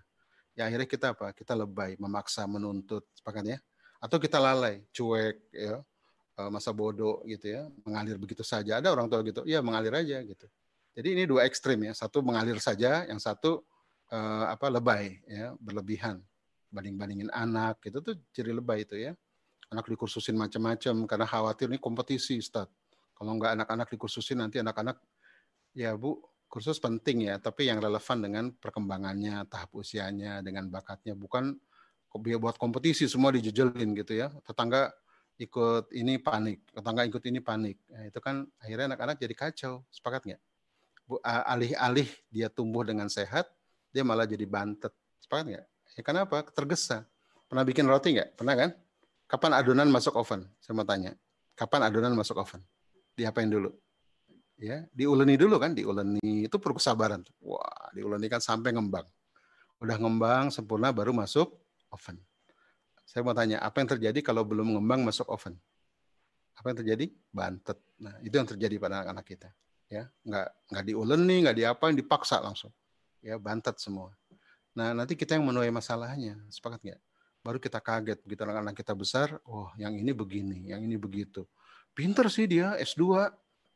Ya 0.54 0.70
akhirnya 0.70 0.86
kita 0.86 1.06
apa? 1.14 1.34
Kita 1.34 1.52
lebay, 1.58 1.98
memaksa, 1.98 2.46
menuntut, 2.46 3.02
sepakat 3.14 3.44
ya? 3.44 3.58
Atau 3.98 4.22
kita 4.22 4.38
lalai, 4.38 4.86
cuek, 4.94 5.36
ya, 5.50 5.82
eh, 6.38 6.50
masa 6.50 6.70
bodoh 6.70 7.22
gitu 7.26 7.50
ya, 7.50 7.66
mengalir 7.82 8.16
begitu 8.16 8.46
saja. 8.46 8.78
Ada 8.78 8.94
orang 8.94 9.10
tua 9.10 9.20
gitu, 9.26 9.42
ya 9.44 9.58
mengalir 9.60 9.94
aja 9.94 10.22
gitu. 10.22 10.46
Jadi 10.94 11.08
ini 11.10 11.22
dua 11.26 11.42
ekstrim 11.42 11.82
ya, 11.82 11.92
satu 11.92 12.22
mengalir 12.22 12.62
saja, 12.62 13.02
yang 13.10 13.18
satu 13.18 13.66
uh, 14.14 14.46
apa 14.46 14.70
lebay 14.70 15.18
ya, 15.26 15.50
berlebihan 15.58 16.22
banding-bandingin 16.70 17.34
anak, 17.34 17.82
gitu 17.82 17.98
tuh 17.98 18.14
ciri 18.30 18.54
lebay 18.54 18.86
itu 18.86 18.94
ya 18.94 19.18
anak 19.74 19.90
dikursusin 19.90 20.38
macam-macam 20.38 20.94
karena 21.10 21.26
khawatir 21.26 21.66
ini 21.66 21.82
kompetisi 21.82 22.38
Ustaz. 22.38 22.70
Kalau 23.14 23.34
nggak 23.34 23.58
anak-anak 23.58 23.88
dikursusin 23.90 24.38
nanti 24.38 24.62
anak-anak 24.62 24.98
ya 25.74 25.94
Bu, 25.98 26.22
kursus 26.46 26.78
penting 26.78 27.26
ya, 27.26 27.40
tapi 27.42 27.66
yang 27.66 27.82
relevan 27.82 28.18
dengan 28.22 28.44
perkembangannya, 28.54 29.42
tahap 29.50 29.74
usianya, 29.74 30.38
dengan 30.44 30.70
bakatnya, 30.70 31.18
bukan 31.18 31.58
buat 32.14 32.54
kompetisi 32.62 33.10
semua 33.10 33.34
dijejelin 33.34 33.90
gitu 33.98 34.14
ya. 34.14 34.30
Tetangga 34.46 34.94
ikut 35.34 35.90
ini 35.90 36.22
panik, 36.22 36.62
tetangga 36.70 37.02
ikut 37.02 37.22
ini 37.26 37.42
panik. 37.42 37.82
Nah, 37.90 38.06
itu 38.06 38.22
kan 38.22 38.46
akhirnya 38.62 38.94
anak-anak 38.94 39.18
jadi 39.18 39.34
kacau, 39.34 39.82
sepakat 39.90 40.22
nggak? 40.30 40.42
Alih-alih 41.26 42.06
dia 42.30 42.46
tumbuh 42.46 42.86
dengan 42.86 43.10
sehat, 43.10 43.50
dia 43.90 44.06
malah 44.06 44.30
jadi 44.30 44.46
bantet. 44.46 44.94
Sepakat 45.18 45.44
nggak? 45.50 45.66
Ya 45.98 46.02
kenapa? 46.06 46.46
Tergesa. 46.54 47.02
Pernah 47.50 47.66
bikin 47.66 47.90
roti 47.90 48.14
nggak? 48.14 48.38
Pernah 48.38 48.54
kan? 48.54 48.70
Kapan 49.26 49.52
adonan 49.58 49.90
masuk 49.90 50.14
oven? 50.14 50.46
Saya 50.62 50.78
mau 50.78 50.86
tanya. 50.86 51.18
Kapan 51.58 51.90
adonan 51.90 52.14
masuk 52.14 52.38
oven? 52.38 52.62
Diapain 53.18 53.50
dulu? 53.50 53.74
Ya, 54.54 54.86
diuleni 54.94 55.34
dulu 55.34 55.58
kan, 55.58 55.74
diuleni 55.74 56.46
itu 56.46 56.56
perlu 56.62 56.78
kesabaran. 56.78 57.26
Wah, 57.42 57.90
diuleni 57.90 58.30
kan 58.30 58.38
sampai 58.38 58.70
ngembang. 58.70 59.04
Udah 59.82 59.98
ngembang 59.98 60.54
sempurna 60.54 60.94
baru 60.94 61.10
masuk 61.10 61.50
oven. 61.90 62.22
Saya 63.04 63.26
mau 63.26 63.34
tanya, 63.34 63.60
apa 63.60 63.82
yang 63.82 63.90
terjadi 63.98 64.20
kalau 64.22 64.46
belum 64.46 64.78
ngembang 64.78 65.02
masuk 65.02 65.26
oven? 65.28 65.58
Apa 66.54 66.70
yang 66.70 66.78
terjadi? 66.86 67.06
Bantet. 67.34 67.78
Nah, 67.98 68.14
itu 68.22 68.34
yang 68.34 68.46
terjadi 68.46 68.78
pada 68.78 69.02
anak-anak 69.02 69.26
kita. 69.26 69.48
Ya, 69.90 70.08
nggak 70.22 70.48
nggak 70.70 70.84
diuleni, 70.86 71.36
nggak 71.44 71.56
diapain, 71.58 71.94
dipaksa 71.98 72.38
langsung. 72.38 72.70
Ya, 73.20 73.36
bantet 73.36 73.76
semua. 73.82 74.14
Nah, 74.74 74.94
nanti 74.94 75.18
kita 75.18 75.34
yang 75.34 75.44
menuai 75.50 75.70
masalahnya. 75.74 76.38
Sepakat 76.48 76.80
nggak? 76.82 77.00
baru 77.44 77.60
kita 77.60 77.76
kaget 77.84 78.24
begitu 78.24 78.40
anak-anak 78.48 78.72
kita 78.72 78.96
besar, 78.96 79.36
oh 79.44 79.68
yang 79.76 79.92
ini 79.92 80.16
begini, 80.16 80.72
yang 80.72 80.80
ini 80.80 80.96
begitu. 80.96 81.44
Pinter 81.92 82.32
sih 82.32 82.48
dia 82.48 82.72
S2 82.80 83.28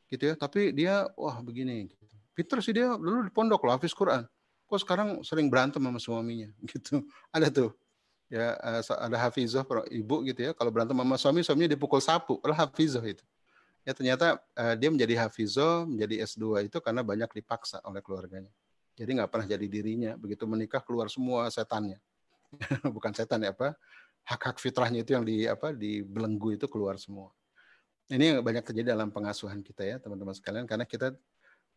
gitu 0.09 0.33
ya, 0.33 0.35
tapi 0.35 0.73
dia 0.73 1.07
wah 1.13 1.39
begini. 1.39 1.89
Pinter 2.33 2.59
sih 2.65 2.73
dia 2.73 2.93
dulu 2.97 3.25
di 3.25 3.31
pondok 3.33 3.63
loh 3.65 3.73
hafiz 3.77 3.93
Quran. 3.93 4.25
Kok 4.69 4.79
sekarang 4.81 5.09
sering 5.25 5.49
berantem 5.49 5.81
sama 5.81 5.99
suaminya 6.01 6.49
gitu. 6.71 7.05
Ada 7.31 7.47
tuh. 7.49 7.71
Ya 8.29 8.53
eh, 8.61 8.81
ada 8.85 9.17
hafizah 9.17 9.65
ibu 9.89 10.21
gitu 10.25 10.39
ya, 10.49 10.51
kalau 10.53 10.69
berantem 10.69 10.93
sama 10.93 11.15
suami 11.17 11.41
suaminya 11.41 11.73
dipukul 11.73 12.01
sapu, 12.01 12.37
lah 12.45 12.65
hafizah 12.65 13.01
itu. 13.01 13.25
Ya 13.87 13.95
ternyata 13.95 14.37
uh, 14.53 14.75
dia 14.77 14.91
menjadi 14.93 15.25
hafizah, 15.25 15.87
menjadi 15.87 16.21
S2 16.27 16.69
itu 16.69 16.77
karena 16.77 17.01
banyak 17.01 17.31
dipaksa 17.33 17.81
oleh 17.81 18.05
keluarganya. 18.05 18.51
Jadi 18.93 19.17
nggak 19.17 19.31
pernah 19.33 19.47
jadi 19.49 19.65
dirinya. 19.65 20.13
Begitu 20.13 20.45
menikah 20.45 20.83
keluar 20.83 21.09
semua 21.09 21.49
setannya 21.49 21.97
bukan 22.95 23.11
setan 23.13 23.45
ya 23.45 23.53
apa 23.53 23.77
hak-hak 24.25 24.57
fitrahnya 24.61 25.01
itu 25.01 25.11
yang 25.13 25.25
di 25.25 25.45
apa 25.49 25.73
dibelenggu 25.73 26.53
itu 26.53 26.65
keluar 26.69 26.97
semua. 27.01 27.33
Ini 28.09 28.41
banyak 28.41 28.65
terjadi 28.65 28.97
dalam 28.97 29.13
pengasuhan 29.13 29.61
kita 29.61 29.85
ya 29.85 29.95
teman-teman 30.01 30.33
sekalian 30.33 30.65
karena 30.65 30.81
kita 30.81 31.13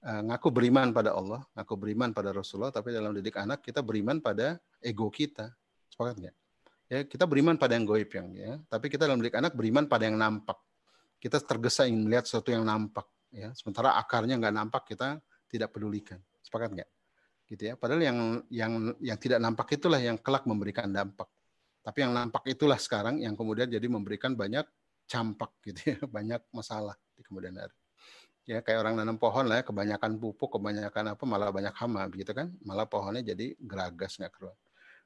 uh, 0.00 0.22
ngaku 0.32 0.48
beriman 0.48 0.88
pada 0.90 1.12
Allah, 1.12 1.44
ngaku 1.52 1.74
beriman 1.76 2.10
pada 2.16 2.32
Rasulullah, 2.32 2.72
tapi 2.72 2.88
dalam 2.88 3.12
didik 3.12 3.36
anak 3.36 3.60
kita 3.60 3.84
beriman 3.84 4.16
pada 4.16 4.56
ego 4.80 5.12
kita. 5.12 5.52
Sepakat 5.92 6.16
nggak? 6.16 6.36
Ya, 6.88 6.98
kita 7.04 7.24
beriman 7.28 7.56
pada 7.60 7.76
yang 7.76 7.84
goib 7.84 8.08
yang 8.12 8.28
ya, 8.32 8.52
tapi 8.68 8.88
kita 8.88 9.04
dalam 9.04 9.20
didik 9.20 9.36
anak 9.36 9.52
beriman 9.52 9.84
pada 9.84 10.08
yang 10.08 10.16
nampak. 10.16 10.56
Kita 11.20 11.36
tergesa 11.38 11.84
ingin 11.84 12.08
melihat 12.08 12.24
sesuatu 12.24 12.48
yang 12.48 12.64
nampak 12.64 13.04
ya, 13.28 13.52
sementara 13.52 13.94
akarnya 14.00 14.40
nggak 14.40 14.54
nampak 14.56 14.82
kita 14.88 15.20
tidak 15.52 15.68
pedulikan. 15.68 16.16
Sepakat 16.40 16.80
nggak? 16.80 16.90
gitu 17.52 17.62
ya. 17.68 17.74
Padahal 17.76 18.00
yang 18.00 18.18
yang 18.48 18.72
yang 19.04 19.18
tidak 19.20 19.38
nampak 19.44 19.76
itulah 19.76 20.00
yang 20.00 20.16
kelak 20.16 20.48
memberikan 20.48 20.88
dampak. 20.88 21.28
Tapi 21.84 21.98
yang 22.00 22.16
nampak 22.16 22.48
itulah 22.48 22.80
sekarang 22.80 23.20
yang 23.20 23.36
kemudian 23.36 23.68
jadi 23.68 23.84
memberikan 23.84 24.32
banyak 24.32 24.64
campak 25.12 25.52
gitu 25.60 25.80
ya, 25.92 25.96
banyak 26.16 26.40
masalah 26.56 26.96
di 27.12 27.20
kemudian 27.20 27.52
hari. 27.60 27.76
Ya 28.42 28.58
kayak 28.64 28.82
orang 28.82 28.98
nanam 28.98 29.20
pohon 29.20 29.46
lah 29.46 29.60
ya, 29.60 29.64
kebanyakan 29.68 30.18
pupuk, 30.18 30.58
kebanyakan 30.58 31.14
apa 31.14 31.24
malah 31.28 31.52
banyak 31.52 31.74
hama 31.76 32.02
begitu 32.08 32.32
kan, 32.32 32.50
malah 32.64 32.88
pohonnya 32.88 33.22
jadi 33.22 33.54
geragas 33.60 34.18
nggak 34.18 34.32
keruan. 34.34 34.56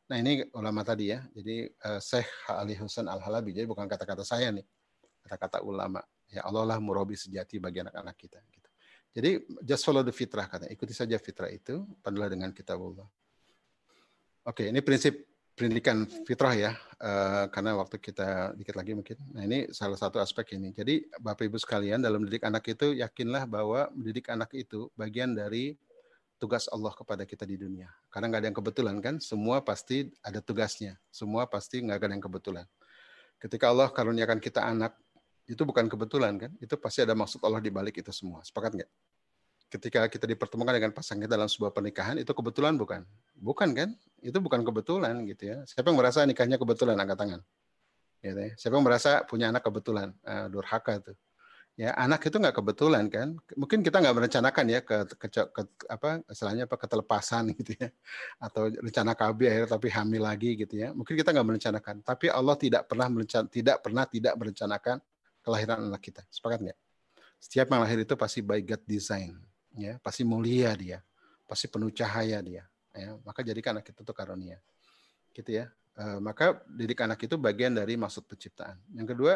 Nah 0.06 0.16
ini 0.22 0.46
ulama 0.54 0.86
tadi 0.86 1.10
ya, 1.10 1.20
jadi 1.34 1.68
uh, 1.82 2.00
Syekh 2.00 2.30
Ali 2.48 2.78
Husain 2.78 3.10
Al 3.10 3.18
Halabi, 3.18 3.50
jadi 3.50 3.66
bukan 3.66 3.90
kata-kata 3.90 4.22
saya 4.22 4.54
nih, 4.54 4.64
kata-kata 5.26 5.66
ulama. 5.66 6.00
Ya 6.30 6.46
Allah 6.46 6.64
lah 6.64 6.78
murabi 6.78 7.18
sejati 7.18 7.58
bagi 7.58 7.82
anak-anak 7.82 8.14
kita. 8.14 8.38
Gitu. 8.50 8.68
Jadi 9.16 9.30
just 9.66 9.82
follow 9.82 10.06
the 10.06 10.14
fitrah 10.14 10.46
katanya. 10.46 10.70
Ikuti 10.70 10.94
saja 10.94 11.18
fitrah 11.18 11.50
itu, 11.50 11.82
padulah 12.02 12.30
dengan 12.30 12.54
kitabullah. 12.54 13.06
Oke, 14.46 14.70
ini 14.70 14.78
prinsip 14.78 15.35
pendidikan 15.56 16.04
fitrah 16.28 16.52
ya, 16.52 16.72
uh, 17.00 17.48
karena 17.48 17.72
waktu 17.80 17.96
kita 17.96 18.52
dikit 18.60 18.76
lagi 18.76 18.92
mungkin. 18.92 19.16
Nah 19.32 19.42
ini 19.48 19.72
salah 19.72 19.96
satu 19.96 20.20
aspek 20.20 20.60
ini. 20.60 20.76
Jadi 20.76 21.08
Bapak 21.16 21.48
Ibu 21.48 21.56
sekalian 21.56 22.04
dalam 22.04 22.22
mendidik 22.22 22.44
anak 22.44 22.68
itu 22.68 22.92
yakinlah 22.92 23.48
bahwa 23.48 23.88
mendidik 23.96 24.28
anak 24.28 24.52
itu 24.52 24.92
bagian 24.92 25.32
dari 25.32 25.80
tugas 26.36 26.68
Allah 26.68 26.92
kepada 26.92 27.24
kita 27.24 27.48
di 27.48 27.56
dunia. 27.56 27.88
Karena 28.12 28.28
nggak 28.28 28.40
ada 28.44 28.48
yang 28.52 28.58
kebetulan 28.60 28.96
kan, 29.00 29.16
semua 29.16 29.64
pasti 29.64 30.12
ada 30.20 30.44
tugasnya. 30.44 31.00
Semua 31.08 31.48
pasti 31.48 31.80
nggak 31.80 31.96
ada 32.04 32.12
yang 32.12 32.24
kebetulan. 32.24 32.66
Ketika 33.40 33.72
Allah 33.72 33.88
karuniakan 33.88 34.36
kita 34.36 34.60
anak, 34.60 34.92
itu 35.48 35.62
bukan 35.64 35.88
kebetulan 35.88 36.36
kan, 36.36 36.52
itu 36.60 36.76
pasti 36.76 37.00
ada 37.00 37.16
maksud 37.16 37.40
Allah 37.40 37.64
di 37.64 37.72
balik 37.72 37.96
itu 37.96 38.12
semua. 38.12 38.44
Sepakat 38.44 38.76
nggak? 38.76 38.90
Ketika 39.76 40.08
kita 40.08 40.24
dipertemukan 40.24 40.72
dengan 40.72 40.90
pasangan 40.96 41.20
kita 41.28 41.36
dalam 41.36 41.50
sebuah 41.52 41.70
pernikahan 41.70 42.16
itu 42.16 42.32
kebetulan 42.32 42.74
bukan? 42.80 43.04
Bukan 43.36 43.68
kan? 43.76 43.88
Itu 44.24 44.40
bukan 44.40 44.64
kebetulan 44.64 45.22
gitu 45.28 45.52
ya. 45.52 45.56
Siapa 45.68 45.92
yang 45.92 45.98
merasa 46.00 46.24
nikahnya 46.24 46.56
kebetulan 46.56 46.96
angkat 46.96 47.18
tangan? 47.20 47.40
Gitu 48.24 48.40
ya. 48.40 48.52
Siapa 48.56 48.74
yang 48.80 48.86
merasa 48.88 49.22
punya 49.28 49.52
anak 49.52 49.62
kebetulan? 49.62 50.16
Uh, 50.24 50.48
durhaka 50.48 50.98
tuh. 50.98 51.16
Ya, 51.76 51.92
anak 51.92 52.24
itu 52.24 52.40
nggak 52.40 52.56
kebetulan 52.56 53.04
kan. 53.12 53.36
Mungkin 53.52 53.84
kita 53.84 54.00
nggak 54.00 54.16
merencanakan 54.16 54.64
ya 54.64 54.80
ke, 54.80 54.96
ke, 55.12 55.28
ke 55.28 55.62
apa 55.92 56.24
istilahnya 56.24 56.64
apa 56.64 56.76
ketelepasan 56.80 57.52
gitu 57.60 57.76
ya. 57.76 57.92
Atau 58.40 58.72
rencana 58.72 59.12
KB 59.12 59.38
akhirnya 59.44 59.70
tapi 59.76 59.92
hamil 59.92 60.24
lagi 60.24 60.56
gitu 60.56 60.72
ya. 60.72 60.96
Mungkin 60.96 61.20
kita 61.20 61.36
nggak 61.36 61.46
merencanakan, 61.52 62.00
tapi 62.00 62.32
Allah 62.32 62.56
tidak 62.56 62.88
pernah 62.88 63.12
merencan, 63.12 63.44
tidak 63.52 63.84
pernah 63.84 64.08
tidak 64.08 64.32
merencanakan 64.40 65.04
kelahiran 65.44 65.84
anak 65.84 66.00
kita. 66.00 66.24
Sepakat 66.32 66.64
nggak? 66.64 66.78
Setiap 67.36 67.68
yang 67.68 67.80
lahir 67.84 68.00
itu 68.00 68.14
pasti 68.16 68.40
by 68.40 68.64
God 68.64 68.82
design, 68.88 69.36
ya, 69.76 70.00
pasti 70.00 70.24
mulia 70.24 70.72
dia, 70.74 70.98
pasti 71.44 71.68
penuh 71.68 71.92
cahaya 71.92 72.40
dia, 72.40 72.64
ya. 72.96 73.14
Maka 73.22 73.44
jadikan 73.44 73.78
anak 73.78 73.92
itu 73.92 74.00
tuh 74.02 74.16
karunia. 74.16 74.58
Gitu 75.30 75.62
ya. 75.62 75.68
E, 75.96 76.04
maka 76.20 76.60
didik 76.68 77.00
anak 77.04 77.20
itu 77.20 77.36
bagian 77.36 77.76
dari 77.76 77.96
maksud 77.96 78.24
penciptaan. 78.24 78.76
Yang 78.96 79.16
kedua, 79.16 79.34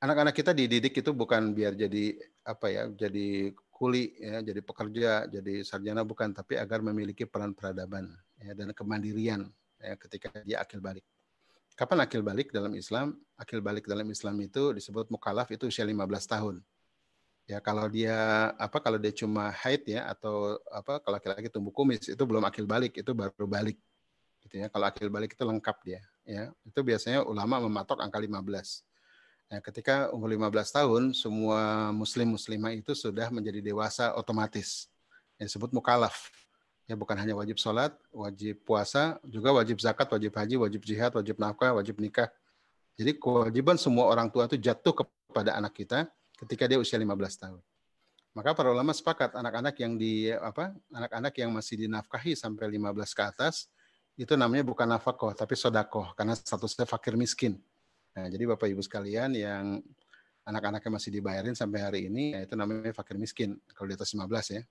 anak-anak 0.00 0.34
kita 0.36 0.52
dididik 0.52 0.96
itu 0.96 1.10
bukan 1.12 1.52
biar 1.52 1.76
jadi 1.76 2.16
apa 2.44 2.66
ya, 2.72 2.82
jadi 2.92 3.52
kuli 3.68 4.12
ya, 4.20 4.44
jadi 4.44 4.60
pekerja, 4.60 5.10
jadi 5.28 5.64
sarjana 5.64 6.04
bukan, 6.04 6.36
tapi 6.36 6.60
agar 6.60 6.84
memiliki 6.84 7.24
peran 7.24 7.56
peradaban 7.56 8.12
ya, 8.36 8.52
dan 8.52 8.76
kemandirian 8.76 9.48
ya, 9.80 9.96
ketika 9.96 10.28
dia 10.44 10.60
akil 10.60 10.80
balik. 10.80 11.04
Kapan 11.76 12.04
akil 12.04 12.20
balik 12.20 12.52
dalam 12.52 12.76
Islam? 12.76 13.16
Akil 13.40 13.64
balik 13.64 13.88
dalam 13.88 14.04
Islam 14.12 14.36
itu 14.44 14.76
disebut 14.76 15.08
mukalaf 15.08 15.48
itu 15.48 15.64
usia 15.72 15.80
15 15.88 15.96
tahun. 16.28 16.60
Ya 17.50 17.58
kalau 17.58 17.90
dia 17.90 18.14
apa 18.54 18.78
kalau 18.78 18.94
dia 18.94 19.10
cuma 19.10 19.50
haid 19.50 19.82
ya 19.82 20.06
atau 20.06 20.54
apa 20.70 21.02
kalau 21.02 21.18
laki-laki 21.18 21.50
tumbuh 21.50 21.74
kumis 21.74 22.06
itu 22.06 22.22
belum 22.22 22.46
akil 22.46 22.62
balik 22.62 22.94
itu 23.02 23.10
baru 23.10 23.42
balik 23.50 23.74
gitu 24.46 24.62
ya. 24.62 24.70
Kalau 24.70 24.86
akil 24.86 25.10
balik 25.10 25.34
itu 25.34 25.42
lengkap 25.42 25.76
dia 25.82 25.98
ya. 26.22 26.54
Itu 26.62 26.86
biasanya 26.86 27.26
ulama 27.26 27.58
mematok 27.58 27.98
angka 27.98 28.22
15. 28.22 28.86
Nah, 29.50 29.58
ketika 29.58 30.14
umur 30.14 30.30
15 30.30 30.70
tahun, 30.70 31.02
semua 31.10 31.90
muslim 31.90 32.38
muslimah 32.38 32.70
itu 32.70 32.94
sudah 32.94 33.34
menjadi 33.34 33.58
dewasa 33.58 34.14
otomatis. 34.14 34.86
Yang 35.42 35.50
disebut 35.50 35.74
mukalaf. 35.74 36.30
Ya, 36.86 36.94
bukan 36.94 37.18
hanya 37.18 37.34
wajib 37.34 37.58
sholat, 37.58 37.90
wajib 38.14 38.62
puasa, 38.62 39.18
juga 39.26 39.50
wajib 39.50 39.82
zakat, 39.82 40.06
wajib 40.06 40.30
haji, 40.38 40.54
wajib 40.54 40.86
jihad, 40.86 41.10
wajib 41.18 41.34
nafkah, 41.34 41.74
wajib 41.74 41.98
nikah. 41.98 42.30
Jadi 42.94 43.18
kewajiban 43.18 43.74
semua 43.74 44.06
orang 44.06 44.30
tua 44.30 44.46
itu 44.46 44.54
jatuh 44.54 45.02
kepada 45.02 45.58
anak 45.58 45.74
kita 45.74 46.06
ketika 46.44 46.64
dia 46.66 46.80
usia 46.80 46.96
15 46.96 47.10
tahun. 47.36 47.60
Maka 48.30 48.54
para 48.54 48.70
ulama 48.70 48.94
sepakat 48.94 49.34
anak-anak 49.34 49.74
yang 49.82 49.98
di 49.98 50.30
apa 50.30 50.70
anak-anak 50.94 51.34
yang 51.34 51.50
masih 51.50 51.86
dinafkahi 51.86 52.38
sampai 52.38 52.78
15 52.78 53.10
ke 53.10 53.22
atas 53.26 53.66
itu 54.14 54.38
namanya 54.38 54.62
bukan 54.62 54.86
nafkah 54.86 55.34
tapi 55.34 55.58
sodakoh 55.58 56.14
karena 56.14 56.38
statusnya 56.38 56.86
fakir 56.86 57.18
miskin. 57.18 57.58
Nah, 58.14 58.26
jadi 58.30 58.54
Bapak 58.54 58.70
Ibu 58.70 58.82
sekalian 58.82 59.34
yang 59.34 59.82
anak-anaknya 60.46 60.90
masih 60.98 61.10
dibayarin 61.14 61.54
sampai 61.54 61.78
hari 61.80 62.00
ini, 62.10 62.34
ya 62.34 62.42
itu 62.42 62.54
namanya 62.58 62.90
fakir 62.90 63.16
miskin 63.16 63.58
kalau 63.74 63.88
di 63.90 63.94
atas 63.94 64.12
15 64.12 64.56
ya. 64.56 64.62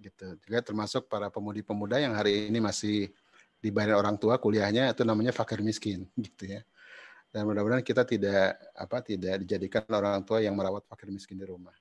Gitu. 0.00 0.26
Juga 0.44 0.58
termasuk 0.60 1.08
para 1.08 1.28
pemudi-pemuda 1.28 2.00
yang 2.00 2.12
hari 2.16 2.48
ini 2.52 2.58
masih 2.60 3.12
dibayar 3.62 3.96
orang 4.02 4.18
tua 4.18 4.36
kuliahnya 4.36 4.90
itu 4.90 5.06
namanya 5.06 5.30
fakir 5.30 5.62
miskin 5.62 6.10
gitu 6.26 6.58
ya. 6.58 6.60
Dan 7.32 7.48
mudah-mudahan 7.48 7.80
kita 7.80 8.04
tidak 8.04 8.60
apa 8.76 9.00
tidak 9.00 9.40
dijadikan 9.40 9.88
orang 9.88 10.20
tua 10.20 10.44
yang 10.44 10.52
merawat 10.52 10.84
fakir 10.84 11.08
miskin 11.08 11.40
di 11.40 11.48
rumah. 11.48 11.72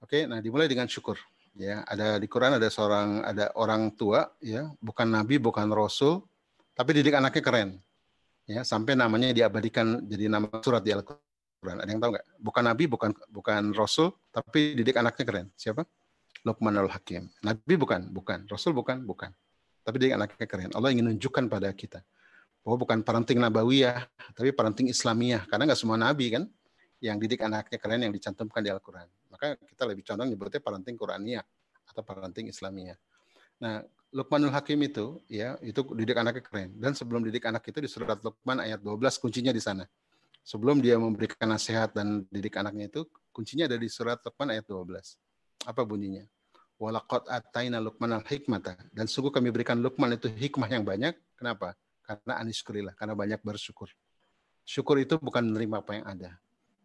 Oke, 0.00 0.24
nah 0.24 0.40
dimulai 0.40 0.64
dengan 0.64 0.88
syukur 0.88 1.20
ya. 1.52 1.84
Ada 1.84 2.16
di 2.16 2.24
Quran 2.24 2.56
ada 2.56 2.68
seorang 2.72 3.20
ada 3.20 3.52
orang 3.60 3.92
tua 3.92 4.32
ya, 4.40 4.72
bukan 4.80 5.12
nabi, 5.12 5.36
bukan 5.36 5.68
rasul, 5.76 6.24
tapi 6.72 6.96
didik 6.96 7.20
anaknya 7.20 7.44
keren 7.44 7.70
ya 8.48 8.66
sampai 8.66 8.98
namanya 8.98 9.30
diabadikan 9.30 10.02
jadi 10.08 10.26
nama 10.26 10.48
surat 10.64 10.80
di 10.80 10.96
Al-Qur'an. 10.96 11.78
Ada 11.84 11.90
yang 11.92 12.00
tahu 12.00 12.10
nggak? 12.16 12.26
Bukan 12.40 12.62
nabi, 12.64 12.84
bukan 12.88 13.10
bukan 13.28 13.62
rasul, 13.76 14.16
tapi 14.32 14.72
didik 14.72 14.96
anaknya 14.96 15.24
keren. 15.28 15.46
Siapa? 15.52 15.84
Luqman 16.48 16.74
al-Hakim. 16.74 17.28
Nabi 17.44 17.74
bukan, 17.78 18.08
bukan. 18.10 18.50
Rasul 18.50 18.74
bukan, 18.74 19.04
bukan. 19.06 19.30
Tapi 19.84 19.94
didik 20.00 20.16
anaknya 20.16 20.46
keren. 20.48 20.70
Allah 20.74 20.90
ingin 20.90 21.12
menunjukkan 21.12 21.46
pada 21.46 21.70
kita 21.70 22.02
bahwa 22.62 22.76
bukan 22.86 22.98
parenting 23.02 23.42
nabawiyah, 23.42 24.06
tapi 24.38 24.54
parenting 24.54 24.86
Islamiyah. 24.88 25.50
Karena 25.50 25.66
nggak 25.70 25.80
semua 25.80 25.98
nabi 25.98 26.30
kan 26.30 26.46
yang 27.02 27.18
didik 27.18 27.42
anaknya 27.42 27.78
keren 27.82 28.00
yang 28.06 28.14
dicantumkan 28.14 28.62
di 28.62 28.70
Al-Quran. 28.70 29.10
Maka 29.26 29.58
kita 29.58 29.82
lebih 29.90 30.06
condong 30.06 30.30
nyebutnya 30.30 30.62
parenting 30.62 30.94
Qur'aniyah 30.94 31.42
atau 31.90 32.02
parenting 32.06 32.46
Islamiyah. 32.46 32.94
Nah, 33.58 33.82
Luqmanul 34.14 34.54
Hakim 34.54 34.78
itu 34.86 35.18
ya 35.26 35.58
itu 35.64 35.82
didik 35.96 36.14
anaknya 36.20 36.44
keren 36.44 36.70
dan 36.78 36.92
sebelum 36.94 37.24
didik 37.26 37.48
anak 37.48 37.64
itu 37.64 37.80
di 37.80 37.88
surat 37.90 38.20
Luqman 38.22 38.62
ayat 38.62 38.78
12 38.78 39.18
kuncinya 39.18 39.50
di 39.50 39.58
sana. 39.58 39.88
Sebelum 40.46 40.78
dia 40.78 40.98
memberikan 40.98 41.50
nasihat 41.50 41.90
dan 41.90 42.22
didik 42.30 42.54
anaknya 42.54 42.86
itu 42.92 43.08
kuncinya 43.34 43.66
ada 43.66 43.78
di 43.80 43.88
surat 43.90 44.22
Luqman 44.22 44.54
ayat 44.54 44.68
12. 44.68 45.18
Apa 45.66 45.82
bunyinya? 45.82 46.22
Walaqad 46.78 47.30
ataina 47.30 47.82
Luqman 47.82 48.20
al-hikmata 48.20 48.78
dan 48.94 49.08
sungguh 49.10 49.32
kami 49.34 49.50
berikan 49.50 49.80
Luqman 49.80 50.14
itu 50.14 50.30
hikmah 50.30 50.70
yang 50.70 50.84
banyak. 50.86 51.16
Kenapa? 51.34 51.74
Karena 52.02 52.42
aniskurilah, 52.42 52.94
karena 52.98 53.14
banyak 53.14 53.40
bersyukur. 53.40 53.88
Syukur 54.66 54.98
itu 54.98 55.18
bukan 55.18 55.42
menerima 55.42 55.82
apa 55.82 55.92
yang 55.98 56.06
ada, 56.06 56.30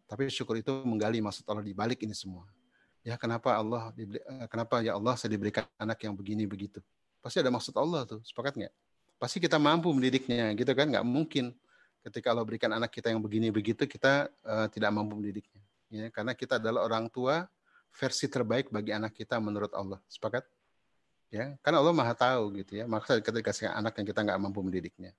tapi 0.06 0.30
syukur 0.30 0.58
itu 0.58 0.70
menggali 0.82 1.22
maksud 1.22 1.46
Allah 1.46 1.62
di 1.62 1.74
balik 1.74 2.02
ini 2.02 2.14
semua. 2.14 2.46
Ya 3.06 3.14
kenapa 3.14 3.54
Allah 3.54 3.94
kenapa 4.50 4.82
ya 4.82 4.98
Allah 4.98 5.14
saya 5.14 5.30
diberikan 5.34 5.66
anak 5.78 6.02
yang 6.02 6.14
begini 6.14 6.42
begitu? 6.46 6.82
Pasti 7.22 7.38
ada 7.38 7.50
maksud 7.50 7.74
Allah 7.78 8.06
tuh, 8.06 8.20
sepakat 8.26 8.58
nggak? 8.58 8.74
Pasti 9.18 9.38
kita 9.38 9.58
mampu 9.58 9.90
mendidiknya, 9.90 10.54
gitu 10.54 10.70
kan? 10.74 10.86
Nggak 10.90 11.06
mungkin 11.06 11.54
ketika 12.02 12.30
Allah 12.34 12.46
berikan 12.46 12.70
anak 12.70 12.90
kita 12.94 13.10
yang 13.10 13.22
begini 13.22 13.50
begitu 13.50 13.84
kita 13.86 14.30
uh, 14.46 14.66
tidak 14.70 14.90
mampu 14.94 15.18
mendidiknya. 15.18 15.62
Ya, 15.88 16.06
karena 16.12 16.36
kita 16.36 16.60
adalah 16.60 16.84
orang 16.84 17.08
tua 17.08 17.48
versi 17.94 18.28
terbaik 18.28 18.68
bagi 18.68 18.92
anak 18.92 19.16
kita 19.16 19.40
menurut 19.40 19.72
Allah. 19.72 19.98
Sepakat? 20.06 20.46
Ya, 21.28 21.60
karena 21.60 21.84
Allah 21.84 21.92
maha 21.92 22.14
tahu 22.16 22.56
gitu 22.60 22.80
ya. 22.80 22.84
Maka 22.88 23.20
kasih 23.20 23.68
anak 23.68 23.96
yang 24.00 24.06
kita 24.08 24.20
nggak 24.24 24.38
mampu 24.40 24.64
mendidiknya. 24.64 25.12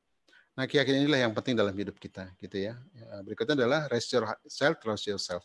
Nah, 0.57 0.65
keyakinan 0.65 1.05
inilah 1.05 1.21
yang 1.29 1.33
penting 1.33 1.55
dalam 1.55 1.71
hidup 1.71 1.95
kita, 2.01 2.33
gitu 2.41 2.57
ya. 2.57 2.75
ya 2.91 3.05
berikutnya 3.23 3.55
adalah 3.55 3.87
rest 3.87 4.11
yourself, 4.11 4.75
trust 4.81 5.05
yourself. 5.07 5.43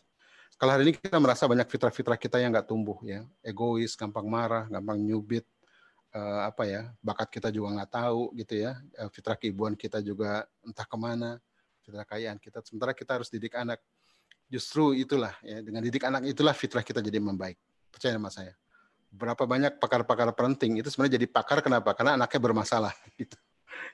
Kalau 0.57 0.71
hari 0.71 0.89
ini 0.89 0.93
kita 0.95 1.19
merasa 1.21 1.45
banyak 1.45 1.67
fitrah-fitrah 1.67 2.19
kita 2.19 2.41
yang 2.41 2.51
nggak 2.51 2.67
tumbuh, 2.67 2.99
ya, 3.05 3.23
egois, 3.45 3.95
gampang 3.95 4.27
marah, 4.27 4.67
gampang 4.67 4.99
nyubit, 4.99 5.45
uh, 6.15 6.41
apa 6.47 6.63
ya 6.65 6.81
bakat 7.03 7.27
kita 7.27 7.51
juga 7.51 7.75
nggak 7.75 7.91
tahu 7.91 8.31
gitu 8.39 8.63
ya 8.63 8.79
uh, 8.97 9.09
fitrah 9.11 9.35
keibuan 9.35 9.75
kita 9.75 9.99
juga 9.99 10.47
entah 10.63 10.87
ke 10.87 10.97
mana 10.97 11.37
fitrah 11.83 12.07
kayaan 12.07 12.39
kita 12.39 12.63
sementara 12.63 12.95
kita 12.95 13.19
harus 13.19 13.27
didik 13.27 13.53
anak 13.53 13.83
justru 14.47 14.95
itulah 14.95 15.35
ya 15.43 15.59
dengan 15.59 15.83
didik 15.83 16.07
anak 16.07 16.23
itulah 16.25 16.55
fitrah 16.55 16.81
kita 16.81 17.03
jadi 17.03 17.19
membaik 17.19 17.59
percaya 17.91 18.15
sama 18.15 18.31
saya 18.31 18.55
berapa 19.15 19.43
banyak 19.47 19.79
pakar-pakar 19.79 20.35
penting 20.35 20.83
itu 20.83 20.91
sebenarnya 20.91 21.17
jadi 21.17 21.27
pakar 21.31 21.63
kenapa 21.63 21.95
karena 21.95 22.19
anaknya 22.19 22.39
bermasalah 22.51 22.93
gitu 23.19 23.37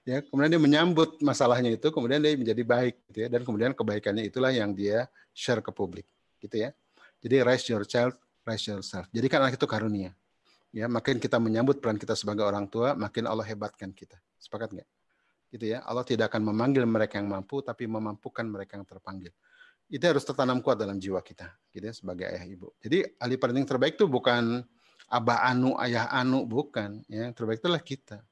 ya 0.06 0.26
kemudian 0.26 0.50
dia 0.58 0.62
menyambut 0.62 1.22
masalahnya 1.22 1.78
itu 1.78 1.88
kemudian 1.94 2.18
dia 2.18 2.34
menjadi 2.34 2.64
baik 2.66 2.96
gitu 3.12 3.18
ya 3.24 3.28
dan 3.30 3.42
kemudian 3.46 3.72
kebaikannya 3.78 4.26
itulah 4.26 4.50
yang 4.50 4.74
dia 4.74 5.06
share 5.32 5.62
ke 5.62 5.70
publik 5.70 6.10
gitu 6.42 6.68
ya 6.68 6.74
jadi 7.22 7.46
raise 7.46 7.70
your 7.70 7.86
child 7.86 8.18
raise 8.42 8.66
yourself 8.66 9.06
jadikan 9.14 9.46
anak 9.46 9.62
itu 9.62 9.70
karunia 9.70 10.18
ya 10.72 10.88
makin 10.88 11.20
kita 11.20 11.38
menyambut 11.38 11.84
peran 11.84 12.00
kita 12.00 12.16
sebagai 12.16 12.48
orang 12.48 12.66
tua, 12.72 12.96
makin 12.96 13.28
Allah 13.28 13.44
hebatkan 13.44 13.92
kita. 13.92 14.18
Sepakat 14.40 14.72
nggak? 14.72 14.90
Gitu 15.52 15.66
ya. 15.76 15.84
Allah 15.84 16.08
tidak 16.08 16.32
akan 16.32 16.48
memanggil 16.48 16.88
mereka 16.88 17.20
yang 17.20 17.28
mampu, 17.28 17.60
tapi 17.60 17.86
memampukan 17.86 18.48
mereka 18.48 18.80
yang 18.80 18.88
terpanggil. 18.88 19.32
Itu 19.92 20.08
harus 20.08 20.24
tertanam 20.24 20.64
kuat 20.64 20.80
dalam 20.80 20.96
jiwa 20.96 21.20
kita, 21.20 21.52
gitu 21.76 21.84
ya, 21.84 21.94
sebagai 21.94 22.26
ayah 22.32 22.48
ibu. 22.48 22.72
Jadi 22.80 23.04
ahli 23.20 23.36
parenting 23.36 23.68
terbaik 23.68 24.00
itu 24.00 24.08
bukan 24.08 24.64
abah 25.12 25.52
anu, 25.52 25.76
ayah 25.84 26.08
anu, 26.08 26.48
bukan. 26.48 27.04
Ya, 27.12 27.28
terbaik 27.36 27.60
itulah 27.60 27.84
kita. 27.84 28.24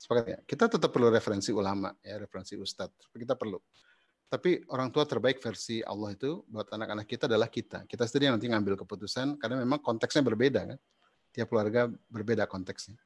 Sepakat 0.00 0.24
ya. 0.24 0.38
Kita 0.48 0.72
tetap 0.72 0.88
perlu 0.88 1.12
referensi 1.12 1.52
ulama, 1.52 1.92
ya, 2.00 2.16
referensi 2.16 2.56
ustadz. 2.56 3.12
Kita 3.12 3.36
perlu. 3.36 3.60
Tapi 4.32 4.64
orang 4.72 4.88
tua 4.88 5.04
terbaik 5.04 5.44
versi 5.44 5.84
Allah 5.84 6.16
itu 6.16 6.40
buat 6.48 6.64
anak-anak 6.72 7.04
kita 7.04 7.28
adalah 7.28 7.52
kita. 7.52 7.84
Kita 7.84 8.08
sendiri 8.08 8.32
yang 8.32 8.40
nanti 8.40 8.48
ngambil 8.48 8.80
keputusan 8.80 9.36
karena 9.36 9.60
memang 9.60 9.84
konteksnya 9.84 10.24
berbeda 10.24 10.72
kan 10.72 10.80
tiap 11.36 11.52
keluarga 11.52 11.92
berbeda 12.08 12.48
konteksnya. 12.48 12.96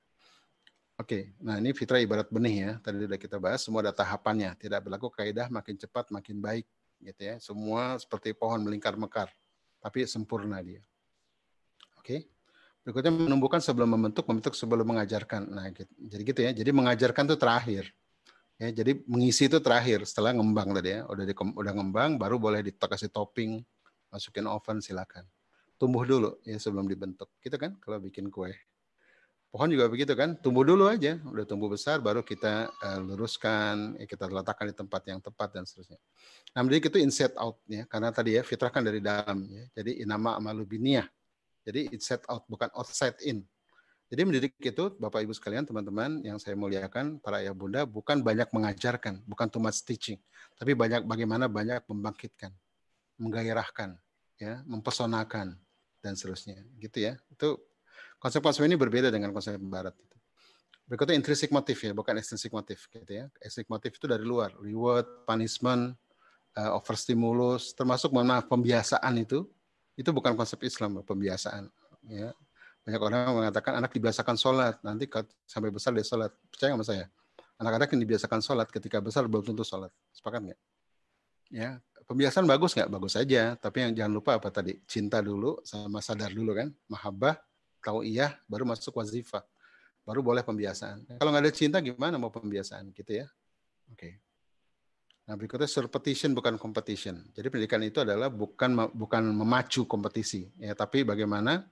Oke, 0.97 1.35
nah 1.43 1.59
ini 1.59 1.75
fitrah 1.77 1.99
ibarat 1.99 2.31
benih 2.31 2.57
ya. 2.57 2.71
Tadi 2.79 3.05
sudah 3.05 3.19
kita 3.21 3.37
bahas, 3.43 3.61
semua 3.61 3.85
ada 3.85 3.93
tahapannya. 3.93 4.55
Tidak 4.55 4.81
berlaku 4.81 5.11
kaidah 5.13 5.51
makin 5.53 5.77
cepat 5.77 6.09
makin 6.15 6.41
baik, 6.41 6.67
gitu 7.03 7.23
ya. 7.23 7.35
Semua 7.43 7.99
seperti 8.01 8.33
pohon 8.33 8.65
melingkar 8.65 8.97
mekar, 8.97 9.29
tapi 9.83 10.09
sempurna 10.09 10.63
dia. 10.65 10.81
Oke. 12.01 12.36
Berikutnya 12.87 13.11
menumbuhkan 13.11 13.59
sebelum 13.59 13.91
membentuk, 13.91 14.23
membentuk 14.31 14.55
sebelum 14.55 14.87
mengajarkan. 14.87 15.43
Nah, 15.51 15.67
gitu. 15.75 15.91
jadi 15.99 16.23
gitu 16.23 16.41
ya. 16.47 16.51
Jadi 16.55 16.71
mengajarkan 16.71 17.27
itu 17.27 17.37
terakhir. 17.37 17.85
Ya, 18.57 18.71
jadi 18.71 19.03
mengisi 19.11 19.51
itu 19.51 19.59
terakhir 19.59 20.07
setelah 20.07 20.31
ngembang 20.39 20.71
tadi 20.71 20.95
ya. 20.95 21.01
Udah 21.11 21.27
di, 21.27 21.35
udah 21.35 21.73
ngembang, 21.75 22.15
baru 22.15 22.39
boleh 22.39 22.63
dikasih 22.63 23.11
topping, 23.11 23.59
masukin 24.15 24.47
oven 24.47 24.79
silakan 24.79 25.27
tumbuh 25.77 26.03
dulu 26.09 26.41
ya 26.43 26.57
sebelum 26.57 26.89
dibentuk. 26.89 27.29
Gitu 27.41 27.57
kan 27.57 27.77
kalau 27.81 28.01
bikin 28.01 28.33
kue. 28.33 28.53
Pohon 29.47 29.73
juga 29.73 29.89
begitu 29.89 30.13
kan, 30.13 30.37
tumbuh 30.37 30.67
dulu 30.67 30.85
aja, 30.91 31.17
udah 31.23 31.47
tumbuh 31.49 31.71
besar 31.71 32.03
baru 32.03 32.21
kita 32.21 32.69
uh, 32.77 32.99
luruskan, 33.01 33.97
ya 33.97 34.05
kita 34.05 34.29
letakkan 34.29 34.69
di 34.69 34.75
tempat 34.77 35.03
yang 35.09 35.23
tepat 35.23 35.49
dan 35.57 35.65
seterusnya. 35.65 35.97
Nah, 36.53 36.61
mendidik 36.61 36.93
itu 36.93 36.99
inside 37.01 37.33
out 37.41 37.57
ya, 37.65 37.89
karena 37.89 38.13
tadi 38.13 38.37
ya 38.37 38.45
fitrah 38.45 38.69
kan 38.69 38.85
dari 38.85 39.01
dalam 39.01 39.49
ya. 39.49 39.65
Jadi 39.81 40.05
inama 40.05 40.37
amalubiniyah. 40.37 41.09
Jadi 41.67 41.91
inside 41.91 42.23
out 42.31 42.47
bukan 42.47 42.71
outside 42.79 43.19
in. 43.27 43.43
Jadi 44.07 44.23
mendidik 44.23 44.55
itu 44.63 44.95
Bapak 45.03 45.27
Ibu 45.27 45.35
sekalian, 45.35 45.67
teman-teman 45.67 46.23
yang 46.23 46.39
saya 46.39 46.55
muliakan, 46.55 47.19
para 47.19 47.43
ayah 47.43 47.51
bunda 47.51 47.83
bukan 47.83 48.23
banyak 48.23 48.47
mengajarkan, 48.55 49.27
bukan 49.27 49.51
too 49.51 49.59
much 49.59 49.83
teaching, 49.83 50.23
tapi 50.55 50.79
banyak 50.79 51.03
bagaimana 51.03 51.51
banyak 51.51 51.83
membangkitkan, 51.91 52.55
menggairahkan, 53.19 53.99
ya, 54.39 54.63
mempesonakan 54.63 55.59
dan 55.99 56.15
seterusnya, 56.15 56.63
gitu 56.79 57.03
ya. 57.03 57.19
Itu 57.35 57.59
Konsep-konsep 58.17 58.65
ini 58.65 58.77
berbeda 58.81 59.13
dengan 59.13 59.31
konsep 59.31 59.61
barat. 59.61 59.93
Berikutnya 60.87 61.19
intrinsic 61.19 61.51
motif 61.51 61.83
ya, 61.83 61.93
bukan 61.93 62.17
extrinsic 62.17 62.55
motif 62.55 62.87
gitu 62.89 63.13
ya. 63.13 63.27
Extrinsic 63.43 63.69
motif 63.69 63.99
itu 63.99 64.07
dari 64.07 64.23
luar, 64.23 64.55
reward, 64.63 65.27
punishment, 65.27 65.99
uh, 66.57 66.79
overstimulus, 66.79 67.75
termasuk 67.75 68.15
mohon 68.15 68.31
maaf 68.31 68.47
pembiasaan 68.47 69.15
itu, 69.19 69.45
itu 69.97 70.11
bukan 70.13 70.37
konsep 70.37 70.61
Islam, 70.63 71.03
pembiasaan. 71.03 71.67
Ya. 72.07 72.31
Banyak 72.87 73.03
orang 73.03 73.21
mengatakan 73.35 73.83
anak 73.83 73.91
dibiasakan 73.91 74.39
sholat, 74.39 74.79
nanti 74.87 75.11
sampai 75.49 75.75
besar 75.75 75.91
dia 75.97 76.07
sholat. 76.07 76.31
Percaya 76.53 76.77
nggak 76.77 76.85
sama 76.85 76.87
saya? 76.87 77.05
Anak-anak 77.57 77.89
yang 77.97 78.01
dibiasakan 78.07 78.41
sholat 78.45 78.69
ketika 78.71 79.03
besar 79.03 79.27
belum 79.27 79.43
tentu 79.43 79.67
sholat. 79.67 79.91
Sepakat 80.15 80.53
nggak? 80.53 80.61
Ya, 81.51 81.81
pembiasaan 82.07 82.47
bagus 82.47 82.77
nggak? 82.79 82.93
Bagus 82.93 83.19
saja. 83.19 83.59
Tapi 83.59 83.89
yang 83.89 83.93
jangan 83.97 84.13
lupa 84.13 84.39
apa 84.39 84.53
tadi? 84.53 84.79
Cinta 84.87 85.19
dulu 85.19 85.59
sama 85.67 85.99
sadar 85.99 86.31
dulu 86.31 86.55
kan. 86.55 86.71
Mahabbah, 86.87 87.41
tahu 87.87 88.03
iya 88.03 88.35
baru 88.51 88.67
masuk 88.67 88.99
wazifah 88.99 89.47
baru 90.03 90.19
boleh 90.19 90.43
pembiasaan 90.43 91.07
kalau 91.23 91.31
nggak 91.31 91.45
ada 91.47 91.55
cinta 91.55 91.79
gimana 91.79 92.19
mau 92.19 92.35
pembiasaan 92.35 92.91
gitu 92.91 93.23
ya 93.23 93.31
oke 93.95 93.95
okay. 93.95 94.19
Nah 95.27 95.35
berikutnya 95.35 95.67
surpetition 95.67 96.33
bukan 96.33 96.55
competition 96.55 97.19
jadi 97.35 97.51
pendidikan 97.51 97.83
itu 97.83 98.01
adalah 98.03 98.31
bukan 98.31 98.95
bukan 98.95 99.23
memacu 99.35 99.83
kompetisi 99.85 100.47
ya 100.63 100.73
tapi 100.79 101.03
bagaimana 101.03 101.67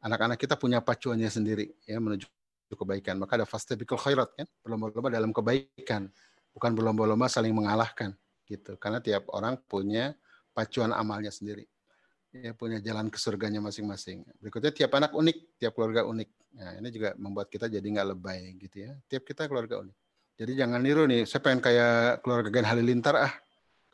anak-anak 0.00 0.40
kita 0.40 0.56
punya 0.56 0.80
pacuannya 0.80 1.28
sendiri 1.28 1.68
ya 1.84 2.00
menuju 2.00 2.24
kebaikan 2.74 3.20
maka 3.20 3.38
ada 3.38 3.46
fastabiqul 3.46 4.00
khairat 4.00 4.32
kan 4.34 4.48
berlomba-lomba 4.64 5.12
dalam 5.12 5.30
kebaikan 5.30 6.08
bukan 6.56 6.70
berlomba-lomba 6.72 7.28
saling 7.28 7.52
mengalahkan 7.52 8.16
gitu 8.48 8.74
karena 8.80 9.04
tiap 9.04 9.28
orang 9.30 9.60
punya 9.68 10.16
pacuan 10.56 10.90
amalnya 10.96 11.30
sendiri 11.30 11.68
ya 12.34 12.50
punya 12.50 12.82
jalan 12.82 13.06
ke 13.06 13.18
surganya 13.22 13.62
masing-masing. 13.62 14.26
Berikutnya 14.42 14.74
tiap 14.74 14.90
anak 14.98 15.14
unik, 15.14 15.54
tiap 15.54 15.72
keluarga 15.78 16.02
unik. 16.02 16.28
Nah, 16.58 16.72
ini 16.82 16.88
juga 16.90 17.14
membuat 17.14 17.46
kita 17.46 17.70
jadi 17.70 17.86
nggak 17.86 18.08
lebay 18.10 18.58
gitu 18.58 18.90
ya. 18.90 18.92
Tiap 19.06 19.22
kita 19.22 19.46
keluarga 19.46 19.78
unik. 19.86 19.96
Jadi 20.34 20.52
jangan 20.58 20.82
niru 20.82 21.06
nih, 21.06 21.22
saya 21.24 21.40
pengen 21.40 21.62
kayak 21.62 22.22
keluarga 22.26 22.50
Gen 22.50 22.66
Halilintar 22.66 23.14
ah. 23.14 23.32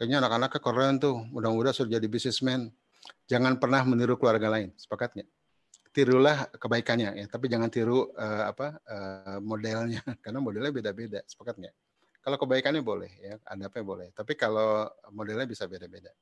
Kayaknya 0.00 0.24
anak-anaknya 0.24 0.60
keren 0.64 0.94
tuh, 0.96 1.16
mudah-mudahan 1.28 1.76
sudah 1.76 2.00
jadi 2.00 2.08
bisnismen. 2.08 2.72
Jangan 3.28 3.60
pernah 3.60 3.84
meniru 3.84 4.16
keluarga 4.16 4.48
lain, 4.48 4.72
sepakat 4.72 5.20
nggak? 5.20 5.28
Tirulah 5.92 6.48
kebaikannya 6.56 7.20
ya, 7.20 7.26
tapi 7.28 7.52
jangan 7.52 7.68
tiru 7.68 8.08
uh, 8.16 8.44
apa 8.48 8.80
uh, 8.88 9.38
modelnya, 9.44 10.00
karena 10.24 10.40
modelnya 10.40 10.72
beda-beda, 10.72 11.20
sepakat 11.28 11.60
nggak? 11.60 11.74
Kalau 12.24 12.36
kebaikannya 12.40 12.80
boleh 12.80 13.10
ya, 13.20 13.36
adabnya 13.44 13.84
boleh. 13.84 14.08
Tapi 14.16 14.32
kalau 14.40 14.88
modelnya 15.12 15.44
bisa 15.44 15.68
beda-beda 15.68 16.12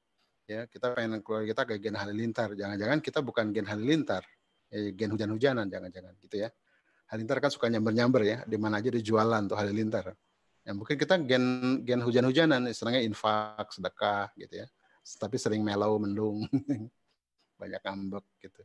ya 0.49 0.64
kita 0.64 0.97
pengen 0.97 1.21
keluar 1.21 1.45
kita 1.45 1.69
kayak 1.69 1.81
gen 1.85 1.97
halilintar 2.01 2.57
jangan-jangan 2.57 3.05
kita 3.05 3.21
bukan 3.21 3.53
gen 3.53 3.69
halilintar 3.69 4.25
ya, 4.73 4.97
gen 4.97 5.12
hujan-hujanan 5.12 5.69
jangan-jangan 5.69 6.16
gitu 6.25 6.41
ya 6.41 6.49
halilintar 7.09 7.39
kan 7.41 7.51
suka 7.53 7.67
nyamber-nyamber 7.73 8.23
ya 8.25 8.39
di 8.45 8.57
mana 8.61 8.81
aja 8.81 8.93
dijualan 8.93 9.43
tuh 9.49 9.57
halilintar. 9.57 10.13
Ya 10.65 10.77
mungkin 10.77 11.01
kita 11.01 11.17
gen 11.25 11.81
gen 11.83 12.05
hujan-hujanan 12.05 12.69
istilahnya 12.69 13.01
infak 13.01 13.73
sedekah 13.73 14.29
gitu 14.37 14.65
ya. 14.65 14.67
Tapi 15.17 15.41
sering 15.41 15.65
melau 15.65 15.97
mendung 15.97 16.45
banyak 17.61 17.81
ngambek 17.81 18.25
gitu. 18.45 18.63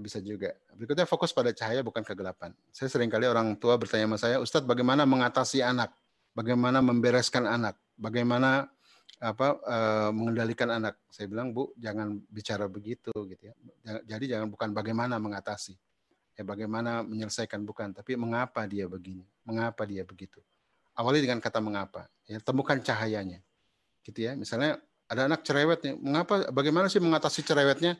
Bisa 0.00 0.20
juga. 0.24 0.56
Berikutnya 0.72 1.04
fokus 1.04 1.32
pada 1.36 1.52
cahaya 1.52 1.84
bukan 1.84 2.00
kegelapan. 2.00 2.56
Saya 2.72 2.88
sering 2.88 3.12
kali 3.12 3.28
orang 3.28 3.56
tua 3.60 3.76
bertanya 3.76 4.08
sama 4.08 4.18
saya 4.20 4.36
Ustadz 4.40 4.68
bagaimana 4.68 5.04
mengatasi 5.04 5.60
anak? 5.60 5.92
Bagaimana 6.32 6.80
membereskan 6.80 7.44
anak? 7.44 7.76
Bagaimana 7.96 8.72
apa 9.22 9.54
uh, 9.62 10.10
mengendalikan 10.10 10.66
anak. 10.68 10.98
Saya 11.06 11.30
bilang 11.30 11.54
Bu 11.54 11.70
jangan 11.78 12.18
bicara 12.26 12.66
begitu 12.66 13.14
gitu 13.30 13.42
ya. 13.52 13.54
Jadi 14.02 14.32
jangan 14.32 14.50
bukan 14.50 14.74
bagaimana 14.74 15.22
mengatasi, 15.22 15.78
ya 16.36 16.42
bagaimana 16.42 17.04
menyelesaikan 17.04 17.62
bukan, 17.64 17.92
tapi 17.96 18.16
mengapa 18.16 18.64
dia 18.64 18.88
begini, 18.88 19.24
mengapa 19.44 19.84
dia 19.84 20.02
begitu. 20.02 20.40
Awali 20.92 21.24
dengan 21.24 21.40
kata 21.40 21.60
mengapa, 21.60 22.08
ya 22.28 22.40
temukan 22.40 22.76
cahayanya, 22.80 23.40
gitu 24.04 24.28
ya. 24.28 24.36
Misalnya 24.36 24.80
ada 25.08 25.28
anak 25.28 25.44
cerewet 25.44 25.80
nih, 25.84 25.94
mengapa, 25.96 26.48
bagaimana 26.52 26.88
sih 26.92 27.00
mengatasi 27.00 27.40
cerewetnya? 27.44 27.96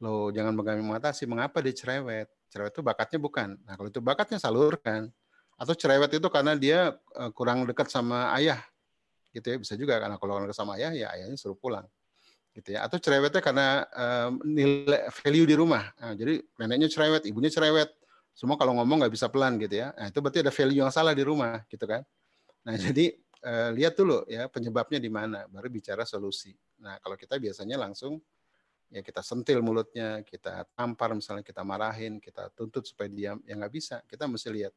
Loh 0.00 0.32
jangan 0.32 0.56
bagaimana 0.56 0.96
mengatasi, 0.96 1.26
mengapa 1.26 1.60
dia 1.60 1.74
cerewet? 1.74 2.30
Cerewet 2.50 2.72
itu 2.72 2.82
bakatnya 2.82 3.18
bukan. 3.20 3.58
Nah 3.66 3.74
kalau 3.78 3.88
itu 3.92 4.00
bakatnya 4.00 4.38
salurkan. 4.40 5.12
Atau 5.60 5.76
cerewet 5.76 6.08
itu 6.16 6.24
karena 6.32 6.56
dia 6.56 6.96
eh, 6.96 7.30
kurang 7.36 7.68
dekat 7.68 7.92
sama 7.92 8.32
ayah, 8.32 8.64
gitu 9.30 9.46
ya 9.46 9.56
bisa 9.62 9.74
juga 9.78 9.98
karena 10.02 10.18
kalau 10.18 10.42
orang 10.42 10.50
sama 10.50 10.74
ayah 10.78 10.90
ya 10.90 11.06
ayahnya 11.14 11.38
suruh 11.38 11.54
pulang 11.54 11.86
gitu 12.56 12.74
ya. 12.74 12.86
Atau 12.86 12.98
cerewetnya 12.98 13.42
karena 13.42 13.84
um, 13.92 14.42
nilai 14.44 15.10
value 15.22 15.46
di 15.46 15.54
rumah. 15.58 15.90
Nah, 15.98 16.14
jadi 16.14 16.40
neneknya 16.58 16.88
cerewet 16.90 17.22
ibunya 17.26 17.50
cerewet. 17.52 17.90
Semua 18.34 18.56
kalau 18.56 18.78
ngomong 18.78 19.04
nggak 19.04 19.12
bisa 19.12 19.26
pelan 19.28 19.58
gitu 19.58 19.82
ya. 19.84 19.92
Nah, 19.94 20.08
itu 20.08 20.18
berarti 20.22 20.40
ada 20.40 20.52
value 20.54 20.80
yang 20.80 20.92
salah 20.94 21.12
di 21.12 21.24
rumah 21.26 21.62
gitu 21.68 21.84
kan. 21.84 22.06
Nah 22.66 22.76
jadi 22.76 23.16
uh, 23.44 23.70
lihat 23.72 23.96
dulu 23.96 24.24
ya 24.28 24.48
penyebabnya 24.50 25.00
di 25.00 25.10
mana 25.10 25.48
baru 25.48 25.72
bicara 25.72 26.04
solusi. 26.04 26.52
Nah 26.80 27.00
kalau 27.00 27.16
kita 27.16 27.40
biasanya 27.40 27.80
langsung 27.80 28.20
ya 28.90 29.00
kita 29.06 29.22
sentil 29.22 29.62
mulutnya 29.62 30.20
kita 30.26 30.66
tampar 30.74 31.14
misalnya 31.14 31.46
kita 31.46 31.62
marahin 31.62 32.18
kita 32.18 32.50
tuntut 32.58 32.82
supaya 32.82 33.06
diam 33.06 33.38
ya 33.46 33.54
nggak 33.56 33.72
bisa 33.72 34.02
kita 34.04 34.28
mesti 34.28 34.48
lihat. 34.50 34.74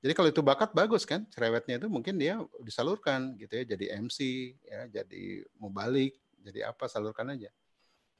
Jadi 0.00 0.16
kalau 0.16 0.32
itu 0.32 0.40
bakat 0.40 0.72
bagus 0.72 1.04
kan, 1.04 1.28
cerewetnya 1.28 1.76
itu 1.76 1.84
mungkin 1.84 2.16
dia 2.16 2.40
disalurkan 2.64 3.36
gitu 3.36 3.52
ya, 3.52 3.76
jadi 3.76 4.00
MC, 4.00 4.18
ya, 4.64 4.88
jadi 4.88 5.44
mau 5.60 5.68
balik, 5.68 6.16
jadi 6.44 6.72
apa 6.72 6.88
salurkan 6.88 7.28
aja. 7.32 7.50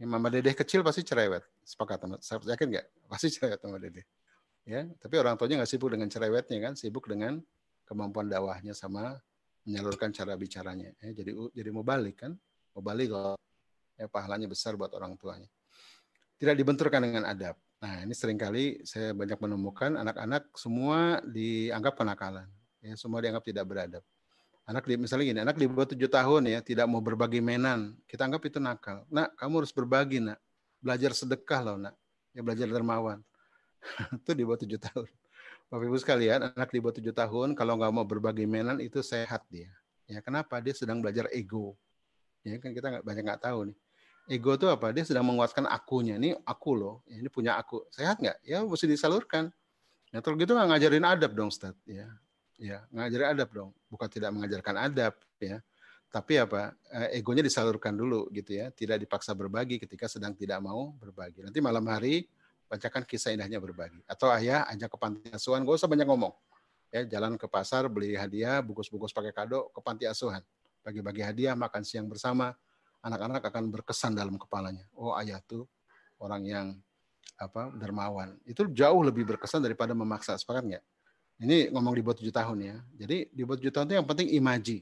Ya, 0.00 0.06
Mama 0.08 0.32
Dedeh 0.32 0.56
kecil 0.56 0.80
pasti 0.80 1.04
cerewet, 1.04 1.44
sepakat 1.60 1.98
sama, 2.00 2.16
saya 2.24 2.40
yakin 2.56 2.68
nggak? 2.72 2.86
Pasti 3.12 3.28
cerewet 3.28 3.60
sama 3.60 3.76
Dedeh. 3.76 4.06
Ya, 4.64 4.88
tapi 4.96 5.20
orang 5.20 5.36
tuanya 5.36 5.60
nggak 5.60 5.70
sibuk 5.70 5.92
dengan 5.92 6.08
cerewetnya 6.08 6.58
kan, 6.60 6.72
sibuk 6.72 7.04
dengan 7.04 7.36
kemampuan 7.84 8.32
dakwahnya 8.32 8.72
sama 8.72 9.20
menyalurkan 9.68 10.08
cara 10.08 10.32
bicaranya. 10.40 10.88
Ya, 11.04 11.12
jadi 11.12 11.36
jadi 11.52 11.68
mau 11.68 11.84
balik 11.84 12.24
kan, 12.24 12.32
mau 12.72 12.80
balik 12.80 13.12
kalau 13.12 13.36
ya 14.00 14.08
pahalanya 14.08 14.48
besar 14.48 14.72
buat 14.80 14.88
orang 14.96 15.20
tuanya. 15.20 15.48
Tidak 16.40 16.56
dibenturkan 16.56 17.04
dengan 17.04 17.28
adab. 17.28 17.60
Nah, 17.84 18.04
ini 18.04 18.16
sering 18.16 18.40
kali 18.40 18.80
saya 18.88 19.12
banyak 19.12 19.36
menemukan 19.36 20.00
anak-anak 20.00 20.48
semua 20.56 21.20
dianggap 21.28 21.96
kenakalan. 22.00 22.48
Ya, 22.80 22.96
semua 22.96 23.20
dianggap 23.20 23.44
tidak 23.44 23.64
beradab. 23.68 24.04
Anak 24.70 24.86
di, 24.86 24.94
misalnya 24.94 25.24
gini, 25.26 25.40
anak 25.42 25.58
di 25.58 25.66
bawah 25.66 25.90
tujuh 25.90 26.06
tahun 26.06 26.46
ya 26.46 26.62
tidak 26.62 26.86
mau 26.86 27.02
berbagi 27.02 27.42
mainan, 27.42 27.98
kita 28.06 28.30
anggap 28.30 28.46
itu 28.46 28.62
nakal. 28.62 29.02
Nak, 29.10 29.34
kamu 29.34 29.66
harus 29.66 29.74
berbagi 29.74 30.22
nak, 30.22 30.38
belajar 30.78 31.10
sedekah 31.10 31.60
loh 31.66 31.76
nak, 31.82 31.94
ya 32.30 32.40
belajar 32.46 32.70
dermawan. 32.70 33.18
itu 34.22 34.30
di 34.30 34.46
bawah 34.46 34.62
tujuh 34.62 34.78
tahun. 34.78 35.10
Bapak 35.66 35.84
Ibu 35.90 35.98
sekalian, 35.98 36.54
anak 36.54 36.70
di 36.70 36.78
bawah 36.78 36.94
tujuh 36.94 37.10
tahun 37.10 37.58
kalau 37.58 37.82
nggak 37.82 37.90
mau 37.90 38.06
berbagi 38.06 38.46
mainan 38.46 38.78
itu 38.78 39.02
sehat 39.02 39.42
dia. 39.50 39.74
Ya 40.06 40.22
kenapa? 40.22 40.62
Dia 40.62 40.70
sedang 40.70 41.02
belajar 41.02 41.26
ego. 41.34 41.74
Ya 42.46 42.54
kan 42.62 42.70
kita 42.70 42.94
nggak 42.94 43.04
banyak 43.04 43.24
nggak 43.26 43.42
tahu 43.42 43.74
nih 43.74 43.78
ego 44.30 44.54
itu 44.54 44.66
apa? 44.70 44.94
Dia 44.94 45.02
sedang 45.02 45.26
menguatkan 45.26 45.66
akunya. 45.66 46.14
Ini 46.14 46.38
aku 46.46 46.70
loh, 46.78 47.02
ini 47.10 47.26
punya 47.26 47.58
aku. 47.58 47.82
Sehat 47.90 48.22
nggak? 48.22 48.38
Ya 48.46 48.62
mesti 48.62 48.86
disalurkan. 48.86 49.50
Ya 50.14 50.22
terus 50.22 50.38
gitu 50.38 50.54
nggak 50.54 50.68
ngajarin 50.70 51.06
adab 51.06 51.34
dong, 51.34 51.50
Ustaz. 51.50 51.74
Ya, 51.82 52.06
ya 52.60 52.84
ngajarin 52.92 53.28
adab 53.32 53.48
dong. 53.50 53.70
Bukan 53.88 54.08
tidak 54.12 54.30
mengajarkan 54.36 54.74
adab, 54.76 55.16
ya. 55.40 55.64
Tapi 56.10 56.42
apa? 56.42 56.76
Eh, 56.90 57.22
egonya 57.22 57.40
disalurkan 57.40 57.96
dulu 57.96 58.28
gitu 58.30 58.60
ya. 58.60 58.68
Tidak 58.68 59.00
dipaksa 59.00 59.32
berbagi 59.32 59.80
ketika 59.80 60.06
sedang 60.06 60.36
tidak 60.36 60.60
mau 60.60 60.92
berbagi. 61.00 61.40
Nanti 61.40 61.58
malam 61.64 61.82
hari 61.88 62.28
bacakan 62.68 63.02
kisah 63.08 63.32
indahnya 63.34 63.58
berbagi. 63.58 63.98
Atau 64.06 64.28
ayah 64.30 64.68
ajak 64.68 64.90
ke 64.92 64.98
panti 65.00 65.26
asuhan, 65.32 65.64
gak 65.66 65.80
usah 65.80 65.90
banyak 65.90 66.06
ngomong. 66.06 66.34
Ya, 66.90 67.06
jalan 67.06 67.38
ke 67.38 67.46
pasar 67.46 67.86
beli 67.86 68.18
hadiah, 68.18 68.58
bungkus-bungkus 68.62 69.14
pakai 69.14 69.30
kado 69.30 69.70
ke 69.70 69.80
panti 69.82 70.06
asuhan. 70.06 70.42
Bagi-bagi 70.82 71.22
hadiah, 71.22 71.54
makan 71.54 71.82
siang 71.86 72.10
bersama, 72.10 72.50
anak-anak 73.02 73.42
akan 73.46 73.64
berkesan 73.70 74.12
dalam 74.12 74.34
kepalanya. 74.34 74.86
Oh 74.98 75.14
ayah 75.14 75.38
tuh 75.46 75.66
orang 76.18 76.42
yang 76.44 76.66
apa 77.40 77.72
dermawan. 77.72 78.36
Itu 78.44 78.68
jauh 78.68 79.00
lebih 79.00 79.24
berkesan 79.24 79.64
daripada 79.64 79.96
memaksa. 79.96 80.36
Sepakat 80.36 80.62
nggak? 80.66 80.84
Ini 81.40 81.72
ngomong 81.72 81.96
di 81.96 82.04
bawah 82.04 82.20
tujuh 82.20 82.34
tahun 82.36 82.58
ya. 82.60 82.76
Jadi 83.00 83.32
di 83.32 83.42
bawah 83.48 83.56
tujuh 83.56 83.72
tahun 83.72 83.88
itu 83.88 83.94
yang 83.96 84.08
penting 84.08 84.28
imaji. 84.36 84.78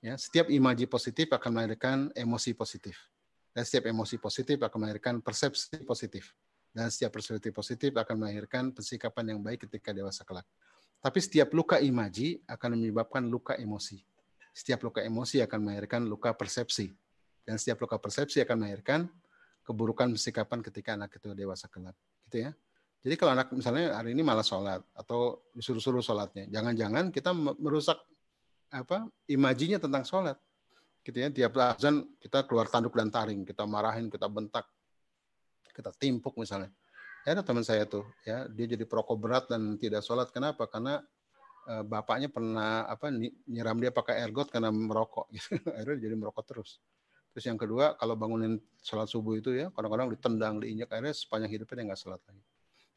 Ya, 0.00 0.14
setiap 0.16 0.48
imaji 0.48 0.86
positif 0.86 1.26
akan 1.28 1.50
melahirkan 1.50 1.98
emosi 2.14 2.54
positif. 2.54 2.96
Dan 3.50 3.66
setiap 3.66 3.90
emosi 3.90 4.16
positif 4.16 4.56
akan 4.62 4.78
melahirkan 4.86 5.14
persepsi 5.18 5.82
positif. 5.82 6.30
Dan 6.70 6.86
setiap 6.94 7.18
personality 7.18 7.50
positif 7.50 7.90
akan 7.90 8.14
melahirkan 8.22 8.70
persikapan 8.70 9.34
yang 9.34 9.40
baik 9.42 9.66
ketika 9.66 9.90
dewasa 9.90 10.22
kelak. 10.22 10.46
Tapi 11.02 11.18
setiap 11.18 11.50
luka 11.50 11.82
imaji 11.82 12.38
akan 12.46 12.78
menyebabkan 12.78 13.26
luka 13.26 13.58
emosi. 13.58 13.98
Setiap 14.54 14.86
luka 14.86 15.02
emosi 15.02 15.42
akan 15.42 15.58
melahirkan 15.58 16.06
luka 16.06 16.30
persepsi. 16.38 16.94
Dan 17.42 17.58
setiap 17.58 17.82
luka 17.82 17.98
persepsi 17.98 18.38
akan 18.46 18.62
melahirkan 18.62 19.10
keburukan 19.66 20.06
persikapan 20.14 20.62
ketika 20.62 20.94
anak 20.94 21.10
itu 21.18 21.34
dewasa 21.34 21.66
kelak. 21.66 21.98
Gitu 22.30 22.46
ya. 22.46 22.50
Jadi 23.00 23.14
kalau 23.16 23.32
anak 23.32 23.48
misalnya 23.56 23.96
hari 23.96 24.12
ini 24.12 24.20
malas 24.20 24.44
sholat 24.44 24.84
atau 24.92 25.40
disuruh-suruh 25.56 26.04
sholatnya, 26.04 26.44
jangan-jangan 26.52 27.08
kita 27.08 27.32
merusak 27.32 27.96
apa 28.68 29.08
imajinya 29.24 29.80
tentang 29.80 30.04
sholat. 30.04 30.36
Gitu 31.00 31.16
ya, 31.16 31.32
tiap 31.32 31.56
azan 31.56 32.04
kita 32.20 32.44
keluar 32.44 32.68
tanduk 32.68 32.92
dan 32.92 33.08
taring, 33.08 33.48
kita 33.48 33.64
marahin, 33.64 34.12
kita 34.12 34.28
bentak, 34.28 34.68
kita 35.72 35.96
timpuk 35.96 36.36
misalnya. 36.36 36.68
Ya 37.24 37.32
ada 37.36 37.40
teman 37.40 37.64
saya 37.64 37.88
tuh, 37.88 38.04
ya 38.24 38.44
dia 38.52 38.68
jadi 38.68 38.84
perokok 38.84 39.16
berat 39.16 39.44
dan 39.48 39.80
tidak 39.80 40.04
sholat. 40.04 40.28
Kenapa? 40.28 40.68
Karena 40.68 41.00
e, 41.64 41.80
bapaknya 41.80 42.28
pernah 42.28 42.84
apa 42.84 43.08
nyiram 43.48 43.80
dia 43.80 43.88
pakai 43.92 44.20
ergot 44.24 44.52
karena 44.52 44.68
merokok. 44.68 45.32
Gitu. 45.32 45.56
Akhirnya 45.76 46.04
jadi 46.04 46.14
merokok 46.20 46.44
terus. 46.44 46.84
Terus 47.32 47.44
yang 47.48 47.56
kedua, 47.56 47.96
kalau 47.96 48.12
bangunin 48.12 48.60
sholat 48.84 49.08
subuh 49.08 49.40
itu 49.40 49.56
ya, 49.56 49.72
kadang-kadang 49.72 50.12
ditendang, 50.12 50.54
diinjak, 50.60 50.90
akhirnya 50.90 51.14
sepanjang 51.14 51.50
hidupnya 51.54 51.74
dia 51.78 51.86
nggak 51.92 52.00
sholat 52.02 52.20
lagi. 52.26 52.42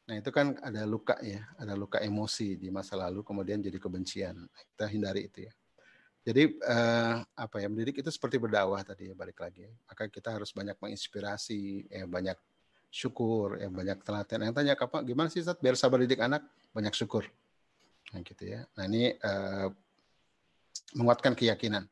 Nah 0.03 0.19
itu 0.19 0.29
kan 0.35 0.59
ada 0.59 0.83
luka 0.83 1.15
ya, 1.23 1.47
ada 1.55 1.79
luka 1.79 2.03
emosi 2.03 2.59
di 2.59 2.67
masa 2.67 2.99
lalu, 2.99 3.23
kemudian 3.23 3.63
jadi 3.63 3.79
kebencian. 3.79 4.35
Kita 4.51 4.85
hindari 4.91 5.31
itu 5.31 5.47
ya. 5.47 5.53
Jadi 6.23 6.55
eh, 6.55 7.15
apa 7.23 7.55
ya 7.59 7.67
mendidik 7.67 7.99
itu 7.99 8.07
seperti 8.07 8.39
berdakwah 8.39 8.79
tadi 8.83 9.11
ya 9.11 9.15
balik 9.15 9.39
lagi. 9.43 9.67
Maka 9.87 10.07
kita 10.07 10.35
harus 10.39 10.51
banyak 10.55 10.75
menginspirasi, 10.79 11.87
ya 11.91 12.03
banyak 12.07 12.35
syukur, 12.91 13.59
ya 13.59 13.67
banyak 13.71 13.99
telaten. 14.03 14.39
Yang 14.47 14.55
tanya 14.55 14.73
apa? 14.75 14.97
Gimana 15.03 15.27
sih 15.31 15.43
Ustaz 15.43 15.59
biar 15.59 15.75
sabar 15.75 15.99
didik 16.03 16.19
anak? 16.19 16.43
Banyak 16.71 16.95
syukur. 16.95 17.27
Nah 18.15 18.19
gitu 18.23 18.43
ya. 18.43 18.67
Nah 18.75 18.83
ini 18.87 19.15
eh, 19.15 19.67
menguatkan 20.95 21.31
keyakinan. 21.35 21.87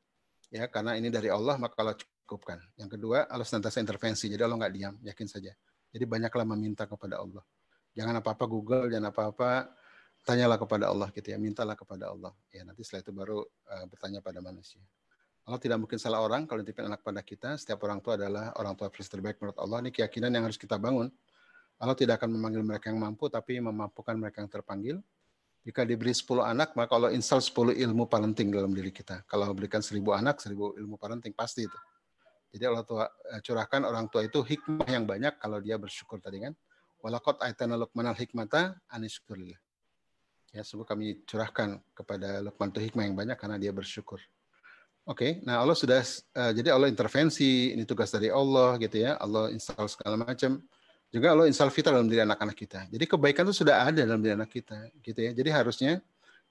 Ya 0.52 0.68
karena 0.68 1.00
ini 1.00 1.08
dari 1.08 1.32
Allah 1.32 1.56
maka 1.56 1.76
Allah 1.80 1.96
cukupkan. 1.96 2.60
Yang 2.76 3.00
kedua 3.00 3.28
Allah 3.28 3.48
senantiasa 3.48 3.80
intervensi. 3.84 4.32
Jadi 4.32 4.44
Allah 4.44 4.60
nggak 4.60 4.74
diam, 4.76 4.96
yakin 5.00 5.28
saja. 5.28 5.52
Jadi 5.92 6.04
banyaklah 6.08 6.48
meminta 6.48 6.88
kepada 6.88 7.20
Allah. 7.20 7.44
Jangan 7.92 8.24
apa-apa 8.24 8.46
Google, 8.48 8.88
jangan 8.88 9.12
apa-apa 9.12 9.68
tanyalah 10.24 10.58
kepada 10.62 10.94
Allah 10.94 11.10
gitu 11.12 11.28
ya, 11.34 11.38
mintalah 11.42 11.74
kepada 11.76 12.14
Allah. 12.14 12.32
Ya 12.54 12.62
nanti 12.64 12.86
setelah 12.86 13.02
itu 13.04 13.12
baru 13.12 13.40
uh, 13.44 13.86
bertanya 13.90 14.22
pada 14.22 14.40
manusia. 14.40 14.80
Allah 15.42 15.58
tidak 15.58 15.82
mungkin 15.82 15.98
salah 15.98 16.22
orang 16.22 16.46
kalau 16.46 16.62
dititipkan 16.62 16.86
anak 16.86 17.02
pada 17.02 17.26
kita. 17.26 17.58
Setiap 17.58 17.82
orang 17.90 17.98
tua 17.98 18.14
adalah 18.14 18.54
orang 18.62 18.78
tua 18.78 18.94
versi 18.94 19.10
terbaik 19.10 19.42
menurut 19.42 19.58
Allah. 19.58 19.78
Ini 19.84 19.90
keyakinan 19.90 20.30
yang 20.30 20.46
harus 20.46 20.56
kita 20.56 20.78
bangun. 20.78 21.10
Allah 21.82 21.98
tidak 21.98 22.22
akan 22.22 22.30
memanggil 22.38 22.62
mereka 22.62 22.94
yang 22.94 23.02
mampu, 23.02 23.26
tapi 23.26 23.58
memampukan 23.58 24.14
mereka 24.14 24.46
yang 24.46 24.52
terpanggil. 24.54 25.02
Jika 25.66 25.82
diberi 25.82 26.14
10 26.14 26.46
anak, 26.46 26.78
maka 26.78 26.94
Allah 26.94 27.12
install 27.14 27.42
10 27.42 27.74
ilmu 27.74 28.06
parenting 28.06 28.54
dalam 28.54 28.70
diri 28.70 28.94
kita. 28.94 29.26
Kalau 29.26 29.50
berikan 29.58 29.82
1000 29.82 29.98
anak, 30.14 30.38
1000 30.42 30.78
ilmu 30.78 30.96
parenting, 31.02 31.34
pasti 31.34 31.66
itu. 31.66 31.80
Jadi 32.54 32.64
Allah 32.70 32.86
tua, 32.86 33.06
eh, 33.10 33.42
curahkan 33.42 33.82
orang 33.82 34.06
tua 34.14 34.22
itu 34.26 34.42
hikmah 34.46 34.90
yang 34.90 35.10
banyak 35.10 35.42
kalau 35.42 35.58
dia 35.58 35.82
bersyukur 35.82 36.22
tadi 36.22 36.46
kan. 36.46 36.54
Walakot 37.02 37.42
aitana 37.42 37.78
lukmanal 37.78 38.14
hikmata 38.14 38.78
anishkurillah. 38.90 39.58
Ya, 40.52 40.68
sungguh 40.68 40.84
kami 40.84 41.24
curahkan 41.24 41.80
kepada 41.96 42.44
Luqman 42.44 42.76
itu 42.76 42.84
hikmah 42.84 43.08
yang 43.08 43.16
banyak 43.16 43.40
karena 43.40 43.56
dia 43.56 43.72
bersyukur. 43.72 44.20
Oke, 45.08 45.18
okay, 45.18 45.32
nah 45.48 45.64
Allah 45.64 45.74
sudah 45.74 46.04
uh, 46.38 46.52
jadi 46.54 46.76
Allah 46.76 46.92
intervensi, 46.92 47.74
ini 47.74 47.88
tugas 47.88 48.12
dari 48.12 48.30
Allah 48.30 48.76
gitu 48.78 49.02
ya. 49.02 49.16
Allah 49.18 49.50
install 49.50 49.88
segala 49.90 50.20
macam. 50.20 50.62
Juga 51.12 51.28
Allah 51.34 51.48
install 51.48 51.72
fitrah 51.72 51.96
dalam 51.96 52.08
diri 52.08 52.22
anak-anak 52.22 52.56
kita. 52.56 52.86
Jadi 52.92 53.06
kebaikan 53.10 53.44
itu 53.48 53.64
sudah 53.64 53.90
ada 53.90 54.04
dalam 54.04 54.22
diri 54.22 54.36
anak 54.36 54.52
kita 54.52 54.92
gitu 55.02 55.20
ya. 55.20 55.32
Jadi 55.34 55.50
harusnya 55.50 55.92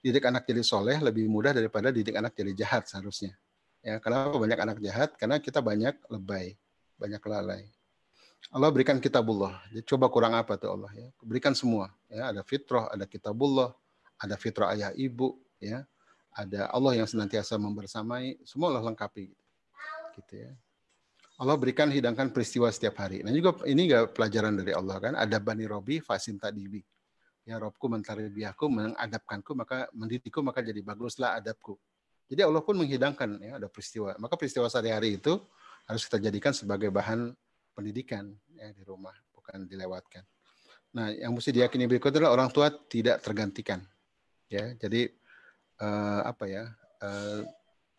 didik 0.00 0.24
anak 0.24 0.48
jadi 0.48 0.64
soleh 0.64 0.96
lebih 0.96 1.28
mudah 1.28 1.52
daripada 1.52 1.92
didik 1.92 2.16
anak 2.16 2.32
jadi 2.32 2.52
jahat 2.56 2.88
seharusnya. 2.88 3.36
Ya, 3.80 4.00
kenapa 4.00 4.36
banyak 4.36 4.58
anak 4.60 4.76
jahat? 4.80 5.16
Karena 5.16 5.40
kita 5.40 5.60
banyak 5.64 5.96
lebay, 6.08 6.56
banyak 7.00 7.22
lalai. 7.24 7.64
Allah 8.50 8.70
berikan 8.74 8.98
kitabullah. 8.98 9.62
Jadi 9.70 9.86
coba 9.86 10.10
kurang 10.10 10.34
apa 10.34 10.58
tuh 10.58 10.74
Allah 10.74 10.90
ya? 10.90 11.06
Berikan 11.22 11.54
semua. 11.54 11.94
Ya, 12.10 12.34
ada 12.34 12.42
fitrah, 12.42 12.90
ada 12.90 13.06
kitabullah, 13.06 13.70
ada 14.18 14.34
fitrah 14.34 14.74
ayah 14.74 14.90
ibu, 14.98 15.38
ya, 15.62 15.86
ada 16.34 16.66
Allah 16.74 16.98
yang 16.98 17.06
senantiasa 17.06 17.54
membersamai, 17.62 18.42
semua 18.42 18.74
Allah 18.74 18.90
lengkapi, 18.90 19.30
gitu 20.18 20.34
ya. 20.34 20.50
Allah 21.40 21.56
berikan 21.56 21.88
hidangkan 21.88 22.28
peristiwa 22.34 22.68
setiap 22.68 23.00
hari. 23.00 23.24
Nah 23.24 23.32
juga 23.32 23.64
ini 23.64 23.88
juga 23.88 24.04
pelajaran 24.12 24.60
dari 24.60 24.76
Allah 24.76 24.96
kan. 25.00 25.12
Ada 25.16 25.40
bani 25.40 25.64
Robi 25.64 25.96
fasin 26.04 26.36
tadibi. 26.36 26.84
Ya 27.48 27.56
Robku 27.56 27.88
mentarbiyahku, 27.88 28.68
mengadapkanku, 28.68 29.56
maka 29.56 29.88
mendidikku, 29.96 30.44
maka 30.44 30.60
jadi 30.60 30.84
baguslah 30.84 31.40
adabku. 31.40 31.80
Jadi 32.28 32.44
Allah 32.44 32.60
pun 32.60 32.76
menghidangkan 32.76 33.40
ya 33.40 33.56
ada 33.56 33.72
peristiwa. 33.72 34.12
Maka 34.20 34.36
peristiwa 34.36 34.68
sehari-hari 34.68 35.16
itu 35.16 35.40
harus 35.88 36.04
kita 36.04 36.20
jadikan 36.20 36.52
sebagai 36.52 36.92
bahan 36.92 37.32
pendidikan 37.80 38.28
ya 38.52 38.68
di 38.76 38.84
rumah, 38.84 39.16
bukan 39.32 39.64
dilewatkan. 39.64 40.22
Nah, 40.90 41.08
yang 41.14 41.32
mesti 41.32 41.54
diyakini 41.54 41.88
berikutnya 41.88 42.26
adalah 42.26 42.34
orang 42.36 42.50
tua 42.52 42.68
tidak 42.68 43.24
tergantikan 43.24 43.80
ya. 44.50 44.74
Jadi 44.74 45.06
uh, 45.80 46.20
apa 46.26 46.44
ya 46.50 46.64
uh, 47.00 47.40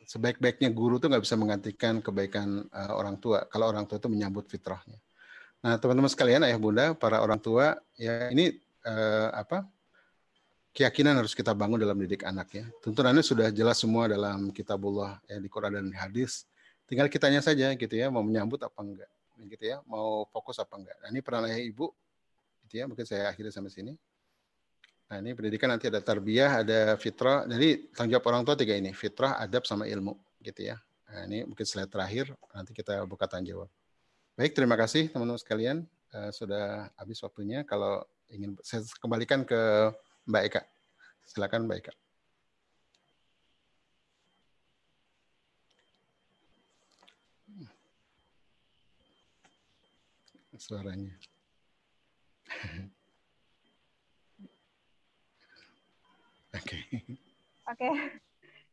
sebaik-baiknya 0.03 0.69
guru 0.75 0.99
tuh 0.99 1.07
nggak 1.07 1.23
bisa 1.23 1.39
menggantikan 1.39 2.03
kebaikan 2.03 2.67
uh, 2.67 2.93
orang 2.99 3.15
tua 3.17 3.47
kalau 3.47 3.71
orang 3.71 3.87
tua 3.87 3.97
itu 3.97 4.11
menyambut 4.11 4.51
fitrahnya. 4.51 4.99
Nah 5.63 5.79
teman-teman 5.79 6.11
sekalian 6.11 6.43
ayah 6.43 6.59
bunda 6.59 6.91
para 6.91 7.23
orang 7.23 7.39
tua 7.39 7.79
ya 7.95 8.27
ini 8.27 8.59
uh, 8.83 9.31
apa 9.31 9.63
keyakinan 10.75 11.15
harus 11.19 11.31
kita 11.31 11.55
bangun 11.55 11.79
dalam 11.79 11.95
didik 11.95 12.27
anak 12.27 12.51
ya. 12.51 12.65
Tuntunannya 12.83 13.23
sudah 13.23 13.47
jelas 13.55 13.79
semua 13.79 14.11
dalam 14.11 14.51
kitabullah 14.51 15.23
ya 15.31 15.39
di 15.39 15.47
Quran 15.47 15.79
dan 15.79 15.87
di 15.87 15.95
hadis. 15.95 16.43
Tinggal 16.91 17.07
kitanya 17.07 17.39
saja 17.39 17.71
gitu 17.71 17.95
ya 17.95 18.11
mau 18.11 18.19
menyambut 18.19 18.59
apa 18.67 18.83
enggak 18.83 19.07
gitu 19.49 19.65
ya 19.65 19.77
mau 19.89 20.27
fokus 20.29 20.59
apa 20.61 20.77
enggak 20.77 20.97
nah, 21.01 21.09
ini 21.09 21.19
ayah 21.21 21.61
ibu 21.61 21.87
gitu 22.67 22.73
ya 22.81 22.85
mungkin 22.85 23.05
saya 23.07 23.29
akhiri 23.31 23.49
sampai 23.49 23.73
sini 23.73 23.93
Nah 25.11 25.19
ini 25.19 25.35
pendidikan 25.35 25.67
nanti 25.67 25.91
ada 25.91 25.99
tarbiyah, 25.99 26.63
ada 26.63 26.95
fitrah. 26.95 27.43
Jadi 27.43 27.91
tanggung 27.91 28.15
jawab 28.15 28.31
orang 28.31 28.47
tua 28.47 28.55
tiga 28.55 28.79
ini, 28.79 28.95
fitrah, 28.95 29.35
adab, 29.43 29.67
sama 29.67 29.83
ilmu, 29.83 30.15
gitu 30.39 30.71
ya. 30.71 30.79
Nah, 31.11 31.27
ini 31.27 31.43
mungkin 31.43 31.67
slide 31.67 31.91
terakhir, 31.91 32.31
nanti 32.55 32.71
kita 32.71 33.03
buka 33.03 33.27
tanya 33.27 33.51
jawab. 33.51 33.67
Baik, 34.39 34.55
terima 34.55 34.79
kasih 34.79 35.11
teman-teman 35.11 35.35
sekalian. 35.35 35.77
Uh, 36.15 36.31
sudah 36.31 36.87
habis 36.95 37.19
waktunya. 37.19 37.67
Kalau 37.67 38.07
ingin 38.31 38.55
saya 38.63 38.87
kembalikan 39.03 39.43
ke 39.43 39.91
Mbak 40.23 40.43
Eka. 40.47 40.61
Silakan 41.27 41.67
Mbak 41.67 41.77
Eka. 41.83 41.93
Suaranya. 50.61 51.17
Oke. 56.53 56.77
Oke. 56.85 57.17
Okay. 57.65 57.93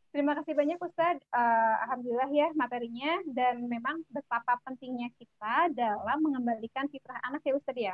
Terima 0.09 0.33
kasih 0.37 0.57
banyak 0.57 0.81
Ustadz. 0.81 1.21
Uh, 1.29 1.75
Alhamdulillah 1.85 2.29
ya 2.33 2.49
materinya 2.57 3.21
dan 3.29 3.61
memang 3.65 4.01
betapa 4.09 4.57
pentingnya 4.65 5.09
kita 5.21 5.69
dalam 5.73 6.17
mengembalikan 6.25 6.89
fitrah 6.89 7.21
anak 7.25 7.45
ya 7.45 7.53
Ustadz 7.57 7.81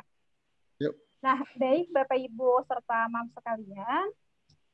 Yuk. 0.80 0.96
Nah, 1.20 1.40
baik 1.56 1.92
Bapak 1.92 2.20
Ibu 2.20 2.64
serta 2.68 3.08
Mam 3.08 3.32
sekalian, 3.32 4.12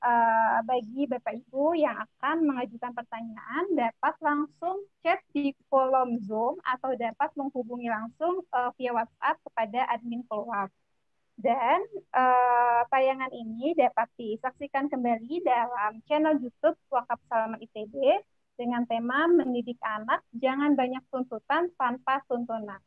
uh, 0.02 0.58
bagi 0.66 1.06
Bapak 1.06 1.38
Ibu 1.46 1.78
yang 1.78 1.96
akan 1.96 2.44
mengajukan 2.44 2.92
pertanyaan 2.92 3.64
dapat 3.72 4.14
langsung 4.18 4.82
chat 5.00 5.22
di 5.30 5.54
kolom 5.70 6.18
Zoom 6.26 6.58
atau 6.66 6.92
dapat 6.98 7.30
menghubungi 7.38 7.88
langsung 7.88 8.42
uh, 8.50 8.74
via 8.76 8.92
WhatsApp 8.92 9.38
kepada 9.46 9.86
admin 9.94 10.26
keluar. 10.26 10.68
Dan 11.38 11.80
uh, 12.12 12.84
tayangan 12.92 13.32
ini 13.32 13.72
dapat 13.72 14.10
disaksikan 14.20 14.92
kembali 14.92 15.40
dalam 15.40 16.04
channel 16.04 16.36
YouTube 16.38 16.76
Wakaf 16.92 17.18
Salaman 17.30 17.62
ITB 17.62 18.20
dengan 18.60 18.84
tema 18.84 19.26
mendidik 19.26 19.80
anak 19.80 20.20
jangan 20.36 20.76
banyak 20.76 21.00
tuntutan 21.08 21.72
tanpa 21.80 22.20
tuntunan. 22.28 22.78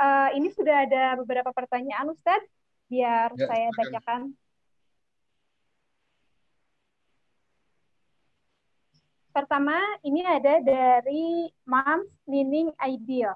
Uh, 0.00 0.32
ini 0.34 0.48
sudah 0.50 0.88
ada 0.88 1.14
beberapa 1.20 1.52
pertanyaan 1.52 2.10
Ustadz, 2.10 2.48
biar 2.88 3.36
ya, 3.36 3.46
saya 3.46 3.68
bacakan. 3.76 4.34
Pertama, 9.40 9.80
ini 10.04 10.20
ada 10.20 10.60
dari 10.60 11.48
Moms 11.64 12.12
Nining 12.28 12.76
Ideal. 12.76 13.32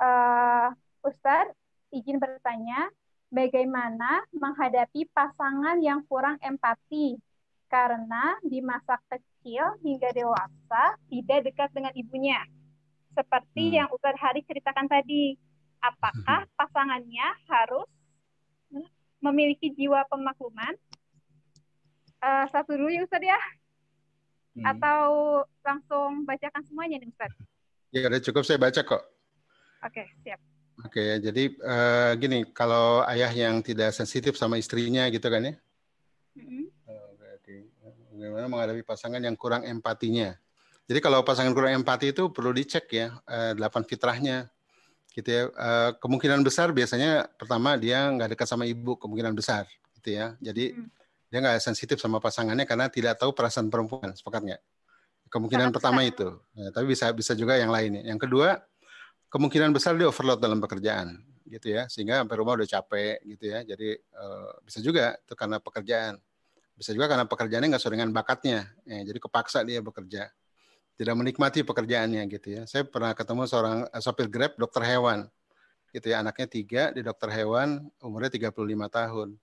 Uh, 0.00 0.72
Ustadz, 1.04 1.52
izin 1.92 2.16
bertanya, 2.16 2.88
bagaimana 3.28 4.24
menghadapi 4.32 5.04
pasangan 5.12 5.76
yang 5.84 6.00
kurang 6.08 6.40
empati 6.40 7.20
karena 7.68 8.40
di 8.40 8.64
masa 8.64 8.96
kecil 9.12 9.76
hingga 9.84 10.08
dewasa 10.16 10.96
tidak 11.12 11.52
dekat 11.52 11.68
dengan 11.76 11.92
ibunya. 11.92 12.40
Seperti 13.12 13.68
hmm. 13.68 13.76
yang 13.84 13.88
Ustaz 13.92 14.16
Hari 14.16 14.48
ceritakan 14.48 14.88
tadi, 14.88 15.36
apakah 15.84 16.48
pasangannya 16.56 17.36
harus 17.52 17.84
memiliki 19.20 19.76
jiwa 19.76 20.08
pemakluman? 20.08 20.72
Uh, 22.24 22.48
satu 22.48 22.80
dulu 22.80 22.88
ya 22.88 23.04
Ustadz 23.04 23.28
ya. 23.28 23.36
Hmm. 24.52 24.68
Atau 24.68 25.00
langsung 25.64 26.28
bacakan 26.28 26.62
semuanya 26.68 27.00
nih 27.00 27.08
Ustadz? 27.08 27.40
Ya 27.92 28.08
udah 28.08 28.20
cukup 28.20 28.42
saya 28.44 28.60
baca 28.60 28.80
kok. 28.84 29.02
Oke, 29.84 30.04
siap. 30.24 30.40
Oke, 30.82 31.04
ya, 31.04 31.16
jadi 31.20 31.52
uh, 31.60 32.12
gini, 32.16 32.48
kalau 32.56 33.04
ayah 33.04 33.28
yang 33.28 33.60
tidak 33.60 33.92
sensitif 33.92 34.40
sama 34.40 34.56
istrinya 34.56 35.04
gitu 35.12 35.28
kan 35.28 35.44
ya, 35.44 35.54
mm-hmm. 36.40 36.64
bagaimana 38.16 38.46
menghadapi 38.48 38.82
pasangan 38.86 39.20
yang 39.20 39.36
kurang 39.36 39.68
empatinya. 39.68 40.32
Jadi 40.88 40.98
kalau 41.04 41.20
pasangan 41.22 41.52
kurang 41.52 41.76
empati 41.76 42.16
itu 42.16 42.32
perlu 42.32 42.56
dicek 42.56 42.88
ya, 42.88 43.12
uh, 43.28 43.52
delapan 43.52 43.82
fitrahnya, 43.84 44.48
gitu 45.12 45.28
ya. 45.28 45.42
Uh, 45.52 45.90
kemungkinan 46.00 46.40
besar 46.40 46.72
biasanya 46.72 47.28
pertama 47.36 47.76
dia 47.76 48.08
nggak 48.08 48.32
dekat 48.32 48.48
sama 48.48 48.64
ibu, 48.64 48.96
kemungkinan 48.96 49.36
besar, 49.36 49.68
gitu 50.00 50.16
ya. 50.16 50.34
Jadi 50.40 50.72
mm. 50.72 51.01
Dia 51.32 51.40
nggak 51.40 51.64
sensitif 51.64 51.96
sama 51.96 52.20
pasangannya 52.20 52.68
karena 52.68 52.92
tidak 52.92 53.16
tahu 53.16 53.32
perasaan 53.32 53.72
perempuan, 53.72 54.12
sepakat 54.12 54.52
nggak? 54.52 54.62
Kemungkinan 55.32 55.72
Sangat 55.72 55.76
pertama 55.80 56.04
itu, 56.04 56.28
ya, 56.52 56.68
tapi 56.68 56.92
bisa 56.92 57.08
bisa 57.16 57.32
juga 57.32 57.56
yang 57.56 57.72
lainnya. 57.72 58.04
Yang 58.04 58.28
kedua 58.28 58.60
kemungkinan 59.32 59.72
besar 59.72 59.96
dia 59.96 60.12
overload 60.12 60.44
dalam 60.44 60.60
pekerjaan 60.60 61.24
gitu 61.48 61.72
ya. 61.72 61.88
Sehingga 61.88 62.20
sampai 62.20 62.36
rumah 62.36 62.60
udah 62.60 62.68
capek 62.68 63.24
gitu 63.24 63.48
ya. 63.48 63.64
Jadi 63.64 63.96
uh, 63.96 64.60
bisa 64.60 64.84
juga 64.84 65.16
itu 65.16 65.32
karena 65.32 65.56
pekerjaan. 65.56 66.20
Bisa 66.76 66.92
juga 66.92 67.08
karena 67.08 67.24
pekerjaannya 67.24 67.68
nggak 67.72 67.80
sesuai 67.80 67.96
dengan 67.96 68.12
bakatnya. 68.12 68.68
Ya, 68.84 69.00
jadi 69.00 69.16
kepaksa 69.16 69.64
dia 69.64 69.80
bekerja. 69.80 70.28
Tidak 71.00 71.14
menikmati 71.16 71.64
pekerjaannya 71.64 72.28
gitu 72.28 72.60
ya. 72.60 72.62
Saya 72.68 72.84
pernah 72.84 73.16
ketemu 73.16 73.48
seorang 73.48 73.88
uh, 73.88 74.02
sopir 74.04 74.28
grab 74.28 74.52
dokter 74.60 74.84
hewan 74.84 75.32
gitu 75.96 76.12
ya. 76.12 76.20
Anaknya 76.20 76.44
tiga 76.44 76.82
di 76.92 77.00
dokter 77.00 77.32
hewan 77.32 77.88
umurnya 78.04 78.28
35 78.28 78.52
tahun 78.92 79.40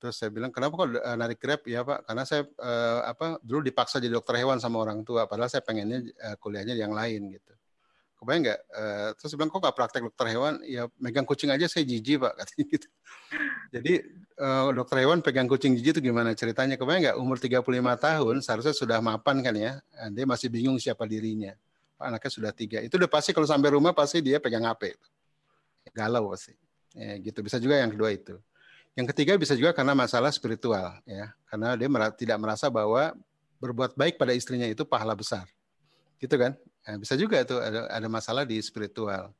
terus 0.00 0.16
saya 0.16 0.32
bilang 0.32 0.48
kenapa 0.48 0.80
kok 0.80 0.88
uh, 0.96 1.16
narik 1.20 1.36
grab 1.36 1.60
ya 1.68 1.84
pak 1.84 2.08
karena 2.08 2.24
saya 2.24 2.48
uh, 2.56 3.04
apa 3.04 3.36
dulu 3.44 3.60
dipaksa 3.60 4.00
jadi 4.00 4.16
dokter 4.16 4.40
hewan 4.40 4.56
sama 4.56 4.80
orang 4.80 5.04
tua 5.04 5.28
padahal 5.28 5.52
saya 5.52 5.60
pengennya 5.60 6.08
uh, 6.24 6.36
kuliahnya 6.40 6.72
yang 6.72 6.96
lain 6.96 7.36
gitu 7.36 7.52
kebayang 8.20 8.42
nggak? 8.44 8.60
Uh, 8.68 9.08
terus 9.16 9.32
bilang 9.32 9.48
kok 9.48 9.60
nggak 9.64 9.76
praktek 9.80 10.02
dokter 10.04 10.26
hewan? 10.28 10.60
Ya 10.68 10.92
megang 11.00 11.24
kucing 11.24 11.48
aja 11.48 11.64
saya 11.64 11.88
jijik 11.88 12.20
pak 12.20 12.36
katanya 12.44 12.64
gitu. 12.76 12.88
Jadi 13.72 13.92
uh, 14.36 14.68
dokter 14.76 14.96
hewan 15.00 15.24
pegang 15.24 15.48
kucing 15.48 15.72
jijik 15.72 15.98
itu 15.98 16.12
gimana 16.12 16.36
ceritanya? 16.36 16.76
Kebayang 16.76 17.00
nggak? 17.10 17.16
Umur 17.16 17.40
35 17.40 17.64
tahun 17.96 18.34
seharusnya 18.44 18.74
sudah 18.76 19.00
mapan 19.00 19.40
kan 19.40 19.56
ya? 19.56 19.80
Eh, 20.04 20.10
dia 20.12 20.28
masih 20.28 20.52
bingung 20.52 20.76
siapa 20.76 21.08
dirinya. 21.08 21.56
Anaknya 21.96 22.30
sudah 22.30 22.52
tiga. 22.52 22.84
Itu 22.84 23.00
udah 23.00 23.08
pasti 23.08 23.32
kalau 23.32 23.48
sampai 23.48 23.72
rumah 23.72 23.96
pasti 23.96 24.20
dia 24.20 24.36
pegang 24.36 24.68
HP. 24.68 24.92
Galau 25.96 26.28
pasti. 26.36 26.52
Ya, 26.92 27.16
gitu 27.16 27.40
bisa 27.40 27.56
juga 27.56 27.80
yang 27.80 27.88
kedua 27.88 28.12
itu. 28.12 28.36
Yang 28.98 29.14
ketiga 29.14 29.38
bisa 29.38 29.54
juga 29.54 29.70
karena 29.70 29.94
masalah 29.94 30.34
spiritual 30.34 30.98
ya, 31.06 31.30
karena 31.46 31.78
dia 31.78 31.88
tidak 32.18 32.38
merasa 32.42 32.66
bahwa 32.66 33.14
berbuat 33.62 33.94
baik 33.94 34.18
pada 34.18 34.34
istrinya 34.34 34.66
itu 34.66 34.82
pahala 34.82 35.14
besar, 35.14 35.46
gitu 36.18 36.34
kan? 36.34 36.58
Nah, 36.82 36.96
bisa 36.98 37.14
juga 37.14 37.38
itu 37.38 37.54
ada, 37.60 37.86
ada 37.86 38.08
masalah 38.10 38.42
di 38.42 38.58
spiritual. 38.58 39.30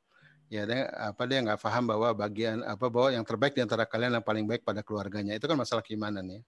Ya, 0.51 0.67
dia, 0.67 0.87
apa 0.99 1.23
dia 1.27 1.39
nggak 1.39 1.63
paham 1.63 1.83
bahwa 1.87 2.11
bagian 2.11 2.59
apa 2.63 2.91
bahwa 2.91 3.11
yang 3.11 3.23
terbaik 3.23 3.55
di 3.55 3.63
antara 3.63 3.87
kalian 3.87 4.19
yang 4.19 4.25
paling 4.25 4.43
baik 4.43 4.67
pada 4.67 4.83
keluarganya 4.83 5.35
itu 5.35 5.47
kan 5.47 5.55
masalah 5.55 5.79
keimanan 5.79 6.27
ya. 6.27 6.41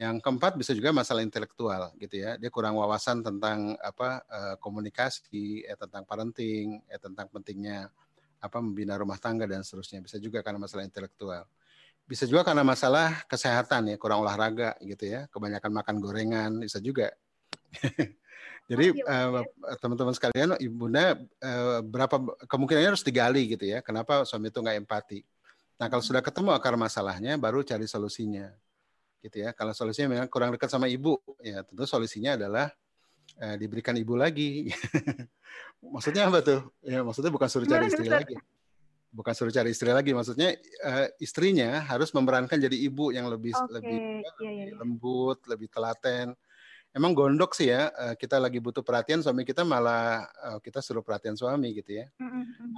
Yang 0.00 0.24
keempat 0.24 0.56
bisa 0.58 0.72
juga 0.74 0.90
masalah 0.90 1.22
intelektual 1.22 1.94
gitu 2.00 2.14
ya. 2.18 2.34
Dia 2.40 2.50
kurang 2.50 2.74
wawasan 2.78 3.22
tentang 3.22 3.78
apa 3.78 4.22
eh, 4.26 4.54
komunikasi, 4.58 5.66
ya, 5.66 5.74
tentang 5.78 6.02
parenting, 6.06 6.82
ya, 6.90 6.98
tentang 6.98 7.26
pentingnya 7.30 7.90
apa 8.40 8.58
membina 8.58 8.98
rumah 8.98 9.18
tangga 9.18 9.46
dan 9.46 9.62
seterusnya. 9.62 10.02
Bisa 10.02 10.18
juga 10.18 10.42
karena 10.42 10.58
masalah 10.62 10.82
intelektual. 10.82 11.46
Bisa 12.10 12.26
juga 12.26 12.42
karena 12.42 12.66
masalah 12.66 13.22
kesehatan 13.30 13.94
ya, 13.94 13.96
kurang 13.96 14.26
olahraga 14.26 14.74
gitu 14.82 15.06
ya, 15.06 15.30
kebanyakan 15.30 15.70
makan 15.70 15.96
gorengan, 16.02 16.50
bisa 16.58 16.82
juga. 16.82 17.14
Jadi 18.70 18.98
uh, 19.02 19.46
teman-teman 19.78 20.10
sekalian, 20.10 20.58
ibunda 20.58 21.14
uh, 21.42 21.78
berapa 21.86 22.18
kemungkinannya 22.50 22.98
harus 22.98 23.06
digali 23.06 23.54
gitu 23.54 23.62
ya. 23.62 23.78
Kenapa 23.78 24.26
suami 24.26 24.50
itu 24.50 24.58
nggak 24.58 24.78
empati? 24.82 25.22
Nah 25.78 25.86
kalau 25.86 26.02
sudah 26.02 26.18
ketemu 26.18 26.50
akar 26.50 26.74
masalahnya, 26.74 27.38
baru 27.38 27.62
cari 27.62 27.86
solusinya, 27.86 28.50
gitu 29.22 29.46
ya. 29.46 29.54
Kalau 29.54 29.70
solusinya 29.70 30.18
memang 30.18 30.26
kurang 30.26 30.50
dekat 30.50 30.66
sama 30.66 30.90
ibu, 30.90 31.14
ya 31.38 31.62
tentu 31.62 31.86
solusinya 31.86 32.34
adalah 32.34 32.74
uh, 33.38 33.54
diberikan 33.54 33.94
ibu 33.94 34.18
lagi. 34.18 34.70
maksudnya 35.94 36.26
apa 36.26 36.42
tuh? 36.42 36.60
Ya 36.82 37.06
maksudnya 37.06 37.30
bukan 37.30 37.46
suruh 37.46 37.70
cari 37.70 37.86
istri 37.86 38.10
lagi, 38.10 38.34
bukan 39.10 39.34
suruh 39.34 39.52
cari 39.52 39.74
istri 39.74 39.90
lagi. 39.90 40.14
Maksudnya 40.14 40.54
uh, 40.86 41.06
istrinya 41.18 41.82
harus 41.84 42.14
memerankan 42.14 42.56
jadi 42.56 42.74
ibu 42.74 43.10
yang 43.10 43.26
lebih 43.26 43.52
okay. 43.52 43.74
lebih, 43.78 43.96
ya, 44.22 44.32
ya, 44.40 44.50
ya. 44.70 44.74
lembut, 44.78 45.38
lebih 45.50 45.68
telaten 45.70 46.34
emang 46.90 47.14
gondok 47.14 47.54
sih 47.54 47.70
ya 47.70 47.90
eh, 47.90 48.14
kita 48.18 48.42
lagi 48.42 48.58
butuh 48.58 48.82
perhatian 48.82 49.22
suami 49.22 49.46
kita 49.46 49.62
malah 49.62 50.26
eh, 50.26 50.58
kita 50.62 50.82
suruh 50.82 51.02
perhatian 51.06 51.38
suami 51.38 51.70
gitu 51.74 52.02
ya 52.02 52.10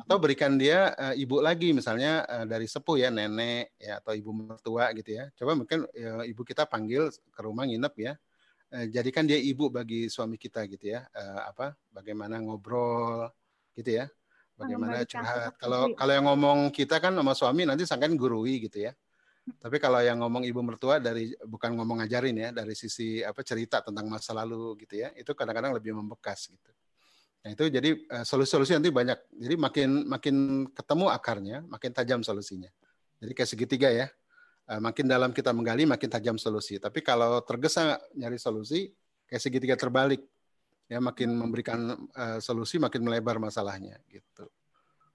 atau 0.04 0.16
berikan 0.20 0.60
dia 0.60 0.92
eh, 0.92 1.24
ibu 1.24 1.40
lagi 1.40 1.72
misalnya 1.72 2.24
dari 2.44 2.68
sepuh 2.68 2.96
ya 3.00 3.08
nenek 3.08 3.72
ya 3.80 3.98
atau 4.04 4.12
ibu 4.12 4.30
mertua 4.32 4.92
gitu 4.92 5.16
ya 5.16 5.32
coba 5.36 5.56
mungkin 5.56 5.88
ya, 5.96 6.28
ibu 6.28 6.42
kita 6.44 6.68
panggil 6.68 7.08
ke 7.08 7.40
rumah 7.40 7.64
nginep 7.64 7.94
ya 8.00 8.14
jadikan 8.88 9.28
dia 9.28 9.36
ibu 9.36 9.68
bagi 9.68 10.08
suami 10.08 10.40
kita 10.40 10.64
gitu 10.64 10.96
ya 10.96 11.04
apa 11.44 11.76
bagaimana 11.92 12.40
ngobrol 12.40 13.28
gitu 13.76 14.00
ya 14.00 14.08
bagaimana 14.62 15.02
curhat 15.02 15.58
kalau 15.58 15.90
kalau 15.98 16.12
yang 16.14 16.26
ngomong 16.30 16.70
kita 16.70 17.02
kan 17.02 17.12
sama 17.12 17.34
suami 17.34 17.66
nanti 17.66 17.82
sangkain 17.82 18.14
gurui 18.14 18.62
gitu 18.62 18.86
ya 18.86 18.92
tapi 19.42 19.82
kalau 19.82 19.98
yang 19.98 20.22
ngomong 20.22 20.46
ibu 20.46 20.62
mertua 20.62 21.02
dari 21.02 21.34
bukan 21.42 21.74
ngomong 21.74 22.06
ngajarin 22.06 22.36
ya, 22.38 22.48
dari 22.54 22.78
sisi 22.78 23.26
apa 23.26 23.42
cerita 23.42 23.82
tentang 23.82 24.06
masa 24.06 24.30
lalu 24.38 24.78
gitu 24.86 25.02
ya, 25.02 25.10
itu 25.18 25.34
kadang-kadang 25.34 25.74
lebih 25.74 25.98
membekas 25.98 26.46
gitu. 26.46 26.70
Nah 27.42 27.50
itu 27.50 27.66
jadi 27.66 27.90
eh, 27.90 28.22
solusi-solusi 28.22 28.78
nanti 28.78 28.94
banyak. 28.94 29.18
Jadi 29.34 29.54
makin 29.58 29.88
makin 30.06 30.36
ketemu 30.70 31.06
akarnya, 31.10 31.58
makin 31.66 31.90
tajam 31.90 32.20
solusinya. 32.22 32.70
Jadi 33.18 33.32
kayak 33.34 33.50
segitiga 33.50 33.90
ya. 33.90 34.06
Eh, 34.70 34.78
makin 34.78 35.10
dalam 35.10 35.34
kita 35.34 35.50
menggali, 35.50 35.90
makin 35.90 36.06
tajam 36.06 36.38
solusi. 36.38 36.78
Tapi 36.78 37.02
kalau 37.02 37.42
tergesa 37.42 37.98
nyari 38.14 38.38
solusi, 38.38 38.94
kayak 39.26 39.42
segitiga 39.42 39.74
terbalik. 39.74 40.22
Ya 40.92 41.00
makin 41.00 41.32
memberikan 41.32 41.96
uh, 42.12 42.36
solusi, 42.44 42.76
makin 42.76 43.00
melebar 43.00 43.40
masalahnya 43.40 43.96
gitu. 44.12 44.44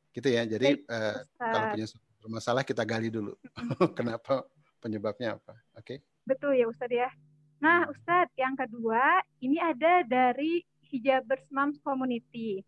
Gitu 0.09 0.27
ya. 0.33 0.41
Jadi 0.49 0.81
uh, 0.89 1.21
kalau 1.37 1.77
punya 1.77 1.87
bermasalah 2.25 2.63
kita 2.65 2.81
gali 2.81 3.13
dulu. 3.13 3.37
Kenapa 3.97 4.41
penyebabnya 4.81 5.37
apa? 5.37 5.53
Oke. 5.77 5.85
Okay? 5.85 5.97
Betul 6.25 6.57
ya 6.57 6.65
Ustadz 6.65 6.97
ya. 6.97 7.09
Nah 7.61 7.85
hmm. 7.85 7.93
Ustadz 7.93 8.33
yang 8.33 8.57
kedua 8.57 9.21
ini 9.37 9.61
ada 9.61 10.01
dari 10.01 10.65
Hijabers 10.89 11.45
Moms 11.53 11.77
Community. 11.83 12.63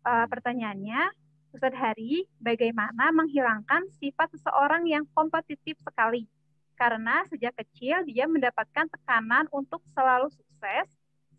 Uh, 0.00 0.26
pertanyaannya, 0.28 1.12
Ustadz 1.54 1.76
Hari, 1.76 2.24
bagaimana 2.40 3.10
menghilangkan 3.14 3.88
sifat 4.00 4.32
seseorang 4.34 4.86
yang 4.86 5.04
kompetitif 5.16 5.76
sekali? 5.82 6.26
Karena 6.74 7.20
sejak 7.28 7.52
kecil 7.60 8.06
dia 8.08 8.24
mendapatkan 8.24 8.88
tekanan 8.88 9.44
untuk 9.52 9.84
selalu 9.92 10.32
sukses, 10.32 10.88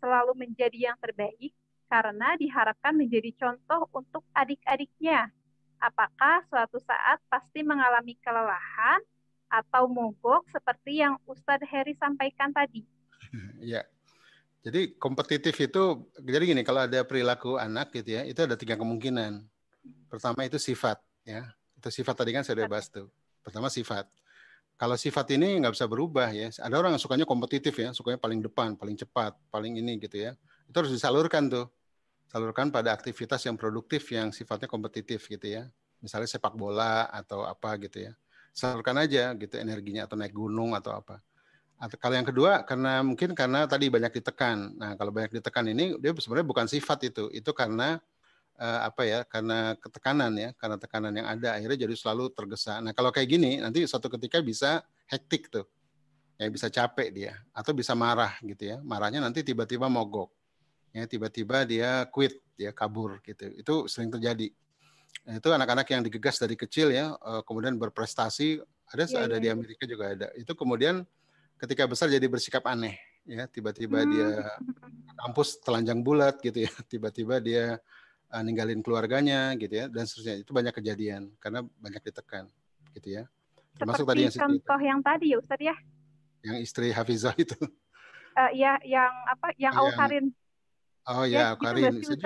selalu 0.02 0.34
menjadi 0.34 0.90
yang 0.90 0.98
terbaik, 0.98 1.54
karena 1.86 2.34
diharapkan 2.34 2.98
menjadi 2.98 3.30
contoh 3.38 3.86
untuk 3.94 4.26
adik-adiknya 4.34 5.30
apakah 5.82 6.46
suatu 6.46 6.78
saat 6.86 7.18
pasti 7.26 7.66
mengalami 7.66 8.14
kelelahan 8.22 9.02
atau 9.50 9.90
mogok 9.90 10.46
seperti 10.48 11.02
yang 11.02 11.18
Ustadz 11.26 11.66
Heri 11.66 11.98
sampaikan 11.98 12.54
tadi. 12.54 12.86
Iya. 13.58 13.82
Jadi 14.62 14.94
kompetitif 14.94 15.58
itu 15.58 16.06
jadi 16.22 16.54
gini 16.54 16.62
kalau 16.62 16.86
ada 16.86 17.02
perilaku 17.02 17.58
anak 17.58 17.90
gitu 17.98 18.14
ya, 18.14 18.22
itu 18.22 18.46
ada 18.46 18.54
tiga 18.54 18.78
kemungkinan. 18.78 19.42
Pertama 20.06 20.46
itu 20.46 20.54
sifat 20.54 21.02
ya. 21.26 21.50
Itu 21.74 21.90
sifat 21.90 22.22
tadi 22.22 22.30
kan 22.30 22.46
saya 22.46 22.62
udah 22.62 22.70
bahas 22.70 22.86
tuh. 22.86 23.10
Pertama 23.42 23.66
sifat. 23.66 24.06
Kalau 24.82 24.98
sifat 24.98 25.38
ini 25.38 25.62
nggak 25.62 25.78
bisa 25.78 25.86
berubah 25.86 26.26
ya. 26.34 26.50
Ada 26.58 26.74
orang 26.74 26.98
yang 26.98 27.02
sukanya 27.06 27.22
kompetitif 27.22 27.70
ya, 27.78 27.94
sukanya 27.94 28.18
paling 28.18 28.42
depan, 28.42 28.74
paling 28.74 28.98
cepat, 28.98 29.38
paling 29.46 29.78
ini 29.78 29.94
gitu 30.02 30.18
ya. 30.18 30.34
Itu 30.66 30.82
harus 30.82 30.90
disalurkan 30.90 31.46
tuh 31.46 31.70
salurkan 32.26 32.74
pada 32.74 32.90
aktivitas 32.90 33.46
yang 33.46 33.54
produktif 33.54 34.10
yang 34.10 34.34
sifatnya 34.34 34.66
kompetitif 34.66 35.30
gitu 35.30 35.46
ya. 35.46 35.70
Misalnya 36.02 36.26
sepak 36.26 36.58
bola 36.58 37.06
atau 37.14 37.46
apa 37.46 37.78
gitu 37.78 38.10
ya. 38.10 38.12
Salurkan 38.50 38.98
aja 38.98 39.30
gitu 39.38 39.54
energinya 39.54 40.10
atau 40.10 40.18
naik 40.18 40.34
gunung 40.34 40.74
atau 40.74 40.98
apa. 40.98 41.22
Atau 41.78 41.94
kalau 42.02 42.18
yang 42.18 42.26
kedua 42.26 42.66
karena 42.66 43.06
mungkin 43.06 43.38
karena 43.38 43.70
tadi 43.70 43.86
banyak 43.86 44.18
ditekan. 44.18 44.74
Nah, 44.82 44.98
kalau 44.98 45.14
banyak 45.14 45.30
ditekan 45.30 45.62
ini 45.70 45.94
dia 46.02 46.10
sebenarnya 46.10 46.48
bukan 46.50 46.66
sifat 46.66 47.06
itu. 47.06 47.30
Itu 47.30 47.54
karena 47.54 48.02
apa 48.60 49.02
ya? 49.04 49.20
Karena 49.24 49.74
ketekanan 49.78 50.32
ya, 50.36 50.50
karena 50.56 50.76
tekanan 50.76 51.12
yang 51.12 51.26
ada 51.28 51.56
akhirnya 51.56 51.88
jadi 51.88 51.94
selalu 51.96 52.32
tergesa. 52.34 52.78
Nah, 52.80 52.92
kalau 52.96 53.08
kayak 53.14 53.28
gini 53.28 53.60
nanti 53.60 53.84
suatu 53.86 54.10
ketika 54.12 54.40
bisa 54.42 54.82
hektik 55.08 55.48
tuh. 55.52 55.66
Ya 56.40 56.50
bisa 56.50 56.66
capek 56.66 57.08
dia 57.14 57.32
atau 57.54 57.70
bisa 57.70 57.94
marah 57.94 58.34
gitu 58.42 58.74
ya. 58.74 58.76
Marahnya 58.82 59.22
nanti 59.22 59.46
tiba-tiba 59.46 59.86
mogok 59.86 60.32
ya 60.92 61.08
tiba-tiba 61.08 61.64
dia 61.64 62.04
quit 62.12 62.36
dia 62.52 62.68
kabur 62.68 63.16
gitu 63.24 63.48
itu 63.56 63.74
sering 63.88 64.12
terjadi 64.12 64.52
Nah, 65.22 65.38
itu 65.38 65.48
anak-anak 65.54 65.86
yang 65.86 66.02
digegas 66.02 66.40
dari 66.42 66.58
kecil 66.58 66.90
ya, 66.90 67.14
uh, 67.14 67.46
kemudian 67.46 67.78
berprestasi. 67.78 68.58
Ada 68.90 69.06
Iya, 69.06 69.18
ada 69.22 69.36
iya, 69.38 69.42
di 69.44 69.48
iya. 69.48 69.54
Amerika 69.54 69.84
juga 69.86 70.04
ada. 70.10 70.28
Itu 70.34 70.52
kemudian 70.58 71.06
ketika 71.62 71.86
besar 71.86 72.10
jadi 72.10 72.26
bersikap 72.26 72.66
aneh 72.66 72.98
ya, 73.22 73.46
tiba-tiba 73.46 74.02
Hmm. 74.02 74.10
dia 74.10 74.28
kampus 75.22 75.62
telanjang 75.62 76.02
bulat 76.02 76.42
gitu 76.42 76.66
ya, 76.66 76.72
tiba-tiba 76.92 77.38
dia 77.38 77.78
uh, 78.32 78.42
ninggalin 78.42 78.80
keluarganya 78.80 79.52
gitu 79.54 79.72
ya 79.76 79.86
dan 79.86 80.04
seterusnya. 80.04 80.40
Itu 80.40 80.50
banyak 80.50 80.72
kejadian 80.72 81.36
karena 81.38 81.60
banyak 81.78 82.02
ditekan 82.02 82.48
gitu 82.92 83.20
ya. 83.20 83.24
Termasuk 83.76 84.04
tadi 84.04 84.24
Seperti 84.24 84.24
yang 84.24 84.32
Siti- 84.32 84.42
contoh 84.42 84.80
yang 84.80 85.00
tadi 85.00 85.26
ya 85.32 85.36
Ustadz 85.38 85.64
ya. 85.64 85.76
yang 86.42 86.56
istri 86.58 86.90
Hafizah 86.90 87.36
itu. 87.44 87.56
Eh, 88.32 88.50
ya 88.58 88.80
yang 88.82 89.12
apa 89.28 89.52
yang 89.56 89.72
Yang- 89.76 89.92
Aukarin 89.92 90.26
Oh 91.02 91.26
Ya, 91.26 91.28
ya, 91.28 91.46
gitu 91.52 91.62
Karin 91.66 91.82
nggak 91.82 91.94
sih, 91.98 92.16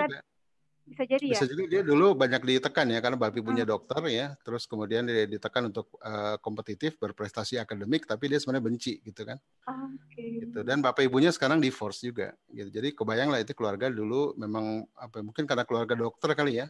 bisa 0.87 1.03
juga. 1.03 1.19
bisa 1.19 1.19
jadi 1.19 1.25
ya. 1.27 1.33
Bisa 1.35 1.45
juga 1.51 1.63
dia 1.67 1.81
dulu 1.83 2.07
banyak 2.15 2.41
ditekan 2.47 2.87
ya 2.87 2.99
karena 3.03 3.17
bapak 3.19 3.37
ibunya 3.43 3.65
Hmm. 3.67 3.73
dokter 3.75 4.01
ya, 4.07 4.27
terus 4.39 4.63
kemudian 4.63 5.03
dia 5.03 5.27
ditekan 5.27 5.67
untuk 5.67 5.91
uh, 5.99 6.39
kompetitif 6.39 6.95
berprestasi 6.95 7.59
akademik 7.59 8.07
tapi 8.07 8.31
dia 8.31 8.39
sebenarnya 8.39 8.65
benci 8.71 8.93
gitu 9.03 9.27
kan. 9.27 9.37
Oke. 9.67 10.47
Gitu. 10.47 10.59
Dan 10.63 10.79
bapak 10.79 11.03
ibunya 11.03 11.29
sekarang 11.35 11.59
divorce 11.59 12.07
juga 12.07 12.31
gitu. 12.47 12.69
Jadi 12.71 12.95
kebayang 12.95 13.29
lah 13.29 13.43
itu 13.43 13.51
keluarga 13.51 13.91
dulu 13.91 14.33
memang 14.39 14.87
apa 14.95 15.19
mungkin 15.19 15.43
karena 15.43 15.67
keluarga 15.67 15.93
dokter 15.93 16.31
kali 16.31 16.63
ya. 16.63 16.67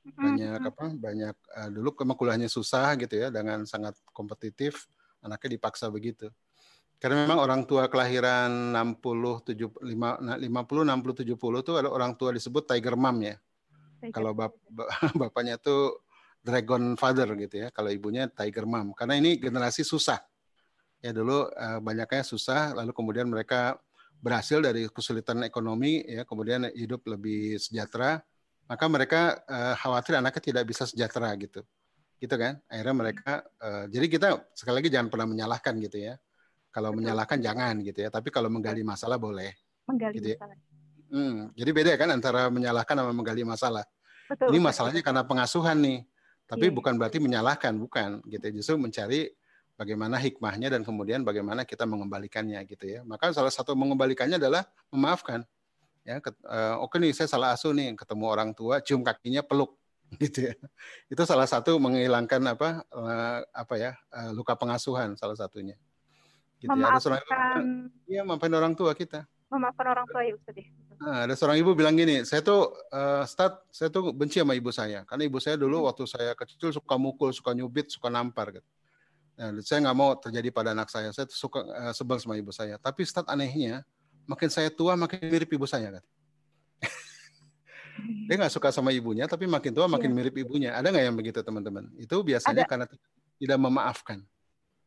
Banyak 0.00 0.60
hmm. 0.64 0.70
apa? 0.74 0.84
Banyak 0.96 1.36
uh, 1.54 1.68
dulu 1.70 1.94
memang 2.02 2.16
kuliahnya 2.18 2.48
susah 2.50 2.98
gitu 2.98 3.14
ya 3.20 3.28
dengan 3.30 3.62
sangat 3.68 3.94
kompetitif, 4.10 4.90
anaknya 5.22 5.60
dipaksa 5.60 5.86
begitu. 5.92 6.26
Karena 7.00 7.24
memang 7.24 7.40
orang 7.40 7.64
tua 7.64 7.88
kelahiran 7.88 8.76
60 8.76 9.56
70 9.56 9.72
5 9.88 10.36
50 10.36 10.84
60 10.84 11.32
70 11.32 11.64
itu 11.64 11.72
ada 11.80 11.88
orang 11.88 12.12
tua 12.12 12.28
disebut 12.36 12.68
tiger 12.68 12.92
mom 12.92 13.16
ya. 13.24 13.40
Kalau 14.08 14.32
bap 14.32 14.56
ba- 14.72 14.88
bapaknya 15.20 15.60
tuh 15.60 16.00
dragon 16.40 16.96
father 16.96 17.28
gitu 17.36 17.66
ya, 17.66 17.68
kalau 17.68 17.92
ibunya 17.92 18.24
tiger 18.32 18.64
mom. 18.64 18.96
Karena 18.96 19.20
ini 19.20 19.36
generasi 19.36 19.84
susah. 19.84 20.24
Ya 21.04 21.12
dulu 21.12 21.48
eh, 21.52 21.80
banyaknya 21.80 22.24
susah, 22.24 22.72
lalu 22.72 22.96
kemudian 22.96 23.28
mereka 23.28 23.76
berhasil 24.20 24.60
dari 24.60 24.88
kesulitan 24.88 25.44
ekonomi, 25.44 26.04
ya 26.04 26.24
kemudian 26.24 26.68
hidup 26.72 27.04
lebih 27.08 27.56
sejahtera. 27.60 28.20
Maka 28.68 28.84
mereka 28.88 29.20
eh, 29.44 29.74
khawatir 29.76 30.16
anaknya 30.16 30.42
tidak 30.44 30.64
bisa 30.68 30.88
sejahtera 30.88 31.32
gitu, 31.36 31.60
gitu 32.20 32.34
kan? 32.36 32.56
Akhirnya 32.68 32.96
mereka, 32.96 33.32
eh, 33.60 33.84
jadi 33.92 34.06
kita 34.08 34.28
sekali 34.56 34.80
lagi 34.80 34.88
jangan 34.92 35.08
pernah 35.12 35.28
menyalahkan 35.28 35.76
gitu 35.84 35.98
ya. 36.00 36.14
Kalau 36.70 36.94
Betul. 36.94 37.02
menyalahkan 37.02 37.38
jangan 37.42 37.74
gitu 37.82 37.98
ya, 38.06 38.08
tapi 38.08 38.28
kalau 38.32 38.48
menggali 38.48 38.80
masalah 38.80 39.20
boleh. 39.20 39.52
menggali 39.88 40.22
gitu 40.22 40.38
ya. 40.38 40.69
Hmm, 41.10 41.50
jadi 41.58 41.70
beda 41.74 41.92
kan 41.98 42.08
antara 42.14 42.46
menyalahkan 42.48 42.94
sama 42.94 43.10
menggali 43.10 43.42
masalah. 43.42 43.82
Betul. 44.30 44.54
Ini 44.54 44.58
masalahnya 44.62 45.02
karena 45.02 45.26
pengasuhan 45.26 45.74
nih. 45.82 46.06
Tapi 46.46 46.70
Iya. 46.70 46.74
bukan 46.74 46.94
berarti 46.98 47.18
menyalahkan, 47.18 47.74
bukan 47.78 48.22
gitu. 48.30 48.46
Justru 48.62 48.78
mencari 48.78 49.30
bagaimana 49.74 50.18
hikmahnya 50.22 50.70
dan 50.70 50.86
kemudian 50.86 51.26
bagaimana 51.26 51.66
kita 51.66 51.82
mengembalikannya 51.86 52.62
gitu 52.66 52.86
ya. 52.86 53.00
Maka 53.02 53.34
salah 53.34 53.50
satu 53.50 53.74
mengembalikannya 53.74 54.38
adalah 54.38 54.66
memaafkan. 54.94 55.42
Ya, 56.06 56.22
ket- 56.22 56.38
eh, 56.46 56.74
oke 56.78 56.96
nih 56.98 57.10
saya 57.10 57.26
salah 57.26 57.54
asuh 57.54 57.74
nih, 57.74 57.92
ketemu 57.98 58.24
orang 58.30 58.50
tua, 58.54 58.78
cium 58.82 59.02
kakinya, 59.02 59.42
peluk 59.42 59.74
gitu 60.22 60.50
ya. 60.50 60.54
Itu 61.10 61.22
salah 61.26 61.46
satu 61.46 61.78
menghilangkan 61.82 62.42
apa 62.54 62.68
eh, 62.86 63.38
apa 63.50 63.74
ya 63.78 63.92
eh, 64.14 64.30
luka 64.30 64.54
pengasuhan 64.54 65.18
salah 65.18 65.34
satunya. 65.34 65.74
Gitu 66.62 66.70
ya. 66.70 66.76
Memaafkan 66.76 67.24
iya 68.06 68.22
maafin 68.22 68.54
orang 68.54 68.74
tua 68.78 68.94
kita. 68.94 69.26
Memaafkan 69.50 69.86
orang 69.90 70.06
tua 70.06 70.22
ya 70.22 70.32
Ustadz 70.38 70.62
ya. 70.62 70.66
Nah, 71.00 71.24
ada 71.24 71.34
seorang 71.34 71.56
ibu 71.58 71.72
bilang 71.72 71.96
gini, 71.96 72.22
saya 72.28 72.44
tuh 72.44 72.70
eh, 72.92 73.24
start, 73.24 73.66
saya 73.72 73.88
tuh 73.88 74.12
benci 74.12 74.38
sama 74.38 74.52
ibu 74.54 74.68
saya, 74.70 75.02
karena 75.08 75.24
ibu 75.26 75.40
saya 75.40 75.56
dulu 75.56 75.88
waktu 75.88 76.04
saya 76.06 76.36
kecil 76.36 76.70
suka 76.70 76.94
mukul, 77.00 77.32
suka 77.32 77.56
nyubit, 77.56 77.88
suka 77.88 78.12
nampar. 78.12 78.52
Gitu. 78.60 78.68
Nah, 79.40 79.56
saya 79.64 79.80
nggak 79.88 79.96
mau 79.96 80.12
terjadi 80.20 80.52
pada 80.52 80.76
anak 80.76 80.92
saya. 80.92 81.08
Saya 81.16 81.24
suka 81.32 81.64
eh, 81.64 81.92
sebel 81.96 82.20
sama 82.20 82.36
ibu 82.36 82.52
saya. 82.52 82.76
Tapi 82.76 83.02
start 83.08 83.32
anehnya, 83.32 83.80
makin 84.28 84.52
saya 84.52 84.68
tua 84.68 84.92
makin 84.94 85.18
mirip 85.26 85.48
ibu 85.50 85.64
saya. 85.64 85.98
Kan? 85.98 86.04
Dia 88.28 88.34
nggak 88.36 88.52
suka 88.52 88.68
sama 88.68 88.92
ibunya, 88.92 89.24
tapi 89.24 89.48
makin 89.48 89.72
tua 89.72 89.88
makin 89.88 90.12
Iya. 90.12 90.16
mirip 90.20 90.34
ibunya. 90.36 90.76
Ada 90.76 90.92
nggak 90.92 91.04
yang 91.08 91.16
begitu 91.16 91.40
teman-teman? 91.40 91.88
Itu 91.96 92.20
biasanya 92.20 92.68
Ada. 92.68 92.70
karena 92.70 92.86
tidak 93.40 93.58
memaafkan, 93.58 94.20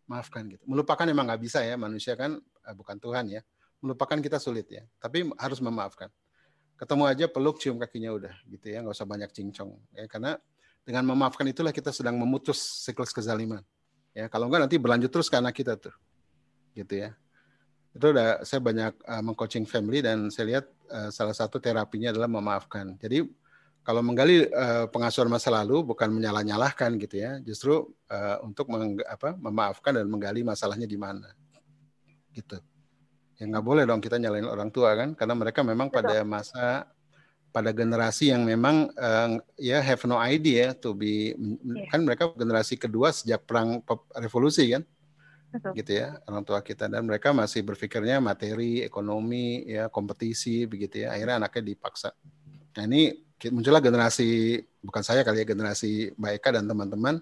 maafkan 0.06 0.46
gitu. 0.46 0.62
Melupakan 0.70 1.10
emang 1.10 1.26
nggak 1.26 1.42
bisa 1.42 1.66
ya, 1.66 1.74
manusia 1.74 2.14
kan 2.14 2.38
eh, 2.38 2.76
bukan 2.78 3.02
Tuhan 3.02 3.34
ya. 3.34 3.42
Melupakan 3.84 4.16
kita 4.24 4.40
sulit 4.40 4.72
ya, 4.72 4.88
tapi 4.96 5.28
harus 5.36 5.60
memaafkan. 5.60 6.08
Ketemu 6.80 7.04
aja 7.04 7.26
peluk, 7.28 7.60
cium 7.60 7.76
kakinya 7.76 8.16
udah 8.16 8.34
gitu 8.48 8.72
ya, 8.72 8.80
nggak 8.80 8.96
usah 8.96 9.04
banyak 9.04 9.28
cincong 9.36 9.76
ya. 9.92 10.08
Karena 10.08 10.40
dengan 10.88 11.04
memaafkan 11.12 11.44
itulah 11.52 11.76
kita 11.76 11.92
sedang 11.92 12.16
memutus 12.16 12.64
siklus 12.80 13.12
kezaliman. 13.12 13.60
Ya, 14.16 14.32
kalau 14.32 14.48
enggak 14.48 14.72
nanti 14.72 14.80
berlanjut 14.80 15.12
terus 15.12 15.28
anak 15.36 15.52
kita 15.52 15.76
tuh, 15.76 15.92
gitu 16.80 17.04
ya. 17.04 17.12
Itu 17.92 18.10
udah 18.10 18.42
saya 18.48 18.64
banyak 18.64 18.94
uh, 19.04 19.22
mengcoaching 19.22 19.68
family 19.68 20.00
dan 20.00 20.32
saya 20.32 20.46
lihat 20.48 20.66
uh, 20.90 21.12
salah 21.12 21.36
satu 21.36 21.60
terapinya 21.60 22.10
adalah 22.10 22.32
memaafkan. 22.32 22.96
Jadi 22.98 23.28
kalau 23.84 24.00
menggali 24.00 24.48
uh, 24.48 24.88
pengasuhan 24.88 25.28
masa 25.28 25.52
lalu 25.52 25.84
bukan 25.84 26.08
menyalah-nyalahkan 26.08 26.96
gitu 27.04 27.20
ya, 27.20 27.38
justru 27.44 27.92
uh, 28.08 28.40
untuk 28.42 28.72
meng, 28.72 28.96
apa, 29.04 29.36
memaafkan 29.36 29.92
dan 30.00 30.08
menggali 30.08 30.40
masalahnya 30.40 30.88
di 30.88 30.96
mana, 30.96 31.36
gitu. 32.32 32.64
Ya 33.44 33.52
nggak 33.52 33.66
boleh 33.68 33.84
dong 33.84 34.00
kita 34.00 34.16
nyalain 34.16 34.48
orang 34.48 34.72
tua 34.72 34.96
kan, 34.96 35.12
karena 35.20 35.36
mereka 35.36 35.60
memang 35.68 35.92
Betul. 35.92 36.00
pada 36.00 36.16
masa 36.24 36.66
pada 37.54 37.70
generasi 37.70 38.34
yang 38.34 38.42
memang 38.48 38.90
uh, 38.98 39.38
ya 39.60 39.78
have 39.84 40.02
no 40.10 40.18
idea 40.18 40.74
to 40.74 40.96
be 40.98 41.38
Iya. 41.38 41.86
kan 41.92 42.02
mereka 42.02 42.32
generasi 42.34 42.80
kedua 42.82 43.14
sejak 43.14 43.46
perang 43.46 43.78
pe- 43.86 44.10
revolusi 44.18 44.74
kan 44.74 44.82
Betul. 45.54 45.72
gitu 45.78 45.92
ya 46.02 46.18
orang 46.26 46.42
tua 46.42 46.66
kita 46.66 46.90
dan 46.90 47.06
mereka 47.06 47.30
masih 47.30 47.62
berpikirnya 47.62 48.18
materi 48.18 48.82
ekonomi 48.82 49.70
ya 49.70 49.86
kompetisi 49.86 50.66
begitu 50.66 51.06
ya 51.06 51.14
akhirnya 51.14 51.46
anaknya 51.46 51.78
dipaksa 51.78 52.10
nah 52.74 52.90
ini 52.90 53.22
muncullah 53.54 53.86
generasi 53.86 54.58
bukan 54.82 55.04
saya 55.06 55.22
kali 55.22 55.44
ya 55.44 55.46
generasi 55.46 56.10
Mbak 56.18 56.32
Eka 56.42 56.50
dan 56.58 56.66
teman-teman 56.66 57.22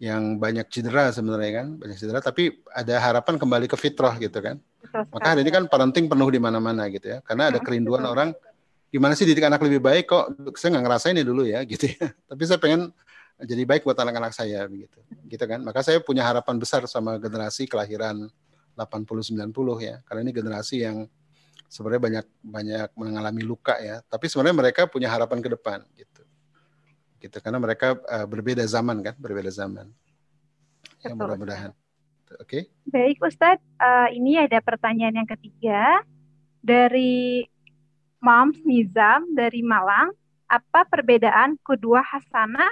yang 0.00 0.40
banyak 0.40 0.64
cedera 0.72 1.12
sebenarnya 1.12 1.60
kan 1.60 1.66
banyak 1.76 2.00
cedera 2.00 2.24
tapi 2.24 2.64
ada 2.72 2.96
harapan 2.96 3.36
kembali 3.36 3.68
ke 3.68 3.76
fitrah 3.76 4.16
gitu 4.16 4.40
kan. 4.40 4.56
Betul 4.80 5.04
maka 5.12 5.26
hari 5.36 5.44
ini 5.44 5.52
kan 5.52 5.68
parenting 5.68 6.08
penuh 6.08 6.28
di 6.32 6.40
mana-mana 6.40 6.88
gitu 6.88 7.04
ya. 7.04 7.18
Karena 7.20 7.52
ada 7.52 7.60
Mm, 7.60 7.66
kerinduan 7.68 8.00
betul. 8.00 8.12
orang 8.16 8.28
gimana 8.88 9.12
sih 9.12 9.28
didik 9.28 9.44
anak 9.44 9.60
lebih 9.60 9.84
baik 9.84 10.08
kok? 10.08 10.32
Saya 10.56 10.72
nggak 10.72 10.84
ngerasain 10.88 11.12
ini 11.12 11.20
dulu 11.20 11.44
ya 11.44 11.60
gitu 11.68 11.84
ya. 11.92 12.16
Tapi 12.16 12.42
saya 12.48 12.56
pengen 12.56 12.88
jadi 13.44 13.62
baik 13.68 13.84
buat 13.84 14.00
anak-anak 14.00 14.32
saya 14.32 14.64
begitu. 14.72 15.04
Gitu 15.28 15.44
kan. 15.44 15.60
Maka 15.60 15.84
saya 15.84 16.00
punya 16.00 16.24
harapan 16.24 16.56
besar 16.56 16.80
sama 16.88 17.20
generasi 17.20 17.68
kelahiran 17.68 18.24
80 18.80 19.36
90 19.36 19.52
ya. 19.84 20.00
Karena 20.08 20.20
ini 20.24 20.32
generasi 20.32 20.80
yang 20.80 21.04
sebenarnya 21.68 22.00
banyak 22.00 22.26
banyak 22.40 22.88
mengalami 22.96 23.42
luka 23.44 23.76
ya. 23.76 24.00
Tapi 24.08 24.32
sebenarnya 24.32 24.56
mereka 24.64 24.88
punya 24.88 25.12
harapan 25.12 25.44
ke 25.44 25.52
depan 25.52 25.84
gitu 25.92 26.19
gitu 27.20 27.36
karena 27.38 27.60
mereka 27.60 27.94
eh, 28.08 28.26
berbeda 28.26 28.64
zaman 28.64 29.04
kan 29.04 29.14
berbeda 29.20 29.52
zaman 29.52 29.92
ya 31.04 31.12
mudah-mudahan 31.12 31.72
oke 32.40 32.60
Baik 32.90 33.22
Ustadz, 33.22 33.70
Eh, 33.80 34.08
ini 34.20 34.36
ada 34.36 34.60
pertanyaan 34.60 35.24
yang 35.24 35.28
ketiga 35.28 36.04
dari 36.60 37.48
Moms 38.20 38.60
Nizam 38.68 39.32
dari 39.32 39.64
Malang. 39.64 40.12
Apa 40.44 40.84
perbedaan 40.84 41.56
kedua 41.64 42.04
hasanah 42.04 42.68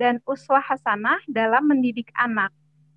dan 0.00 0.16
uswah 0.24 0.64
hasanah 0.64 1.20
dalam 1.28 1.68
mendidik 1.68 2.08
anak? 2.16 2.48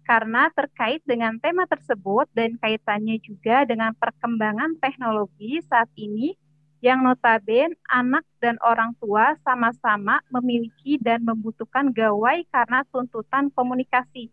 Karena 0.08 0.48
terkait 0.56 1.04
dengan 1.04 1.36
tema 1.44 1.68
tersebut 1.68 2.32
dan 2.32 2.56
kaitannya 2.64 3.20
juga 3.20 3.68
dengan 3.68 3.92
perkembangan 3.92 4.80
teknologi 4.80 5.60
saat 5.68 5.92
ini 6.00 6.40
yang 6.80 7.04
notabene 7.04 7.76
anak 7.92 8.24
dan 8.40 8.56
orang 8.64 8.96
tua 9.04 9.36
sama-sama 9.44 10.24
memiliki 10.32 10.96
dan 11.00 11.24
membutuhkan 11.28 11.92
gawai 11.92 12.48
karena 12.48 12.88
tuntutan 12.88 13.52
komunikasi 13.52 14.32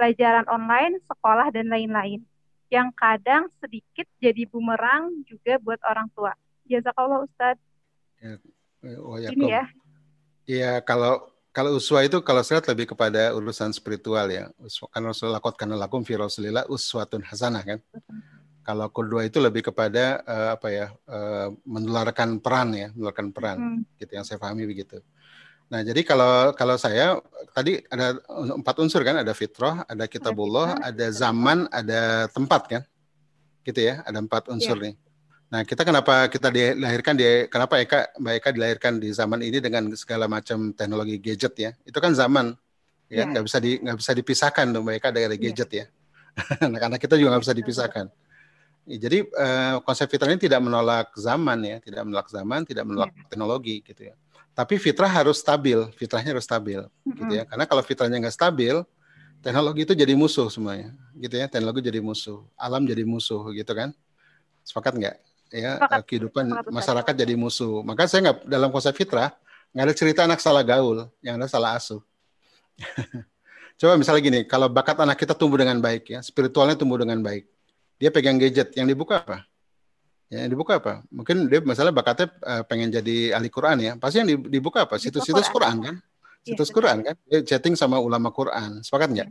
pelajaran 0.00 0.48
online, 0.48 0.96
sekolah, 1.04 1.52
dan 1.52 1.68
lain-lain. 1.68 2.24
Yang 2.72 2.88
kadang 2.96 3.52
sedikit 3.60 4.08
jadi 4.16 4.48
bumerang 4.48 5.12
juga 5.28 5.60
buat 5.60 5.76
orang 5.84 6.08
tua. 6.16 6.32
Jazakallah 6.64 7.28
Ustadz. 7.28 7.60
oh 9.04 9.20
ya 9.20 9.28
Ini 9.28 9.46
ya. 9.50 9.64
Iya, 10.48 10.72
kalau 10.80 11.28
kalau 11.50 11.76
uswa 11.76 12.00
itu 12.06 12.22
kalau 12.22 12.40
saya 12.46 12.62
lihat 12.62 12.72
lebih 12.72 12.94
kepada 12.94 13.34
urusan 13.36 13.74
spiritual 13.74 14.30
ya. 14.30 14.48
Uswa 14.62 14.88
kan 14.88 15.02
Rasulullah 15.04 15.42
lakot 15.42 15.58
kana 15.58 15.76
lakum 15.76 16.00
fi 16.06 16.16
Rasulillah 16.16 16.64
uswatun 16.70 17.26
hasanah 17.26 17.60
kan. 17.66 17.78
Kalau 18.70 18.86
kedua 18.94 19.26
itu 19.26 19.42
lebih 19.42 19.66
kepada 19.66 20.22
eh, 20.22 20.48
apa 20.54 20.68
ya? 20.70 20.86
eh, 21.10 21.48
menularkan 21.66 22.38
peran 22.38 22.70
ya, 22.70 22.88
menularkan 22.94 23.34
peran 23.34 23.58
Hmm, 23.58 23.80
gitu 23.98 24.14
yang 24.14 24.22
saya 24.22 24.38
pahami 24.38 24.62
begitu. 24.62 25.02
Nah, 25.70 25.82
jadi 25.86 26.02
kalau 26.06 26.50
kalau 26.54 26.74
saya 26.78 27.18
tadi 27.54 27.78
ada 27.90 28.14
empat 28.30 28.74
unsur 28.82 29.02
kan, 29.02 29.18
ada 29.22 29.30
fitrah, 29.34 29.86
ada 29.86 30.06
kitabullah, 30.06 30.78
ada 30.82 31.06
zaman, 31.14 31.66
ada 31.70 32.26
tempat 32.30 32.62
kan. 32.66 32.82
Gitu 33.66 33.90
ya, 33.90 34.02
ada 34.06 34.18
empat 34.18 34.50
unsur 34.50 34.78
Iya. 34.78 34.90
nih. 34.90 34.94
Nah, 35.50 35.62
kita 35.66 35.82
kenapa 35.82 36.30
kita 36.30 36.46
dilahirkan 36.50 37.14
di 37.18 37.26
kenapa 37.50 37.82
Eka 37.82 38.18
Mbak 38.22 38.34
Eka 38.38 38.50
dilahirkan 38.54 38.92
di 39.02 39.10
zaman 39.10 39.42
ini 39.42 39.58
dengan 39.58 39.90
segala 39.98 40.30
macam 40.30 40.70
teknologi 40.74 41.18
gadget 41.18 41.54
ya. 41.58 41.70
Itu 41.82 41.98
kan 41.98 42.14
zaman 42.14 42.54
ya, 43.10 43.26
ya. 43.26 43.30
nggak 43.34 43.44
bisa 43.50 43.58
di 43.58 43.78
nggak 43.82 43.98
bisa 43.98 44.12
dipisahkan 44.14 44.66
tuh 44.74 44.82
Mbak 44.82 44.94
Eka 45.02 45.08
dari 45.10 45.26
iya. 45.26 45.42
gadget 45.50 45.70
ya. 45.70 45.84
Anak-anak 46.66 46.98
kita 47.02 47.14
juga 47.18 47.34
nggak 47.34 47.44
bisa 47.46 47.54
dipisahkan. 47.54 48.06
Ya, 48.88 48.96
jadi 48.96 49.28
uh, 49.28 49.76
konsep 49.84 50.08
fitrah 50.08 50.32
ini 50.32 50.40
tidak 50.40 50.60
menolak 50.64 51.12
zaman 51.16 51.58
ya, 51.64 51.76
tidak 51.80 52.02
menolak 52.06 52.28
zaman, 52.32 52.60
tidak 52.64 52.84
menolak 52.88 53.12
ya. 53.12 53.24
teknologi 53.28 53.76
gitu 53.84 54.02
ya. 54.12 54.14
Tapi 54.56 54.76
fitrah 54.76 55.08
harus 55.08 55.40
stabil, 55.40 55.78
fitrahnya 55.96 56.36
harus 56.36 56.44
stabil 56.44 56.80
mm-hmm. 56.80 57.18
gitu 57.24 57.32
ya. 57.36 57.44
Karena 57.46 57.64
kalau 57.68 57.82
fitrahnya 57.84 58.18
nggak 58.18 58.34
stabil, 58.34 58.76
teknologi 59.44 59.84
itu 59.84 59.94
jadi 59.96 60.12
musuh 60.16 60.48
semuanya, 60.48 60.96
gitu 61.16 61.34
ya. 61.36 61.46
Teknologi 61.46 61.80
jadi 61.84 62.00
musuh, 62.00 62.44
alam 62.56 62.82
jadi 62.84 63.04
musuh 63.04 63.52
gitu 63.52 63.72
kan. 63.72 63.92
Sepakat 64.64 64.96
nggak? 64.96 65.16
ya 65.50 65.82
Sepakat. 65.82 66.00
kehidupan 66.06 66.44
Sepakat 66.46 66.70
masyarakat 66.70 67.14
jadi 67.26 67.34
musuh. 67.34 67.82
Maka 67.82 68.06
saya 68.06 68.30
nggak 68.30 68.38
dalam 68.46 68.70
konsep 68.70 68.94
fitrah 68.94 69.34
nggak 69.70 69.84
ada 69.86 69.94
cerita 69.94 70.20
anak 70.26 70.42
salah 70.42 70.66
gaul, 70.66 71.06
yang 71.22 71.38
ada 71.38 71.46
salah 71.46 71.78
asuh. 71.78 72.02
Coba 73.80 73.94
misalnya 73.94 74.22
gini, 74.22 74.40
kalau 74.44 74.66
bakat 74.66 74.98
anak 74.98 75.16
kita 75.16 75.32
tumbuh 75.32 75.62
dengan 75.62 75.78
baik 75.78 76.10
ya, 76.10 76.20
spiritualnya 76.20 76.74
tumbuh 76.74 76.98
dengan 76.98 77.22
baik, 77.22 77.46
dia 78.00 78.08
pegang 78.08 78.40
gadget, 78.40 78.72
yang 78.72 78.88
dibuka 78.88 79.20
apa? 79.20 79.44
Ya, 80.32 80.48
yang 80.48 80.56
dibuka 80.56 80.80
apa? 80.80 81.04
Mungkin 81.12 81.52
dia 81.52 81.60
misalnya 81.60 81.92
bakatnya 81.92 82.32
uh, 82.40 82.64
pengen 82.64 82.88
jadi 82.88 83.36
ahli 83.36 83.52
Quran 83.52 83.76
ya, 83.84 83.92
pasti 84.00 84.24
yang 84.24 84.30
dibuka 84.48 84.88
apa? 84.88 84.96
Situs-situs 84.96 85.52
Quran 85.52 85.76
kan? 85.84 85.94
Iya, 86.40 86.56
Situs 86.56 86.72
Quran 86.72 87.04
kan? 87.04 87.14
Dia 87.28 87.44
chatting 87.44 87.76
sama 87.76 88.00
ulama 88.00 88.32
Quran, 88.32 88.80
sepakat 88.80 89.12
nggak? 89.12 89.28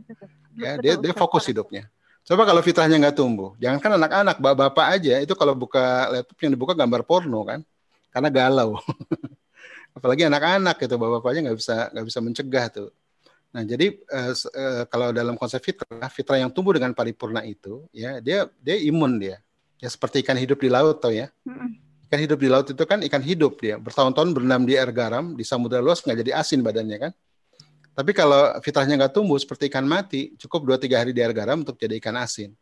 Ya, 0.54 0.72
dia 0.78 0.94
dia 1.02 1.12
fokus 1.18 1.50
hidupnya. 1.50 1.90
Coba 2.22 2.46
kalau 2.46 2.62
fitrahnya 2.62 3.00
nggak 3.00 3.16
tumbuh, 3.18 3.58
jangankan 3.58 3.98
anak-anak, 3.98 4.36
bapak-bapak 4.38 4.86
aja 5.00 5.18
itu 5.18 5.34
kalau 5.34 5.56
buka 5.58 6.06
laptop 6.14 6.38
yang 6.38 6.52
dibuka 6.54 6.72
gambar 6.78 7.02
porno 7.02 7.42
kan, 7.42 7.64
karena 8.14 8.28
galau. 8.30 8.78
Apalagi 9.96 10.30
anak-anak 10.30 10.78
itu 10.78 10.94
bapak-bapaknya 10.94 11.50
nggak 11.50 11.58
bisa 11.58 11.76
nggak 11.90 12.06
bisa 12.06 12.18
mencegah 12.22 12.66
tuh. 12.70 12.88
Nah 13.50 13.62
jadi 13.66 13.98
eh, 13.98 14.32
eh, 14.34 14.82
kalau 14.86 15.10
dalam 15.10 15.34
konsep 15.34 15.58
fitrah, 15.58 16.10
fitrah 16.10 16.38
yang 16.38 16.50
tumbuh 16.54 16.74
dengan 16.74 16.94
paripurna 16.94 17.42
itu, 17.42 17.82
ya 17.90 18.22
dia 18.22 18.46
dia 18.62 18.76
imun 18.78 19.18
dia, 19.18 19.42
ya 19.82 19.88
seperti 19.90 20.22
ikan 20.22 20.38
hidup 20.38 20.62
di 20.62 20.70
laut 20.70 21.02
tau 21.02 21.10
ya. 21.10 21.28
Ikan 22.10 22.20
hidup 22.26 22.38
di 22.42 22.48
laut 22.50 22.66
itu 22.70 22.84
kan 22.86 23.02
ikan 23.06 23.22
hidup 23.22 23.58
dia, 23.58 23.78
bertahun-tahun 23.78 24.34
berenam 24.34 24.62
di 24.66 24.74
air 24.78 24.90
garam, 24.94 25.34
di 25.34 25.42
samudera 25.42 25.82
luas 25.82 26.02
nggak 26.02 26.18
jadi 26.26 26.32
asin 26.38 26.62
badannya 26.62 27.10
kan. 27.10 27.12
Tapi 27.90 28.14
kalau 28.14 28.54
fitrahnya 28.62 28.94
nggak 28.96 29.14
tumbuh 29.18 29.36
seperti 29.36 29.66
ikan 29.66 29.86
mati, 29.86 30.32
cukup 30.38 30.78
2-3 30.78 31.02
hari 31.02 31.10
di 31.10 31.20
air 31.20 31.34
garam 31.34 31.66
untuk 31.66 31.74
jadi 31.74 31.98
ikan 31.98 32.14
asin. 32.22 32.54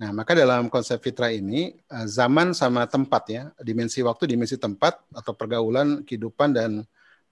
Nah, 0.00 0.10
maka 0.10 0.34
dalam 0.34 0.66
konsep 0.66 0.98
fitrah 0.98 1.30
ini, 1.30 1.76
eh, 1.76 2.06
zaman 2.08 2.56
sama 2.56 2.88
tempat 2.88 3.22
ya, 3.28 3.42
dimensi 3.60 4.00
waktu, 4.02 4.30
dimensi 4.30 4.56
tempat, 4.56 4.98
atau 5.12 5.30
pergaulan, 5.36 6.02
kehidupan, 6.02 6.56
dan 6.56 6.70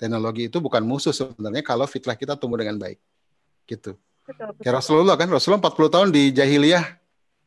teknologi 0.01 0.49
itu 0.49 0.57
bukan 0.57 0.81
musuh 0.81 1.13
sebenarnya 1.13 1.61
kalau 1.61 1.85
fitrah 1.85 2.17
kita 2.17 2.41
tumbuh 2.41 2.57
dengan 2.57 2.81
baik. 2.81 2.97
Gitu. 3.69 3.93
Betul, 4.25 4.57
betul. 4.57 4.63
Kayak 4.65 4.75
Rasulullah 4.81 5.15
kan, 5.21 5.29
Rasulullah 5.29 5.61
40 5.61 5.95
tahun 5.95 6.09
di 6.09 6.23
jahiliyah, 6.33 6.85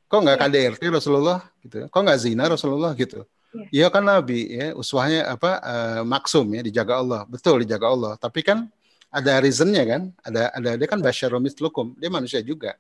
kok 0.05 0.19
nggak 0.21 0.37
ya. 0.37 0.41
KDRT 0.45 0.81
Rasulullah? 0.93 1.39
gitu 1.65 1.89
Kok 1.89 2.01
nggak 2.05 2.19
zina 2.21 2.45
Rasulullah 2.45 2.93
gitu? 2.93 3.25
Iya 3.73 3.89
ya, 3.89 3.93
kan 3.93 4.01
Nabi 4.05 4.49
ya, 4.49 4.73
uswahnya 4.77 5.29
apa 5.29 5.61
uh, 5.61 6.01
maksum 6.05 6.45
ya 6.53 6.61
dijaga 6.61 7.01
Allah. 7.01 7.21
Betul 7.25 7.65
dijaga 7.65 7.89
Allah. 7.89 8.13
Tapi 8.21 8.41
kan 8.45 8.69
ada 9.13 9.37
reasonnya 9.37 9.83
kan 9.85 10.01
ada 10.25 10.49
ada 10.49 10.69
dia 10.73 10.87
kan 10.89 10.97
basyarum 10.97 11.37
mislukum 11.37 11.93
dia 12.01 12.09
manusia 12.09 12.41
juga 12.41 12.73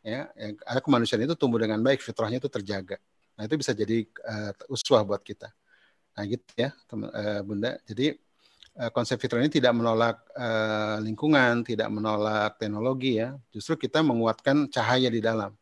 ya 0.00 0.24
yang 0.32 0.56
ada 0.64 0.80
kemanusiaan 0.80 1.28
itu 1.28 1.36
tumbuh 1.36 1.60
dengan 1.60 1.76
baik 1.84 2.00
fitrahnya 2.00 2.40
itu 2.40 2.48
terjaga 2.48 2.96
nah 3.36 3.44
itu 3.44 3.60
bisa 3.60 3.76
jadi 3.76 4.08
uh, 4.24 4.72
uswah 4.72 5.04
buat 5.04 5.20
kita 5.20 5.52
nah 6.16 6.24
gitu 6.24 6.48
ya 6.56 6.72
teman 6.88 7.12
uh, 7.12 7.44
bunda 7.44 7.76
jadi 7.84 8.16
konsep 8.92 9.16
fitrah 9.16 9.40
ini 9.40 9.48
tidak 9.48 9.72
menolak 9.72 10.20
uh, 10.36 11.00
lingkungan 11.00 11.64
tidak 11.64 11.88
menolak 11.88 12.60
teknologi 12.60 13.18
ya. 13.20 13.36
Justru 13.50 13.76
kita 13.76 14.04
menguatkan 14.04 14.68
cahaya 14.68 15.08
di 15.08 15.20
dalam. 15.20 15.52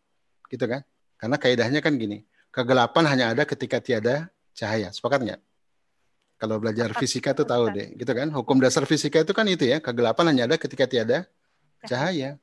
Gitu 0.50 0.66
kan? 0.66 0.82
Karena 1.18 1.36
kaidahnya 1.38 1.80
kan 1.80 1.94
gini 1.94 2.26
kegelapan 2.54 3.04
hanya 3.10 3.24
ada 3.34 3.42
ketika 3.42 3.82
tiada 3.82 4.30
cahaya. 4.54 4.94
Sepakat 4.94 5.26
nggak? 5.26 5.40
Kalau 6.38 6.62
belajar 6.62 6.94
fisika 6.94 7.34
itu 7.34 7.42
tahu 7.42 7.74
deh, 7.74 7.90
gitu 7.98 8.12
kan? 8.14 8.30
Hukum 8.30 8.62
dasar 8.62 8.86
fisika 8.86 9.22
itu 9.22 9.34
kan 9.34 9.46
itu 9.50 9.66
ya, 9.66 9.82
kegelapan 9.82 10.30
hanya 10.30 10.42
ada 10.46 10.56
ketika 10.58 10.86
tiada 10.86 11.26
cahaya. 11.82 12.38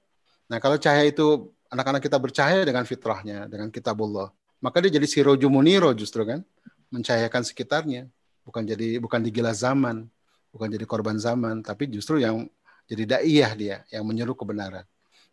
Nah, 0.52 0.60
kalau 0.60 0.76
cahaya 0.76 1.08
itu 1.08 1.48
anak-anak 1.72 2.04
kita 2.04 2.18
bercahaya 2.20 2.68
dengan 2.68 2.84
fitrahnya, 2.84 3.48
dengan 3.48 3.72
kitabullah, 3.72 4.32
maka 4.60 4.84
dia 4.84 5.00
jadi 5.00 5.08
siroju 5.08 5.48
muniro 5.48 5.92
justru 5.96 6.28
kan, 6.28 6.44
mencahayakan 6.92 7.44
sekitarnya, 7.48 8.12
bukan 8.44 8.68
jadi 8.68 9.00
bukan 9.00 9.24
digila 9.24 9.56
zaman, 9.56 10.08
bukan 10.52 10.68
jadi 10.70 10.86
korban 10.86 11.18
zaman, 11.18 11.64
tapi 11.66 11.88
justru 11.88 12.22
yang 12.22 12.46
jadi 12.86 13.18
daiyah 13.18 13.52
dia, 13.56 13.78
yang 13.90 14.04
menyeru 14.04 14.36
kebenaran. 14.36 14.84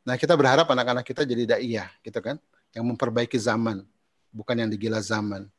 Nah, 0.06 0.14
kita 0.14 0.38
berharap 0.38 0.64
anak-anak 0.70 1.04
kita 1.04 1.26
jadi 1.26 1.58
daiyah, 1.58 1.90
gitu 2.00 2.22
kan, 2.22 2.38
yang 2.72 2.86
memperbaiki 2.86 3.36
zaman, 3.36 3.82
bukan 4.30 4.56
yang 4.64 4.70
digila 4.70 5.02
zaman, 5.02 5.50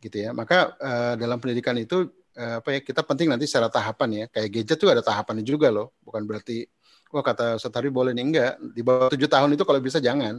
gitu 0.00 0.16
ya. 0.16 0.30
Maka 0.30 0.72
uh, 0.78 1.14
dalam 1.18 1.36
pendidikan 1.42 1.74
itu 1.76 2.08
Eh, 2.30 2.54
apa 2.62 2.68
ya 2.72 2.80
kita 2.80 3.02
penting 3.02 3.26
nanti 3.26 3.44
secara 3.50 3.66
tahapan 3.66 4.08
ya. 4.14 4.24
Kayak 4.30 4.48
gadget 4.54 4.78
tuh 4.78 4.90
ada 4.90 5.02
tahapannya 5.02 5.42
juga 5.42 5.68
loh. 5.68 5.92
Bukan 6.00 6.22
berarti 6.24 6.64
wah 7.10 7.24
kata 7.26 7.58
Setari 7.58 7.90
boleh 7.90 8.14
nih. 8.14 8.24
Enggak. 8.24 8.52
Di 8.70 8.82
bawah 8.86 9.10
tujuh 9.10 9.26
tahun 9.26 9.58
itu 9.58 9.64
kalau 9.66 9.80
bisa 9.82 9.98
jangan. 9.98 10.38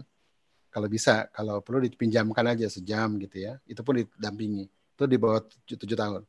Kalau 0.71 0.87
bisa 0.87 1.27
kalau 1.35 1.59
perlu 1.59 1.83
dipinjamkan 1.83 2.55
aja 2.55 2.71
sejam 2.71 3.19
gitu 3.19 3.37
ya. 3.43 3.59
Itu 3.67 3.83
pun 3.83 3.99
didampingi. 3.99 4.65
Itu 4.95 5.03
di 5.05 5.17
bawah 5.19 5.43
tujuh 5.67 5.97
tahun 5.99 6.23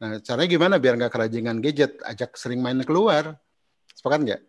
nah 0.00 0.18
caranya 0.20 0.48
gimana 0.50 0.74
biar 0.76 0.94
nggak 0.98 1.12
kerajingan 1.12 1.58
gadget? 1.62 1.98
Ajak 2.02 2.34
sering 2.34 2.60
main 2.60 2.78
keluar. 2.82 3.38
Sepakat 3.94 4.20
nggak? 4.26 4.40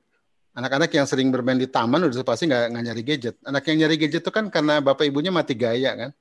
Anak-anak 0.55 0.91
yang 0.95 1.07
sering 1.07 1.29
bermain 1.29 1.59
di 1.59 1.67
taman 1.67 2.07
udah 2.07 2.23
pasti 2.23 2.47
nggak 2.47 2.63
nggak 2.71 2.83
nyari 2.87 3.03
gadget. 3.03 3.35
Anak 3.43 3.63
yang 3.67 3.77
nyari 3.85 3.95
gadget 3.99 4.21
itu 4.23 4.31
kan 4.31 4.47
karena 4.47 4.79
bapak 4.79 5.05
ibunya 5.07 5.29
mati 5.29 5.53
gaya 5.53 5.91
kan? 5.93 6.11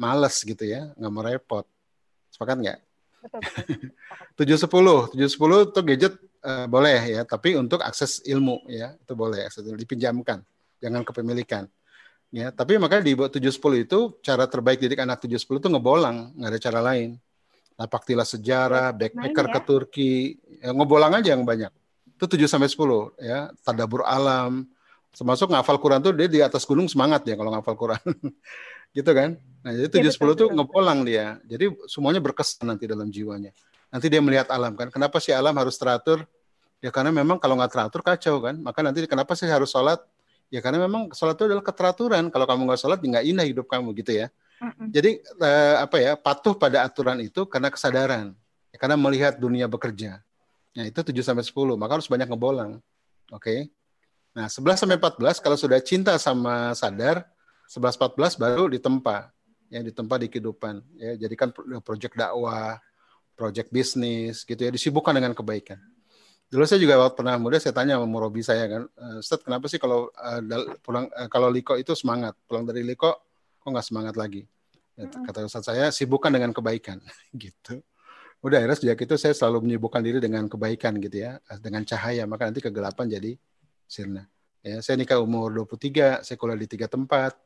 Males 0.00 0.36
gitu 0.40 0.64
ya 0.64 0.90
nggak 0.94 1.12
mau 1.12 1.22
repot. 1.26 1.66
Sepakat 2.30 2.56
nggak? 2.62 2.78
Tujuh 4.38 4.56
sepuluh, 4.56 5.12
tujuh 5.12 5.28
sepuluh 5.28 5.68
itu 5.68 5.80
gadget 5.84 6.14
uh, 6.40 6.64
boleh 6.64 7.20
ya, 7.20 7.22
tapi 7.28 7.52
untuk 7.56 7.84
akses 7.84 8.24
ilmu 8.24 8.64
ya 8.68 8.96
itu 8.96 9.12
boleh. 9.12 9.44
Akses 9.44 9.60
dipinjamkan, 9.64 10.40
jangan 10.80 11.04
kepemilikan. 11.04 11.68
Ya, 12.30 12.54
tapi 12.54 12.78
makanya 12.78 13.02
di 13.10 13.12
tujuh 13.18 13.50
sepuluh 13.50 13.82
itu 13.82 14.14
cara 14.22 14.46
terbaik 14.46 14.78
didik 14.78 15.02
anak 15.02 15.18
tujuh 15.26 15.36
sepuluh 15.36 15.58
itu 15.58 15.66
ngebolang, 15.66 16.30
nggak 16.38 16.50
ada 16.54 16.60
cara 16.62 16.80
lain. 16.80 17.18
Napaktilah 17.80 18.28
sejarah, 18.28 18.92
backpacker 18.92 19.46
ya. 19.48 19.52
ke 19.56 19.60
Turki, 19.64 20.14
ya, 20.60 20.76
ngebolang 20.76 21.16
aja 21.16 21.32
yang 21.32 21.48
banyak. 21.48 21.72
Itu 22.12 22.28
tujuh 22.28 22.44
sampai 22.44 22.68
sepuluh 22.68 23.16
ya, 23.16 23.48
tadabur 23.64 24.04
alam, 24.04 24.68
termasuk 25.16 25.48
ngafal 25.48 25.80
Quran 25.80 26.04
tuh 26.04 26.12
dia 26.12 26.28
di 26.28 26.44
atas 26.44 26.68
gunung 26.68 26.92
semangat 26.92 27.24
ya 27.24 27.40
kalau 27.40 27.56
ngafal 27.56 27.80
Quran. 27.80 28.04
gitu 28.96 29.10
kan? 29.16 29.38
Nah, 29.64 29.72
jadi 29.72 29.86
iya, 29.86 29.94
tujuh 29.96 30.10
sepuluh 30.12 30.34
tuh 30.36 30.52
ngepolang 30.52 31.06
dia. 31.06 31.38
Jadi 31.46 31.72
semuanya 31.86 32.20
berkesan 32.20 32.68
nanti 32.68 32.84
dalam 32.84 33.08
jiwanya. 33.08 33.54
Nanti 33.90 34.06
dia 34.12 34.20
melihat 34.22 34.52
alam 34.52 34.74
kan. 34.74 34.92
Kenapa 34.92 35.18
sih 35.22 35.34
alam 35.34 35.54
harus 35.56 35.80
teratur? 35.80 36.26
Ya 36.80 36.88
karena 36.88 37.12
memang 37.12 37.36
kalau 37.36 37.58
nggak 37.58 37.72
teratur 37.72 38.00
kacau 38.04 38.36
kan. 38.40 38.60
Maka 38.60 38.84
nanti 38.84 39.04
kenapa 39.06 39.32
sih 39.38 39.46
harus 39.48 39.70
sholat? 39.70 40.00
Ya 40.50 40.58
karena 40.58 40.82
memang 40.82 41.14
sholat 41.14 41.38
itu 41.38 41.46
adalah 41.46 41.62
keteraturan. 41.62 42.28
Kalau 42.28 42.46
kamu 42.46 42.60
nggak 42.70 42.80
sholat, 42.80 42.98
ya 42.98 43.06
nggak 43.18 43.24
indah 43.30 43.46
hidup 43.46 43.66
kamu 43.70 43.94
gitu 44.02 44.12
ya. 44.14 44.26
Jadi 44.92 45.20
eh, 45.24 45.76
apa 45.80 45.96
ya 45.96 46.12
patuh 46.20 46.52
pada 46.52 46.84
aturan 46.84 47.20
itu 47.24 47.48
karena 47.48 47.72
kesadaran. 47.72 48.36
Karena 48.76 48.96
melihat 48.96 49.36
dunia 49.36 49.66
bekerja. 49.66 50.22
Nah 50.76 50.84
itu 50.86 51.00
7 51.02 51.12
sampai 51.20 51.44
10. 51.44 51.76
Maka 51.76 52.00
harus 52.00 52.08
banyak 52.08 52.28
ngebolang. 52.30 52.78
Oke. 53.34 53.40
Okay? 53.40 53.58
Nah 54.36 54.46
11 54.46 54.86
sampai 54.86 54.96
14 54.96 55.42
kalau 55.42 55.56
sudah 55.58 55.80
cinta 55.82 56.14
sama 56.20 56.72
sadar, 56.78 57.26
11 57.70 57.98
14 57.98 58.38
baru 58.38 58.66
ditempa 58.66 59.30
ya 59.70 59.80
di 59.86 59.94
tempat 59.94 60.26
di 60.26 60.28
kehidupan 60.28 60.82
ya 60.98 61.14
jadikan 61.14 61.54
proyek 61.86 62.18
dakwah 62.18 62.82
proyek 63.38 63.70
bisnis 63.70 64.42
gitu 64.42 64.58
ya 64.58 64.74
disibukkan 64.74 65.14
dengan 65.14 65.30
kebaikan 65.30 65.78
dulu 66.50 66.66
saya 66.66 66.82
juga 66.82 66.98
waktu 66.98 67.14
pernah 67.14 67.38
muda 67.38 67.62
saya 67.62 67.70
tanya 67.70 67.94
sama 67.94 68.10
Murobi 68.10 68.42
saya 68.42 68.66
kan 68.66 68.82
eh, 68.90 69.22
Ustaz 69.22 69.38
kenapa 69.46 69.70
sih 69.70 69.78
kalau 69.78 70.10
uh, 70.10 70.42
pulang 70.82 71.06
uh, 71.14 71.30
kalau 71.30 71.46
Liko 71.46 71.78
itu 71.78 71.94
semangat 71.94 72.34
pulang 72.50 72.66
dari 72.66 72.82
Liko 72.82 73.29
kok 73.60 73.68
nggak 73.68 73.86
semangat 73.86 74.14
lagi 74.16 74.48
ya, 74.96 75.06
kata 75.06 75.46
Ustaz 75.46 75.68
saya 75.68 75.92
sibukkan 75.92 76.32
dengan 76.32 76.50
kebaikan 76.50 76.98
gitu 77.36 77.84
udah 78.40 78.56
akhirnya 78.56 78.78
sejak 78.80 78.98
itu 79.04 79.14
saya 79.20 79.36
selalu 79.36 79.68
menyibukkan 79.68 80.00
diri 80.00 80.18
dengan 80.18 80.48
kebaikan 80.48 80.96
gitu 80.98 81.28
ya 81.28 81.36
dengan 81.60 81.84
cahaya 81.84 82.24
maka 82.24 82.48
nanti 82.48 82.64
kegelapan 82.64 83.06
jadi 83.20 83.36
sirna 83.84 84.24
ya 84.64 84.80
saya 84.80 84.96
nikah 84.96 85.20
umur 85.20 85.52
23 85.52 86.24
saya 86.24 86.36
kuliah 86.40 86.56
di 86.56 86.68
tiga 86.68 86.88
tempat 86.88 87.36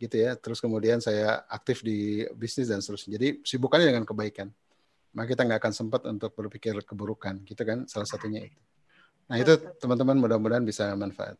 gitu 0.00 0.16
ya. 0.16 0.32
Terus 0.40 0.58
kemudian 0.64 0.98
saya 1.04 1.44
aktif 1.46 1.84
di 1.84 2.24
bisnis 2.32 2.72
dan 2.72 2.80
seterusnya. 2.80 3.20
Jadi 3.20 3.44
sibukannya 3.44 3.92
dengan 3.92 4.08
kebaikan. 4.08 4.48
Maka 5.12 5.36
kita 5.36 5.42
nggak 5.44 5.60
akan 5.60 5.74
sempat 5.76 6.00
untuk 6.08 6.32
berpikir 6.32 6.72
keburukan, 6.86 7.42
gitu 7.44 7.62
kan? 7.66 7.84
Salah 7.84 8.08
satunya 8.08 8.46
itu. 8.46 8.60
Nah 9.28 9.36
itu 9.42 9.58
teman-teman 9.78 10.16
mudah-mudahan 10.16 10.64
bisa 10.64 10.94
manfaat. 10.94 11.36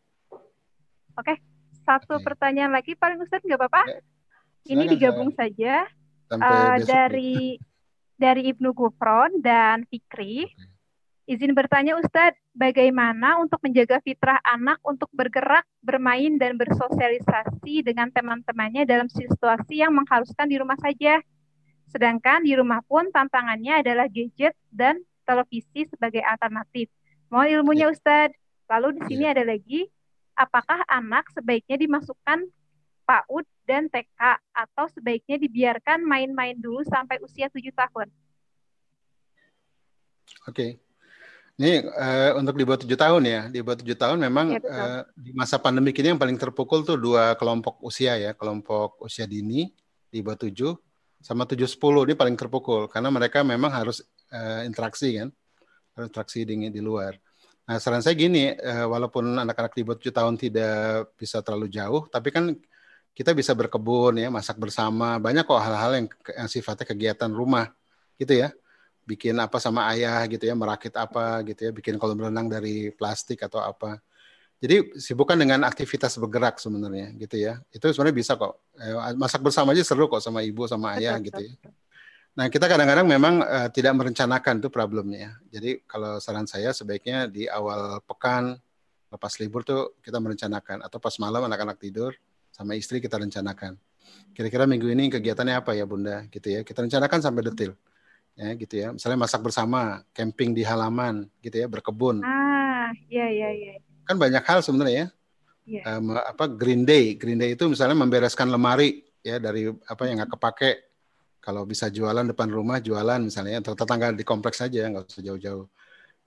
Oke, 1.15 1.35
satu 1.91 2.23
pertanyaan 2.23 2.71
lagi 2.71 2.95
paling 2.95 3.19
Ustadz 3.19 3.43
nggak 3.43 3.59
apa-apa? 3.59 3.83
Ya. 3.83 3.99
Ini 4.71 4.83
digabung 4.87 5.35
saya. 5.35 5.49
saja. 5.51 5.75
sampai 6.31 6.47
uh, 6.47 6.75
besok. 6.79 6.87
Dari 6.87 7.35
dari 8.15 8.41
Ibnu 8.53 8.69
Gufron 8.71 9.43
dan 9.43 9.83
Fikri. 9.89 10.47
Izin 11.25 11.55
bertanya 11.55 11.95
Ustadz, 11.95 12.39
bagaimana 12.51 13.39
untuk 13.39 13.61
menjaga 13.63 14.03
fitrah 14.03 14.41
anak 14.43 14.81
untuk 14.83 15.07
bergerak, 15.15 15.63
bermain, 15.79 16.35
dan 16.35 16.59
bersosialisasi 16.59 17.87
dengan 17.87 18.11
teman-temannya 18.11 18.83
dalam 18.83 19.07
situasi 19.07 19.79
yang 19.79 19.95
mengharuskan 19.95 20.49
di 20.49 20.59
rumah 20.59 20.75
saja? 20.81 21.23
Sedangkan 21.87 22.43
di 22.43 22.51
rumah 22.55 22.83
pun 22.83 23.07
tantangannya 23.15 23.79
adalah 23.79 24.11
gadget 24.11 24.55
dan 24.71 24.99
televisi 25.23 25.87
sebagai 25.87 26.19
alternatif. 26.23 26.91
Mohon 27.31 27.63
ilmunya 27.63 27.87
ya. 27.87 27.93
Ustadz. 27.95 28.37
Lalu 28.71 28.87
di 28.99 29.01
sini 29.07 29.23
ya. 29.27 29.31
ada 29.35 29.43
lagi, 29.43 29.87
apakah 30.41 30.81
anak 30.89 31.29
sebaiknya 31.29 31.77
dimasukkan 31.77 32.49
PAUD 33.05 33.45
dan 33.69 33.85
TK 33.93 34.21
atau 34.49 34.85
sebaiknya 34.89 35.37
dibiarkan 35.37 36.01
main-main 36.01 36.57
dulu 36.57 36.81
sampai 36.89 37.21
usia 37.21 37.45
7 37.53 37.61
tahun? 37.69 38.07
Oke. 40.49 40.49
Okay. 40.49 40.71
Ini 41.61 41.85
uh, 41.85 42.41
untuk 42.41 42.57
di 42.57 42.65
bawah 42.65 42.81
tujuh 42.81 42.97
tahun 42.97 43.21
ya, 43.21 43.41
di 43.51 43.61
bawah 43.61 43.77
tujuh 43.77 43.93
tahun 43.93 44.17
memang 44.17 44.57
ya, 44.57 44.61
uh, 44.65 45.01
di 45.13 45.29
masa 45.35 45.61
pandemi 45.61 45.93
ini 45.93 46.15
yang 46.15 46.17
paling 46.17 46.33
terpukul 46.33 46.81
tuh 46.81 46.97
dua 46.97 47.37
kelompok 47.37 47.77
usia 47.85 48.17
ya, 48.17 48.33
kelompok 48.33 48.97
usia 49.05 49.29
dini 49.29 49.69
di 50.09 50.25
bawah 50.25 50.41
tujuh 50.41 50.73
sama 51.21 51.45
tujuh 51.45 51.69
sepuluh 51.69 52.01
ini 52.09 52.17
paling 52.17 52.33
terpukul 52.33 52.89
karena 52.89 53.13
mereka 53.13 53.45
memang 53.45 53.69
harus 53.69 54.01
uh, 54.33 54.65
interaksi 54.65 55.21
kan, 55.21 55.29
harus 55.93 56.09
interaksi 56.09 56.41
di, 56.49 56.55
di 56.73 56.81
luar. 56.81 57.13
Nah 57.71 57.79
saran 57.79 58.03
saya 58.03 58.19
gini, 58.19 58.51
uh, 58.51 58.91
walaupun 58.91 59.31
anak-anak 59.31 59.71
di 59.71 59.87
bawah 59.87 59.95
tujuh 59.95 60.11
tahun 60.11 60.35
tidak 60.35 61.15
bisa 61.15 61.39
terlalu 61.39 61.71
jauh, 61.71 62.03
tapi 62.11 62.27
kan 62.27 62.51
kita 63.15 63.31
bisa 63.31 63.55
berkebun 63.55 64.19
ya, 64.19 64.27
masak 64.27 64.59
bersama, 64.59 65.15
banyak 65.23 65.47
kok 65.47 65.55
hal-hal 65.55 66.03
yang, 66.03 66.07
yang 66.35 66.49
sifatnya 66.51 66.83
kegiatan 66.83 67.31
rumah 67.31 67.71
gitu 68.19 68.35
ya 68.35 68.51
bikin 69.07 69.39
apa 69.39 69.57
sama 69.57 69.87
ayah 69.95 70.19
gitu 70.27 70.43
ya, 70.45 70.53
merakit 70.53 70.93
apa 70.99 71.41
gitu 71.47 71.67
ya, 71.67 71.71
bikin 71.71 71.95
kolam 71.95 72.19
renang 72.19 72.51
dari 72.51 72.93
plastik 72.93 73.39
atau 73.43 73.63
apa. 73.63 74.03
Jadi 74.61 74.93
sibukkan 75.01 75.33
dengan 75.33 75.65
aktivitas 75.65 76.21
bergerak 76.21 76.61
sebenarnya 76.61 77.17
gitu 77.17 77.33
ya. 77.39 77.57
Itu 77.73 77.89
sebenarnya 77.89 78.13
bisa 78.13 78.37
kok. 78.37 78.61
Eh, 78.77 79.17
masak 79.17 79.41
bersama 79.41 79.73
aja 79.73 79.81
seru 79.81 80.05
kok 80.05 80.21
sama 80.21 80.45
ibu 80.45 80.69
sama 80.69 81.01
ayah 81.01 81.17
gitu 81.17 81.41
ya. 81.41 81.53
Nah 82.31 82.47
kita 82.47 82.65
kadang-kadang 82.71 83.07
memang 83.07 83.43
uh, 83.43 83.67
tidak 83.71 83.93
merencanakan 83.95 84.63
itu 84.63 84.69
problemnya. 84.71 85.35
Jadi 85.51 85.83
kalau 85.83 86.17
saran 86.23 86.47
saya 86.47 86.71
sebaiknya 86.71 87.27
di 87.27 87.45
awal 87.47 87.99
pekan 88.07 88.55
lepas 89.11 89.33
libur 89.43 89.67
tuh 89.67 89.99
kita 89.99 90.23
merencanakan 90.23 90.87
atau 90.87 90.97
pas 91.03 91.11
malam 91.19 91.43
anak-anak 91.43 91.75
tidur 91.75 92.15
sama 92.51 92.79
istri 92.79 93.03
kita 93.03 93.19
rencanakan. 93.19 93.75
Kira-kira 94.31 94.63
minggu 94.63 94.87
ini 94.87 95.11
kegiatannya 95.11 95.59
apa 95.59 95.75
ya 95.75 95.83
bunda 95.83 96.23
gitu 96.31 96.47
ya. 96.47 96.63
Kita 96.63 96.83
rencanakan 96.87 97.19
sampai 97.19 97.43
detail 97.51 97.75
ya 98.35 98.49
gitu 98.55 98.73
ya 98.79 98.87
misalnya 98.95 99.19
masak 99.27 99.41
bersama 99.43 100.01
camping 100.15 100.55
di 100.55 100.63
halaman 100.63 101.27
gitu 101.43 101.61
ya 101.61 101.67
berkebun 101.67 102.23
ah 102.23 102.89
iya 103.11 103.27
iya 103.27 103.49
iya 103.51 103.73
kan 104.07 104.15
banyak 104.15 104.43
hal 104.43 104.59
sebenarnya 104.63 104.91
ya 104.91 104.97
yeah. 104.97 105.11
Iya. 105.61 105.81
um, 106.01 106.17
apa 106.17 106.45
green 106.49 106.87
day 106.87 107.13
green 107.19 107.37
day 107.37 107.53
itu 107.53 107.69
misalnya 107.69 107.93
membereskan 107.93 108.49
lemari 108.49 109.05
ya 109.21 109.37
dari 109.37 109.69
apa 109.69 110.01
yang 110.09 110.23
nggak 110.23 110.31
kepake 110.33 110.71
kalau 111.41 111.65
bisa 111.65 111.89
jualan 111.89 112.23
depan 112.23 112.47
rumah 112.47 112.77
jualan 112.77 113.19
misalnya 113.19 113.59
atau 113.59 113.73
tetangga 113.73 114.13
di 114.13 114.23
kompleks 114.23 114.61
saja 114.61 114.87
nggak 114.87 115.09
usah 115.09 115.25
jauh-jauh 115.25 115.65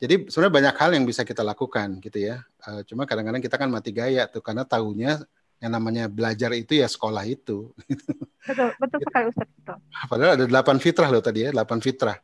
jadi 0.02 0.26
sebenarnya 0.26 0.54
banyak 0.58 0.74
hal 0.76 0.90
yang 0.98 1.04
bisa 1.06 1.22
kita 1.22 1.46
lakukan 1.46 2.02
gitu 2.02 2.18
ya 2.18 2.42
uh, 2.66 2.82
cuma 2.84 3.06
kadang-kadang 3.06 3.40
kita 3.40 3.56
kan 3.56 3.70
mati 3.70 3.94
gaya 3.94 4.26
tuh 4.26 4.42
karena 4.42 4.66
tahunya 4.66 5.22
yang 5.64 5.72
namanya 5.72 6.04
belajar 6.12 6.52
itu 6.52 6.76
ya 6.76 6.84
sekolah 6.84 7.24
itu. 7.24 7.72
Betul, 8.44 8.76
betul 8.76 9.00
sekali 9.00 9.32
Ustaz. 9.32 9.48
Betul. 9.48 9.76
Padahal 10.04 10.36
ada 10.36 10.44
delapan 10.44 10.76
fitrah 10.76 11.08
loh 11.08 11.24
tadi 11.24 11.48
ya, 11.48 11.50
delapan 11.56 11.80
fitrah. 11.80 12.20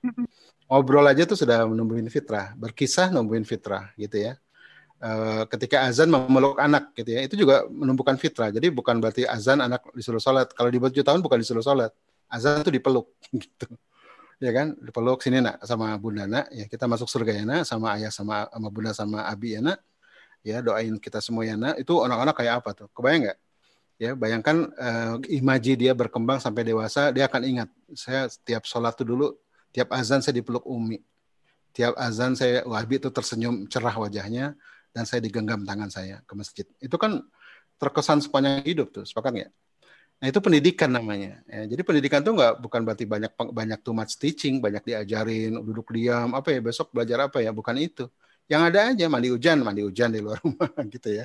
Ngobrol 0.68 1.08
aja 1.08 1.24
tuh 1.24 1.32
sudah 1.32 1.64
menumbuhin 1.64 2.04
fitrah, 2.12 2.52
berkisah 2.60 3.08
numbuhin 3.08 3.48
fitrah 3.48 3.88
gitu 3.96 4.20
ya. 4.20 4.36
E, 5.00 5.10
ketika 5.48 5.88
azan 5.88 6.12
memeluk 6.12 6.60
anak 6.60 6.92
gitu 6.92 7.16
ya, 7.16 7.24
itu 7.24 7.40
juga 7.40 7.64
menumbuhkan 7.72 8.20
fitrah. 8.20 8.52
Jadi 8.52 8.68
bukan 8.68 9.00
berarti 9.00 9.24
azan 9.24 9.64
anak 9.64 9.88
disuruh 9.96 10.20
sholat. 10.20 10.52
Kalau 10.52 10.68
di 10.68 10.76
bawah 10.76 10.92
tujuh 10.92 11.08
tahun 11.08 11.24
bukan 11.24 11.40
disuruh 11.40 11.64
sholat, 11.64 11.88
azan 12.30 12.62
itu 12.62 12.70
dipeluk 12.70 13.10
gitu. 13.42 13.66
Ya 14.40 14.56
kan, 14.56 14.72
dipeluk 14.80 15.20
sini 15.20 15.44
nak 15.44 15.60
sama 15.68 15.92
bunda 16.00 16.24
nak, 16.24 16.48
ya 16.48 16.64
kita 16.64 16.88
masuk 16.88 17.12
surga 17.12 17.32
ya 17.36 17.44
nak, 17.44 17.62
sama 17.68 17.92
ayah 18.00 18.08
sama 18.08 18.48
sama 18.48 18.68
bunda 18.72 18.96
sama 18.96 19.28
abi 19.28 19.58
ya 19.58 19.60
nak. 19.60 19.78
Ya 20.40 20.64
doain 20.64 20.96
kita 20.96 21.20
semua 21.20 21.44
ya 21.44 21.60
nak. 21.60 21.76
Itu 21.76 22.00
anak-anak 22.00 22.34
kayak 22.40 22.54
apa 22.64 22.70
tuh? 22.72 22.88
Kebayang 22.96 23.28
nggak? 23.28 23.38
Ya 24.00 24.16
bayangkan 24.16 24.72
uh, 24.80 25.20
imaji 25.28 25.76
dia 25.76 25.92
berkembang 25.92 26.40
sampai 26.40 26.64
dewasa 26.64 27.12
dia 27.12 27.28
akan 27.28 27.42
ingat 27.44 27.68
saya 27.92 28.32
tiap 28.48 28.64
sholat 28.64 28.96
tuh 28.96 29.04
dulu 29.04 29.36
tiap 29.76 29.92
azan 29.92 30.24
saya 30.24 30.40
dipeluk 30.40 30.64
umi. 30.64 31.04
Tiap 31.76 32.00
azan 32.00 32.32
saya 32.32 32.64
wahabi 32.64 32.96
itu 32.96 33.12
tersenyum 33.12 33.68
cerah 33.68 33.92
wajahnya 33.92 34.56
dan 34.96 35.04
saya 35.04 35.20
digenggam 35.20 35.68
tangan 35.68 35.92
saya 35.92 36.24
ke 36.24 36.32
masjid. 36.32 36.64
Itu 36.80 36.96
kan 36.96 37.20
terkesan 37.76 38.24
sepanjang 38.24 38.64
hidup 38.64 38.88
tuh. 38.88 39.04
Sepakat 39.04 39.36
nggak 39.36 39.52
Nah 40.20 40.28
itu 40.28 40.36
pendidikan 40.44 40.92
namanya. 40.92 41.40
Ya, 41.48 41.64
jadi 41.64 41.80
pendidikan 41.80 42.20
tuh 42.20 42.36
nggak 42.36 42.60
bukan 42.60 42.84
berarti 42.84 43.08
banyak 43.08 43.32
banyak 43.32 43.80
too 43.80 43.96
much 43.96 44.20
teaching, 44.20 44.60
banyak 44.60 44.84
diajarin, 44.84 45.56
duduk 45.64 45.88
diam, 45.96 46.36
apa 46.36 46.52
ya 46.52 46.60
besok 46.60 46.92
belajar 46.92 47.24
apa 47.24 47.40
ya, 47.40 47.56
bukan 47.56 47.72
itu. 47.80 48.04
Yang 48.44 48.62
ada 48.68 48.80
aja 48.92 49.04
mandi 49.08 49.32
hujan 49.32 49.64
mandi 49.64 49.80
hujan 49.80 50.12
di 50.12 50.20
luar 50.20 50.36
rumah 50.44 50.68
gitu 50.92 51.08
ya. 51.08 51.24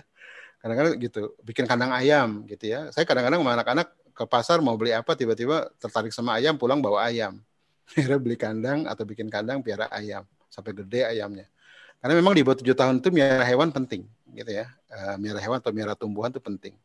Kadang-kadang 0.63 0.95
gitu 1.03 1.21
bikin 1.43 1.67
kandang 1.67 1.91
ayam 1.91 2.47
gitu 2.47 2.71
ya. 2.71 2.87
Saya 2.95 3.03
kadang-kadang 3.03 3.43
sama 3.43 3.51
anak-anak 3.59 3.87
ke 4.15 4.23
pasar 4.31 4.63
mau 4.63 4.79
beli 4.79 4.95
apa 4.95 5.11
tiba-tiba 5.11 5.67
tertarik 5.75 6.15
sama 6.15 6.39
ayam 6.39 6.55
pulang 6.55 6.79
bawa 6.79 7.11
ayam. 7.11 7.43
Akhirnya 7.91 8.15
beli 8.15 8.39
kandang 8.39 8.87
atau 8.87 9.03
bikin 9.03 9.27
kandang 9.27 9.59
piara 9.59 9.91
ayam 9.91 10.23
sampai 10.47 10.71
gede 10.71 11.03
ayamnya. 11.03 11.51
Karena 11.99 12.15
memang 12.15 12.31
di 12.31 12.47
bawah 12.47 12.63
tujuh 12.63 12.75
tahun 12.77 13.03
itu 13.03 13.11
miara 13.11 13.43
hewan 13.43 13.75
penting 13.75 14.07
gitu 14.31 14.55
ya. 14.55 14.71
Uh, 14.87 15.19
miara 15.19 15.43
hewan 15.43 15.59
atau 15.59 15.75
miara 15.75 15.99
tumbuhan 15.99 16.31
itu 16.31 16.39
penting 16.39 16.79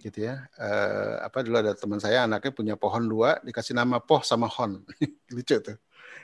gitu 0.00 0.24
ya 0.24 0.48
uh, 0.56 1.26
apa 1.26 1.44
dulu 1.44 1.60
ada 1.60 1.76
teman 1.76 2.00
saya 2.00 2.24
anaknya 2.24 2.52
punya 2.54 2.74
pohon 2.78 3.04
dua 3.04 3.42
dikasih 3.44 3.76
nama 3.76 4.00
poh 4.00 4.24
sama 4.24 4.48
hon 4.48 4.80
lucu 5.34 5.56
tuh 5.60 5.76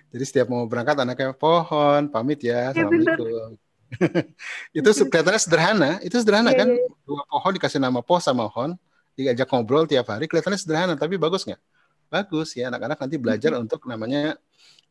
jadi 0.08 0.24
setiap 0.24 0.46
mau 0.48 0.64
berangkat 0.64 0.96
anaknya 1.04 1.36
pohon 1.36 2.08
pamit 2.08 2.40
ya, 2.40 2.72
iya, 2.72 2.84
assalamualaikum. 2.84 3.60
itu 4.78 4.88
kelihatannya 5.08 5.40
sederhana, 5.40 5.90
itu 6.04 6.16
sederhana 6.20 6.52
ya, 6.52 6.64
kan? 6.64 6.68
Ya. 6.76 6.88
Dua 7.04 7.22
pohon 7.28 7.52
dikasih 7.56 7.80
nama 7.80 8.00
poh 8.00 8.20
sama 8.20 8.48
hon, 8.48 8.76
diajak 9.16 9.48
ngobrol 9.48 9.84
tiap 9.84 10.08
hari, 10.08 10.24
kelihatannya 10.28 10.60
sederhana, 10.60 10.94
tapi 10.96 11.20
bagus 11.20 11.44
nggak? 11.44 11.60
Bagus 12.08 12.56
ya, 12.56 12.72
anak-anak 12.72 12.98
nanti 13.04 13.16
belajar 13.20 13.52
untuk 13.60 13.84
namanya 13.84 14.36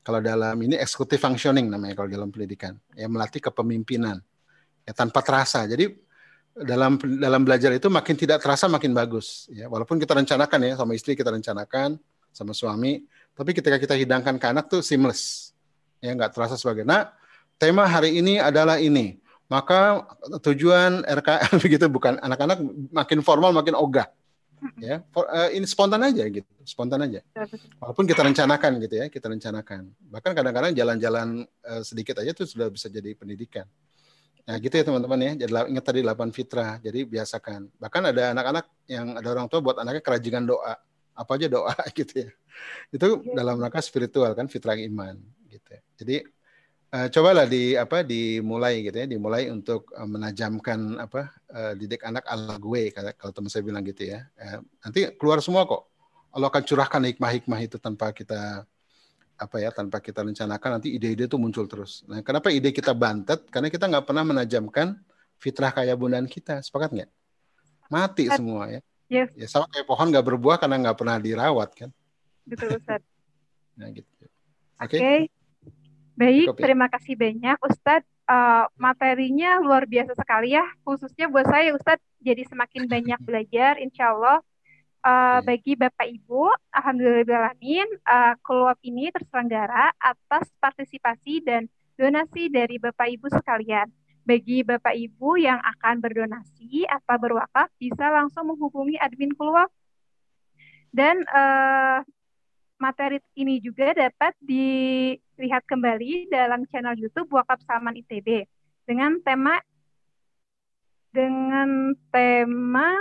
kalau 0.05 0.21
dalam 0.21 0.53
ini 0.61 0.77
executive 0.77 1.19
functioning 1.19 1.65
namanya 1.65 1.97
kalau 1.97 2.09
dalam 2.09 2.29
pendidikan, 2.29 2.77
ya 2.93 3.09
melatih 3.09 3.41
kepemimpinan, 3.41 4.21
ya 4.85 4.93
tanpa 4.93 5.25
terasa. 5.25 5.65
Jadi 5.65 5.97
dalam 6.65 6.97
dalam 6.97 7.41
belajar 7.45 7.69
itu 7.75 7.85
makin 7.91 8.15
tidak 8.17 8.41
terasa 8.41 8.65
makin 8.65 8.95
bagus, 8.95 9.45
ya 9.53 9.69
walaupun 9.69 10.01
kita 10.01 10.17
rencanakan 10.17 10.59
ya 10.65 10.73
sama 10.73 10.97
istri 10.97 11.13
kita 11.13 11.29
rencanakan 11.29 12.01
sama 12.33 12.53
suami, 12.53 13.05
tapi 13.37 13.53
ketika 13.53 13.77
kita 13.77 13.93
hidangkan 13.93 14.41
ke 14.41 14.45
anak 14.49 14.65
tuh 14.69 14.81
seamless. 14.81 15.53
Ya 16.01 16.13
nggak 16.13 16.33
terasa 16.33 16.57
sebagai. 16.57 16.85
Nah, 16.85 17.09
tema 17.57 17.85
hari 17.85 18.17
ini 18.17 18.37
adalah 18.37 18.77
ini. 18.77 19.17
Maka 19.47 20.03
tujuan 20.43 21.07
RK 21.07 21.29
begitu 21.63 21.85
bukan 21.87 22.19
anak-anak 22.19 22.59
makin 22.91 23.19
formal 23.23 23.55
makin 23.55 23.73
ogah. 23.73 24.09
Ya, 24.81 25.05
for, 25.13 25.29
uh, 25.29 25.53
ini 25.53 25.69
spontan 25.69 26.01
aja 26.01 26.25
gitu, 26.25 26.49
spontan 26.65 27.05
aja. 27.05 27.21
Walaupun 27.77 28.09
kita 28.09 28.25
rencanakan 28.25 28.81
gitu 28.81 28.95
ya, 28.97 29.05
kita 29.05 29.29
rencanakan. 29.29 29.93
Bahkan 30.09 30.31
kadang-kadang 30.33 30.73
jalan-jalan 30.73 31.45
uh, 31.61 31.85
sedikit 31.85 32.17
aja 32.17 32.33
tuh 32.33 32.49
sudah 32.49 32.65
bisa 32.73 32.89
jadi 32.89 33.13
pendidikan. 33.13 33.69
Nah 34.47 34.55
gitu 34.63 34.73
ya 34.79 34.83
teman-teman 34.87 35.19
ya. 35.19 35.31
Jadi 35.43 35.51
ingat 35.75 35.83
tadi 35.83 35.99
8 35.99 36.31
fitrah. 36.31 36.79
Jadi 36.79 37.03
biasakan. 37.03 37.67
Bahkan 37.75 38.01
ada 38.15 38.23
anak-anak 38.31 38.65
yang 38.87 39.19
ada 39.19 39.27
orang 39.35 39.47
tua 39.51 39.59
buat 39.59 39.77
anaknya 39.83 39.99
kerajinan 39.99 40.47
doa 40.47 40.79
apa 41.17 41.31
aja 41.35 41.47
doa 41.51 41.75
gitu 41.99 42.23
ya. 42.23 42.29
Itu 42.87 43.07
ya. 43.27 43.43
dalam 43.43 43.59
rangka 43.59 43.83
spiritual 43.83 44.31
kan 44.31 44.47
fitrah 44.47 44.79
iman 44.79 45.19
gitu. 45.51 45.67
Ya. 45.67 45.81
Jadi 45.99 46.15
uh, 46.95 47.07
cobalah 47.11 47.43
di 47.43 47.75
apa 47.75 48.07
dimulai 48.07 48.87
gitu 48.87 48.95
ya, 49.03 49.07
dimulai 49.09 49.51
untuk 49.51 49.91
uh, 49.91 50.07
menajamkan 50.07 50.95
apa 50.95 51.35
uh, 51.51 51.73
didik 51.75 52.07
anak 52.07 52.23
ala 52.23 52.55
gue 52.55 52.95
kalau 52.95 53.33
teman 53.35 53.51
saya 53.51 53.67
bilang 53.67 53.83
gitu 53.83 54.07
ya. 54.07 54.23
Uh, 54.39 54.63
nanti 54.79 55.11
keluar 55.19 55.43
semua 55.43 55.67
kok. 55.67 55.91
Allah 56.31 56.47
akan 56.47 56.63
curahkan 56.63 57.01
hikmah-hikmah 57.03 57.59
itu 57.65 57.81
tanpa 57.81 58.13
kita 58.13 58.63
apa 59.37 59.61
ya 59.61 59.69
tanpa 59.69 60.01
kita 60.01 60.25
rencanakan 60.25 60.81
nanti 60.81 60.97
ide-ide 60.97 61.29
itu 61.29 61.37
muncul 61.37 61.69
terus. 61.69 62.01
Nah, 62.09 62.25
kenapa 62.25 62.49
ide 62.49 62.73
kita 62.73 62.91
bantet? 62.97 63.45
Karena 63.53 63.69
kita 63.69 63.85
nggak 63.85 64.05
pernah 64.09 64.25
menajamkan 64.25 64.97
fitrah 65.37 65.69
kaya 65.69 65.93
bundaan 65.93 66.25
kita. 66.25 66.57
Sepakat 66.65 66.89
nggak? 66.91 67.09
Mati 67.87 68.25
semua 68.33 68.67
ya. 68.73 68.81
Yes. 69.07 69.31
Ya 69.37 69.47
sama 69.47 69.69
kayak 69.71 69.87
pohon 69.87 70.11
nggak 70.11 70.25
berbuah 70.25 70.57
karena 70.59 70.75
nggak 70.89 70.97
pernah 70.99 71.15
dirawat 71.21 71.69
kan. 71.77 71.89
Betul 72.43 72.75
Ustaz. 72.75 72.99
nah 73.79 73.87
gitu. 73.93 74.09
Oke. 74.81 74.97
Okay. 74.97 74.99
Okay. 74.99 75.19
Baik, 76.17 76.49
Cukup, 76.49 76.57
ya? 76.57 76.63
terima 76.65 76.87
kasih 76.89 77.13
banyak 77.13 77.57
Ustadz. 77.61 78.09
Uh, 78.27 78.67
materinya 78.75 79.55
luar 79.63 79.87
biasa 79.87 80.11
sekali 80.11 80.51
ya, 80.51 80.65
khususnya 80.83 81.31
buat 81.31 81.47
saya 81.47 81.71
Ustadz 81.71 82.03
jadi 82.19 82.43
semakin 82.43 82.89
banyak 82.89 83.19
belajar, 83.27 83.77
insya 83.79 84.11
Allah. 84.11 84.41
Uh, 85.05 85.39
bagi 85.45 85.77
Bapak 85.77 86.09
Ibu, 86.09 86.51
Alhamdulillahirrahmanirrahim, 86.73 87.87
uh, 88.03 88.33
keluar 88.43 88.75
ini 88.83 89.13
terselenggara 89.13 89.93
atas 90.01 90.49
partisipasi 90.59 91.45
dan 91.45 91.69
donasi 91.95 92.49
dari 92.51 92.81
Bapak 92.81 93.07
Ibu 93.15 93.31
sekalian. 93.31 93.87
Bagi 94.27 94.65
Bapak 94.65 94.91
Ibu 94.91 95.39
yang 95.39 95.61
akan 95.63 96.03
berdonasi 96.03 96.83
atau 96.89 97.15
berwakaf, 97.15 97.71
bisa 97.79 98.11
langsung 98.11 98.51
menghubungi 98.51 98.99
admin 98.99 99.31
keluar. 99.37 99.71
Dan 100.91 101.23
uh, 101.29 102.03
materi 102.81 103.21
ini 103.37 103.57
juga 103.61 103.93
dapat 103.93 104.33
dilihat 104.41 105.65
kembali 105.65 106.29
dalam 106.29 106.65
channel 106.69 106.97
YouTube 106.97 107.29
Wakaf 107.33 107.61
Salman 107.65 107.97
ITB 107.97 108.45
dengan 108.85 109.17
tema 109.25 109.57
dengan 111.11 111.97
tema 112.13 112.93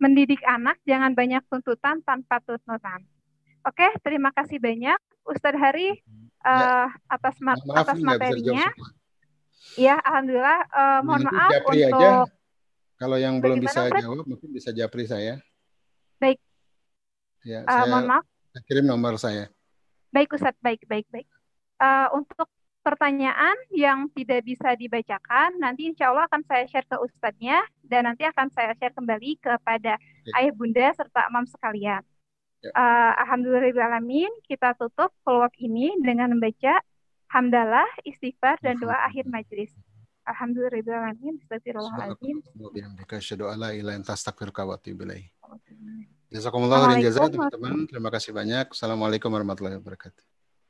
mendidik 0.00 0.40
anak 0.48 0.80
jangan 0.88 1.12
banyak 1.12 1.44
tuntutan 1.52 2.00
tanpa 2.00 2.40
tuntutan. 2.42 3.04
Oke, 3.68 3.84
terima 4.00 4.32
kasih 4.32 4.56
banyak 4.56 4.96
Ustadz 5.28 5.60
Hari 5.60 6.00
uh, 6.48 6.88
atas 7.12 7.36
ma 7.44 7.52
maaf, 7.60 7.84
atas 7.84 8.00
materinya. 8.00 8.64
Ya, 9.76 10.00
alhamdulillah. 10.00 10.60
Uh, 10.72 11.00
mohon 11.04 11.20
Nanti 11.28 11.36
maaf 11.36 11.50
Japri 11.52 11.78
untuk 11.84 12.00
aja. 12.00 12.12
Kalau 12.96 13.16
yang 13.20 13.34
belum 13.40 13.60
bisa 13.60 13.80
Fred? 13.92 14.00
jawab 14.00 14.24
mungkin 14.24 14.48
bisa 14.48 14.72
Japri 14.72 15.04
saya. 15.04 15.36
Baik. 16.16 16.40
Ya, 17.44 17.60
uh, 17.64 17.68
saya 17.68 17.84
mohon 17.92 18.06
maaf. 18.08 18.24
Kirim 18.64 18.88
nomor 18.88 19.20
saya. 19.20 19.52
Baik 20.10 20.32
Ustadz, 20.32 20.58
baik, 20.64 20.88
baik, 20.88 21.06
baik. 21.12 21.28
Uh, 21.76 22.08
untuk 22.16 22.48
pertanyaan 22.80 23.56
yang 23.72 24.08
tidak 24.16 24.44
bisa 24.44 24.72
dibacakan, 24.76 25.56
nanti 25.60 25.88
insya 25.92 26.12
Allah 26.12 26.26
akan 26.28 26.42
saya 26.48 26.64
share 26.68 26.88
ke 26.88 26.96
Ustadznya 26.96 27.60
dan 27.84 28.08
nanti 28.08 28.24
akan 28.24 28.48
saya 28.52 28.72
share 28.80 28.96
kembali 28.96 29.36
kepada 29.40 30.00
ya. 30.00 30.34
ayah 30.40 30.52
bunda 30.56 30.88
serta 30.96 31.28
imam 31.28 31.44
sekalian. 31.44 32.02
Ya. 32.60 32.72
Uh, 32.76 33.12
Alhamdulillahirrahmanirrahim, 33.24 34.32
kita 34.44 34.76
tutup 34.76 35.12
vlog 35.24 35.52
ini 35.56 35.96
dengan 36.00 36.32
membaca 36.32 36.84
hamdalah, 37.32 37.88
istighfar, 38.04 38.60
dan 38.60 38.76
doa 38.76 38.96
akhir 39.08 39.24
majlis. 39.28 39.72
Alhamdulillahirrahmanirrahim, 40.28 41.40
astagfirullahaladzim. 41.40 42.44
Jazakumullah 46.30 47.50
teman-teman. 47.50 47.90
Terima 47.90 48.10
kasih 48.12 48.30
banyak. 48.30 48.70
Assalamualaikum 48.70 49.32
warahmatullahi 49.32 49.82
wabarakatuh. 49.82 50.29